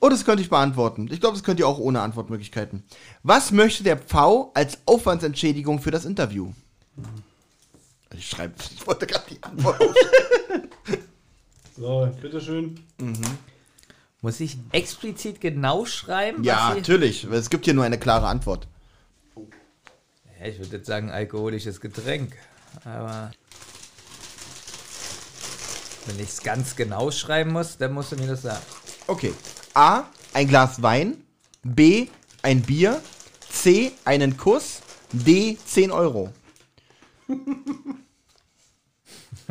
Oh, 0.00 0.10
das 0.10 0.26
könnte 0.26 0.42
ich 0.42 0.50
beantworten. 0.50 1.08
Ich 1.10 1.20
glaube, 1.20 1.34
das 1.34 1.44
könnt 1.44 1.60
ihr 1.60 1.66
auch 1.66 1.78
ohne 1.78 2.02
Antwortmöglichkeiten. 2.02 2.82
Was 3.22 3.52
möchte 3.52 3.84
der 3.84 3.96
Pfau 3.96 4.50
als 4.52 4.78
Aufwandsentschädigung 4.84 5.80
für 5.80 5.90
das 5.90 6.04
Interview? 6.04 6.52
Ich 8.14 8.28
schreibe, 8.28 8.54
ich 8.74 8.86
wollte 8.86 9.06
gerade 9.06 9.24
die 9.30 9.42
Antwort. 9.42 9.80
So, 11.76 12.08
bitteschön. 12.22 12.78
Muss 14.20 14.38
ich 14.38 14.56
explizit 14.70 15.40
genau 15.40 15.84
schreiben? 15.84 16.44
ja, 16.44 16.72
natürlich. 16.72 17.28
weil 17.28 17.38
Es 17.38 17.50
gibt 17.50 17.64
hier 17.64 17.74
nur 17.74 17.82
eine 17.82 17.98
klare 17.98 18.28
Antwort. 18.28 18.68
Ich 20.44 20.58
würde 20.58 20.76
jetzt 20.76 20.86
sagen 20.86 21.10
alkoholisches 21.10 21.80
Getränk. 21.80 22.36
Aber 22.84 23.30
wenn 26.06 26.16
ich 26.20 26.28
es 26.28 26.42
ganz 26.42 26.76
genau 26.76 27.10
schreiben 27.10 27.52
muss, 27.52 27.78
dann 27.78 27.92
musst 27.94 28.12
du 28.12 28.16
mir 28.16 28.26
das 28.26 28.42
sagen. 28.42 28.62
Okay. 29.06 29.32
A. 29.72 30.04
Ein 30.34 30.48
Glas 30.48 30.82
Wein. 30.82 31.16
B. 31.62 32.08
Ein 32.42 32.60
Bier. 32.60 33.00
C. 33.48 33.92
Einen 34.04 34.36
Kuss. 34.36 34.82
D. 35.12 35.56
10 35.64 35.90
Euro. 35.90 36.30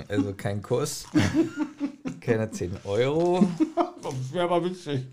Also 0.08 0.34
kein 0.34 0.62
Kuss, 0.62 1.06
keine 2.20 2.50
10 2.50 2.78
Euro, 2.84 3.48
Das 4.02 4.34
wäre 4.34 4.46
aber 4.46 4.66
witzig. 4.66 5.06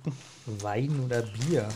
Wein 0.47 1.01
oder 1.05 1.23
Bier. 1.23 1.69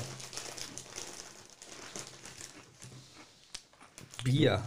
Bier. 4.25 4.63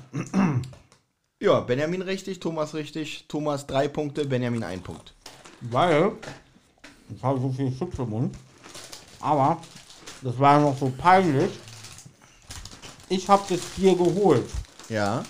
Ja, 1.40 1.60
Benjamin 1.60 2.02
richtig, 2.02 2.40
Thomas 2.40 2.74
richtig, 2.74 3.26
Thomas 3.28 3.68
drei 3.68 3.88
Punkte, 3.88 4.26
Benjamin 4.26 4.64
ein 4.64 4.82
Punkt. 4.82 5.14
Weil, 5.62 6.14
ich 7.16 7.22
habe 7.24 7.40
so 7.40 7.50
viel 7.52 7.76
Chips 7.78 8.00
im 8.00 8.10
Mund, 8.10 8.36
aber 9.20 9.60
das 10.22 10.40
war 10.40 10.60
noch 10.60 10.78
so 10.78 10.92
peinlich. 10.98 11.52
Ich 13.10 13.28
habe 13.28 13.44
das 13.50 13.60
Bier 13.76 13.96
geholt. 13.96 14.50
Ja. 14.90 15.24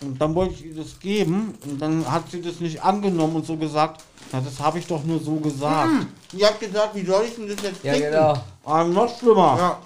Und 0.00 0.20
dann 0.20 0.34
wollte 0.34 0.54
ich 0.54 0.66
ihr 0.66 0.74
das 0.74 0.98
geben 0.98 1.54
und 1.64 1.80
dann 1.80 2.10
hat 2.10 2.30
sie 2.30 2.42
das 2.42 2.60
nicht 2.60 2.82
angenommen 2.82 3.36
und 3.36 3.46
so 3.46 3.56
gesagt, 3.56 4.04
na, 4.32 4.40
das 4.40 4.60
habe 4.60 4.78
ich 4.78 4.86
doch 4.86 5.02
nur 5.04 5.20
so 5.20 5.36
gesagt. 5.36 6.06
Ihr 6.32 6.46
habt 6.46 6.60
gesagt, 6.60 6.94
wie 6.94 7.04
soll 7.04 7.24
ich 7.24 7.34
denn 7.36 7.48
das 7.48 7.62
jetzt 7.62 7.84
Ja, 7.84 7.98
genau. 7.98 8.42
Ah, 8.64 8.84
noch 8.84 9.18
schlimmer. 9.18 9.56
Ja, 9.58 9.80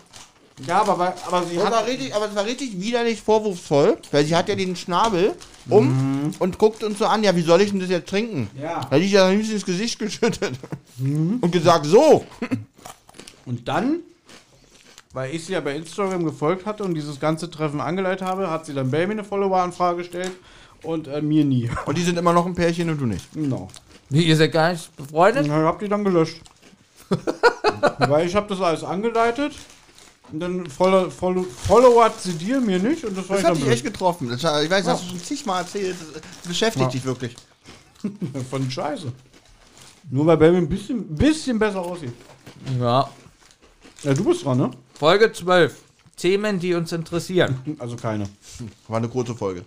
Ja, 0.66 0.80
aber, 0.82 0.98
weil- 0.98 1.14
aber 1.26 1.44
sie 1.44 1.58
hat... 1.58 1.86
richtig, 1.86 2.14
aber 2.14 2.28
es 2.28 2.34
war 2.34 2.44
richtig 2.44 2.80
widerlich 2.80 3.20
vorwurfsvoll, 3.20 3.98
weil 4.10 4.24
sie 4.24 4.34
hat 4.36 4.48
ja 4.48 4.54
den 4.54 4.76
Schnabel 4.76 5.34
um 5.68 6.32
und 6.38 6.58
guckt 6.58 6.82
uns 6.82 6.98
so 6.98 7.06
an, 7.06 7.22
ja, 7.22 7.34
wie 7.36 7.42
soll 7.42 7.60
ich 7.60 7.70
denn 7.70 7.80
das 7.80 7.88
jetzt 7.88 8.08
trinken? 8.08 8.50
Ja. 8.60 8.80
Da 8.80 8.96
hätte 8.96 9.04
ich 9.04 9.12
ja 9.12 9.26
am 9.26 9.32
liebsten 9.32 9.54
ins 9.54 9.64
Gesicht 9.64 9.98
geschüttet 9.98 10.52
und 10.98 11.50
gesagt, 11.50 11.86
so. 11.86 12.24
Und 13.46 13.66
dann, 13.68 14.00
weil 15.12 15.34
ich 15.34 15.44
sie 15.44 15.52
ja 15.52 15.60
bei 15.60 15.74
Instagram 15.76 16.24
gefolgt 16.24 16.66
hatte 16.66 16.84
und 16.84 16.94
dieses 16.94 17.18
ganze 17.20 17.50
Treffen 17.50 17.80
angeleitet 17.80 18.26
habe, 18.26 18.50
hat 18.50 18.66
sie 18.66 18.74
dann 18.74 18.90
Baby 18.90 19.12
eine 19.12 19.24
Follower-Anfrage 19.24 19.98
gestellt 19.98 20.32
und 20.82 21.08
äh, 21.08 21.20
mir 21.20 21.44
nie. 21.44 21.70
Und 21.86 21.98
die 21.98 22.02
sind 22.02 22.18
immer 22.18 22.32
noch 22.32 22.46
ein 22.46 22.54
Pärchen 22.54 22.88
und 22.88 22.98
du 22.98 23.06
nicht. 23.06 23.30
Genau. 23.34 23.68
Wie, 24.08 24.24
ihr 24.24 24.36
seid 24.36 24.52
gar 24.52 24.72
nicht 24.72 24.96
befreundet? 24.96 25.44
Und 25.44 25.50
ich 25.50 25.52
hab 25.52 25.78
die 25.78 25.88
dann 25.88 26.04
gelöscht. 26.04 26.40
weil 27.98 28.26
ich 28.26 28.34
habe 28.34 28.48
das 28.48 28.60
alles 28.60 28.82
angeleitet 28.84 29.52
und 30.32 30.40
dann 30.40 30.66
follow, 30.70 31.10
follow, 31.10 31.42
followert 31.66 32.20
sie 32.20 32.32
dir, 32.34 32.60
mir 32.60 32.78
nicht 32.78 33.04
und 33.04 33.16
das 33.16 33.28
war 33.28 33.36
Das 33.36 33.40
ich 33.40 33.44
hat 33.44 33.50
dann 33.50 33.54
dich 33.56 33.64
blöd. 33.64 33.74
echt 33.74 33.84
getroffen. 33.84 34.28
Das, 34.28 34.42
war- 34.44 34.62
ich 34.62 34.70
weiß, 34.70 34.84
das 34.84 34.94
hast 34.94 35.04
du 35.04 35.08
schon 35.10 35.22
zigmal 35.22 35.62
erzählt. 35.62 35.96
Das, 36.00 36.22
das 36.22 36.48
beschäftigt 36.48 36.84
Ja. 36.86 36.88
dich 36.90 37.04
wirklich. 37.04 37.36
Von 38.50 38.70
Scheiße. 38.70 39.12
Nur 40.10 40.26
weil 40.26 40.36
Baby 40.36 40.56
ein 40.58 40.68
bisschen, 40.68 41.14
bisschen 41.14 41.58
besser 41.58 41.80
aussieht. 41.80 42.12
Ja. 42.78 43.08
Ja, 44.02 44.14
du 44.14 44.24
bist 44.24 44.44
dran, 44.44 44.58
ne? 44.58 44.70
Folge 44.94 45.30
12. 45.32 45.76
Themen, 46.16 46.58
die 46.58 46.74
uns 46.74 46.92
interessieren. 46.92 47.58
Also 47.78 47.96
keine. 47.96 48.28
War 48.88 48.98
eine 48.98 49.08
große 49.08 49.34
Folge. 49.34 49.64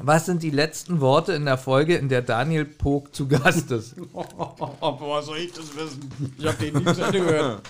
Was 0.00 0.26
sind 0.26 0.42
die 0.44 0.50
letzten 0.50 1.00
Worte 1.00 1.32
in 1.32 1.44
der 1.44 1.58
Folge, 1.58 1.96
in 1.96 2.08
der 2.08 2.22
Daniel 2.22 2.64
Pog 2.64 3.12
zu 3.14 3.26
Gast 3.26 3.70
ist? 3.72 3.94
Woher 4.12 5.22
soll 5.22 5.38
ich 5.38 5.52
das 5.52 5.74
wissen? 5.74 6.34
Ich 6.38 6.46
habe 6.46 6.56
den 6.64 6.74
nie 6.74 6.84
zu 6.94 7.02
Ende 7.02 7.18
gehört. 7.18 7.62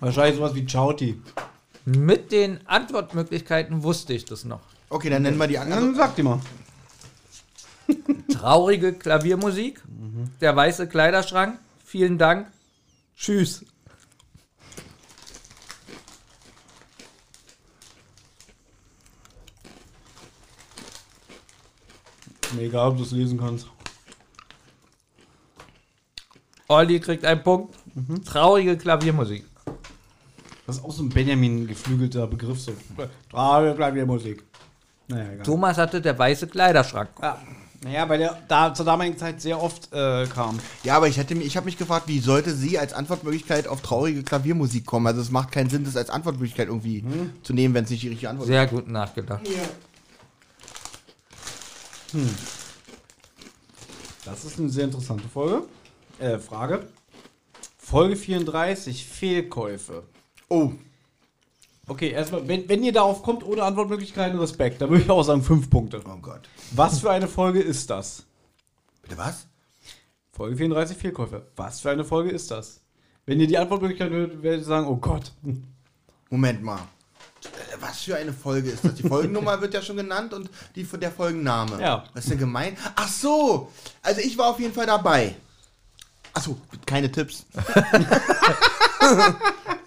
Wahrscheinlich 0.00 0.36
sowas 0.36 0.54
wie 0.54 0.66
Chauti. 0.66 1.20
Mit 1.84 2.32
den 2.32 2.66
Antwortmöglichkeiten 2.66 3.82
wusste 3.82 4.12
ich 4.12 4.24
das 4.24 4.44
noch. 4.44 4.60
Okay, 4.88 5.08
dann 5.08 5.22
nennen 5.22 5.38
wir 5.38 5.46
die 5.46 5.58
anderen. 5.58 5.84
Dann 5.84 5.94
sag 5.94 6.16
die 6.16 6.22
mal. 6.22 6.40
Traurige 8.32 8.92
Klaviermusik, 8.92 9.80
der 10.40 10.54
weiße 10.54 10.88
Kleiderschrank, 10.88 11.58
vielen 11.84 12.18
Dank, 12.18 12.48
tschüss. 13.16 13.64
Mir 22.54 22.62
egal, 22.62 22.88
ob 22.88 22.96
du 22.96 23.02
es 23.02 23.10
lesen 23.12 23.38
kannst. 23.38 23.68
Olli 26.68 26.98
kriegt 27.00 27.24
einen 27.24 27.42
Punkt. 27.42 27.76
Traurige 28.24 28.76
Klaviermusik. 28.76 29.45
Das 30.66 30.76
ist 30.76 30.84
auch 30.84 30.92
so 30.92 31.02
ein 31.04 31.10
Benjamin-geflügelter 31.10 32.26
Begriff. 32.26 32.60
So. 32.60 32.72
Trage 33.30 33.74
Klaviermusik. 33.74 34.42
Naja, 35.08 35.32
egal. 35.32 35.44
Thomas 35.44 35.78
hatte 35.78 36.00
der 36.00 36.18
weiße 36.18 36.48
Kleiderschrank. 36.48 37.10
Ja. 37.22 37.38
Naja, 37.84 38.08
weil 38.08 38.18
der 38.18 38.42
da 38.48 38.74
zur 38.74 38.84
damaligen 38.84 39.16
Zeit 39.16 39.40
sehr 39.40 39.62
oft 39.62 39.92
äh, 39.92 40.26
kam. 40.26 40.58
Ja, 40.82 40.96
aber 40.96 41.08
ich, 41.08 41.18
hätte, 41.18 41.34
ich 41.34 41.56
habe 41.56 41.66
mich 41.66 41.76
gefragt, 41.76 42.08
wie 42.08 42.18
sollte 42.18 42.52
sie 42.52 42.78
als 42.78 42.92
Antwortmöglichkeit 42.92 43.68
auf 43.68 43.80
traurige 43.80 44.24
Klaviermusik 44.24 44.86
kommen? 44.86 45.06
Also 45.06 45.20
es 45.20 45.30
macht 45.30 45.52
keinen 45.52 45.70
Sinn, 45.70 45.84
das 45.84 45.96
als 45.96 46.10
Antwortmöglichkeit 46.10 46.68
irgendwie 46.68 47.04
zu 47.42 47.52
nehmen, 47.52 47.74
wenn 47.74 47.84
es 47.84 47.90
nicht 47.90 48.02
die 48.02 48.08
richtige 48.08 48.30
Antwort 48.30 48.48
ist. 48.48 48.52
Sehr 48.54 48.66
gut 48.66 48.88
nachgedacht. 48.88 49.42
Das 54.24 54.44
ist 54.44 54.58
eine 54.58 54.68
sehr 54.70 54.84
interessante 54.84 55.28
Folge. 55.28 55.62
Äh, 56.18 56.38
Frage. 56.38 56.88
Folge 57.78 58.16
34, 58.16 59.06
Fehlkäufe. 59.06 60.02
Oh, 60.48 60.72
Okay, 61.88 62.10
erstmal, 62.10 62.46
wenn, 62.48 62.68
wenn 62.68 62.82
ihr 62.82 62.92
darauf 62.92 63.22
kommt 63.22 63.44
ohne 63.44 63.62
Antwortmöglichkeiten, 63.62 64.38
Respekt. 64.38 64.82
Da 64.82 64.90
würde 64.90 65.04
ich 65.04 65.10
auch 65.10 65.22
sagen, 65.22 65.42
fünf 65.42 65.70
Punkte. 65.70 66.02
oh 66.04 66.16
Gott. 66.20 66.48
Was 66.72 66.98
für 66.98 67.10
eine 67.10 67.28
Folge 67.28 67.60
ist 67.60 67.90
das? 67.90 68.24
Bitte 69.02 69.16
was? 69.16 69.46
Folge 70.32 70.56
34, 70.56 70.96
Fehlkäufe. 70.96 71.46
Was 71.54 71.80
für 71.80 71.90
eine 71.90 72.04
Folge 72.04 72.30
ist 72.30 72.50
das? 72.50 72.80
Wenn 73.24 73.38
ihr 73.38 73.46
die 73.46 73.56
Antwortmöglichkeit 73.56 74.10
hört, 74.10 74.42
werdet 74.42 74.62
ihr 74.62 74.66
sagen, 74.66 74.88
oh 74.88 74.96
Gott. 74.96 75.32
Moment 76.28 76.62
mal. 76.62 76.80
Äh, 77.44 77.76
Was 77.78 78.02
für 78.02 78.16
eine 78.16 78.32
Folge 78.32 78.70
ist 78.70 78.84
das? 78.84 78.94
Die 78.94 79.08
Folgennummer 79.08 79.60
wird 79.60 79.72
ja 79.72 79.80
schon 79.80 79.96
genannt 79.96 80.34
und 80.34 80.50
die 80.74 80.82
der 80.82 81.12
Folgenname. 81.12 81.80
Ja. 81.80 82.04
Was 82.14 82.24
ist 82.24 82.32
denn 82.32 82.38
gemein? 82.38 82.76
Ach 82.96 83.08
so. 83.08 83.70
Also 84.02 84.20
ich 84.22 84.36
war 84.36 84.50
auf 84.50 84.58
jeden 84.58 84.74
Fall 84.74 84.86
dabei. 84.86 85.36
Ach 86.34 86.42
so, 86.42 86.58
keine 86.84 87.12
Tipps. 87.12 87.46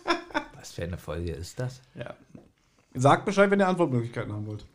Für 0.80 0.86
eine 0.86 0.98
Folge 0.98 1.34
ist 1.34 1.60
das? 1.60 1.82
Ja. 1.94 2.16
Sagt 2.94 3.26
Bescheid, 3.26 3.52
wenn 3.52 3.60
ihr 3.60 3.68
Antwortmöglichkeiten 3.68 4.32
haben 4.32 4.48
wollt. 4.48 4.66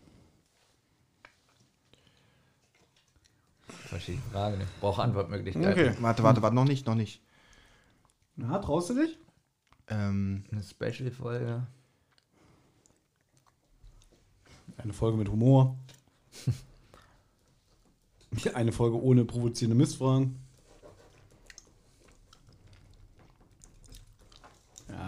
Verstehe 3.69 4.17
die 4.17 4.31
Frage 4.31 4.59
nicht. 4.59 4.81
Brauche 4.81 5.03
Antwortmöglichkeiten. 5.03 5.73
Okay. 5.73 5.95
Warte, 6.01 6.23
warte, 6.23 6.43
warte, 6.43 6.55
noch 6.55 6.67
nicht, 6.67 6.87
noch 6.87 6.95
nicht. 6.95 7.23
Na, 8.37 8.59
traust 8.59 8.91
du 8.91 9.01
dich? 9.01 9.19
Ähm, 9.89 10.45
Eine 10.53 10.63
Special-Folge. 10.63 11.67
Eine 14.77 14.93
Folge 14.93 15.17
mit 15.17 15.31
Humor. 15.31 15.79
Eine 18.53 18.73
Folge 18.73 19.01
ohne 19.01 19.25
provozierende 19.25 19.75
Missfragen. 19.75 20.44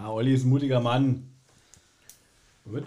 Ja, 0.06 0.12
Olli 0.12 0.34
ist 0.34 0.44
ein 0.44 0.50
mutiger 0.50 0.78
Mann. 0.78 1.28
Gut. 2.64 2.84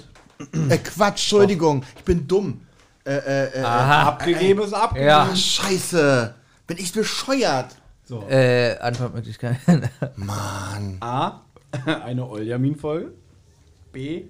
äh, 0.70 0.78
Quatsch, 0.78 1.34
Entschuldigung, 1.34 1.84
ich 1.98 2.04
bin 2.06 2.26
dumm. 2.26 2.62
Äh, 3.06 3.12
äh, 3.12 3.60
äh, 3.60 3.62
Aha. 3.62 4.08
Abgegeben 4.08 4.62
ist 4.62 4.74
abgegeben. 4.74 5.10
Ja. 5.10 5.36
scheiße. 5.36 6.34
Bin 6.66 6.78
ich 6.78 6.94
bescheuert. 6.94 7.76
So. 8.06 8.26
Äh, 8.30 8.78
Antwortmöglichkeiten. 8.78 9.90
Mann. 10.16 10.96
A. 11.02 11.42
Eine 12.06 12.26
Oljamin-Folge. 12.26 13.12
B. 13.92 14.24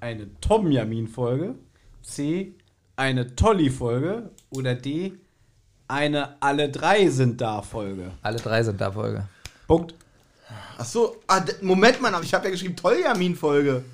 Eine 0.00 0.28
Tomjamin-Folge. 0.38 1.54
C. 2.02 2.52
Eine 2.96 3.34
Tolli-Folge. 3.34 4.28
Oder 4.50 4.74
D. 4.74 5.14
Eine 5.88 6.36
Alle 6.42 6.68
drei 6.68 7.08
sind 7.08 7.40
da 7.40 7.62
Folge. 7.62 8.10
Alle 8.20 8.36
drei 8.36 8.62
sind 8.62 8.78
da 8.78 8.92
Folge. 8.92 9.26
Punkt. 9.66 9.94
Ach 10.78 10.84
so, 10.84 11.16
ah, 11.26 11.42
Moment 11.60 12.00
mal, 12.00 12.14
aber 12.14 12.24
ich 12.24 12.34
habe 12.34 12.44
ja 12.46 12.50
geschrieben 12.50 12.76
Toljamin-Folge. 12.76 13.84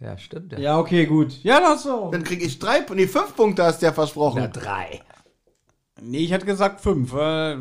Ja, 0.00 0.16
stimmt. 0.16 0.52
Ja. 0.52 0.58
Ja, 0.58 0.78
okay, 0.78 1.06
gut. 1.06 1.42
Ja, 1.42 1.60
das 1.60 1.82
so. 1.82 2.10
Dann 2.10 2.22
kriege 2.22 2.44
ich 2.44 2.58
drei, 2.58 2.84
nee, 2.94 3.08
fünf 3.08 3.34
Punkte 3.34 3.64
hast 3.64 3.82
du 3.82 3.86
ja 3.86 3.92
versprochen. 3.92 4.40
Na, 4.42 4.46
drei. 4.46 5.02
Nee, 6.00 6.18
ich 6.18 6.32
hatte 6.32 6.46
gesagt 6.46 6.80
fünf. 6.80 7.12
Äh, 7.12 7.52
Ja, 7.54 7.56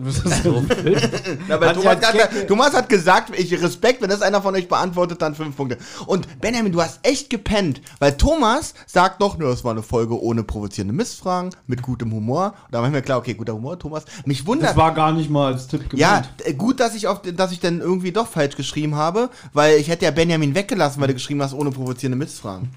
weil 1.60 1.70
Hat 1.70 1.76
Thomas, 1.76 1.86
hat, 1.86 2.02
Kecke- 2.14 2.48
Thomas 2.48 2.74
hat 2.74 2.88
gesagt, 2.90 3.38
ich 3.38 3.52
Respekt, 3.62 4.02
wenn 4.02 4.10
das 4.10 4.22
einer 4.22 4.42
von 4.42 4.54
euch 4.56 4.68
beantwortet, 4.68 5.22
dann 5.22 5.34
fünf 5.36 5.56
Punkte. 5.56 5.78
Und 6.06 6.40
Benjamin, 6.40 6.72
du 6.72 6.82
hast 6.82 7.00
echt 7.04 7.30
gepennt, 7.30 7.82
weil 8.00 8.16
Thomas 8.16 8.74
sagt 8.86 9.22
doch, 9.22 9.38
nur 9.38 9.50
das 9.50 9.64
war 9.64 9.72
eine 9.72 9.82
Folge 9.84 10.22
ohne 10.22 10.44
provozierende 10.44 10.94
Missfragen, 10.94 11.50
mit 11.66 11.82
gutem 11.82 12.12
Humor. 12.14 12.54
Und 12.66 12.74
da 12.74 12.82
war 12.82 12.90
mir 12.90 13.02
klar, 13.02 13.18
okay, 13.18 13.34
guter 13.34 13.54
Humor, 13.54 13.80
Thomas. 13.80 14.06
Mich 14.26 14.46
wundert. 14.46 14.70
das 14.70 14.78
war 14.78 14.94
gar 14.94 15.12
nicht 15.12 15.30
mal 15.30 15.54
als 15.54 15.68
Tipp 15.68 15.90
gemeint. 15.90 16.30
ja, 16.46 16.52
gut, 16.54 16.80
dass 16.80 16.96
ich 16.96 17.08
auf, 17.08 17.22
dass 17.24 17.52
ich 17.52 17.60
dann 17.60 17.80
irgendwie 17.82 18.12
doch 18.12 18.28
falsch 18.28 18.56
geschrieben 18.56 18.96
habe, 18.96 19.30
weil 19.54 19.78
ich 19.78 19.88
hätte 19.90 20.06
ja 20.06 20.12
Benjamin 20.12 20.54
weggelassen, 20.56 21.02
weil 21.02 21.08
du 21.08 21.14
geschrieben 21.16 21.42
hast, 21.42 21.54
ohne 21.54 21.72
provozierende 21.72 22.18
Missfragen. 22.18 22.70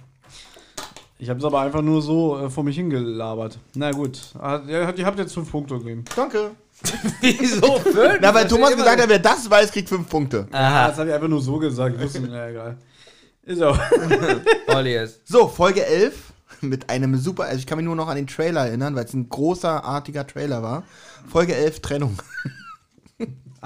Ich 1.22 1.28
habe 1.28 1.38
es 1.38 1.44
aber 1.44 1.60
einfach 1.60 1.82
nur 1.82 2.00
so 2.00 2.38
äh, 2.38 2.48
vor 2.50 2.64
mich 2.64 2.76
hingelabert. 2.76 3.58
Na 3.74 3.90
gut. 3.90 4.18
Ah, 4.38 4.60
ja, 4.66 4.90
Ihr 4.90 5.04
habt 5.06 5.18
jetzt 5.18 5.34
fünf 5.34 5.50
Punkte 5.50 5.78
gegeben. 5.78 6.04
Danke. 6.16 6.52
Wieso 7.20 7.78
fünf? 7.78 8.18
Na, 8.22 8.32
weil 8.34 8.48
Thomas 8.48 8.74
gesagt 8.74 9.02
hat, 9.02 9.08
wer 9.08 9.18
das 9.18 9.50
weiß, 9.50 9.70
kriegt 9.70 9.88
fünf 9.90 10.08
Punkte. 10.08 10.46
Ah, 10.50 10.88
das 10.88 10.98
habe 10.98 11.10
ich 11.10 11.14
einfach 11.14 11.28
nur 11.28 11.42
so 11.42 11.58
gesagt. 11.58 11.96
Ich 11.96 12.02
wusste, 12.02 12.22
na 12.22 12.48
egal. 12.48 12.78
Ist 13.44 13.62
auch. 13.62 13.78
Olli 14.68 14.96
ist. 14.96 15.20
So, 15.28 15.46
Folge 15.46 15.84
11 15.84 16.14
mit 16.62 16.88
einem 16.88 17.16
super, 17.18 17.44
also 17.44 17.58
ich 17.58 17.66
kann 17.66 17.76
mich 17.78 17.84
nur 17.86 17.96
noch 17.96 18.08
an 18.08 18.16
den 18.16 18.26
Trailer 18.26 18.66
erinnern, 18.66 18.94
weil 18.96 19.04
es 19.04 19.12
ein 19.12 19.28
großartiger 19.28 20.26
Trailer 20.26 20.62
war. 20.62 20.84
Folge 21.30 21.54
11, 21.54 21.80
Trennung. 21.80 22.18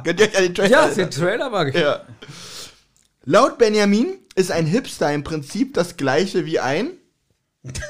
Könnt 0.02 0.18
ihr 0.20 0.26
euch 0.26 0.36
an 0.36 0.42
den 0.42 0.54
Trailer 0.54 0.70
Ja, 0.70 0.80
erinnern? 0.86 0.96
den 0.96 1.10
Trailer 1.10 1.50
mag 1.50 1.68
ich. 1.68 1.80
Ja. 1.80 2.00
Laut 3.24 3.58
Benjamin 3.58 4.14
ist 4.34 4.50
ein 4.50 4.66
Hipster 4.66 5.12
im 5.12 5.22
Prinzip 5.22 5.74
das 5.74 5.96
gleiche 5.96 6.46
wie 6.46 6.58
ein. 6.58 6.90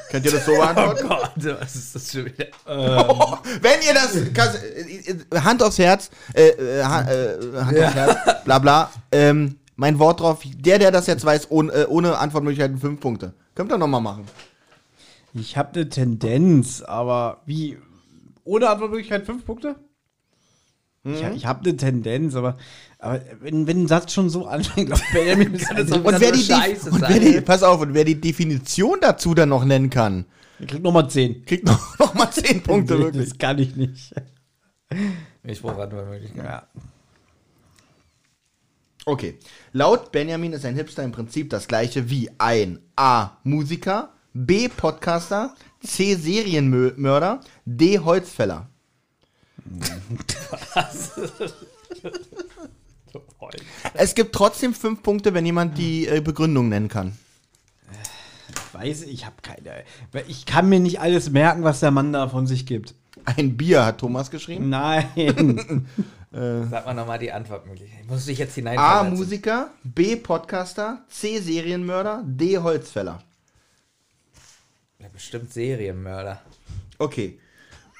Könnt 0.09 0.25
ihr 0.25 0.31
das 0.31 0.45
so 0.45 0.53
Oh 0.53 0.57
beantworten? 0.57 1.07
Gott, 1.07 1.59
was 1.59 1.75
ist 1.75 1.95
das 1.95 2.11
schon 2.11 2.25
wieder? 2.25 2.45
Oh, 2.65 3.37
wenn 3.61 3.81
ihr 3.81 3.93
das. 3.93 4.15
Äh, 4.15 5.11
äh, 5.31 5.39
Hand 5.41 5.61
aufs 5.61 5.77
Herz. 5.77 6.09
Äh, 6.33 6.49
äh, 6.49 6.79
äh, 6.79 6.83
Hand 6.85 7.79
aufs 7.79 7.95
Herz. 7.95 8.43
Bla 8.45 8.59
bla. 8.59 8.91
Ähm, 9.11 9.57
mein 9.75 9.99
Wort 9.99 10.21
drauf. 10.21 10.43
Der, 10.45 10.79
der 10.79 10.91
das 10.91 11.07
jetzt 11.07 11.25
weiß, 11.25 11.51
ohne, 11.51 11.87
ohne 11.89 12.17
Antwortmöglichkeiten, 12.17 12.77
fünf 12.77 13.01
Punkte. 13.01 13.33
Könnt 13.53 13.71
ihr 13.71 13.77
nochmal 13.77 14.01
machen. 14.01 14.25
Ich 15.33 15.57
habe 15.57 15.73
eine 15.73 15.89
Tendenz, 15.89 16.81
aber 16.81 17.41
wie? 17.45 17.77
Ohne 18.45 18.69
Antwortmöglichkeit 18.69 19.25
fünf 19.25 19.45
Punkte? 19.45 19.75
Ich, 21.07 21.21
ich 21.21 21.45
habe 21.45 21.61
eine 21.61 21.77
Tendenz, 21.77 22.35
aber, 22.35 22.57
aber 22.97 23.21
wenn, 23.39 23.67
wenn 23.67 23.83
ein 23.83 23.87
Satz 23.87 24.11
schon 24.11 24.29
so 24.31 24.47
anfängt, 24.47 24.91
auf 24.91 25.01
Benjamin 25.13 25.55
kann 25.57 25.77
es 25.77 25.89
doch 25.89 26.03
Und 26.03 26.19
wer, 26.19 26.33
so 26.33 26.39
die, 26.39 26.43
scheiße 26.43 26.89
und 26.89 27.01
wer 27.01 27.19
die, 27.19 27.41
pass 27.41 27.61
auf, 27.61 27.79
und 27.81 27.93
wer 27.93 28.05
die 28.05 28.19
Definition 28.19 28.97
dazu 29.01 29.35
dann 29.35 29.49
noch 29.49 29.65
nennen 29.65 29.91
kann, 29.91 30.25
Ich 30.59 30.67
krieg 30.67 30.81
nochmal 30.81 31.07
zehn. 31.09 31.45
kriegt 31.45 31.65
noch, 31.67 31.99
noch 31.99 32.15
mal 32.15 32.31
zehn 32.31 32.63
Punkte, 32.63 32.95
Nee, 32.95 33.03
wirklich. 33.03 33.29
Das 33.29 33.37
kann 33.37 33.59
ich 33.59 33.75
nicht. 33.75 34.15
Ich 35.43 35.61
brauche 35.61 35.83
Antwortmöglichkeiten. 35.83 36.43
Ja. 36.43 36.67
Okay. 39.05 39.37
Laut 39.71 40.11
Benjamin 40.11 40.53
ist 40.53 40.65
ein 40.65 40.73
Hipster 40.75 41.03
im 41.03 41.11
Prinzip 41.11 41.51
das 41.51 41.67
gleiche 41.67 42.09
wie 42.09 42.31
ein 42.39 42.79
A. 42.95 43.37
Musiker, 43.43 44.09
B. 44.33 44.67
Podcaster, 44.69 45.53
C. 45.83 46.15
Serienmörder, 46.15 47.41
D. 47.65 47.99
Holzfäller. 47.99 48.69
Es 53.93 54.15
gibt 54.15 54.35
trotzdem 54.35 54.73
fünf 54.73 55.03
Punkte, 55.03 55.33
wenn 55.33 55.45
jemand 55.45 55.77
die 55.77 56.07
äh, 56.07 56.19
Begründung 56.19 56.69
nennen 56.69 56.89
kann. 56.89 57.17
Weiß 58.73 59.03
ich, 59.03 59.13
ich 59.13 59.25
habe 59.25 59.35
keine. 59.41 59.83
Ich 60.27 60.45
kann 60.45 60.67
mir 60.67 60.79
nicht 60.79 60.99
alles 60.99 61.29
merken, 61.29 61.63
was 61.63 61.79
der 61.79 61.91
Mann 61.91 62.11
da 62.11 62.27
von 62.27 62.45
sich 62.45 62.65
gibt. 62.65 62.93
Ein 63.23 63.55
Bier 63.55 63.85
hat 63.85 63.99
Thomas 63.99 64.31
geschrieben. 64.31 64.69
Nein. 64.69 65.05
Sag 66.31 66.85
mal 66.85 66.93
nochmal 66.93 67.17
die 67.17 67.31
Antwortmöglichkeiten. 67.31 68.07
Muss 68.07 68.27
ich 68.27 68.37
jetzt 68.37 68.51
A. 68.51 68.55
hineinversetzen? 68.55 69.17
Musiker, 69.17 69.71
B. 69.83 70.17
Podcaster, 70.17 71.05
C. 71.07 71.39
Serienmörder, 71.39 72.23
D. 72.25 72.57
Holzfäller. 72.57 73.23
Ja, 74.99 75.07
bestimmt 75.13 75.53
Serienmörder. 75.53 76.41
Okay. 76.97 77.39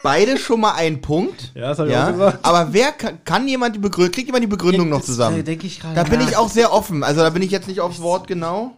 Beide 0.05 0.37
schon 0.37 0.61
mal 0.61 0.73
einen 0.73 1.01
Punkt. 1.01 1.51
Ja, 1.55 1.69
das 1.69 1.79
hab 1.79 1.87
ich 1.87 1.95
auch 1.95 2.11
gesagt. 2.11 2.39
Aber 2.43 2.73
wer 2.73 2.91
kann, 2.91 3.23
kann 3.25 3.47
jemand 3.47 3.75
die 3.75 3.79
Begründung, 3.79 4.11
kriegt 4.11 4.27
jemand 4.27 4.43
die 4.43 4.47
Begründung 4.47 4.87
noch 4.87 5.01
zusammen? 5.01 5.43
denke 5.43 5.65
ich 5.65 5.79
gerade. 5.79 5.95
Da 5.95 6.03
bin 6.03 6.21
ich 6.21 6.37
auch 6.37 6.47
sehr 6.47 6.71
offen. 6.71 7.03
Also 7.03 7.21
da 7.21 7.31
bin 7.31 7.41
ich 7.41 7.49
jetzt 7.49 7.67
nicht 7.67 7.81
aufs 7.81 8.01
Wort 8.01 8.27
genau. 8.27 8.77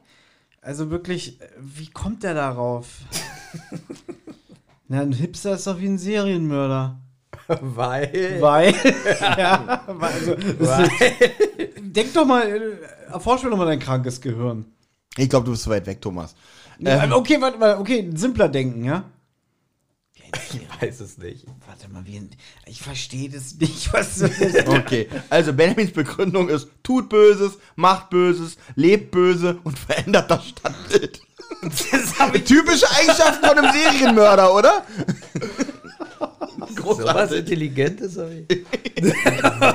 Also 0.62 0.90
wirklich, 0.90 1.38
wie 1.60 1.88
kommt 1.88 2.24
der 2.24 2.34
darauf? 2.34 2.88
Na, 4.88 5.02
ein 5.02 5.12
Hipster 5.12 5.56
ist 5.56 5.68
doch 5.68 5.80
wie 5.80 5.88
ein 5.88 5.98
Serienmörder. 5.98 6.98
Weil. 7.62 8.38
Weil. 8.40 8.74
ja, 9.20 9.84
weil, 9.88 10.12
also, 10.12 10.34
ist, 10.34 10.92
denk 11.80 12.14
doch 12.14 12.26
mal, 12.26 12.44
äh, 12.44 13.12
erforsch 13.12 13.44
mir 13.44 13.50
doch 13.50 13.58
mal 13.58 13.66
dein 13.66 13.80
krankes 13.80 14.20
Gehirn. 14.20 14.66
Ich 15.18 15.30
glaube, 15.30 15.46
du 15.46 15.52
bist 15.52 15.64
zu 15.64 15.70
weit 15.70 15.86
weg, 15.86 16.02
Thomas. 16.02 16.36
Ähm, 16.84 17.12
okay, 17.14 17.38
warte 17.40 17.58
mal, 17.58 17.78
okay, 17.78 18.10
simpler 18.14 18.50
denken, 18.50 18.84
ja? 18.84 19.06
Ich 20.54 20.82
weiß 20.82 21.00
es 21.02 21.18
nicht. 21.18 21.46
Warte 21.66 21.90
mal, 21.90 22.06
wie 22.06 22.18
ein, 22.18 22.30
ich 22.66 22.82
verstehe 22.82 23.30
das 23.30 23.56
nicht, 23.56 23.92
was 23.94 24.20
du 24.20 24.26
Okay, 24.68 25.08
also 25.30 25.54
Benjamins 25.54 25.92
Begründung 25.92 26.50
ist, 26.50 26.68
tut 26.84 27.10
Böses, 27.10 27.58
macht 27.76 28.10
Böses, 28.10 28.58
lebt 28.76 29.12
böse 29.12 29.60
und 29.64 29.78
verändert 29.88 30.30
das 30.30 30.50
Stadtbild. 30.50 31.22
Das 31.62 32.34
ich 32.34 32.44
Typische 32.44 32.90
Eigenschaften 32.92 33.46
von 33.46 33.58
einem 33.58 33.74
Serienmörder, 33.74 34.54
oder? 34.54 34.86
So 36.76 37.04
was 37.04 37.32
Intelligentes 37.32 38.18
habe 38.18 38.46
ich. 38.48 38.66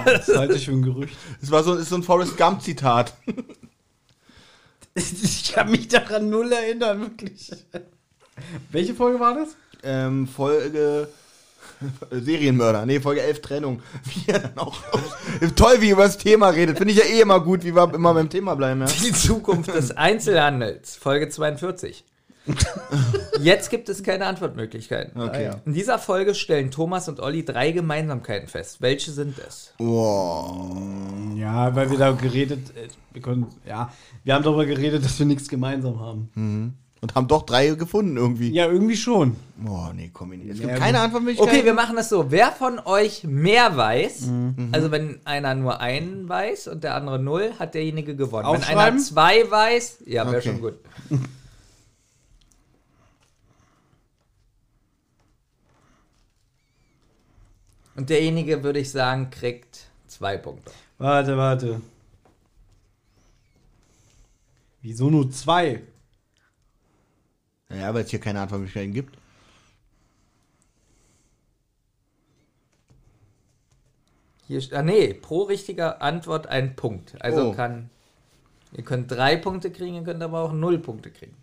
das 0.04 0.28
halte 0.36 0.54
ich 0.54 0.66
für 0.66 0.72
ein 0.72 0.82
Gerücht. 0.82 1.16
Das 1.40 1.50
war 1.50 1.62
so, 1.62 1.74
ist 1.74 1.88
so 1.88 1.96
ein 1.96 2.02
Forrest 2.02 2.36
Gump-Zitat. 2.36 3.14
Ich 4.94 5.54
kann 5.54 5.70
mich 5.70 5.88
daran 5.88 6.28
null 6.28 6.52
erinnern, 6.52 7.00
wirklich. 7.00 7.50
Welche 8.70 8.94
Folge 8.94 9.18
war 9.20 9.34
das? 9.34 9.56
Ähm, 9.82 10.26
Folge 10.26 11.08
Serienmörder. 12.10 12.86
Nee, 12.86 13.00
Folge 13.00 13.22
11 13.22 13.40
Trennung. 13.42 13.82
Wie 14.04 14.30
er 14.30 14.40
dann 14.40 14.58
auch. 14.58 14.78
Toll, 15.56 15.80
wie 15.80 15.88
er 15.88 15.92
über 15.92 16.04
das 16.04 16.18
Thema 16.18 16.48
redet. 16.50 16.78
Finde 16.78 16.92
ich 16.92 16.98
ja 16.98 17.04
eh 17.04 17.20
immer 17.20 17.40
gut, 17.40 17.64
wie 17.64 17.74
wir 17.74 17.92
immer 17.94 18.14
beim 18.14 18.28
Thema 18.28 18.54
bleiben, 18.54 18.80
ja. 18.80 18.86
Die 18.86 19.12
Zukunft 19.12 19.74
des 19.74 19.90
Einzelhandels, 19.96 20.96
Folge 20.96 21.28
42. 21.28 22.04
Jetzt 23.40 23.70
gibt 23.70 23.88
es 23.88 24.02
keine 24.02 24.26
Antwortmöglichkeiten. 24.26 25.20
Okay. 25.20 25.52
In 25.64 25.74
dieser 25.74 25.98
Folge 25.98 26.34
stellen 26.34 26.72
Thomas 26.72 27.08
und 27.08 27.20
Olli 27.20 27.44
drei 27.44 27.70
Gemeinsamkeiten 27.70 28.48
fest. 28.48 28.80
Welche 28.80 29.12
sind 29.12 29.38
es? 29.38 29.72
Boah. 29.78 30.76
Ja, 31.36 31.74
weil 31.76 31.90
wir 31.90 31.98
da 31.98 32.10
geredet, 32.12 32.70
äh, 32.76 32.88
wir 33.12 33.22
können, 33.22 33.46
ja, 33.64 33.92
wir 34.24 34.34
haben 34.34 34.42
darüber 34.42 34.66
geredet, 34.66 35.04
dass 35.04 35.18
wir 35.18 35.26
nichts 35.26 35.48
gemeinsam 35.48 36.00
haben. 36.00 36.76
Und 37.02 37.16
haben 37.16 37.26
doch 37.26 37.42
drei 37.42 37.66
gefunden 37.70 38.16
irgendwie. 38.16 38.52
Ja, 38.52 38.66
irgendwie 38.66 38.96
schon. 38.96 39.34
Boah, 39.56 39.92
nee, 39.92 40.10
komm 40.14 40.30
nicht. 40.30 40.48
Es 40.48 40.60
gibt 40.60 40.70
Ja, 40.70 40.78
keine. 40.78 41.00
Antwortmöglichkeit. 41.00 41.52
Okay, 41.52 41.64
wir 41.64 41.74
machen 41.74 41.96
das 41.96 42.08
so. 42.08 42.30
Wer 42.30 42.52
von 42.52 42.78
euch 42.78 43.24
mehr 43.24 43.76
weiß, 43.76 44.26
Mhm. 44.26 44.68
also 44.70 44.92
wenn 44.92 45.18
einer 45.26 45.56
nur 45.56 45.80
einen 45.80 46.28
weiß 46.28 46.68
und 46.68 46.84
der 46.84 46.94
andere 46.94 47.18
null, 47.18 47.54
hat 47.58 47.74
derjenige 47.74 48.14
gewonnen. 48.14 48.48
Wenn 48.52 48.62
einer 48.62 48.96
zwei 48.98 49.50
weiß, 49.50 50.04
ja, 50.06 50.24
wäre 50.26 50.36
Okay. 50.36 50.48
schon 50.48 50.60
gut. 50.60 50.74
Und 57.94 58.08
derjenige, 58.10 58.62
würde 58.62 58.78
ich 58.78 58.90
sagen, 58.90 59.30
kriegt 59.30 59.86
zwei 60.08 60.36
Punkte. 60.36 60.70
Warte, 60.98 61.36
warte. 61.36 61.80
Wieso 64.80 65.10
nur 65.10 65.30
zwei? 65.30 65.82
Ja, 67.76 67.92
weil 67.94 68.04
es 68.04 68.10
hier 68.10 68.20
keine 68.20 68.40
Antwortmöglichkeiten 68.40 68.92
gibt. 68.92 69.16
Hier, 74.48 74.60
ah 74.72 74.82
nee, 74.82 75.14
pro 75.14 75.42
richtiger 75.44 76.02
Antwort 76.02 76.46
ein 76.48 76.76
Punkt. 76.76 77.14
Also 77.20 77.50
Oh. 77.50 77.52
kann, 77.54 77.88
ihr 78.76 78.84
könnt 78.84 79.10
drei 79.10 79.36
Punkte 79.36 79.70
kriegen, 79.70 79.94
ihr 79.96 80.02
könnt 80.02 80.22
aber 80.22 80.40
auch 80.42 80.52
null 80.52 80.78
Punkte 80.78 81.10
kriegen. 81.10 81.34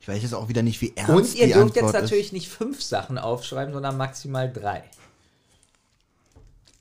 Ich 0.00 0.06
weiß 0.08 0.22
jetzt 0.22 0.34
auch 0.34 0.48
wieder 0.48 0.62
nicht, 0.62 0.80
wie 0.80 0.92
ernst 0.94 1.10
Und 1.12 1.34
ihr 1.34 1.46
die 1.46 1.52
dürft 1.52 1.76
Antwort 1.76 1.94
jetzt 1.94 2.02
natürlich 2.02 2.26
ist. 2.26 2.32
nicht 2.32 2.48
fünf 2.48 2.80
Sachen 2.82 3.18
aufschreiben, 3.18 3.74
sondern 3.74 3.96
maximal 3.96 4.52
drei. 4.52 4.84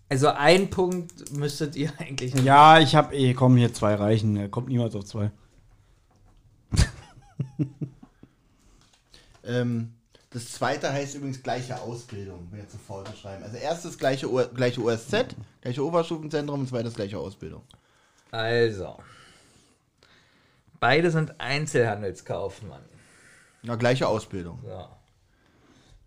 Also 0.10 0.28
ein 0.28 0.70
Punkt 0.70 1.32
müsstet 1.36 1.76
ihr 1.76 1.92
eigentlich. 2.00 2.34
Ja, 2.44 2.80
ich 2.80 2.96
hab 2.96 3.12
eh, 3.14 3.34
komm, 3.34 3.58
hier 3.58 3.74
zwei 3.74 3.96
reichen. 3.96 4.52
Kommt 4.52 4.68
niemals 4.68 4.96
auf 4.96 5.06
zwei. 5.06 5.32
Ähm, 9.46 9.94
das 10.32 10.52
zweite 10.52 10.92
heißt 10.92 11.16
übrigens 11.16 11.42
gleiche 11.42 11.80
Ausbildung, 11.80 12.48
wenn 12.52 12.60
ihr 12.60 12.68
zu 12.68 12.78
faul 12.78 13.04
zu 13.06 13.16
schreiben. 13.16 13.44
Also 13.44 13.58
erstes 13.58 13.98
gleiche, 13.98 14.30
O- 14.32 14.48
gleiche 14.54 14.82
OSZ, 14.82 15.36
gleiche 15.62 15.86
Oberstufenzentrum 15.86 16.62
und 16.62 16.68
zweites 16.68 16.94
gleiche 16.94 17.18
Ausbildung. 17.18 17.62
Also. 18.32 18.98
Beide 20.80 21.10
sind 21.10 21.40
Einzelhandelskaufmann. 21.40 22.84
Ja, 23.64 23.76
gleiche 23.76 24.08
Ausbildung. 24.08 24.60
So. 24.64 24.88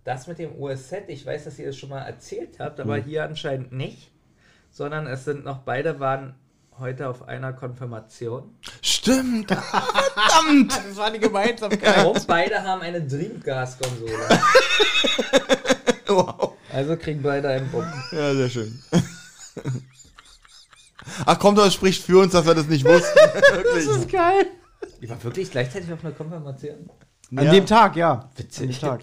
Das 0.04 0.26
mit 0.26 0.38
dem 0.38 0.54
USZ, 0.60 1.08
ich 1.08 1.24
weiß, 1.24 1.44
dass 1.44 1.58
ihr 1.58 1.66
das 1.66 1.76
schon 1.76 1.88
mal 1.90 2.02
erzählt 2.02 2.60
habt, 2.60 2.80
aber 2.80 2.96
hier 2.98 3.24
anscheinend 3.24 3.72
nicht. 3.72 4.10
Sondern 4.70 5.06
es 5.06 5.24
sind 5.24 5.44
noch, 5.44 5.58
beide 5.60 5.98
waren 6.00 6.34
heute 6.78 7.08
auf 7.08 7.26
einer 7.28 7.52
Konfirmation. 7.52 8.56
Stimmt! 8.82 9.48
Verdammt! 9.50 10.72
Das 10.88 10.96
war 10.96 11.10
die 11.10 11.18
Gemeinsamkeit. 11.18 12.04
Und 12.06 12.26
beide 12.26 12.62
haben 12.62 12.82
eine 12.82 13.00
Dreamcast-Konsole. 13.02 14.12
Wow. 16.10 16.54
Also 16.72 16.96
kriegen 16.96 17.20
beide 17.22 17.48
einen 17.50 17.70
Punkt. 17.70 17.86
Ja, 18.12 18.32
sehr 18.34 18.48
schön. 18.48 18.82
Ach 21.26 21.38
komm 21.38 21.54
doch, 21.54 21.66
es 21.66 21.74
spricht 21.74 22.02
für 22.02 22.18
uns, 22.18 22.32
dass 22.32 22.46
wir 22.46 22.54
das 22.54 22.66
nicht 22.66 22.84
wussten. 22.84 23.18
Das 23.74 23.84
ist 23.84 24.10
geil. 24.10 24.46
Ich 25.00 25.10
war 25.10 25.22
wirklich 25.22 25.50
gleichzeitig 25.50 25.92
auf 25.92 26.02
einer 26.02 26.14
Konfirmation. 26.14 26.90
An 27.36 27.44
Ja. 27.44 27.52
dem 27.52 27.66
Tag, 27.66 27.96
ja. 27.96 28.30
Witzig. 28.36 28.62
An 28.62 28.68
dem 28.68 28.80
Tag. 28.80 29.00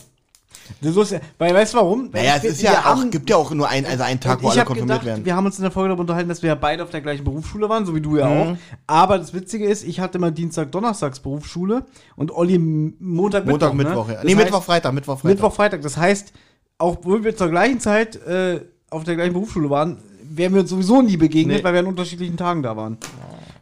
Das 0.81 0.95
ist, 0.95 1.19
weil, 1.37 1.53
weißt 1.53 1.73
du 1.73 1.77
warum? 1.77 2.09
Naja, 2.11 2.35
es 2.37 2.43
ist 2.43 2.61
ja 2.61 2.71
auch, 2.79 2.83
haben- 2.85 3.11
gibt 3.11 3.29
ja 3.29 3.35
auch 3.37 3.51
nur 3.51 3.67
ein, 3.69 3.85
also 3.85 4.03
einen 4.03 4.19
Tag, 4.19 4.41
wo 4.41 4.49
alle 4.49 4.63
konfirmiert 4.65 4.99
gedacht, 5.01 5.05
werden. 5.05 5.25
wir 5.25 5.35
haben 5.35 5.45
uns 5.45 5.57
in 5.57 5.63
der 5.63 5.71
Folge 5.71 5.89
darüber 5.89 6.01
unterhalten, 6.01 6.29
dass 6.29 6.41
wir 6.41 6.47
ja 6.49 6.55
beide 6.55 6.83
auf 6.83 6.89
der 6.89 7.01
gleichen 7.01 7.23
Berufsschule 7.23 7.69
waren, 7.69 7.85
so 7.85 7.93
wie 7.95 8.01
du 8.01 8.17
ja 8.17 8.27
Mhm. 8.27 8.37
auch. 8.41 8.57
Aber 8.87 9.17
das 9.17 9.33
Witzige 9.33 9.65
ist, 9.65 9.83
ich 9.83 9.99
hatte 9.99 10.19
mal 10.19 10.31
Dienstag, 10.31 10.71
Donnerstags 10.71 11.19
Berufsschule 11.19 11.85
und 12.15 12.31
Olli 12.31 12.57
Montag, 12.57 13.45
Montag, 13.45 13.73
Mittwoch. 13.73 13.73
Mittwoch, 13.73 14.07
ne? 14.07 14.13
ja. 14.13 14.19
Das 14.21 14.25
Nee, 14.25 14.35
heißt, 14.35 14.45
Mittwoch, 14.45 14.63
Freitag, 14.63 14.93
Mittwoch, 14.93 15.19
Freitag. 15.19 15.35
Mittwoch, 15.35 15.53
Freitag. 15.53 15.81
Das 15.81 15.97
heißt, 15.97 16.33
auch 16.77 16.97
wo 17.03 17.23
wir 17.23 17.35
zur 17.35 17.49
gleichen 17.49 17.79
Zeit 17.79 18.15
äh, 18.25 18.61
auf 18.89 19.03
der 19.03 19.15
gleichen 19.15 19.33
Berufsschule 19.33 19.69
waren, 19.69 19.97
wären 20.23 20.53
wir 20.53 20.61
uns 20.61 20.69
sowieso 20.69 21.01
nie 21.01 21.17
begegnet, 21.17 21.57
Nee. 21.57 21.63
weil 21.63 21.73
wir 21.73 21.79
an 21.81 21.85
unterschiedlichen 21.87 22.37
Tagen 22.37 22.63
da 22.63 22.75
waren. 22.75 22.97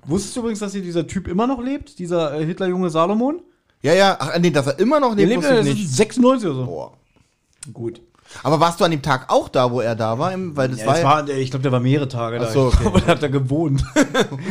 Wusstest 0.05 0.35
du 0.35 0.41
übrigens, 0.41 0.59
dass 0.59 0.71
hier 0.73 0.81
dieser 0.81 1.05
Typ 1.07 1.27
immer 1.27 1.47
noch 1.47 1.61
lebt? 1.61 1.99
Dieser 1.99 2.39
äh, 2.39 2.45
Hitlerjunge 2.45 2.89
Salomon? 2.89 3.41
Ja, 3.83 3.93
ja, 3.93 4.17
ach 4.19 4.37
nee, 4.39 4.49
dass 4.49 4.65
er 4.67 4.79
immer 4.79 4.99
noch 4.99 5.15
Der 5.15 5.27
lebt, 5.27 5.29
lebt 5.29 5.41
wusste 5.43 5.53
ja, 5.53 5.59
ich 5.61 5.67
das 5.67 5.75
nicht. 5.75 5.85
ist 5.85 5.95
96 5.97 6.49
oder 6.49 6.55
so. 6.55 6.65
Boah. 6.65 6.93
Gut. 7.71 8.01
Aber 8.41 8.59
warst 8.59 8.79
du 8.79 8.83
an 8.85 8.89
dem 8.89 9.03
Tag 9.03 9.31
auch 9.31 9.47
da, 9.47 9.69
wo 9.71 9.79
er 9.81 9.95
da 9.95 10.17
war? 10.17 10.33
Im, 10.33 10.57
weil 10.57 10.69
das 10.69 10.79
Ja, 10.79 10.87
war, 10.87 10.95
es 10.95 11.01
ja- 11.01 11.05
war, 11.07 11.29
ich 11.29 11.51
glaube, 11.51 11.61
der 11.63 11.71
war 11.71 11.79
mehrere 11.81 12.07
Tage 12.07 12.39
da. 12.39 12.45
Ach 12.47 12.51
so, 12.51 12.69
Ich 12.69 12.73
okay. 12.75 12.81
glaube, 12.83 13.01
da 13.01 13.07
hat 13.07 13.21
er 13.21 13.29
gewohnt. 13.29 13.83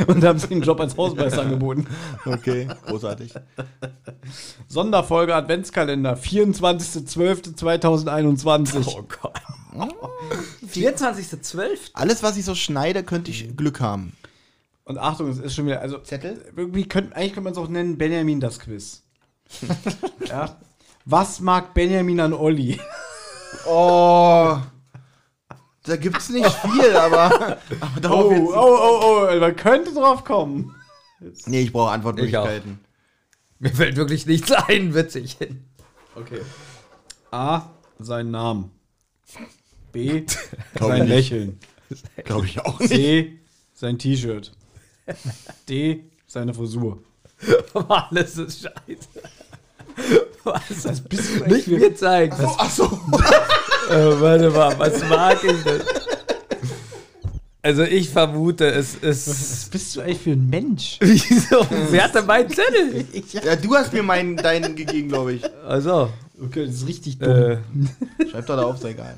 Und 0.06 0.20
da 0.22 0.28
haben 0.28 0.38
sie 0.38 0.46
den 0.46 0.62
Job 0.62 0.78
als 0.80 0.96
Hausmeister 0.96 1.42
angeboten. 1.42 1.86
Okay, 2.24 2.68
großartig. 2.86 3.32
Sonderfolge 4.68 5.34
Adventskalender, 5.34 6.16
24.12.2021. 6.16 8.84
Oh 8.96 9.02
Gott. 9.20 9.40
24.12. 10.72 11.66
Alles, 11.94 12.22
was 12.22 12.36
ich 12.36 12.44
so 12.44 12.54
schneide, 12.54 13.02
könnte 13.02 13.30
ich 13.30 13.56
Glück 13.56 13.80
haben. 13.80 14.12
Und 14.84 14.98
Achtung, 14.98 15.28
es 15.30 15.38
ist 15.38 15.54
schon 15.54 15.66
wieder, 15.66 15.80
also 15.80 15.98
Zettel? 15.98 16.44
irgendwie 16.56 16.84
könnte, 16.86 17.16
eigentlich 17.16 17.32
könnte 17.34 17.44
man 17.44 17.52
es 17.52 17.59
auch 17.59 17.68
nennen, 17.68 17.98
Benjamin 17.98 18.40
das 18.40 18.59
Quiz. 18.60 19.02
Ja. 20.26 20.56
Was 21.04 21.40
mag 21.40 21.74
Benjamin 21.74 22.20
an 22.20 22.32
Olli? 22.32 22.80
Oh. 23.66 24.58
Da 25.84 25.96
gibt's 25.96 26.28
nicht 26.28 26.48
viel, 26.48 26.94
aber, 26.96 27.58
aber 27.80 28.00
darauf 28.00 28.24
Oh, 28.24 28.30
jetzt. 28.32 28.54
oh, 28.56 29.28
oh, 29.34 29.40
man 29.40 29.56
könnte 29.56 29.92
drauf 29.92 30.24
kommen. 30.24 30.74
Nee, 31.46 31.62
ich 31.62 31.72
brauche 31.72 31.90
Antwortmöglichkeiten. 31.90 32.78
Mir 33.58 33.70
fällt 33.70 33.96
wirklich 33.96 34.26
nichts 34.26 34.50
ein, 34.52 34.94
witzig. 34.94 35.36
Okay. 36.14 36.40
A, 37.30 37.62
sein 37.98 38.30
Namen. 38.30 38.70
B, 39.92 40.24
Glaub 40.74 40.90
sein. 40.90 41.06
Lächeln. 41.06 41.60
Glaube 42.24 42.46
ich 42.46 42.60
auch 42.60 42.78
nicht. 42.80 42.90
C, 42.90 43.38
sein 43.74 43.98
T-Shirt. 43.98 44.52
D, 45.68 46.10
seine 46.26 46.54
Frisur. 46.54 47.02
Alles 47.88 48.38
ist 48.38 48.62
scheiße. 48.62 49.08
Was? 50.44 51.01
bist 51.02 51.40
du 51.40 51.44
Nicht 51.52 51.69
mir 51.69 51.94
zeigen. 51.94 52.36
Oh, 52.43 52.55
ach 52.59 52.70
so. 52.70 52.85
Äh, 53.90 54.20
warte 54.20 54.48
mal, 54.51 54.78
was 54.78 55.06
mag 55.09 55.43
ich 55.44 55.62
denn? 55.64 55.82
Also 57.62 57.82
ich 57.82 58.09
vermute, 58.09 58.66
es 58.70 58.94
ist. 58.94 59.28
Was 59.28 59.69
bist 59.70 59.97
du 59.97 60.01
eigentlich 60.01 60.19
für 60.20 60.31
ein 60.31 60.48
Mensch? 60.48 60.98
Wieso? 61.01 61.66
Wer 61.90 62.05
hat 62.05 62.14
denn 62.14 62.24
meinen 62.24 62.48
Zettel? 62.48 63.05
Ja, 63.44 63.56
du 63.56 63.74
hast 63.74 63.93
mir 63.93 64.02
meinen, 64.05 64.36
deinen 64.36 64.77
gegeben, 64.77 65.09
glaube 65.09 65.35
ich. 65.35 65.43
Also, 65.66 66.10
Okay, 66.43 66.66
das 66.66 66.77
ist 66.77 66.86
richtig 66.89 67.19
dumm. 67.19 67.31
äh, 67.31 68.28
Schreib 68.31 68.47
doch 68.47 68.56
da 68.56 68.62
auf, 68.62 68.77
ist 68.77 68.85
egal. 68.85 69.16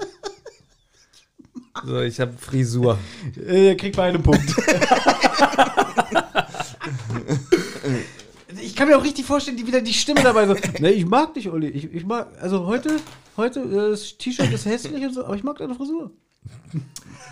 so, 1.85 2.01
ich 2.01 2.19
habe 2.19 2.33
Frisur. 2.39 2.99
Äh, 3.37 3.69
Er 3.69 3.77
kriegt 3.77 3.97
beide 3.97 4.19
Punkte. 4.19 4.55
Ich 8.75 8.79
kann 8.79 8.89
mir 8.89 8.99
auch 8.99 9.05
richtig 9.05 9.25
vorstellen, 9.25 9.57
die 9.57 9.69
wieder 9.69 9.81
die 9.81 9.95
Stimme 9.95 10.21
dabei 10.21 10.49
so. 10.49 10.57
Ne, 10.81 10.91
ich 10.91 11.07
mag 11.07 11.33
dich, 11.35 11.49
Olli. 11.49 11.69
Ich, 11.69 11.95
ich 11.95 12.05
mag, 12.05 12.27
also 12.41 12.67
heute, 12.67 12.97
heute, 13.37 13.61
äh, 13.61 13.91
das 13.91 14.19
T-Shirt 14.19 14.53
ist 14.53 14.67
hässlich 14.67 15.01
und 15.05 15.15
so, 15.15 15.25
aber 15.25 15.37
ich 15.37 15.45
mag 15.45 15.59
deine 15.59 15.77
Frisur. 15.77 16.11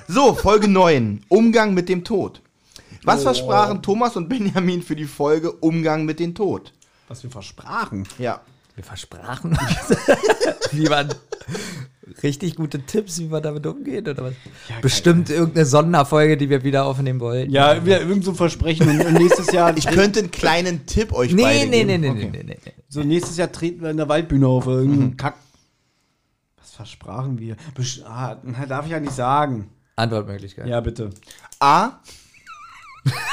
So, 0.07 0.35
Folge 0.35 0.69
9. 0.69 1.25
Umgang 1.27 1.75
mit 1.75 1.89
dem 1.89 2.05
Tod. 2.05 2.43
Was 3.03 3.25
versprachen 3.25 3.83
Thomas 3.83 4.15
und 4.15 4.29
Benjamin 4.29 4.85
für 4.85 4.95
die 4.95 5.05
Folge 5.05 5.51
Umgang 5.51 6.05
mit 6.05 6.21
dem 6.21 6.33
Tod? 6.33 6.73
Was 7.09 7.25
wir 7.25 7.31
versprachen. 7.31 8.07
Ja. 8.19 8.41
Wir 8.77 8.85
versprachen. 8.85 9.59
wie 10.71 10.89
man 10.89 11.13
richtig 12.23 12.57
gute 12.57 12.81
Tipps, 12.81 13.19
wie 13.19 13.27
man 13.27 13.43
damit 13.43 13.67
umgeht, 13.67 14.09
oder 14.09 14.25
was? 14.25 14.35
Bestimmt 14.81 15.31
irgendeine 15.31 15.67
Sonderfolge, 15.67 16.37
die 16.37 16.51
wir 16.51 16.65
wieder 16.65 16.85
aufnehmen 16.85 17.21
wollen. 17.21 17.51
Ja, 17.51 17.85
wieder 17.85 18.01
irgend 18.01 18.25
so 18.25 18.33
ein 18.33 18.37
Versprechen 18.37 18.89
und, 18.89 19.13
nächstes 19.15 19.53
Jahr. 19.53 19.77
Ich 19.77 19.87
könnte 19.87 20.21
einen 20.21 20.31
kleinen 20.31 20.87
Tipp 20.87 21.13
euch 21.13 21.33
Nee, 21.33 21.43
beide 21.43 21.71
nee, 21.71 21.85
nee, 21.85 21.99
geben. 21.99 22.01
nee, 22.03 22.11
Okay. 22.11 22.31
nee, 22.33 22.43
nee, 22.45 22.59
nee. 22.65 22.73
So, 22.89 23.03
nächstes 23.03 23.37
Jahr 23.37 23.51
treten 23.51 23.83
wir 23.83 23.91
in 23.91 23.97
der 23.97 24.09
Waldbühne 24.09 24.47
auf 24.47 24.67
irgendeinen 24.67 25.17
Kack. 25.17 25.35
Was 26.59 26.73
versprachen 26.75 27.39
wir? 27.39 27.57
Besch 27.75 28.03
ah, 28.05 28.37
darf 28.69 28.85
ich 28.87 28.93
ja 28.93 29.01
nicht 29.01 29.13
sagen. 29.15 29.71
Antwortmöglichkeit. 29.97 30.67
Ja, 30.67 30.81
bitte. 30.81 31.11
A. 31.61 32.01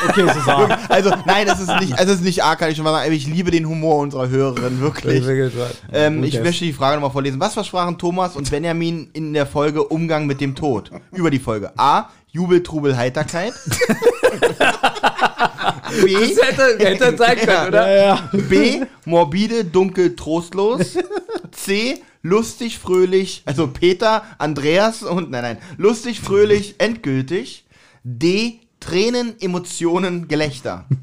Okay, 0.07 0.21
es 0.21 0.35
ist 0.35 0.47
A. 0.47 0.79
Also, 0.89 1.11
nein, 1.25 1.45
das 1.45 1.59
ist 1.59 1.69
nicht, 1.79 1.97
also 1.97 2.11
es 2.13 2.19
ist 2.19 2.25
nicht 2.25 2.43
A, 2.43 2.55
kann 2.55 2.71
ich 2.71 2.75
schon 2.75 2.83
mal 2.83 2.91
sagen, 2.91 3.05
aber 3.05 3.13
ich 3.13 3.27
liebe 3.27 3.51
den 3.51 3.67
Humor 3.67 3.97
unserer 3.99 4.29
Hörerin, 4.29 4.79
wirklich. 4.81 5.23
Ähm, 5.91 6.23
ich 6.23 6.39
möchte 6.41 6.65
die 6.65 6.73
Frage 6.73 6.95
nochmal 6.95 7.11
vorlesen. 7.11 7.39
Was 7.39 7.53
versprachen 7.53 7.97
Thomas 7.97 8.35
und 8.35 8.49
Benjamin 8.49 9.09
in 9.13 9.33
der 9.33 9.45
Folge 9.45 9.83
Umgang 9.83 10.25
mit 10.25 10.41
dem 10.41 10.55
Tod? 10.55 10.91
Über 11.11 11.29
die 11.29 11.39
Folge. 11.39 11.71
A. 11.77 12.09
Jubel, 12.31 12.61
Trubel, 12.63 12.95
Heiterkeit. 12.95 13.53
B, 16.03 16.13
Das 16.13 16.47
hätte, 16.47 16.77
hätte 16.79 17.17
sein 17.17 17.37
können, 17.37 17.67
oder? 17.67 17.89
Ja, 17.89 18.05
ja. 18.05 18.29
B, 18.31 18.81
morbide, 19.05 19.65
dunkel, 19.65 20.15
trostlos. 20.15 20.95
C, 21.51 22.01
lustig, 22.21 22.77
fröhlich, 22.77 23.41
also 23.45 23.67
Peter, 23.67 24.23
Andreas 24.37 25.03
und, 25.03 25.31
nein, 25.31 25.41
nein, 25.41 25.57
lustig, 25.77 26.19
fröhlich, 26.19 26.75
endgültig. 26.77 27.65
D, 28.03 28.59
Tränen, 28.79 29.35
Emotionen, 29.39 30.27
Gelächter. 30.27 30.85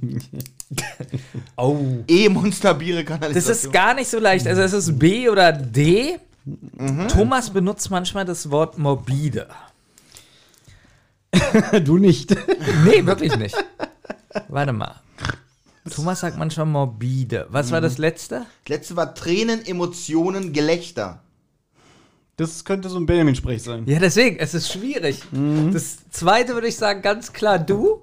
Oh. 1.57 1.79
E, 2.09 2.29
Monsterbiere, 2.29 3.05
Das 3.05 3.07
Kanalisation. 3.21 3.57
ist 3.57 3.73
gar 3.73 3.95
nicht 3.95 4.09
so 4.11 4.19
leicht. 4.19 4.49
Also 4.49 4.63
es 4.63 4.73
ist 4.73 4.99
B 4.99 5.29
oder 5.29 5.53
D. 5.53 6.19
Thomas 7.09 7.51
benutzt 7.51 7.89
manchmal 7.91 8.25
das 8.25 8.51
Wort 8.51 8.77
morbide. 8.77 9.47
Du 11.85 11.99
nicht. 11.99 12.35
Nee, 12.85 13.07
wirklich 13.07 13.37
nicht. 13.37 13.55
Warte 14.49 14.73
mal. 14.73 14.97
Thomas 15.89 16.21
sagt 16.21 16.37
manchmal 16.37 16.67
morbide. 16.67 17.47
Was 17.51 17.71
war 17.71 17.81
das 17.81 17.99
letzte? 17.99 18.47
Letzte 18.67 18.97
war 18.97 19.15
Tränen, 19.15 19.65
Emotionen, 19.65 20.53
Gelächter. 20.53 21.21
Das 22.37 22.65
könnte 22.65 22.91
so 22.91 22.99
ein 22.99 23.07
Benjamin-Sprech 23.07 23.63
sein. 23.63 23.85
Ja, 23.87 23.99
deswegen, 23.99 24.37
es 24.39 24.53
ist 24.53 24.71
schwierig. 24.71 25.23
Das 25.73 25.99
zweite 26.11 26.53
würde 26.53 26.69
ich 26.69 26.77
sagen, 26.77 27.01
ganz 27.01 27.33
klar 27.33 27.59
du. 27.59 28.03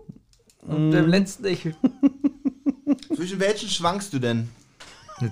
Und 0.62 0.92
im 0.92 1.08
letzten 1.08 1.46
ich. 1.46 1.70
Zwischen 3.16 3.40
welchen 3.40 3.70
schwankst 3.70 4.12
du 4.14 4.20
denn? 4.20 4.50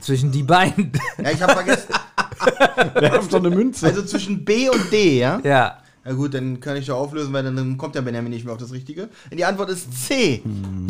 Zwischen 0.02 0.32
die 0.32 0.44
beiden. 0.44 0.92
Ja, 1.18 1.32
ich 1.32 1.42
habe 1.42 1.54
vergessen. 1.54 1.90
Werft 2.96 3.34
doch 3.34 3.40
eine 3.40 3.50
Münze. 3.50 3.88
Also 3.88 4.04
zwischen 4.04 4.46
B 4.46 4.70
und 4.70 4.92
D, 4.92 5.20
ja? 5.20 5.42
ja. 5.44 5.81
Na 6.04 6.14
gut, 6.14 6.34
dann 6.34 6.60
kann 6.60 6.78
ich 6.78 6.88
doch 6.88 6.98
auflösen, 6.98 7.32
weil 7.32 7.44
dann 7.44 7.78
kommt 7.78 7.94
ja 7.94 8.02
Benjamin 8.02 8.32
nicht 8.32 8.44
mehr 8.44 8.54
auf 8.54 8.60
das 8.60 8.72
Richtige. 8.72 9.10
Und 9.30 9.38
die 9.38 9.46
Antwort 9.46 9.70
ist 9.70 10.08
C. 10.08 10.42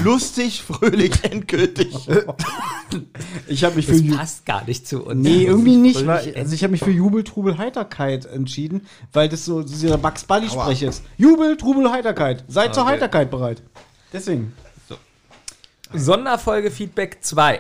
Lustig, 0.01 0.61
fröhlich, 0.63 1.11
endgültig. 1.29 1.93
ich 3.47 3.63
habe 3.65 3.75
mich 3.75 3.87
für 3.87 4.01
Das 4.01 4.17
passt 4.17 4.45
gar 4.45 4.65
nicht 4.65 4.87
zu 4.87 5.03
uns. 5.03 5.21
Nee, 5.21 5.43
irgendwie 5.43 5.75
nicht. 5.75 6.05
Weil, 6.07 6.33
also 6.35 6.55
ich 6.55 6.63
habe 6.63 6.71
mich 6.71 6.81
für 6.81 6.91
Jubel, 6.91 7.25
Trubel, 7.25 7.57
Heiterkeit 7.57 8.25
entschieden, 8.25 8.87
weil 9.11 9.27
das 9.27 9.43
so 9.43 9.63
dieser 9.63 9.97
Bugs 9.97 10.23
Bunny 10.23 10.49
Sprech 10.49 10.81
ist. 10.83 11.03
Jubel, 11.17 11.57
Trubel, 11.57 11.91
Heiterkeit. 11.91 12.45
Seid 12.47 12.73
zur 12.73 12.83
Okay. 12.83 12.93
Heiterkeit 12.93 13.29
bereit. 13.29 13.61
Deswegen. 14.13 14.53
Sonderfolge 15.93 16.71
Feedback 16.71 17.17
2. 17.21 17.59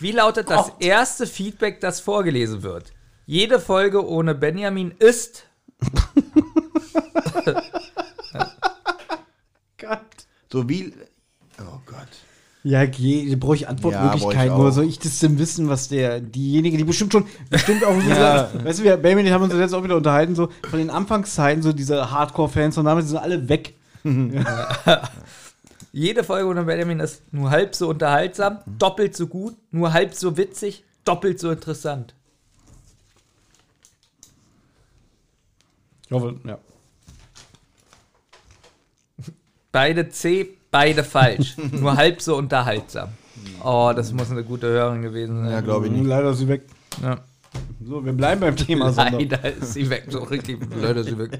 Wie 0.00 0.12
lautet 0.12 0.50
das 0.50 0.72
erste 0.80 1.26
Feedback, 1.26 1.80
das 1.80 2.00
vorgelesen 2.00 2.62
wird? 2.62 2.92
Jede 3.26 3.58
Folge 3.58 4.06
ohne 4.06 4.34
Benjamin 4.34 4.92
ist. 4.98 5.46
Gott. 9.78 10.00
So 10.52 10.68
wie. 10.68 10.92
Oh 11.58 11.80
Gott. 11.86 12.08
Ja, 12.62 12.82
je, 12.82 13.34
brauche 13.36 13.54
ich 13.54 13.62
Ja, 13.62 13.68
Antwortmöglichkeiten. 13.68 14.52
Woher 14.56 14.68
auch. 14.68 14.72
soll 14.72 14.84
ich 14.84 14.98
das 14.98 15.18
denn 15.18 15.38
wissen, 15.38 15.70
was 15.70 15.88
der, 15.88 16.20
diejenige, 16.20 16.76
die 16.76 16.84
bestimmt 16.84 17.12
schon, 17.12 17.24
bestimmt 17.48 17.84
auch 17.84 17.94
so, 17.94 18.10
weißt 18.64 18.80
du, 18.80 18.84
wir, 18.84 18.98
Benjamin, 18.98 19.32
haben 19.32 19.44
uns 19.44 19.54
jetzt 19.54 19.72
auch 19.72 19.82
wieder 19.82 19.96
unterhalten, 19.96 20.34
so 20.34 20.50
von 20.68 20.78
den 20.78 20.90
Anfangszeiten, 20.90 21.62
so 21.62 21.72
diese 21.72 22.10
Hardcore-Fans 22.10 22.74
von 22.74 22.84
damals, 22.84 23.06
die 23.06 23.10
sind 23.12 23.20
alle 23.20 23.48
weg. 23.48 23.74
Jede 25.92 26.22
Folge 26.22 26.48
ohne 26.48 26.64
Benjamin 26.64 27.00
ist 27.00 27.22
nur 27.32 27.50
halb 27.50 27.74
so 27.74 27.88
unterhaltsam, 27.88 28.58
doppelt 28.78 29.16
so 29.16 29.26
gut, 29.26 29.56
nur 29.70 29.94
halb 29.94 30.14
so 30.14 30.36
witzig, 30.36 30.84
doppelt 31.04 31.40
so 31.40 31.50
interessant. 31.50 32.14
Ich 36.10 36.16
hoffe, 36.16 36.34
ja. 36.44 36.58
Beide 39.72 40.08
C, 40.08 40.48
beide 40.72 41.04
falsch. 41.04 41.56
nur 41.72 41.96
halb 41.96 42.20
so 42.20 42.36
unterhaltsam. 42.36 43.10
Oh, 43.64 43.92
das 43.94 44.12
muss 44.12 44.30
eine 44.30 44.42
gute 44.42 44.66
Hörerin 44.66 45.02
gewesen 45.02 45.44
sein. 45.44 45.52
Ja, 45.52 45.60
glaube 45.60 45.86
ich 45.86 45.92
nicht. 45.92 46.04
Leider 46.04 46.30
ist 46.30 46.38
sie 46.38 46.48
weg. 46.48 46.62
Ja. 47.00 47.20
So, 47.84 48.04
wir 48.04 48.12
bleiben 48.12 48.40
beim 48.40 48.56
Thema 48.56 48.92
Sonder. 48.92 49.18
Leider 49.18 49.54
ist 49.54 49.74
sie 49.74 49.88
weg. 49.88 50.06
So 50.08 50.20
richtig. 50.24 50.58
Leider 50.76 51.00
ist 51.00 51.08
sie 51.10 51.18
weg. 51.18 51.38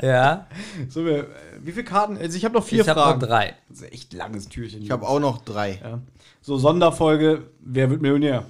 ja, 0.00 0.46
So, 0.88 1.04
wir, 1.04 1.26
wie 1.60 1.72
viele 1.72 1.84
Karten? 1.84 2.16
Also 2.16 2.36
ich 2.36 2.44
habe 2.44 2.54
noch 2.54 2.64
vier 2.64 2.82
ich 2.82 2.88
habe 2.88 3.00
Fragen. 3.00 3.20
noch 3.20 3.28
drei. 3.28 3.54
Das 3.68 3.80
ist 3.82 3.92
echt 3.92 4.12
langes 4.12 4.48
Türchen. 4.48 4.82
Ich 4.82 4.90
habe 4.90 5.06
auch 5.06 5.20
noch 5.20 5.44
drei. 5.44 5.80
ja. 5.82 6.00
So, 6.40 6.58
Sonderfolge, 6.58 7.42
wer 7.60 7.90
wird 7.90 8.02
Millionär? 8.02 8.44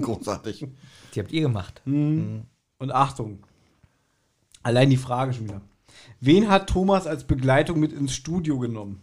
Großartig. 0.00 0.66
Die 1.14 1.20
habt 1.20 1.32
ihr 1.32 1.42
gemacht. 1.42 1.82
Und 1.84 2.46
Achtung. 2.90 3.40
Allein 4.62 4.90
die 4.90 4.96
Frage 4.96 5.32
schon 5.32 5.44
wieder. 5.44 5.60
Wen 6.20 6.48
hat 6.48 6.68
Thomas 6.68 7.06
als 7.06 7.24
Begleitung 7.24 7.80
mit 7.80 7.92
ins 7.92 8.14
Studio 8.14 8.58
genommen? 8.58 9.02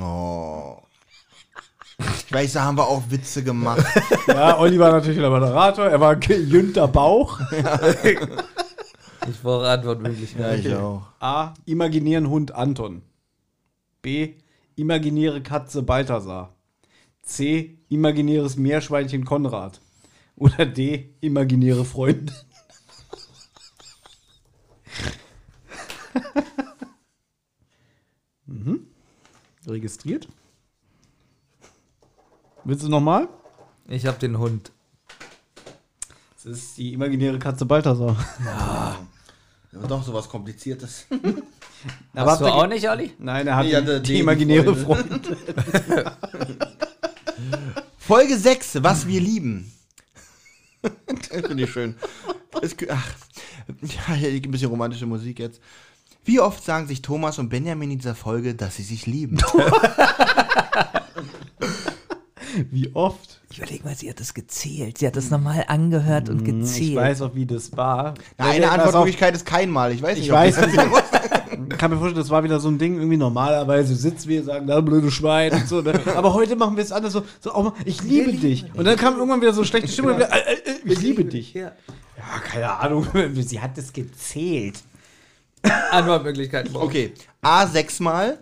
Oh. 0.00 0.76
Ich 1.98 2.32
weiß, 2.32 2.54
da 2.54 2.64
haben 2.64 2.76
wir 2.76 2.86
auch 2.86 3.04
Witze 3.08 3.42
gemacht. 3.42 3.84
Ja, 4.26 4.58
Olli 4.58 4.78
war 4.78 4.90
natürlich 4.90 5.20
der 5.20 5.30
Moderator, 5.30 5.86
er 5.86 6.00
war 6.00 6.20
Jünter 6.20 6.88
Bauch. 6.88 7.40
Ich 9.28 9.40
brauche 9.40 9.68
Antwortmöglichkeiten. 9.68 10.64
Ja, 10.64 10.70
ich 10.70 10.76
auch. 10.76 11.02
A. 11.20 11.54
Imaginären 11.64 12.28
Hund 12.28 12.52
Anton. 12.52 13.02
B. 14.02 14.34
Imaginäre 14.74 15.42
Katze 15.42 15.82
Balthasar. 15.82 16.54
C. 17.22 17.78
Imaginäres 17.88 18.56
Meerschweinchen 18.56 19.24
Konrad. 19.24 19.80
Oder 20.36 20.66
D. 20.66 21.14
Imaginäre 21.20 21.84
Freunde. 21.84 22.32
mhm. 28.46 28.86
Registriert. 29.66 30.28
Willst 32.64 32.84
du 32.84 32.88
nochmal? 32.88 33.28
Ich 33.88 34.06
habe 34.06 34.18
den 34.18 34.38
Hund. 34.38 34.72
Das 36.34 36.44
ist 36.46 36.78
die 36.78 36.92
imaginäre 36.92 37.38
Katze 37.38 37.64
Balthasar. 37.64 38.16
Ja, 38.44 38.98
doch 39.88 40.02
sowas 40.02 40.28
Kompliziertes. 40.28 41.06
Aber 42.14 42.32
Hast 42.32 42.40
du 42.40 42.46
auch 42.46 42.66
nicht, 42.66 42.88
Olli? 42.88 43.12
Nein, 43.18 43.46
er 43.46 43.56
hat 43.56 43.66
Nee, 43.66 43.80
die, 43.80 43.86
die 43.86 44.02
die 44.02 44.20
imaginäre. 44.20 44.74
Freunde. 44.74 45.20
Folge 47.98 48.38
6, 48.38 48.82
was 48.82 49.06
wir 49.06 49.20
lieben. 49.20 49.70
Das 50.82 51.46
finde 51.46 51.64
ich 51.64 51.70
schön. 51.70 51.96
Es, 52.62 52.74
ach, 52.88 53.06
ja, 53.82 54.14
ein 54.14 54.50
bisschen 54.50 54.70
romantische 54.70 55.06
Musik 55.06 55.38
jetzt. 55.38 55.60
Wie 56.26 56.40
oft 56.40 56.62
sagen 56.64 56.86
sich 56.88 57.00
Thomas 57.02 57.38
und 57.38 57.48
Benjamin 57.48 57.90
in 57.92 57.98
dieser 57.98 58.14
Folge, 58.16 58.54
dass 58.54 58.76
sie 58.76 58.82
sich 58.82 59.06
lieben? 59.06 59.38
Wie 62.70 62.94
oft? 62.94 63.40
Ich 63.50 63.58
überlege 63.58 63.84
mal, 63.84 63.94
sie 63.94 64.08
hat 64.10 64.18
das 64.18 64.32
gezählt. 64.34 64.98
Sie 64.98 65.06
hat 65.06 65.14
das 65.16 65.30
nochmal 65.30 65.64
angehört 65.68 66.28
und 66.28 66.44
gezählt. 66.44 66.90
Ich 66.90 66.96
weiß 66.96 67.22
auch, 67.22 67.34
wie 67.34 67.46
das 67.46 67.76
war. 67.76 68.14
Na, 68.38 68.46
eine 68.50 68.70
Antwortmöglichkeit 68.70 69.34
ist 69.36 69.46
kein 69.46 69.70
Mal. 69.70 69.92
Ich 69.92 70.02
weiß 70.02 70.16
nicht, 70.16 70.26
Ich 70.26 70.32
ob 70.32 70.38
weiß, 70.38 70.56
das- 70.56 70.72
ich 70.72 71.78
kann 71.78 71.90
mir 71.90 71.96
vorstellen, 71.98 72.20
das 72.22 72.30
war 72.30 72.42
wieder 72.44 72.58
so 72.58 72.68
ein 72.68 72.78
Ding, 72.78 72.96
irgendwie 72.96 73.16
normalerweise 73.16 73.94
sitzen 73.94 74.28
wir, 74.28 74.42
sagen, 74.42 74.66
da 74.66 74.80
blöde 74.80 75.10
Schwein 75.10 75.52
und 75.52 75.68
so. 75.68 75.80
Ne? 75.80 76.00
Aber 76.16 76.34
heute 76.34 76.56
machen 76.56 76.76
wir 76.76 76.82
es 76.82 76.90
anders 76.92 77.12
so, 77.12 77.22
so 77.40 77.52
auch 77.52 77.62
mal, 77.64 77.72
ich 77.84 78.02
liebe 78.02 78.32
dich. 78.32 78.64
Und 78.74 78.84
dann 78.84 78.96
kam 78.96 79.14
irgendwann 79.16 79.40
wieder 79.40 79.52
so 79.52 79.62
schlechte 79.64 79.88
Stimmung, 79.88 80.12
und 80.12 80.16
wieder, 80.18 80.32
äh, 80.32 80.38
äh, 80.54 80.54
äh, 80.70 80.92
ich 80.92 81.00
liebe 81.00 81.24
dich. 81.24 81.54
Ja. 81.54 81.72
Ja, 82.16 82.38
keine 82.50 82.72
Ahnung, 82.80 83.06
sie 83.34 83.60
hat 83.60 83.76
das 83.78 83.92
gezählt. 83.92 84.82
Antwortmöglichkeiten. 85.90 86.74
Okay. 86.76 87.12
A 87.42 87.66
6 87.66 88.00
Mal, 88.00 88.38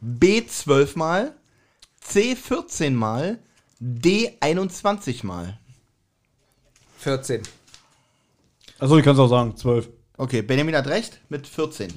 B 0.00 0.44
12 0.46 0.96
Mal, 0.96 1.34
C 2.00 2.36
14 2.36 2.94
Mal, 2.94 3.38
D 3.78 4.36
21 4.40 5.24
Mal. 5.24 5.58
14. 6.98 7.42
Achso, 8.78 8.96
ich 8.98 9.04
kann 9.04 9.14
es 9.14 9.18
auch 9.18 9.28
sagen, 9.28 9.56
zwölf. 9.56 9.88
Okay, 10.16 10.42
Benjamin 10.42 10.76
hat 10.76 10.86
recht 10.86 11.20
mit 11.28 11.46
14. 11.46 11.92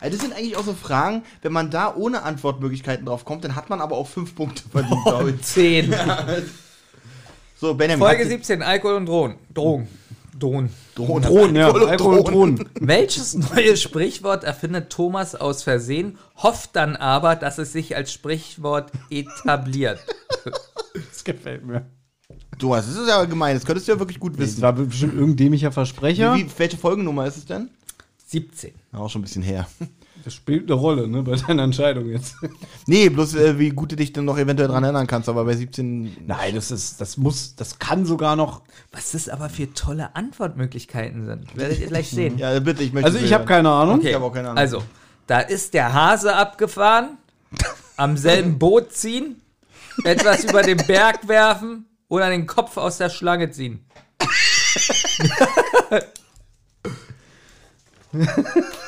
also 0.00 0.16
das 0.16 0.20
sind 0.20 0.32
eigentlich 0.34 0.56
auch 0.56 0.64
so 0.64 0.72
Fragen, 0.72 1.22
wenn 1.42 1.52
man 1.52 1.70
da 1.70 1.94
ohne 1.94 2.22
Antwortmöglichkeiten 2.22 3.04
drauf 3.06 3.24
kommt, 3.24 3.44
dann 3.44 3.54
hat 3.54 3.68
man 3.70 3.80
aber 3.80 3.96
auch 3.96 4.08
5 4.08 4.34
Punkte 4.34 4.62
verdient, 4.70 5.04
glaube 5.04 5.30
ich. 5.32 5.42
10. 5.42 5.94
So, 7.56 7.72
Benjamin. 7.72 8.04
Folge 8.04 8.24
hat- 8.24 8.30
17, 8.30 8.62
Alkohol 8.62 8.96
und 8.96 9.06
Drohnen. 9.06 9.36
Drogen. 9.54 9.88
Drohnen. 10.38 10.70
Drohnen. 10.94 11.22
Drohnen, 11.22 11.56
ja, 11.56 11.70
Alkohol 11.72 12.18
und 12.18 12.28
Drohnen. 12.28 12.68
Welches 12.80 13.34
neue 13.34 13.76
Sprichwort 13.76 14.44
erfindet 14.44 14.90
Thomas 14.90 15.34
aus 15.34 15.62
Versehen, 15.62 16.18
hofft 16.36 16.70
dann 16.76 16.96
aber, 16.96 17.36
dass 17.36 17.58
es 17.58 17.72
sich 17.72 17.96
als 17.96 18.12
Sprichwort 18.12 18.90
etabliert? 19.10 20.00
Das 21.10 21.24
gefällt 21.24 21.64
mir. 21.66 21.86
Thomas, 22.58 22.86
das 22.86 22.96
ist 22.96 23.08
ja 23.08 23.24
gemein, 23.24 23.56
das 23.56 23.64
könntest 23.64 23.88
du 23.88 23.92
ja 23.92 23.98
wirklich 23.98 24.20
gut 24.20 24.34
Das 24.34 24.40
wissen. 24.40 24.62
war 24.62 24.72
bestimmt 24.74 25.14
irgendein 25.14 25.36
dämlicher 25.36 25.72
Versprecher. 25.72 26.36
Wie, 26.36 26.46
welche 26.56 26.76
Folgennummer 26.76 27.26
ist 27.26 27.36
es 27.36 27.46
denn? 27.46 27.70
17. 28.28 28.72
Ja, 28.92 28.98
auch 29.00 29.10
schon 29.10 29.20
ein 29.22 29.24
bisschen 29.24 29.42
her. 29.42 29.66
Das 30.24 30.32
spielt 30.32 30.70
eine 30.70 30.80
Rolle, 30.80 31.06
ne, 31.06 31.22
bei 31.22 31.36
deiner 31.36 31.64
Entscheidung 31.64 32.08
jetzt. 32.08 32.36
Nee, 32.86 33.10
bloß 33.10 33.34
äh, 33.34 33.58
wie 33.58 33.68
gut 33.68 33.92
du 33.92 33.96
dich 33.96 34.10
dann 34.14 34.24
noch 34.24 34.38
eventuell 34.38 34.70
dran 34.70 34.82
erinnern 34.82 35.06
kannst, 35.06 35.28
aber 35.28 35.44
bei 35.44 35.54
17. 35.54 36.24
Nein, 36.26 36.54
das 36.54 36.70
ist, 36.70 36.98
das 36.98 37.18
muss, 37.18 37.56
das 37.56 37.78
kann 37.78 38.06
sogar 38.06 38.34
noch. 38.34 38.62
Was 38.90 39.12
das 39.12 39.28
aber 39.28 39.50
für 39.50 39.74
tolle 39.74 40.16
Antwortmöglichkeiten 40.16 41.26
sind, 41.26 41.54
werdet 41.54 41.78
ihr 41.78 41.88
gleich 41.88 42.08
sehen. 42.08 42.38
Ja, 42.38 42.58
bitte, 42.58 42.82
ich 42.82 42.94
möchte. 42.94 43.06
Also 43.06 43.18
ich 43.18 43.34
habe 43.34 43.44
keine 43.44 43.68
Ahnung. 43.68 43.98
Okay, 43.98 44.08
Ich 44.08 44.14
hab 44.14 44.22
auch 44.22 44.32
keine 44.32 44.48
Ahnung. 44.48 44.58
Also, 44.58 44.82
da 45.26 45.40
ist 45.40 45.74
der 45.74 45.92
Hase 45.92 46.34
abgefahren, 46.34 47.18
am 47.98 48.16
selben 48.16 48.58
Boot 48.58 48.92
ziehen, 48.92 49.42
etwas 50.04 50.44
über 50.44 50.62
den 50.62 50.78
Berg 50.78 51.28
werfen 51.28 51.84
oder 52.08 52.30
den 52.30 52.46
Kopf 52.46 52.78
aus 52.78 52.96
der 52.96 53.10
Schlange 53.10 53.50
ziehen. 53.50 53.84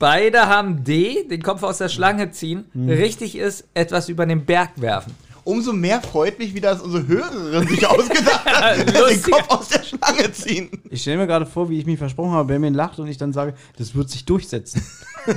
Beide 0.00 0.48
haben 0.48 0.82
D, 0.82 1.24
den 1.28 1.42
Kopf 1.42 1.62
aus 1.62 1.76
der 1.76 1.90
Schlange 1.90 2.30
ziehen. 2.30 2.64
Richtig 2.74 3.36
ist, 3.36 3.68
etwas 3.74 4.08
über 4.08 4.24
den 4.24 4.46
Berg 4.46 4.70
werfen. 4.76 5.14
Umso 5.44 5.74
mehr 5.74 6.00
freut 6.00 6.38
mich, 6.38 6.54
wie 6.54 6.60
das 6.60 6.80
unsere 6.80 7.06
Hörerin 7.06 7.68
sich 7.68 7.86
ausgedacht 7.86 8.46
hat, 8.46 8.78
den. 8.78 9.22
Kopf 9.22 9.50
aus 9.50 9.68
der 9.68 9.82
Schlange 9.82 10.32
ziehen. 10.32 10.70
Ich 10.88 11.02
stelle 11.02 11.18
mir 11.18 11.26
gerade 11.26 11.44
vor, 11.44 11.68
wie 11.68 11.78
ich 11.78 11.84
mich 11.84 11.98
versprochen 11.98 12.32
habe, 12.32 12.46
Benjamin 12.46 12.72
lacht 12.72 12.98
und 12.98 13.08
ich 13.08 13.18
dann 13.18 13.34
sage, 13.34 13.54
das 13.76 13.94
wird 13.94 14.08
sich 14.08 14.24
durchsetzen. 14.24 14.82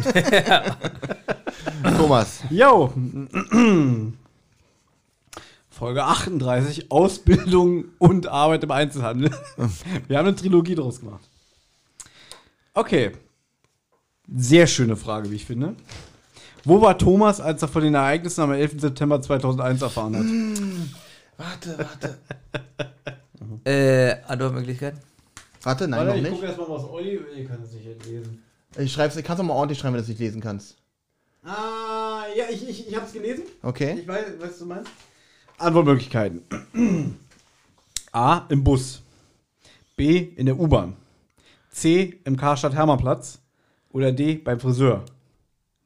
Thomas, 1.97 2.39
Yo! 2.49 2.93
Folge 5.69 6.05
38, 6.05 6.89
Ausbildung 6.89 7.85
und 7.97 8.27
Arbeit 8.27 8.63
im 8.63 8.71
Einzelhandel. 8.71 9.29
Wir 10.07 10.17
haben 10.17 10.27
eine 10.27 10.37
Trilogie 10.37 10.75
draus 10.75 11.01
gemacht. 11.01 11.27
Okay. 12.73 13.11
Sehr 14.31 14.67
schöne 14.67 14.95
Frage, 14.95 15.29
wie 15.31 15.35
ich 15.35 15.45
finde. 15.45 15.75
Wo 16.63 16.81
war 16.81 16.97
Thomas, 16.97 17.41
als 17.41 17.61
er 17.61 17.67
von 17.67 17.83
den 17.83 17.93
Ereignissen 17.93 18.41
am 18.41 18.51
11. 18.53 18.79
September 18.79 19.21
2001 19.21 19.81
erfahren 19.81 20.15
hat? 20.15 21.45
warte, 21.45 21.77
warte. 21.77 22.17
Äh, 23.65 24.15
Antwortmöglichkeiten? 24.27 24.99
Warte, 25.61 25.87
nein, 25.87 26.07
noch 26.07 26.15
nicht. 26.15 26.43
erstmal, 26.43 26.69
was 26.69 26.83
Olli. 26.85 27.19
Ihr 27.35 27.45
könnt 27.45 27.63
es 27.63 27.71
nicht 27.73 28.05
lesen. 28.05 28.43
Ich 28.77 28.91
schreib's, 28.91 29.15
kannst 29.23 29.39
du 29.39 29.43
mal 29.43 29.53
ordentlich 29.53 29.79
schreiben, 29.79 29.93
wenn 29.93 29.99
du 29.99 30.03
es 30.03 30.09
nicht 30.09 30.19
lesen 30.19 30.41
kannst. 30.41 30.75
Ah, 31.43 32.23
ja, 32.35 32.45
ich, 32.49 32.67
ich, 32.67 32.87
ich 32.87 32.95
habe 32.95 33.05
es 33.05 33.13
gelesen. 33.13 33.43
Okay. 33.61 33.99
Ich 33.99 34.07
weiß, 34.07 34.25
was 34.39 34.59
du 34.59 34.65
meinst. 34.65 34.91
Antwortmöglichkeiten. 35.57 36.41
A. 38.11 38.45
Im 38.49 38.63
Bus. 38.63 39.01
B. 39.95 40.17
In 40.17 40.45
der 40.45 40.59
U-Bahn. 40.59 40.95
C. 41.69 42.19
Im 42.25 42.37
Karstadt-Hermannplatz. 42.37 43.39
Oder 43.93 44.11
D. 44.11 44.35
Beim 44.39 44.59
Friseur. 44.59 45.05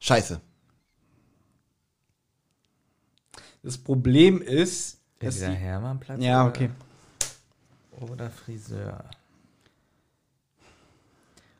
Scheiße. 0.00 0.40
Das 3.62 3.78
Problem 3.78 4.42
ist. 4.42 5.00
dass 5.20 5.38
die- 5.38 5.44
Hermannplatz 5.46 6.20
ja, 6.22 6.42
oder- 6.42 6.48
okay. 6.50 6.70
Oder 8.00 8.30
Friseur. 8.30 9.04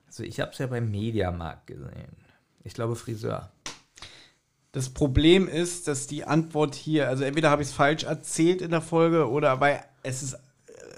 Also 0.06 0.22
ich 0.22 0.40
habe 0.40 0.52
es 0.52 0.58
ja 0.58 0.66
beim 0.68 0.90
Mediamarkt 0.90 1.66
gesehen. 1.66 2.16
Ich 2.64 2.74
glaube 2.74 2.96
Friseur. 2.96 3.50
Das 4.72 4.90
Problem 4.90 5.48
ist, 5.48 5.88
dass 5.88 6.06
die 6.06 6.24
Antwort 6.24 6.74
hier, 6.74 7.08
also 7.08 7.24
entweder 7.24 7.50
habe 7.50 7.62
ich 7.62 7.68
es 7.68 7.74
falsch 7.74 8.04
erzählt 8.04 8.62
in 8.62 8.70
der 8.70 8.80
Folge 8.82 9.28
oder 9.28 9.60
weil 9.60 9.82
es 10.02 10.22
ist, 10.22 10.36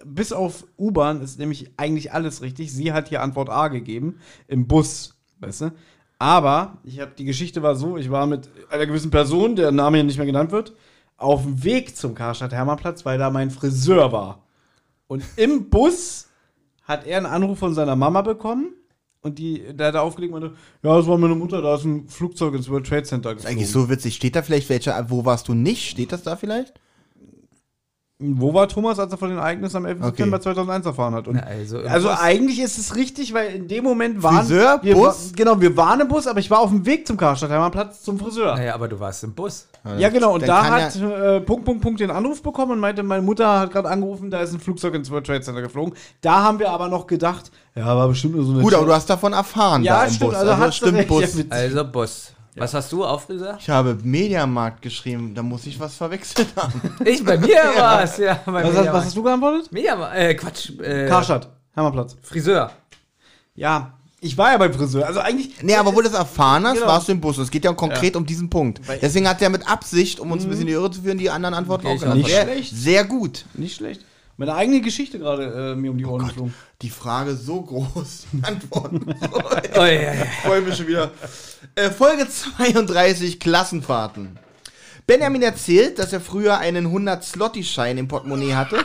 bis 0.05 0.32
auf 0.32 0.66
U-Bahn 0.78 1.22
ist 1.22 1.39
nämlich 1.39 1.70
eigentlich 1.78 2.12
alles 2.12 2.43
richtig. 2.43 2.72
Sie 2.72 2.93
hat 2.93 3.09
hier 3.09 3.22
Antwort 3.22 3.48
A 3.48 3.68
gegeben, 3.68 4.18
im 4.48 4.66
Bus, 4.68 5.16
weißt 5.41 5.62
du? 5.62 5.73
Aber 6.19 6.79
ich 6.85 7.01
habe 7.01 7.12
die 7.17 7.25
Geschichte 7.25 7.62
war 7.62 7.75
so, 7.75 7.97
ich 7.97 8.11
war 8.11 8.27
mit 8.27 8.49
einer 8.69 8.87
gewissen 8.87 9.11
Person, 9.11 9.57
der 9.57 9.73
Name 9.73 9.97
hier 9.97 10.05
nicht 10.05 10.19
mehr 10.19 10.27
genannt 10.27 10.53
wird, 10.53 10.75
auf 11.17 11.43
dem 11.43 11.65
Weg 11.65 11.97
zum 11.97 12.15
Karstadt 12.15 12.53
Hermannplatz, 12.53 13.05
weil 13.05 13.19
da 13.19 13.31
mein 13.31 13.51
Friseur 13.51 14.12
war. 14.12 14.43
Und 15.07 15.25
im 15.37 15.71
Bus 15.71 16.29
hat 16.83 17.07
er 17.07 17.17
einen 17.17 17.27
Anruf 17.27 17.59
von 17.59 17.75
seiner 17.75 17.97
Mama 17.97 18.23
bekommen. 18.23 18.75
Und 19.23 19.39
die, 19.39 19.62
da 19.75 19.87
hat 19.87 19.95
er 19.95 20.03
aufgelegt 20.03 20.33
und 20.33 20.41
meinte, 20.41 20.57
ja, 20.83 20.97
das 20.97 21.07
war 21.07 21.19
meine 21.19 21.35
Mutter, 21.35 21.61
da 21.61 21.75
ist 21.75 21.85
ein 21.85 22.09
Flugzeug 22.09 22.55
ins 22.55 22.71
World 22.71 22.87
Trade 22.87 23.03
Center 23.03 23.33
Ist 23.33 23.47
eigentlich 23.47 23.71
so 23.71 23.91
witzig. 23.91 24.17
Steht 24.17 24.35
da 24.35 24.43
vielleicht 24.43 24.69
welcher, 24.71 25.11
wo 25.11 25.25
warst 25.27 25.49
du 25.49 25.55
nicht? 25.55 25.91
Steht 25.91 26.12
das 26.12 26.23
da 26.23 26.37
vielleicht? 26.37 26.75
Wo 28.23 28.53
war 28.53 28.69
Thomas, 28.69 28.99
als 28.99 29.11
er 29.11 29.17
von 29.17 29.31
den 29.31 29.39
Ereignissen 29.39 29.79
am 29.79 29.87
11. 29.87 29.97
Okay. 29.99 30.07
September 30.09 30.41
2001 30.43 30.85
erfahren 30.85 31.15
hat? 31.15 31.27
Und 31.27 31.37
Na, 31.37 31.43
also 31.43 31.79
also 31.79 32.11
eigentlich 32.11 32.61
ist 32.61 32.77
es 32.77 32.95
richtig, 32.95 33.33
weil 33.33 33.55
in 33.55 33.67
dem 33.67 33.83
Moment 33.83 34.23
waren 34.23 34.41
Friseur, 34.41 34.79
wir 34.83 34.95
Bus? 34.95 35.33
Genau, 35.35 35.59
wir 35.59 35.75
waren 35.77 36.01
im 36.01 36.09
Bus, 36.09 36.27
aber 36.27 36.39
ich 36.39 36.51
war 36.51 36.59
auf 36.59 36.69
dem 36.69 36.85
Weg 36.85 37.07
zum 37.07 37.17
Karstadt-Hermannplatz 37.17 38.03
zum 38.03 38.19
Friseur. 38.19 38.57
Naja, 38.57 38.75
aber 38.75 38.89
du 38.89 39.01
warst 39.01 39.25
im 39.25 39.33
Bus. 39.33 39.67
Ja, 39.97 40.11
genau, 40.11 40.35
und 40.35 40.43
Dann 40.43 40.49
da 40.49 40.65
hat 40.65 40.97
äh, 40.97 41.41
Punkt, 41.41 41.65
Punkt, 41.65 41.83
Punkt 41.83 42.01
den 42.01 42.11
Anruf 42.11 42.43
bekommen 42.43 42.73
und 42.73 42.81
meinte, 42.81 43.03
meine 43.03 43.23
Mutter 43.23 43.61
hat 43.61 43.73
gerade 43.73 43.89
angerufen, 43.89 44.31
da 44.31 44.41
ist 44.41 44.53
ein 44.53 44.61
Flugzeug 44.61 44.95
ins 44.95 45.11
World 45.11 45.27
Trade 45.27 45.41
Center 45.41 45.63
geflogen. 45.63 45.95
Da 46.21 46.43
haben 46.43 46.59
wir 46.59 46.69
aber 46.71 46.89
noch 46.89 47.07
gedacht, 47.07 47.51
ja, 47.75 47.87
war 47.87 48.09
bestimmt 48.09 48.35
nur 48.37 48.45
so 48.45 48.53
eine 48.53 48.63
Gut, 48.63 48.75
aber 48.75 48.85
du 48.85 48.93
hast 48.93 49.09
davon 49.09 49.33
erfahren 49.33 49.83
Ja, 49.83 50.01
da 50.01 50.05
im 50.05 50.13
stimmt, 50.13 50.31
Bus. 50.33 50.39
also 50.39 50.57
hat's 50.59 50.77
stimmt 50.77 50.99
recht, 50.99 51.09
Bus. 51.09 51.45
Also 51.49 51.85
Bus. 51.85 52.33
Was 52.56 52.74
hast 52.74 52.90
du 52.93 53.05
auf 53.05 53.24
Friseur? 53.24 53.56
Ich 53.60 53.70
habe 53.70 53.97
Mediamarkt 54.02 54.82
geschrieben, 54.82 55.35
da 55.35 55.43
muss 55.43 55.66
ich 55.66 55.78
was 55.78 55.94
verwechselt 55.97 56.48
haben. 56.56 56.81
Ich, 57.05 57.24
bei 57.24 57.39
mir 57.39 57.48
war 57.77 58.02
es, 58.02 58.16
ja. 58.18 58.40
Bei 58.44 58.64
Was, 58.64 58.77
hast, 58.77 58.93
was 58.93 59.05
hast 59.06 59.16
du 59.16 59.22
geantwortet? 59.22 59.72
Mediamarkt, 59.72 60.16
äh, 60.16 60.35
Quatsch. 60.35 60.70
Äh, 60.81 61.06
Karstadt, 61.09 61.48
Hermannplatz. 61.72 62.16
Friseur. 62.22 62.70
Ja, 63.55 63.94
ich 64.20 64.36
war 64.36 64.52
ja 64.52 64.59
beim 64.59 64.72
Friseur. 64.74 65.06
Also 65.06 65.20
eigentlich. 65.20 65.62
Nee, 65.62 65.77
aber 65.77 65.93
wo 65.94 65.98
du 66.01 66.09
das 66.09 66.14
erfahren 66.18 66.66
hast, 66.66 66.74
Genau. 66.74 66.86
warst 66.89 67.09
du 67.09 67.12
im 67.12 67.20
Bus. 67.20 67.39
Es 67.39 67.51
geht 67.51 67.64
ja 67.64 67.72
konkret 67.72 68.16
um 68.16 68.27
diesen 68.27 68.51
Punkt. 68.51 68.81
Deswegen 69.01 69.27
hat 69.28 69.40
er 69.40 69.48
mit 69.48 69.66
Absicht, 69.68 70.20
um 70.20 70.31
uns 70.32 70.43
ein 70.44 70.48
bisschen 70.51 70.62
in 70.62 70.66
die 70.68 70.72
Irre 70.74 70.90
zu 70.90 71.01
führen, 71.02 71.16
die 71.18 71.31
anderen 71.31 71.55
Antworten 71.55 71.86
Okay, 71.86 71.97
auch 71.97 72.01
genannt. 72.01 72.22
Nicht 72.22 72.31
schlecht. 72.36 72.77
sehr 72.77 73.05
gut. 73.05 73.44
Nicht 73.55 73.77
schlecht. 73.77 74.05
Meine 74.41 74.55
eigene 74.55 74.81
Geschichte 74.81 75.19
gerade 75.19 75.73
äh, 75.73 75.77
mir 75.77 75.91
um 75.91 75.99
die 75.99 76.07
Ohren 76.07 76.27
geflogen. 76.27 76.55
Die 76.81 76.89
Frage 76.89 77.37
so 77.37 77.61
groß. 77.61 78.25
Antworten. 78.41 79.15
Oh, 79.35 79.81
ja, 79.81 79.87
ja. 79.87 80.15
Ich 80.15 80.47
freue 80.47 80.62
mich 80.62 80.79
schon 80.79 80.87
wieder. 80.87 81.11
Äh, 81.75 81.91
Folge 81.91 82.27
32, 82.27 83.39
Klassenfahrten. 83.39 84.39
Benjamin 85.07 85.43
erzählt, 85.43 85.99
dass 85.99 86.15
er 86.15 86.23
früher 86.23 86.57
einen 86.57 86.87
100-Slotti-Schein 86.87 87.99
im 87.99 88.09
Portemonnaie 88.09 88.55
hatte, 88.55 88.83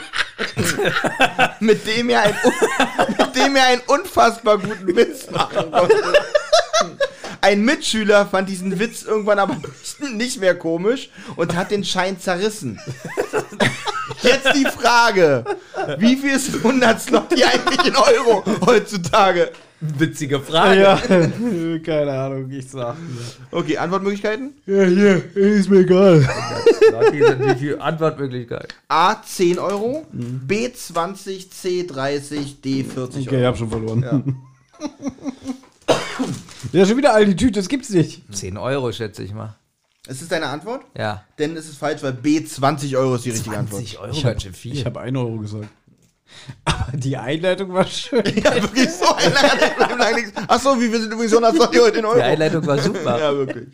mit, 1.61 1.87
dem 1.87 2.09
er 2.09 2.23
ein, 2.23 2.35
mit 3.17 3.35
dem 3.37 3.55
er 3.55 3.67
einen 3.67 3.81
unfassbar 3.87 4.57
guten 4.57 4.93
Witz 4.93 5.31
machen 5.31 5.71
konnte. 5.71 6.03
Ein 7.45 7.61
Mitschüler 7.63 8.25
fand 8.25 8.49
diesen 8.49 8.79
Witz 8.79 9.03
irgendwann 9.03 9.37
aber 9.37 9.55
nicht 10.15 10.39
mehr 10.39 10.55
komisch 10.55 11.11
und 11.35 11.55
hat 11.55 11.69
den 11.69 11.83
Schein 11.83 12.19
zerrissen. 12.19 12.79
Jetzt 14.23 14.47
die 14.55 14.65
Frage, 14.65 15.45
wie 15.99 16.15
viel 16.15 16.35
ist 16.35 16.55
100 16.55 16.99
Slotti 16.99 17.43
eigentlich 17.43 17.85
in 17.85 17.95
Euro 17.95 18.43
heutzutage? 18.65 19.51
Witzige 19.79 20.39
Frage. 20.39 20.81
Ja, 20.81 20.97
keine 21.85 22.13
Ahnung, 22.13 22.49
ich 22.49 22.67
sag. 22.67 22.95
Okay, 23.51 23.77
Antwortmöglichkeiten? 23.77 24.55
Ja, 24.65 24.85
hier, 24.85 25.35
ist 25.35 25.69
mir 25.69 25.81
egal. 25.81 26.27
Antwortmöglichkeiten? 27.77 28.69
A 28.87 29.21
10 29.21 29.59
Euro, 29.59 30.07
B 30.11 30.73
20, 30.73 31.51
C 31.51 31.85
30, 31.85 32.61
D 32.61 32.83
40 32.83 33.27
Okay, 33.27 33.35
ich 33.35 33.41
Euro. 33.41 33.45
hab 33.45 33.57
schon 33.57 33.69
verloren. 33.69 34.01
Ja, 34.01 34.23
schon 36.73 36.97
wieder 36.97 37.13
all 37.13 37.25
die 37.25 37.35
Tüte, 37.35 37.59
das 37.59 37.69
gibt's 37.69 37.89
nicht. 37.89 38.23
10 38.33 38.57
Euro, 38.57 38.91
schätze 38.91 39.23
ich 39.23 39.33
mal. 39.33 39.55
Ist 40.07 40.21
das 40.21 40.27
deine 40.29 40.47
Antwort? 40.47 40.83
Ja. 40.95 41.23
Denn 41.39 41.57
es 41.57 41.67
ist 41.67 41.77
falsch, 41.77 42.03
weil 42.03 42.13
B 42.13 42.43
20 42.43 42.95
Euro 42.95 43.15
ist 43.15 43.25
die 43.25 43.31
richtige 43.31 43.57
Antwort. 43.57 43.81
20 43.81 43.99
Euro, 43.99 44.11
Ich 44.11 44.23
ganz 44.23 44.25
habe 44.35 44.39
schön 44.41 44.53
viel. 44.53 44.73
ich 44.73 44.85
hab 44.85 44.97
1 44.97 45.17
Euro 45.17 45.37
gesagt. 45.37 45.67
Aber 46.65 46.97
die 46.97 47.17
Einleitung 47.17 47.73
war 47.73 47.85
schön. 47.87 48.23
Ja, 48.35 48.53
wirklich 48.55 48.89
so. 48.91 49.05
Achso, 50.47 50.79
wie 50.79 50.91
wir 50.91 50.99
sind 50.99 51.11
übrigens 51.13 51.33
120 51.33 51.81
heute 51.81 51.99
in 51.99 52.05
Euro. 52.05 52.15
Die 52.17 52.21
Einleitung 52.23 52.65
war 52.65 52.77
super. 52.77 53.19
Ja, 53.19 53.33
wirklich. 53.35 53.67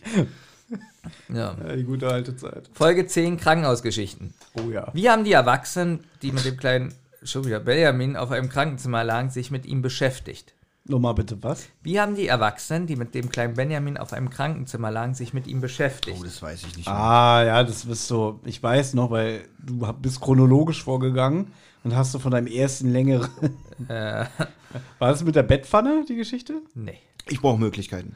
Ja. 1.29 1.55
Ja, 1.67 1.75
die 1.75 1.83
gute 1.83 2.07
alte 2.07 2.35
Zeit. 2.35 2.69
Folge 2.73 3.07
10 3.07 3.37
Krankenhausgeschichten. 3.37 4.33
Oh 4.53 4.69
ja. 4.69 4.87
Wie 4.93 5.09
haben 5.09 5.23
die 5.23 5.31
Erwachsenen, 5.33 6.03
die 6.21 6.31
mit 6.31 6.45
dem 6.45 6.57
kleinen, 6.57 6.93
schon 7.23 7.45
wieder 7.45 7.59
Benjamin, 7.59 8.15
auf 8.15 8.31
einem 8.31 8.49
Krankenzimmer 8.49 9.03
lagen, 9.03 9.29
sich 9.31 9.51
mit 9.51 9.65
ihm 9.65 9.81
beschäftigt? 9.81 10.53
Nochmal 10.85 11.13
bitte, 11.13 11.41
was? 11.43 11.67
Wie 11.83 11.99
haben 11.99 12.15
die 12.15 12.27
Erwachsenen, 12.27 12.87
die 12.87 12.95
mit 12.95 13.13
dem 13.13 13.29
kleinen 13.29 13.53
Benjamin 13.53 13.97
auf 13.97 14.13
einem 14.13 14.29
Krankenzimmer 14.31 14.89
lagen, 14.89 15.13
sich 15.13 15.31
mit 15.31 15.45
ihm 15.45 15.61
beschäftigt? 15.61 16.17
Oh, 16.19 16.23
das 16.23 16.41
weiß 16.41 16.63
ich 16.63 16.75
nicht. 16.77 16.87
Ah, 16.87 17.43
ja, 17.45 17.63
das 17.63 17.85
bist 17.85 18.07
so. 18.07 18.39
Ich 18.45 18.61
weiß 18.61 18.95
noch, 18.95 19.11
weil 19.11 19.47
du 19.59 19.93
bist 19.93 20.19
chronologisch 20.21 20.83
vorgegangen 20.83 21.53
und 21.83 21.95
hast 21.95 22.13
du 22.15 22.19
von 22.19 22.31
deinem 22.31 22.47
ersten 22.47 22.91
längeren. 22.91 23.29
Äh, 23.87 24.25
War 24.99 25.09
das 25.09 25.23
mit 25.23 25.35
der 25.35 25.41
Bettpfanne, 25.41 26.05
die 26.07 26.15
Geschichte? 26.15 26.61
nee. 26.75 26.99
Ich 27.27 27.41
brauche 27.41 27.57
Möglichkeiten. 27.59 28.15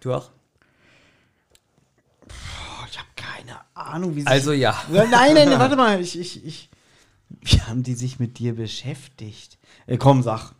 Du 0.00 0.12
auch? 0.12 0.30
Oh, 2.28 2.84
ich 2.90 2.98
habe 2.98 3.08
keine 3.14 3.58
Ahnung, 3.74 4.16
wie 4.16 4.22
sie. 4.22 4.26
Also 4.26 4.52
ja. 4.52 4.76
Ja, 4.92 5.04
Nein, 5.06 5.34
nein, 5.34 5.50
warte 5.58 5.76
mal. 5.76 6.00
Ich, 6.00 6.18
ich, 6.18 6.44
ich. 6.44 6.70
Wie 7.40 7.60
haben 7.60 7.82
die 7.82 7.94
sich 7.94 8.18
mit 8.18 8.38
dir 8.38 8.54
beschäftigt? 8.56 9.58
Äh, 9.86 9.98
komm, 9.98 10.22
sag. 10.22 10.52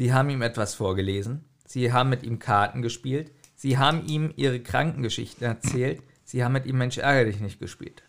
Sie 0.00 0.14
haben 0.14 0.30
ihm 0.30 0.40
etwas 0.40 0.74
vorgelesen. 0.74 1.44
Sie 1.66 1.92
haben 1.92 2.08
mit 2.08 2.22
ihm 2.22 2.38
Karten 2.38 2.80
gespielt. 2.80 3.32
Sie 3.54 3.76
haben 3.76 4.06
ihm 4.06 4.32
ihre 4.34 4.58
Krankengeschichten 4.58 5.46
erzählt. 5.46 6.02
Sie 6.24 6.42
haben 6.42 6.54
mit 6.54 6.64
ihm 6.64 6.78
Mensch 6.78 6.96
ärger 6.96 7.30
dich 7.30 7.38
nicht 7.38 7.60
gespielt. 7.60 8.02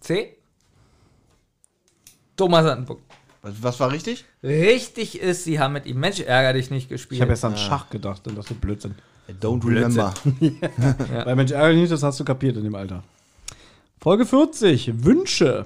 C. 0.00 0.38
Thomas 2.34 2.64
hat 2.64 2.78
einen 2.78 2.86
Punkt. 2.86 3.02
Was, 3.42 3.62
was 3.62 3.78
war 3.78 3.92
richtig? 3.92 4.24
Richtig 4.42 5.20
ist, 5.20 5.44
sie 5.44 5.58
haben 5.58 5.74
mit 5.74 5.84
ihm 5.84 6.00
Mensch 6.00 6.20
ärger 6.20 6.54
dich 6.54 6.70
nicht 6.70 6.84
Ich 6.84 6.88
gespielt. 6.88 7.20
habe 7.20 7.32
erst 7.32 7.44
an 7.44 7.58
Schach 7.58 7.90
gedacht 7.90 8.26
und 8.26 8.38
dachte 8.38 8.54
Blödsinn. 8.54 8.94
I 9.28 9.32
don't 9.32 9.62
remember. 9.62 10.14
Weil 11.26 11.36
Mensch, 11.36 11.52
ärgere 11.52 11.72
dich 11.72 11.80
nicht, 11.82 11.92
das 11.92 12.02
hast 12.02 12.18
du 12.20 12.24
kapiert 12.24 12.56
in 12.56 12.64
dem 12.64 12.74
Alter. 12.74 13.04
Folge 14.00 14.24
40, 14.26 15.04
Wünsche. 15.04 15.64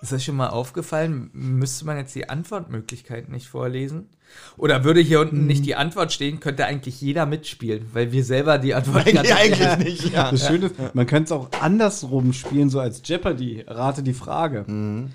Ist 0.00 0.12
das 0.12 0.24
schon 0.24 0.36
mal 0.36 0.48
aufgefallen? 0.48 1.30
Müsste 1.32 1.84
man 1.84 1.96
jetzt 1.96 2.14
die 2.14 2.28
Antwortmöglichkeiten 2.28 3.32
nicht 3.32 3.48
vorlesen? 3.48 4.08
Oder 4.56 4.84
würde 4.84 5.00
hier 5.00 5.20
unten 5.20 5.46
nicht 5.46 5.64
die 5.64 5.74
Antwort 5.74 6.12
stehen, 6.12 6.38
könnte 6.38 6.66
eigentlich 6.66 7.00
jeder 7.00 7.26
mitspielen, 7.26 7.86
weil 7.92 8.12
wir 8.12 8.24
selber 8.24 8.58
die 8.58 8.74
Antwort 8.74 9.06
Eigentlich, 9.06 9.34
eigentlich 9.34 10.02
nicht, 10.02 10.12
ja. 10.12 10.30
Das 10.30 10.46
Schöne 10.46 10.66
ist, 10.66 10.94
man 10.94 11.06
könnte 11.06 11.24
es 11.24 11.32
auch 11.32 11.50
andersrum 11.60 12.32
spielen, 12.32 12.70
so 12.70 12.78
als 12.78 13.02
Jeopardy. 13.04 13.64
Rate 13.66 14.02
die 14.02 14.14
Frage. 14.14 14.64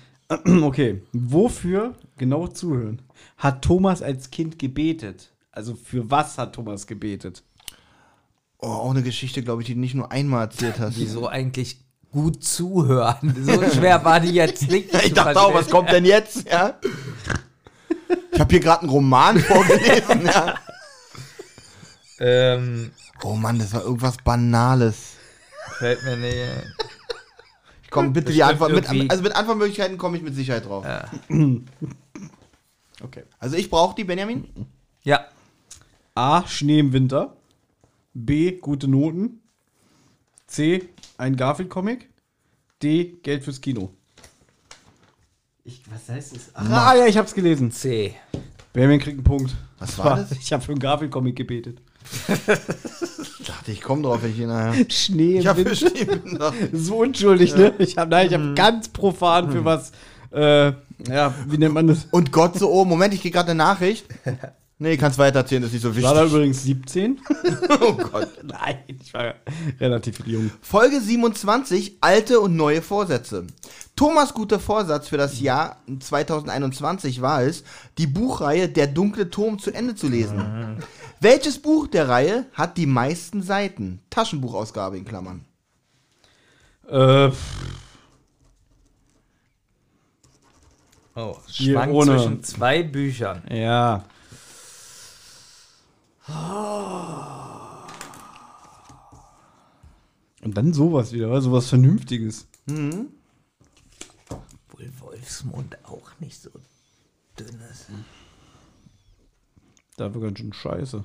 Okay, 0.62 1.02
wofür, 1.12 1.94
genau 2.16 2.48
zuhören, 2.48 3.02
hat 3.36 3.60
Thomas 3.62 4.00
als 4.00 4.30
Kind 4.30 4.58
gebetet? 4.58 5.30
Also 5.52 5.74
für 5.74 6.10
was 6.10 6.38
hat 6.38 6.54
Thomas 6.54 6.86
gebetet? 6.86 7.44
Oh, 8.58 8.68
auch 8.68 8.90
eine 8.90 9.02
Geschichte, 9.02 9.42
glaube 9.42 9.60
ich, 9.60 9.66
die 9.66 9.74
du 9.74 9.80
nicht 9.80 9.94
nur 9.94 10.10
einmal 10.10 10.46
erzählt 10.46 10.78
hast. 10.78 10.98
Wieso 10.98 11.28
eigentlich 11.28 11.83
gut 12.14 12.44
zuhören? 12.44 13.34
So 13.44 13.60
schwer 13.70 14.04
war 14.04 14.20
die 14.20 14.30
jetzt 14.30 14.62
nicht. 14.70 14.94
Ich 15.04 15.12
dachte 15.12 15.40
auch, 15.40 15.52
was 15.52 15.68
kommt 15.68 15.90
denn 15.90 16.04
jetzt? 16.04 16.48
Ja? 16.48 16.78
Ich 18.30 18.38
habe 18.40 18.50
hier 18.52 18.60
gerade 18.60 18.82
einen 18.82 18.90
Roman 18.90 19.38
vorgelesen. 19.40 20.24
Ja. 20.26 20.54
Ähm, 22.20 22.92
Oh 23.22 23.34
Mann, 23.34 23.58
das 23.58 23.72
war 23.72 23.82
irgendwas 23.82 24.16
Banales. 24.18 25.14
fällt 25.78 26.02
mir 26.04 26.16
nicht. 26.16 26.34
ein. 26.34 26.74
Ich 27.82 27.90
komme 27.90 28.10
bitte 28.10 28.32
die 28.32 28.38
Bestimmt 28.38 28.62
Antwort 28.62 28.90
mit. 28.92 29.10
Also 29.10 29.22
mit 29.22 29.34
Antwortmöglichkeiten 29.34 29.98
komme 29.98 30.16
ich 30.16 30.22
mit 30.22 30.34
Sicherheit 30.34 30.66
drauf. 30.66 30.84
Ja. 30.84 31.08
Okay. 33.02 33.22
Also 33.38 33.56
ich 33.56 33.70
brauche 33.70 33.94
die, 33.96 34.04
Benjamin. 34.04 34.46
Ja, 35.02 35.26
A. 36.14 36.46
Schnee 36.46 36.78
im 36.80 36.92
Winter. 36.92 37.36
B. 38.14 38.52
Gute 38.52 38.86
Noten. 38.88 39.40
C. 40.46 40.88
Ein 41.16 41.36
Garfield-Comic. 41.36 42.08
D. 42.82 43.16
Geld 43.22 43.44
fürs 43.44 43.60
Kino. 43.60 43.90
Ich, 45.64 45.82
was 45.90 46.08
heißt 46.14 46.34
das? 46.36 46.50
Ach, 46.54 46.70
ah, 46.70 46.96
ja, 46.96 47.06
ich 47.06 47.16
hab's 47.16 47.34
gelesen. 47.34 47.70
C. 47.70 48.14
Benjamin 48.72 49.00
kriegt 49.00 49.16
einen 49.16 49.24
Punkt. 49.24 49.54
Was 49.78 49.96
war 49.98 50.16
das? 50.16 50.32
Ich 50.40 50.52
habe 50.52 50.62
für 50.62 50.72
einen 50.72 50.80
Garfield-Comic 50.80 51.36
gebetet. 51.36 51.78
Dachte 53.46 53.72
ich, 53.72 53.80
komme 53.80 54.02
drauf, 54.02 54.22
wenn 54.22 54.30
ich 54.32 54.40
ihn 54.40 54.48
nachher. 54.48 54.84
Schnee 54.90 55.38
Ich 55.38 55.46
habe 55.46 55.64
Winter. 55.64 55.70
bestimmt 55.70 56.38
noch. 56.38 56.52
So 56.72 56.98
unschuldig, 56.98 57.56
ne? 57.56 57.74
Ich 57.78 57.96
habe 57.96 58.10
nein, 58.10 58.26
ich 58.26 58.34
habe 58.34 58.52
ganz 58.54 58.88
profan 58.88 59.50
für 59.50 59.64
was, 59.64 59.92
äh, 60.32 60.72
ja, 61.08 61.34
wie 61.46 61.58
nennt 61.58 61.74
man 61.74 61.86
das? 61.86 62.06
Und 62.10 62.30
Gott 62.32 62.58
so, 62.58 62.70
oh, 62.70 62.84
Moment, 62.84 63.14
ich 63.14 63.22
krieg 63.22 63.32
gerade 63.32 63.52
eine 63.52 63.58
Nachricht. 63.58 64.06
Nee, 64.78 64.96
kannst 64.96 65.18
weiter 65.18 65.38
erzählen, 65.40 65.62
das 65.62 65.72
ist 65.72 65.84
nicht 65.84 65.96
so 65.96 66.02
War 66.02 66.14
da 66.14 66.22
wichtig. 66.22 66.34
übrigens 66.34 66.62
17? 66.64 67.20
Oh 67.80 67.92
Gott. 67.94 68.28
Nein, 68.42 68.78
ich 68.88 69.14
war 69.14 69.34
relativ 69.80 70.26
jung. 70.26 70.50
Folge 70.60 71.00
27, 71.00 71.98
alte 72.00 72.40
und 72.40 72.56
neue 72.56 72.82
Vorsätze. 72.82 73.46
Thomas 73.96 74.34
guter 74.34 74.58
Vorsatz 74.58 75.08
für 75.08 75.16
das 75.16 75.40
Jahr 75.40 75.76
2021 76.00 77.20
war 77.22 77.42
es, 77.44 77.62
die 77.98 78.08
Buchreihe 78.08 78.68
Der 78.68 78.88
dunkle 78.88 79.30
Turm 79.30 79.58
zu 79.60 79.70
Ende 79.70 79.94
zu 79.94 80.08
lesen. 80.08 80.78
Welches 81.20 81.60
Buch 81.60 81.86
der 81.86 82.08
Reihe 82.08 82.46
hat 82.54 82.76
die 82.76 82.86
meisten 82.86 83.42
Seiten? 83.42 84.00
Taschenbuchausgabe 84.10 84.98
in 84.98 85.04
Klammern. 85.04 85.44
Äh, 86.88 87.30
Oh, 91.16 91.36
Hier 91.46 91.74
schwank 91.74 91.92
ohne- 91.94 92.16
zwischen 92.16 92.42
zwei 92.42 92.82
Büchern. 92.82 93.42
ja. 93.48 94.04
Und 100.42 100.56
dann 100.56 100.72
sowas 100.72 101.12
wieder, 101.12 101.30
wa? 101.30 101.40
sowas 101.40 101.68
Vernünftiges. 101.68 102.46
Wohl 102.66 103.08
Wolfsmund 105.00 105.76
auch 105.84 106.10
nicht 106.20 106.40
so 106.40 106.50
dünn 107.38 107.60
ist. 107.70 107.86
Dafür 109.96 110.22
ganz 110.22 110.38
schön 110.38 110.52
scheiße. 110.52 111.04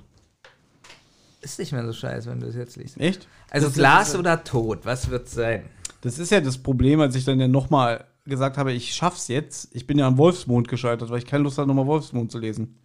Ist 1.42 1.60
nicht 1.60 1.72
mehr 1.72 1.86
so 1.86 1.94
scheiße, 1.94 2.30
wenn 2.30 2.40
du 2.40 2.48
es 2.48 2.56
jetzt 2.56 2.76
liest. 2.76 2.98
Echt? 2.98 3.28
Also 3.50 3.68
Das 3.68 3.76
Glas 3.76 4.16
oder 4.16 4.44
Tod, 4.44 4.86
was 4.86 5.10
wird 5.10 5.30
sein? 5.30 5.66
Das 6.02 6.18
ist 6.20 6.32
ja 6.32 6.42
das 6.42 6.58
Problem, 6.58 7.00
als 7.02 7.16
ich 7.16 7.26
dann 7.26 7.40
ja 7.40 7.48
nochmal 7.48 8.06
gesagt 8.26 8.58
habe, 8.58 8.72
ich 8.74 8.94
schaff's 8.94 9.28
jetzt. 9.28 9.70
Ich 9.74 9.86
bin 9.88 9.98
ja 10.00 10.08
am 10.08 10.18
Wolfsmond 10.18 10.68
gescheitert, 10.68 11.10
weil 11.10 11.20
ich 11.20 11.26
keine 11.26 11.44
Lust 11.44 11.58
hatte, 11.58 11.68
nochmal 11.68 11.88
Wolfsmond 11.88 12.32
zu 12.32 12.40
lesen. 12.40 12.79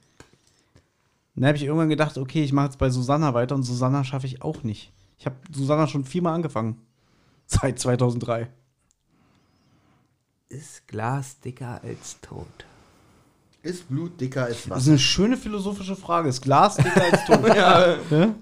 Dann 1.35 1.47
habe 1.47 1.57
ich 1.57 1.65
irgendwann 1.65 1.89
gedacht, 1.89 2.17
okay, 2.17 2.45
ich 2.45 2.53
mache 2.53 2.67
jetzt 2.67 2.79
bei 2.79 2.91
Susanna 2.91 3.35
weiter 3.35 3.55
und 3.55 3.65
Susanna 3.65 4.05
schaffe 4.05 4.27
ich 4.27 4.43
auch 4.43 4.63
nicht. 4.63 4.93
Ich 5.19 5.27
habe 5.27 5.37
Susanna 5.53 5.87
schon 5.89 6.05
viermal 6.05 6.35
angefangen. 6.35 6.81
Seit 7.47 7.79
2003. 7.79 8.49
Ist 10.49 10.87
Glas 10.87 11.41
dicker 11.41 11.81
als 11.83 12.21
Tod? 12.21 12.47
Ist 13.63 13.89
Blut 13.89 14.21
dicker 14.21 14.45
als 14.45 14.57
Das 14.57 14.65
ist 14.65 14.71
Wasser? 14.71 14.91
eine 14.91 14.99
schöne 14.99 15.37
philosophische 15.37 15.97
Frage. 15.97 16.29
Ist 16.29 16.43
Glas 16.43 16.77
dicker 16.77 17.03
als 17.03 17.25
Ton? 17.25 17.45
ja. 17.47 17.97
ja? 18.11 18.35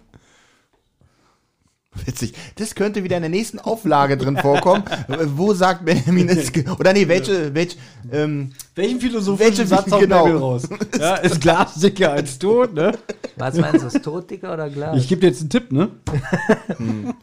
Witzig. 2.07 2.33
Das 2.57 2.75
könnte 2.75 3.05
wieder 3.05 3.17
in 3.17 3.23
der 3.23 3.31
nächsten 3.31 3.59
Auflage 3.59 4.17
drin 4.17 4.39
vorkommen. 4.39 4.83
Wo 5.37 5.53
sagt 5.53 5.85
Benjamin 5.85 6.29
es? 6.31 6.51
Oder 6.79 6.95
nee, 6.95 7.07
welche, 7.07 7.55
welche, 7.55 7.77
ähm, 8.11 8.53
Welchen 8.75 8.99
philosophischen 9.01 9.59
Welche- 9.59 9.67
Satz 9.67 9.91
haut 9.91 10.01
genau. 10.01 10.25
Bibel 10.25 10.39
raus? 10.41 10.63
Ja, 10.99 11.17
ist 11.17 11.41
Glas 11.41 11.75
dicker 11.75 12.13
als 12.13 12.39
Ton, 12.39 12.73
ne? 12.73 12.99
Was 13.37 13.57
meinst 13.59 13.83
du, 13.83 13.87
ist 13.89 14.03
Tod 14.03 14.31
dicker 14.31 14.55
oder 14.55 14.71
Glas? 14.71 14.97
Ich 14.97 15.09
gebe 15.09 15.21
dir 15.21 15.27
jetzt 15.29 15.41
einen 15.41 15.51
Tipp, 15.51 15.71
ne? 15.71 15.91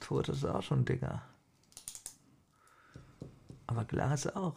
Tod 0.00 0.28
ist 0.28 0.44
auch 0.44 0.62
schon 0.62 0.84
dicker. 0.84 1.22
Aber 3.66 3.84
Glas 3.84 4.26
auch. 4.26 4.56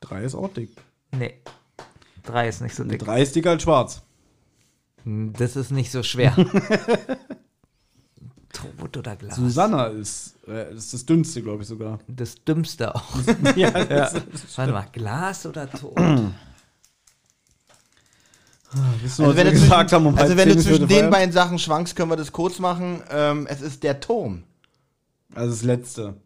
Drei 0.00 0.22
ist 0.22 0.36
auch 0.36 0.52
dick. 0.52 0.70
Nee. 1.10 1.34
Drei 2.24 2.48
ist 2.48 2.60
nicht 2.60 2.74
so 2.76 2.84
dick. 2.84 3.00
Drei 3.00 3.22
ist 3.22 3.34
dicker 3.34 3.50
als 3.50 3.62
schwarz. 3.64 4.02
Das 5.08 5.56
ist 5.56 5.70
nicht 5.70 5.90
so 5.90 6.02
schwer. 6.02 6.36
Tod 8.52 8.96
oder 8.96 9.16
Glas? 9.16 9.36
Susanna 9.36 9.86
ist, 9.86 10.34
äh, 10.46 10.74
ist 10.74 10.92
das 10.92 11.06
dünnste, 11.06 11.42
glaube 11.42 11.62
ich 11.62 11.68
sogar. 11.68 11.98
Das 12.08 12.34
Dümmste 12.44 12.94
auch. 12.94 13.04
ja, 13.56 13.70
das 13.84 14.14
Warte 14.56 14.72
mal, 14.72 14.86
Glas 14.92 15.46
oder 15.46 15.70
Tod? 15.70 15.96
Wissen 19.00 19.24
also 19.24 19.36
wenn 19.36 19.46
du 19.46 19.56
zwischen, 19.56 20.06
um 20.06 20.18
also 20.18 20.36
wenn 20.36 20.48
du 20.50 20.58
zwischen 20.58 20.88
den 20.88 21.08
beiden 21.08 21.32
Sachen 21.32 21.58
schwankst, 21.58 21.96
können 21.96 22.10
wir 22.10 22.16
das 22.16 22.32
kurz 22.32 22.58
machen. 22.58 23.02
Ähm, 23.10 23.46
es 23.48 23.62
ist 23.62 23.82
der 23.82 24.00
Turm. 24.00 24.42
Also 25.34 25.52
das 25.52 25.62
letzte. 25.62 26.16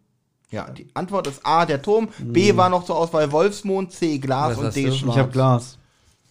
Ja, 0.51 0.69
die 0.71 0.89
Antwort 0.95 1.29
ist 1.29 1.47
A, 1.47 1.67
der 1.67 1.81
Turm. 1.83 2.09
B 2.19 2.57
war 2.57 2.69
noch 2.69 2.85
zur 2.85 2.97
Auswahl 2.97 3.31
Wolfsmond, 3.31 3.93
C, 3.93 4.19
Glas 4.19 4.57
Was 4.57 4.65
und 4.65 4.75
D, 4.75 4.87
du? 4.87 4.93
Schwarz. 4.93 5.15
Ich 5.15 5.19
habe 5.21 5.31
Glas. 5.31 5.79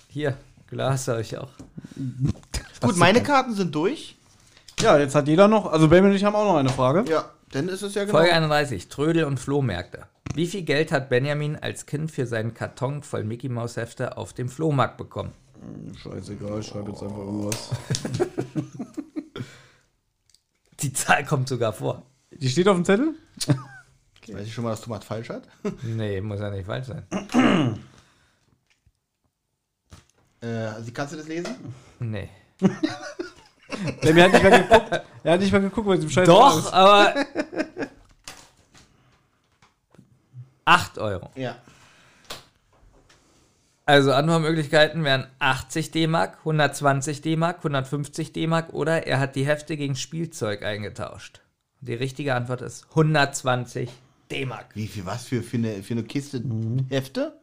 Hier, 0.09 0.37
Glas 0.71 1.09
habe 1.09 1.19
ich 1.19 1.37
auch. 1.37 1.49
Gut, 2.79 2.95
meine 2.95 3.21
Karten 3.21 3.53
sind 3.53 3.75
durch. 3.75 4.15
Ja, 4.79 4.97
jetzt 4.97 5.13
hat 5.15 5.27
jeder 5.27 5.49
noch, 5.49 5.69
also 5.71 5.89
Ben 5.89 6.05
und 6.05 6.13
ich 6.13 6.23
haben 6.23 6.33
auch 6.33 6.45
noch 6.45 6.55
eine 6.55 6.69
Frage. 6.69 7.03
Ja, 7.11 7.25
dann 7.51 7.67
ist 7.67 7.81
es 7.81 7.93
ja 7.93 8.05
genau. 8.05 8.17
Folge 8.17 8.33
31, 8.33 8.87
Trödel 8.87 9.25
und 9.25 9.37
Flohmärkte. 9.37 10.05
Wie 10.33 10.47
viel 10.47 10.61
Geld 10.61 10.93
hat 10.93 11.09
Benjamin 11.09 11.57
als 11.57 11.85
Kind 11.85 12.09
für 12.09 12.25
seinen 12.25 12.53
Karton 12.53 13.03
voll 13.03 13.25
Mickey 13.25 13.49
Maus 13.49 13.75
Hefte 13.75 14.15
auf 14.15 14.31
dem 14.31 14.47
Flohmarkt 14.47 14.95
bekommen? 14.95 15.33
Scheißegal, 16.01 16.61
ich 16.61 16.67
schreibe 16.67 16.91
jetzt 16.91 17.03
einfach 17.03 17.17
irgendwas. 17.17 17.69
Die 20.79 20.93
Zahl 20.93 21.25
kommt 21.25 21.49
sogar 21.49 21.73
vor. 21.73 22.03
Die 22.31 22.47
steht 22.47 22.69
auf 22.69 22.77
dem 22.77 22.85
Zettel? 22.85 23.13
Weiß 24.25 24.47
ich 24.47 24.53
schon 24.53 24.63
mal, 24.63 24.71
dass 24.71 24.81
Thomas 24.81 25.03
falsch 25.03 25.29
hat? 25.29 25.43
Nee, 25.83 26.21
muss 26.21 26.39
ja 26.39 26.49
nicht 26.49 26.65
falsch 26.65 26.87
sein. 26.87 27.05
Äh, 30.41 30.47
also 30.47 30.91
kannst 30.93 31.13
du 31.13 31.17
das 31.17 31.27
lesen? 31.27 31.55
Nee. 31.99 32.29
Ben 34.01 34.21
hat 34.21 34.33
nicht 34.33 34.43
mehr 34.43 34.59
geguckt. 34.59 35.01
Er 35.23 35.33
hat 35.33 35.39
nicht 35.39 35.51
mehr 35.51 35.61
geguckt, 35.61 35.87
weil 35.87 35.97
es 35.97 36.03
im 36.03 36.09
Scheiß 36.09 36.27
Doch, 36.27 36.73
aber. 36.73 37.15
8 40.65 40.97
Euro. 40.99 41.29
Ja. 41.35 41.57
Also 43.85 44.13
Antwortmöglichkeiten 44.13 45.03
wären 45.03 45.27
80 45.39 45.91
D-Mark, 45.91 46.37
120 46.39 47.21
D-Mark, 47.21 47.57
150 47.57 48.31
D-Mark 48.31 48.73
oder 48.73 49.07
er 49.07 49.19
hat 49.19 49.35
die 49.35 49.45
Hefte 49.45 49.75
gegen 49.75 49.95
Spielzeug 49.95 50.63
eingetauscht. 50.63 51.41
Die 51.81 51.95
richtige 51.95 52.35
Antwort 52.35 52.61
ist 52.61 52.85
120 52.91 53.89
D-Mark. 54.29 54.67
Wie 54.75 54.87
viel, 54.87 55.05
was 55.05 55.25
für, 55.25 55.41
für, 55.41 55.57
eine, 55.57 55.83
für 55.83 55.93
eine 55.93 56.03
Kiste 56.03 56.41
Hefte? 56.89 57.40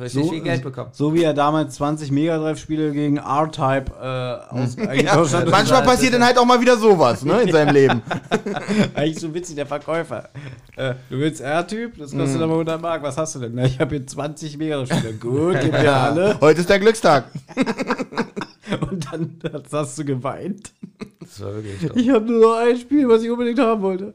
Richtig 0.00 0.30
viel 0.30 0.40
Geld 0.40 0.62
bekommen. 0.62 0.90
so 0.92 1.12
wie 1.12 1.22
er 1.22 1.34
damals 1.34 1.74
20 1.74 2.10
Mega 2.12 2.38
Drive-Spiele 2.38 2.92
gegen 2.92 3.18
R-Type 3.18 3.92
äh, 4.00 4.54
aus 4.54 4.76
hat. 5.34 5.50
Manchmal 5.50 5.82
passiert 5.82 6.14
dann 6.14 6.24
halt 6.24 6.38
auch 6.38 6.46
mal 6.46 6.60
wieder 6.60 6.76
sowas, 6.78 7.24
ne, 7.24 7.42
in 7.42 7.52
seinem 7.52 7.74
Leben. 7.74 8.02
Eigentlich 8.94 9.18
so 9.20 9.34
witzig, 9.34 9.56
der 9.56 9.66
Verkäufer. 9.66 10.30
Äh, 10.76 10.94
du 11.10 11.18
willst 11.18 11.40
R-Typ? 11.42 11.98
Das 11.98 12.12
kostet 12.12 12.40
aber 12.40 12.52
100 12.54 12.80
Mark. 12.80 13.02
Was 13.02 13.18
hast 13.18 13.34
du 13.34 13.40
denn? 13.40 13.52
Na, 13.54 13.64
ich 13.64 13.78
habe 13.80 13.96
hier 13.96 14.06
20 14.06 14.56
Mega 14.56 14.76
Drive-Spiele. 14.82 15.14
Gut, 15.14 15.56
gib 15.60 15.72
mir 15.72 15.92
alle. 15.94 16.40
Heute 16.40 16.60
ist 16.60 16.70
der 16.70 16.78
Glückstag. 16.78 17.24
Und 18.90 19.12
dann 19.12 19.38
hast 19.70 19.98
du 19.98 20.04
geweint. 20.04 20.72
Das 21.20 21.40
war 21.42 21.54
wirklich. 21.54 21.90
Ich 21.96 22.08
habe 22.08 22.24
nur 22.24 22.40
noch 22.40 22.56
ein 22.56 22.78
Spiel, 22.78 23.06
was 23.08 23.22
ich 23.22 23.30
unbedingt 23.30 23.58
haben 23.58 23.82
wollte. 23.82 24.14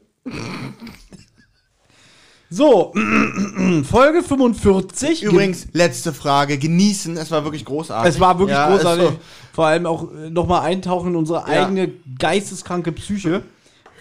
So, 2.50 2.94
Folge 3.84 4.22
45. 4.22 5.22
Übrigens, 5.22 5.68
letzte 5.72 6.12
Frage. 6.14 6.56
Genießen, 6.58 7.16
es 7.18 7.30
war 7.30 7.44
wirklich 7.44 7.64
großartig. 7.64 8.14
Es 8.14 8.20
war 8.20 8.38
wirklich 8.38 8.56
Ja, 8.56 8.70
großartig. 8.70 9.04
so- 9.08 9.16
Vor 9.52 9.66
allem 9.66 9.86
auch 9.86 10.08
nochmal 10.30 10.62
eintauchen 10.62 11.10
in 11.10 11.16
unsere 11.16 11.40
Ja. 11.40 11.44
eigene 11.64 11.92
geisteskranke 12.18 12.92
Psyche. 12.92 13.42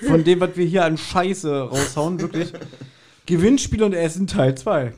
Von 0.07 0.23
dem, 0.23 0.39
was 0.39 0.55
wir 0.55 0.65
hier 0.65 0.85
an 0.85 0.97
Scheiße 0.97 1.69
raushauen, 1.69 2.21
wirklich. 2.21 2.53
Gewinnspiel 3.25 3.83
und 3.83 3.93
Essen 3.93 4.27
Teil 4.27 4.55
2. 4.55 4.93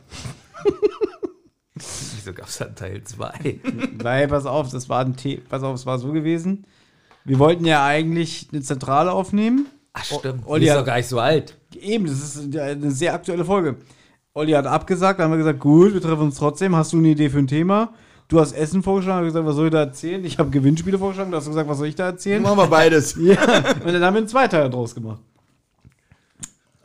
Wieso 1.75 2.33
gab 2.33 2.47
es 2.47 2.57
dann 2.57 2.75
Teil 2.75 3.01
2? 3.03 3.59
Weil, 4.03 4.27
pass 4.27 4.45
auf, 4.45 4.69
das 4.69 4.89
war 4.89 4.99
ein 5.05 5.15
The 5.17 5.37
pass 5.37 5.63
auf, 5.63 5.75
es 5.75 5.85
war 5.85 5.97
so 5.97 6.11
gewesen. 6.11 6.65
Wir 7.25 7.39
wollten 7.39 7.65
ja 7.65 7.83
eigentlich 7.85 8.47
eine 8.51 8.61
Zentrale 8.61 9.11
aufnehmen. 9.11 9.67
Ach 9.99 10.19
stimmt, 10.19 10.47
Olli 10.47 10.67
ist 10.67 10.75
doch 10.75 10.85
gar 10.85 10.97
nicht 10.97 11.07
so 11.07 11.19
alt. 11.19 11.57
Eben, 11.79 12.05
das 12.05 12.15
ist 12.15 12.55
eine 12.55 12.91
sehr 12.91 13.13
aktuelle 13.13 13.45
Folge. 13.45 13.75
Olli 14.33 14.51
hat 14.53 14.65
abgesagt, 14.67 15.19
dann 15.19 15.25
haben 15.25 15.31
wir 15.31 15.37
gesagt, 15.37 15.59
gut, 15.59 15.93
wir 15.93 16.01
treffen 16.01 16.21
uns 16.21 16.37
trotzdem. 16.37 16.75
Hast 16.75 16.93
du 16.93 16.97
eine 16.97 17.09
Idee 17.09 17.29
für 17.29 17.39
ein 17.39 17.47
Thema? 17.47 17.93
Du 18.27 18.39
hast 18.39 18.53
Essen 18.53 18.83
vorgeschlagen, 18.83 19.17
habe 19.17 19.25
gesagt, 19.25 19.45
was 19.45 19.55
soll 19.55 19.65
ich 19.65 19.71
da 19.71 19.79
erzählen? 19.79 20.23
Ich 20.23 20.37
habe 20.37 20.51
Gewinnspiele 20.51 20.99
vorgeschlagen, 20.99 21.31
du 21.31 21.37
hast 21.37 21.47
gesagt, 21.47 21.67
was 21.67 21.79
soll 21.79 21.87
ich 21.87 21.95
da 21.95 22.05
erzählen? 22.05 22.41
Machen 22.43 22.57
wir 22.59 22.67
beides. 22.67 23.15
Ja, 23.19 23.35
und 23.83 23.91
dann 23.91 24.03
haben 24.03 24.13
wir 24.13 24.19
einen 24.19 24.27
Zweiteiler 24.27 24.69
draus 24.69 24.93
gemacht. 24.93 25.19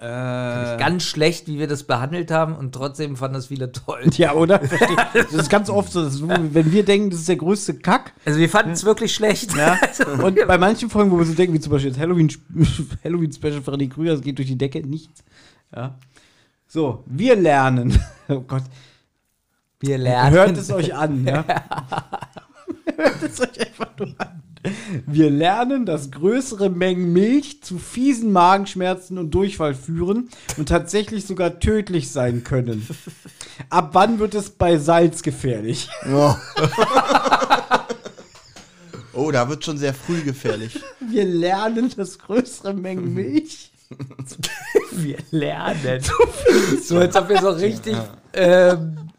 Äh, 0.05 0.77
Ganz 0.77 1.05
schlecht, 1.05 1.47
wie 1.47 1.59
wir 1.59 1.67
das 1.67 1.85
behandelt 1.85 2.31
haben 2.31 2.55
und 2.55 2.73
trotzdem 2.75 3.17
fanden 3.17 3.37
das 3.37 3.47
viele 3.47 3.73
toll. 3.73 4.03
ja, 4.17 4.35
oder? 4.35 4.61
Das 5.15 5.33
ist 5.33 5.49
ganz 5.49 5.71
oft 5.71 5.93
so, 5.93 6.03
dass, 6.05 6.21
wenn 6.29 6.73
wir 6.73 6.85
denken, 6.85 7.09
das 7.11 7.21
ist 7.21 7.29
der 7.29 7.37
größte 7.37 7.75
Kack. 7.79 8.13
Also 8.27 8.39
wir 8.39 8.51
fanden 8.51 8.73
es 8.73 8.85
wirklich 8.85 9.15
schlecht. 9.15 9.55
Ja. 9.57 9.79
Und 10.23 10.39
bei 10.47 10.59
manchen 10.59 10.91
Folgen, 10.91 11.11
wo 11.11 11.19
wir 11.19 11.25
so 11.25 11.33
denken, 11.33 11.55
wie 11.55 11.61
zum 11.61 11.73
Beispiel 11.73 11.91
das 11.91 11.99
Halloween, 12.01 12.31
Halloween 13.05 13.33
Special 13.33 13.63
Freddy 13.63 13.89
Krüger, 13.89 14.13
das 14.13 14.21
geht 14.21 14.37
durch 14.37 14.49
die 14.49 14.59
Decke, 14.59 14.87
nichts. 14.87 15.25
Ja. 15.75 15.95
So, 16.67 17.03
wir 17.07 17.37
lernen. 17.37 17.99
Oh 18.29 18.41
Gott, 18.41 18.65
Wir 19.81 19.97
lernen. 19.99 20.33
hört 20.35 20.57
es 20.59 20.71
euch 20.71 20.95
an, 20.95 21.25
ja. 21.27 21.45
hört 22.97 23.23
es 23.23 23.41
euch 23.41 23.61
einfach 23.61 23.89
nur 23.99 24.09
an. 24.19 24.43
Wir 25.07 25.31
lernen, 25.31 25.87
dass 25.87 26.11
größere 26.11 26.71
Mengen 26.71 27.13
Milch 27.13 27.63
zu 27.63 27.79
fiesen 27.79 28.33
Magenschmerzen 28.33 29.19
und 29.19 29.31
Durchfall 29.31 29.75
führen 29.75 30.29
und 30.57 30.69
tatsächlich 30.69 31.27
sogar 31.27 31.61
tödlich 31.61 32.11
sein 32.11 32.45
können. 32.45 32.87
Ab 33.71 33.91
wann 33.93 34.19
wird 34.19 34.35
es 34.35 34.51
bei 34.51 34.79
Salz 34.79 35.23
gefährlich? 35.23 35.89
Oh. 36.13 36.35
oh, 39.13 39.31
da 39.31 39.49
wird 39.49 39.65
schon 39.65 39.79
sehr 39.79 39.95
früh 39.95 40.23
gefährlich. 40.23 40.81
Wir 41.01 41.25
lernen, 41.25 41.93
dass 41.97 42.19
größere 42.19 42.75
Mengen 42.75 43.13
Milch 43.15 43.71
Wir 44.93 45.19
lernen. 45.31 46.03
so 46.83 46.99
als 46.99 47.15
ob 47.17 47.29
wir 47.29 47.41
so 47.41 47.51
richtig 47.51 47.97
ähm, 48.33 49.11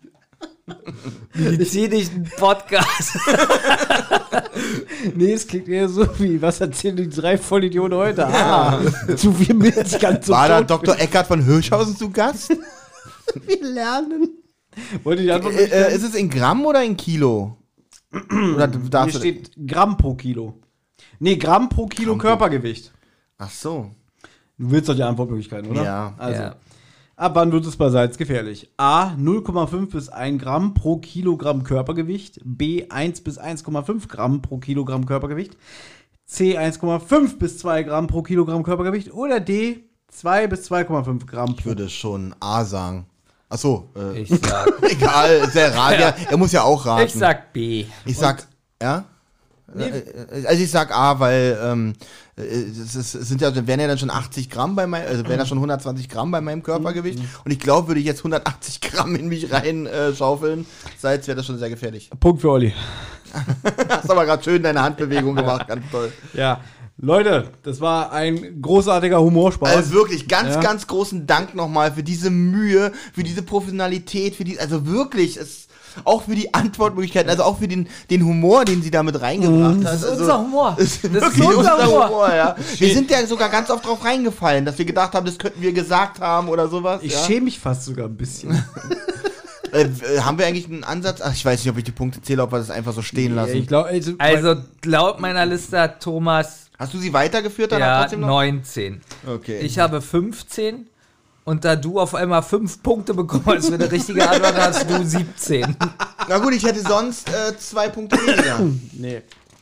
medizinischen 1.33 2.29
Podcast. 2.37 3.17
Nee, 5.15 5.33
es 5.33 5.47
klingt 5.47 5.67
eher 5.67 5.87
so 5.89 6.07
wie, 6.19 6.41
was 6.41 6.61
erzählen 6.61 6.95
die 6.95 7.09
drei 7.09 7.37
Vollidioten 7.37 7.95
heute? 7.97 8.27
Ah, 8.27 8.79
zu 9.15 9.33
viel 9.33 9.53
Milch 9.53 9.99
ganz 9.99 10.25
so 10.25 10.33
War 10.33 10.47
da. 10.47 10.61
Dr. 10.61 10.99
Eckart 10.99 11.27
von 11.27 11.43
Hirschhausen 11.43 11.95
zu 11.95 12.09
Gast? 12.09 12.49
Wir 13.45 13.61
lernen. 13.63 14.29
Wollt 15.03 15.19
ihr 15.19 15.25
die 15.25 15.31
Antwort 15.31 15.55
äh, 15.55 15.65
äh, 15.91 15.95
ist 15.95 16.03
es 16.03 16.15
in 16.15 16.29
Gramm 16.29 16.65
oder 16.65 16.83
in 16.83 16.97
Kilo? 16.97 17.57
oder 18.11 18.69
Hier 18.69 18.89
darfst 18.89 19.15
du 19.15 19.19
steht 19.19 19.51
Gramm 19.67 19.97
pro 19.97 20.15
Kilo. 20.15 20.59
Nee, 21.19 21.37
Gramm 21.37 21.69
pro 21.69 21.85
Kilo 21.87 22.17
Körpergewicht. 22.17 22.91
Ach 23.37 23.49
so. 23.49 23.91
Du 24.57 24.71
willst 24.71 24.87
doch 24.89 24.95
die 24.95 25.03
Antwortmöglichkeiten, 25.03 25.69
oder? 25.69 25.83
Ja. 25.83 26.13
Also, 26.17 26.41
Ja. 26.41 26.55
Ab 27.17 27.35
wann 27.35 27.51
wird 27.51 27.65
es 27.65 27.75
bei 27.77 27.89
Salz 27.89 28.17
gefährlich? 28.17 28.69
A, 28.77 29.11
0,5 29.17 29.91
bis 29.91 30.09
1 30.09 30.41
Gramm 30.41 30.73
pro 30.73 30.97
Kilogramm 30.97 31.63
Körpergewicht. 31.63 32.39
B, 32.43 32.85
1 32.89 33.21
bis 33.21 33.39
1,5 33.39 34.07
Gramm 34.07 34.41
pro 34.41 34.57
Kilogramm 34.57 35.05
Körpergewicht. 35.05 35.57
C, 36.25 36.57
1,5 36.57 37.37
bis 37.37 37.59
2 37.59 37.83
Gramm 37.83 38.07
pro 38.07 38.21
Kilogramm 38.23 38.63
Körpergewicht. 38.63 39.13
Oder 39.13 39.39
D, 39.39 39.83
2 40.09 40.47
bis 40.47 40.69
2,5 40.71 41.25
Gramm 41.25 41.55
Ich 41.57 41.65
würde 41.65 41.89
schon 41.89 42.33
A 42.39 42.63
sagen. 42.65 43.05
Ach 43.49 43.57
so. 43.57 43.89
Äh, 43.95 44.21
Ich 44.21 44.29
sag, 44.29 44.67
egal, 44.81 45.29
ist 45.45 45.55
der 45.55 45.75
Rat. 45.75 45.99
Ja, 45.99 46.15
er 46.31 46.37
muss 46.37 46.51
ja 46.51 46.63
auch 46.63 46.85
raten. 46.85 47.05
ich 47.05 47.13
sag 47.13 47.53
B. 47.53 47.85
Ich 48.05 48.17
sag, 48.17 48.45
ja? 48.81 49.05
Äh, 49.77 49.99
äh, 49.99 50.45
Also 50.47 50.63
ich 50.63 50.69
sag 50.71 50.95
A, 50.95 51.19
weil 51.19 51.57
ähm, 51.61 51.93
äh, 52.37 52.41
es, 52.43 52.95
ist, 52.95 53.15
es 53.15 53.27
sind 53.27 53.41
ja, 53.41 53.53
wären 53.67 53.79
ja 53.79 53.87
dann 53.87 53.97
schon 53.97 54.09
80 54.11 54.49
Gramm 54.49 54.75
bei 54.75 54.85
meinem, 54.87 55.07
also 55.07 55.27
wären 55.27 55.39
ja 55.39 55.45
schon 55.45 55.57
120 55.57 56.09
Gramm 56.09 56.31
bei 56.31 56.41
meinem 56.41 56.63
Körpergewicht. 56.63 57.19
Und 57.43 57.51
ich 57.51 57.59
glaube, 57.59 57.87
würde 57.89 57.99
ich 57.99 58.05
jetzt 58.05 58.19
180 58.19 58.81
Gramm 58.81 59.15
in 59.15 59.27
mich 59.27 59.51
rein 59.51 59.85
äh, 59.85 60.13
schaufeln, 60.13 60.65
Salz 60.97 61.27
wäre 61.27 61.37
das 61.37 61.45
schon 61.45 61.57
sehr 61.57 61.69
gefährlich. 61.69 62.09
Punkt 62.19 62.41
für 62.41 62.51
Olli. 62.51 62.73
Hast 63.89 64.09
aber 64.09 64.25
gerade 64.25 64.43
schön 64.43 64.63
deine 64.63 64.81
Handbewegung 64.81 65.35
gemacht, 65.35 65.67
ganz 65.67 65.83
toll. 65.91 66.11
Ja. 66.33 66.61
Leute, 66.97 67.49
das 67.63 67.81
war 67.81 68.13
ein 68.13 68.61
großartiger 68.61 69.19
Humorspaß. 69.19 69.75
Also 69.75 69.93
wirklich 69.93 70.29
ganz, 70.29 70.55
Ja. 70.55 70.61
ganz 70.61 70.87
großen 70.87 71.27
Dank 71.27 71.53
nochmal 71.53 71.91
für 71.91 72.03
diese 72.03 72.29
Mühe, 72.29 72.93
für 73.13 73.23
diese 73.23 73.41
Professionalität, 73.43 74.33
für 74.35 74.45
die, 74.45 74.57
also 74.59 74.87
wirklich, 74.87 75.35
es, 75.35 75.67
auch 76.03 76.23
für 76.23 76.35
die 76.35 76.53
Antwortmöglichkeiten, 76.53 77.29
also 77.29 77.43
auch 77.43 77.59
für 77.59 77.67
den, 77.67 77.87
den 78.09 78.25
Humor, 78.25 78.65
den 78.65 78.81
sie 78.81 78.91
damit 78.91 79.21
reingebracht 79.21 79.77
hat. 79.77 79.85
Das 79.85 80.03
ist 80.03 80.09
also, 80.09 80.21
unser 80.21 80.39
Humor. 80.39 80.75
Das 80.77 80.85
ist 80.87 81.03
Das 81.03 81.11
wirklich 81.13 81.49
ist 81.49 81.55
unser 81.55 81.75
unser 81.75 81.87
Humor. 81.87 82.09
Humor, 82.09 82.35
ja. 82.35 82.55
Wir 82.77 82.93
sind 82.93 83.11
ja 83.11 83.25
sogar 83.25 83.49
ganz 83.49 83.69
oft 83.69 83.85
drauf 83.85 84.03
reingefallen, 84.03 84.65
dass 84.65 84.77
wir 84.77 84.85
gedacht 84.85 85.13
haben, 85.13 85.25
das 85.25 85.37
könnten 85.37 85.61
wir 85.61 85.71
gesagt 85.73 86.19
haben 86.19 86.49
oder 86.49 86.67
sowas. 86.67 87.01
ich 87.03 87.13
ja. 87.13 87.19
schäme 87.19 87.45
mich 87.45 87.59
fast 87.59 87.85
sogar 87.85 88.07
ein 88.07 88.17
bisschen. 88.17 88.51
äh, 89.71 89.85
haben 90.19 90.37
wir 90.37 90.45
eigentlich 90.45 90.65
einen 90.65 90.83
Ansatz? 90.83 91.21
Ach, 91.21 91.33
ich 91.33 91.45
weiß 91.45 91.63
nicht, 91.63 91.71
ob 91.71 91.77
ich 91.77 91.83
die 91.83 91.91
Punkte 91.91 92.21
zähle, 92.21 92.43
ob 92.43 92.51
wir 92.51 92.59
das 92.59 92.71
einfach 92.71 92.93
so 92.93 93.01
stehen 93.01 93.35
lassen. 93.35 93.55
ich 93.55 93.67
glaube, 93.67 93.89
also, 93.89 94.13
Also 94.17 94.55
laut 94.83 95.19
meiner 95.19 95.45
Liste 95.45 95.79
hat 95.79 96.01
Thomas 96.01 96.65
Hast 96.77 96.93
du 96.93 96.97
sie 96.97 97.13
weitergeführt 97.13 97.71
dann 97.71 97.79
ja, 97.79 98.01
trotzdem 98.01 98.21
noch? 98.21 98.27
19. 98.27 99.01
Okay. 99.25 99.59
Ich 99.59 99.79
habe 99.79 100.01
15. 100.01 100.87
Und 101.45 101.63
da 101.63 101.75
du 101.75 101.99
auf 101.99 102.15
einmal 102.15 102.41
5 102.41 102.81
Punkte 102.81 103.15
hast 103.15 103.67
für 103.67 103.75
eine 103.75 103.91
richtige 103.91 104.27
Antwort, 104.27 104.55
hast 104.57 104.89
du 104.89 105.05
17. 105.05 105.77
Na 106.27 106.39
gut, 106.39 106.53
ich 106.53 106.65
hätte 106.65 106.81
sonst 106.81 107.29
äh, 107.29 107.55
zwei 107.59 107.87
Punkte 107.87 108.17
weniger. 108.17 108.59
nee. 108.93 109.21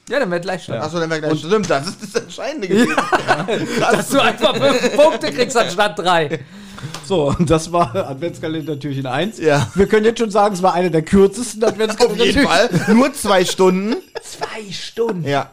Ja, 0.10 0.20
dann 0.20 0.32
wird 0.32 0.44
gleich 0.44 0.64
schon. 0.64 0.76
Achso, 0.76 0.98
dann 0.98 1.10
wäre 1.10 1.20
gleich. 1.20 1.40
Stimmt, 1.40 1.70
das 1.70 1.88
ist 1.88 2.02
das 2.02 2.24
Entscheidende 2.24 2.70
gewesen. 2.70 2.96
Dass 3.80 4.10
du 4.10 4.22
einfach 4.22 4.56
5 4.56 4.96
Punkte 4.96 5.32
kriegst 5.32 5.58
anstatt 5.58 6.00
3. 6.00 6.40
So, 7.06 7.34
und 7.38 7.50
das 7.50 7.72
war 7.72 7.94
Adventskalender 7.94 8.80
Türchen 8.80 9.06
1. 9.06 9.40
Ja. 9.40 9.68
Wir 9.76 9.88
können 9.88 10.06
jetzt 10.06 10.20
schon 10.20 10.32
sagen, 10.32 10.56
es 10.56 10.64
war 10.64 10.74
einer 10.74 10.90
der 10.90 11.02
kürzesten 11.02 11.64
Auf 11.64 11.72
Adventskalender 11.72 12.26
jeden 12.26 12.48
Fall. 12.48 12.70
Nur 12.94 13.14
zwei 13.14 13.44
Stunden. 13.44 13.98
Zwei 14.22 14.72
Stunden. 14.72 15.28
Ja. 15.28 15.52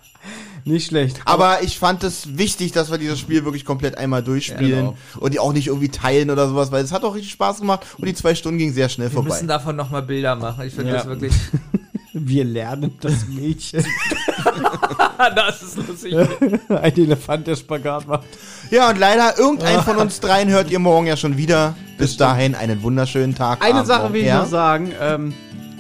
Nicht 0.65 0.87
schlecht. 0.89 1.21
Aber 1.25 1.63
ich 1.63 1.79
fand 1.79 2.05
es 2.05 2.37
wichtig, 2.39 2.73
dass 2.73 2.91
wir 2.91 2.99
dieses 2.99 3.19
Spiel 3.19 3.45
wirklich 3.45 3.65
komplett 3.65 3.97
einmal 3.99 4.23
durchspielen 4.23 4.71
Genau. 4.87 4.97
und 5.21 5.33
die 5.35 5.39
auch 5.39 5.53
nicht 5.53 5.69
irgendwie 5.69 5.89
teilen 5.89 6.31
oder 6.31 6.49
sowas, 6.49 6.71
weil 6.73 6.85
es 6.85 6.93
hat 6.93 7.05
auch 7.05 7.15
richtig 7.15 7.33
Spaß 7.33 7.61
gemacht 7.61 7.87
und 7.99 8.07
die 8.07 8.15
zwei 8.15 8.35
Stunden 8.35 8.59
gingen 8.59 8.75
sehr 8.75 8.89
schnell 8.89 9.09
Wir 9.09 9.15
vorbei. 9.15 9.31
müssen 9.31 9.49
davon 9.49 9.77
nochmal 9.77 10.03
Bilder 10.03 10.37
machen. 10.37 10.67
Ich 10.67 10.75
finde 10.75 10.91
Ja. 10.93 10.97
das 10.99 11.07
wirklich. 11.07 11.33
Wir 12.13 12.45
lernen 12.45 12.97
das 13.01 13.27
Mädchen. 13.29 13.85
das 15.37 15.63
ist 15.63 15.77
lustig. 15.77 16.15
Ein 16.69 16.97
Elefant, 16.97 17.47
der 17.47 17.57
Spagat 17.57 18.07
macht. 18.09 18.25
Ja, 18.71 18.91
und 18.91 18.99
leider, 18.99 19.39
irgendein 19.39 19.81
von 19.83 19.97
uns 19.97 20.19
dreien 20.21 20.49
hört 20.49 20.71
ihr 20.71 20.81
morgen 20.81 21.07
ja 21.07 21.17
schon 21.17 21.37
wieder. 21.37 21.77
Bis 21.99 22.17
dahin 22.17 22.55
einen 22.55 22.83
wunderschönen 22.83 23.35
Tag. 23.35 23.63
Eine 23.65 23.75
Abend 23.77 23.87
Sache 23.87 24.13
will 24.13 24.21
ich 24.23 24.27
ja? 24.27 24.41
noch 24.43 24.49
sagen. 24.49 24.93
Ähm, 25.01 25.35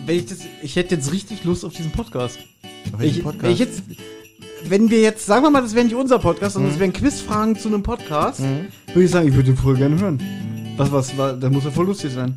wenn 0.07 0.17
ich, 0.19 0.27
das, 0.27 0.39
ich 0.63 0.77
hätte 0.77 0.95
jetzt 0.95 1.13
richtig 1.13 1.45
Lust 1.45 1.65
auf 1.65 1.73
diesen 1.73 1.91
Podcast. 1.93 2.39
Auf 2.93 3.01
welchen 3.01 3.19
Ich, 3.19 3.23
Podcast? 3.25 3.43
Wenn, 3.43 3.51
ich 3.53 3.59
jetzt, 3.59 3.83
wenn 4.69 4.91
wir 4.91 5.01
jetzt, 5.01 5.27
sagen 5.27 5.45
wir 5.45 5.51
mal, 5.51 5.63
das 5.63 5.75
wäre 5.75 5.85
nicht 5.85 5.95
unser 5.95 6.19
Podcast, 6.19 6.55
sondern 6.55 6.73
es 6.73 6.79
wären 6.79 6.93
Quizfragen 6.93 7.57
zu 7.57 7.69
einem 7.69 7.83
Podcast, 7.83 8.41
würde 8.41 9.05
ich 9.05 9.11
sagen, 9.11 9.29
ich 9.29 9.35
würde 9.35 9.51
den 9.51 9.57
voll 9.57 9.77
gerne 9.77 9.99
hören. 9.99 10.21
Was, 10.77 10.93
was, 10.93 11.17
war, 11.19 11.35
das 11.35 11.51
muss 11.51 11.65
ja 11.65 11.71
voll 11.71 11.87
lustig 11.87 12.13
sein. 12.13 12.37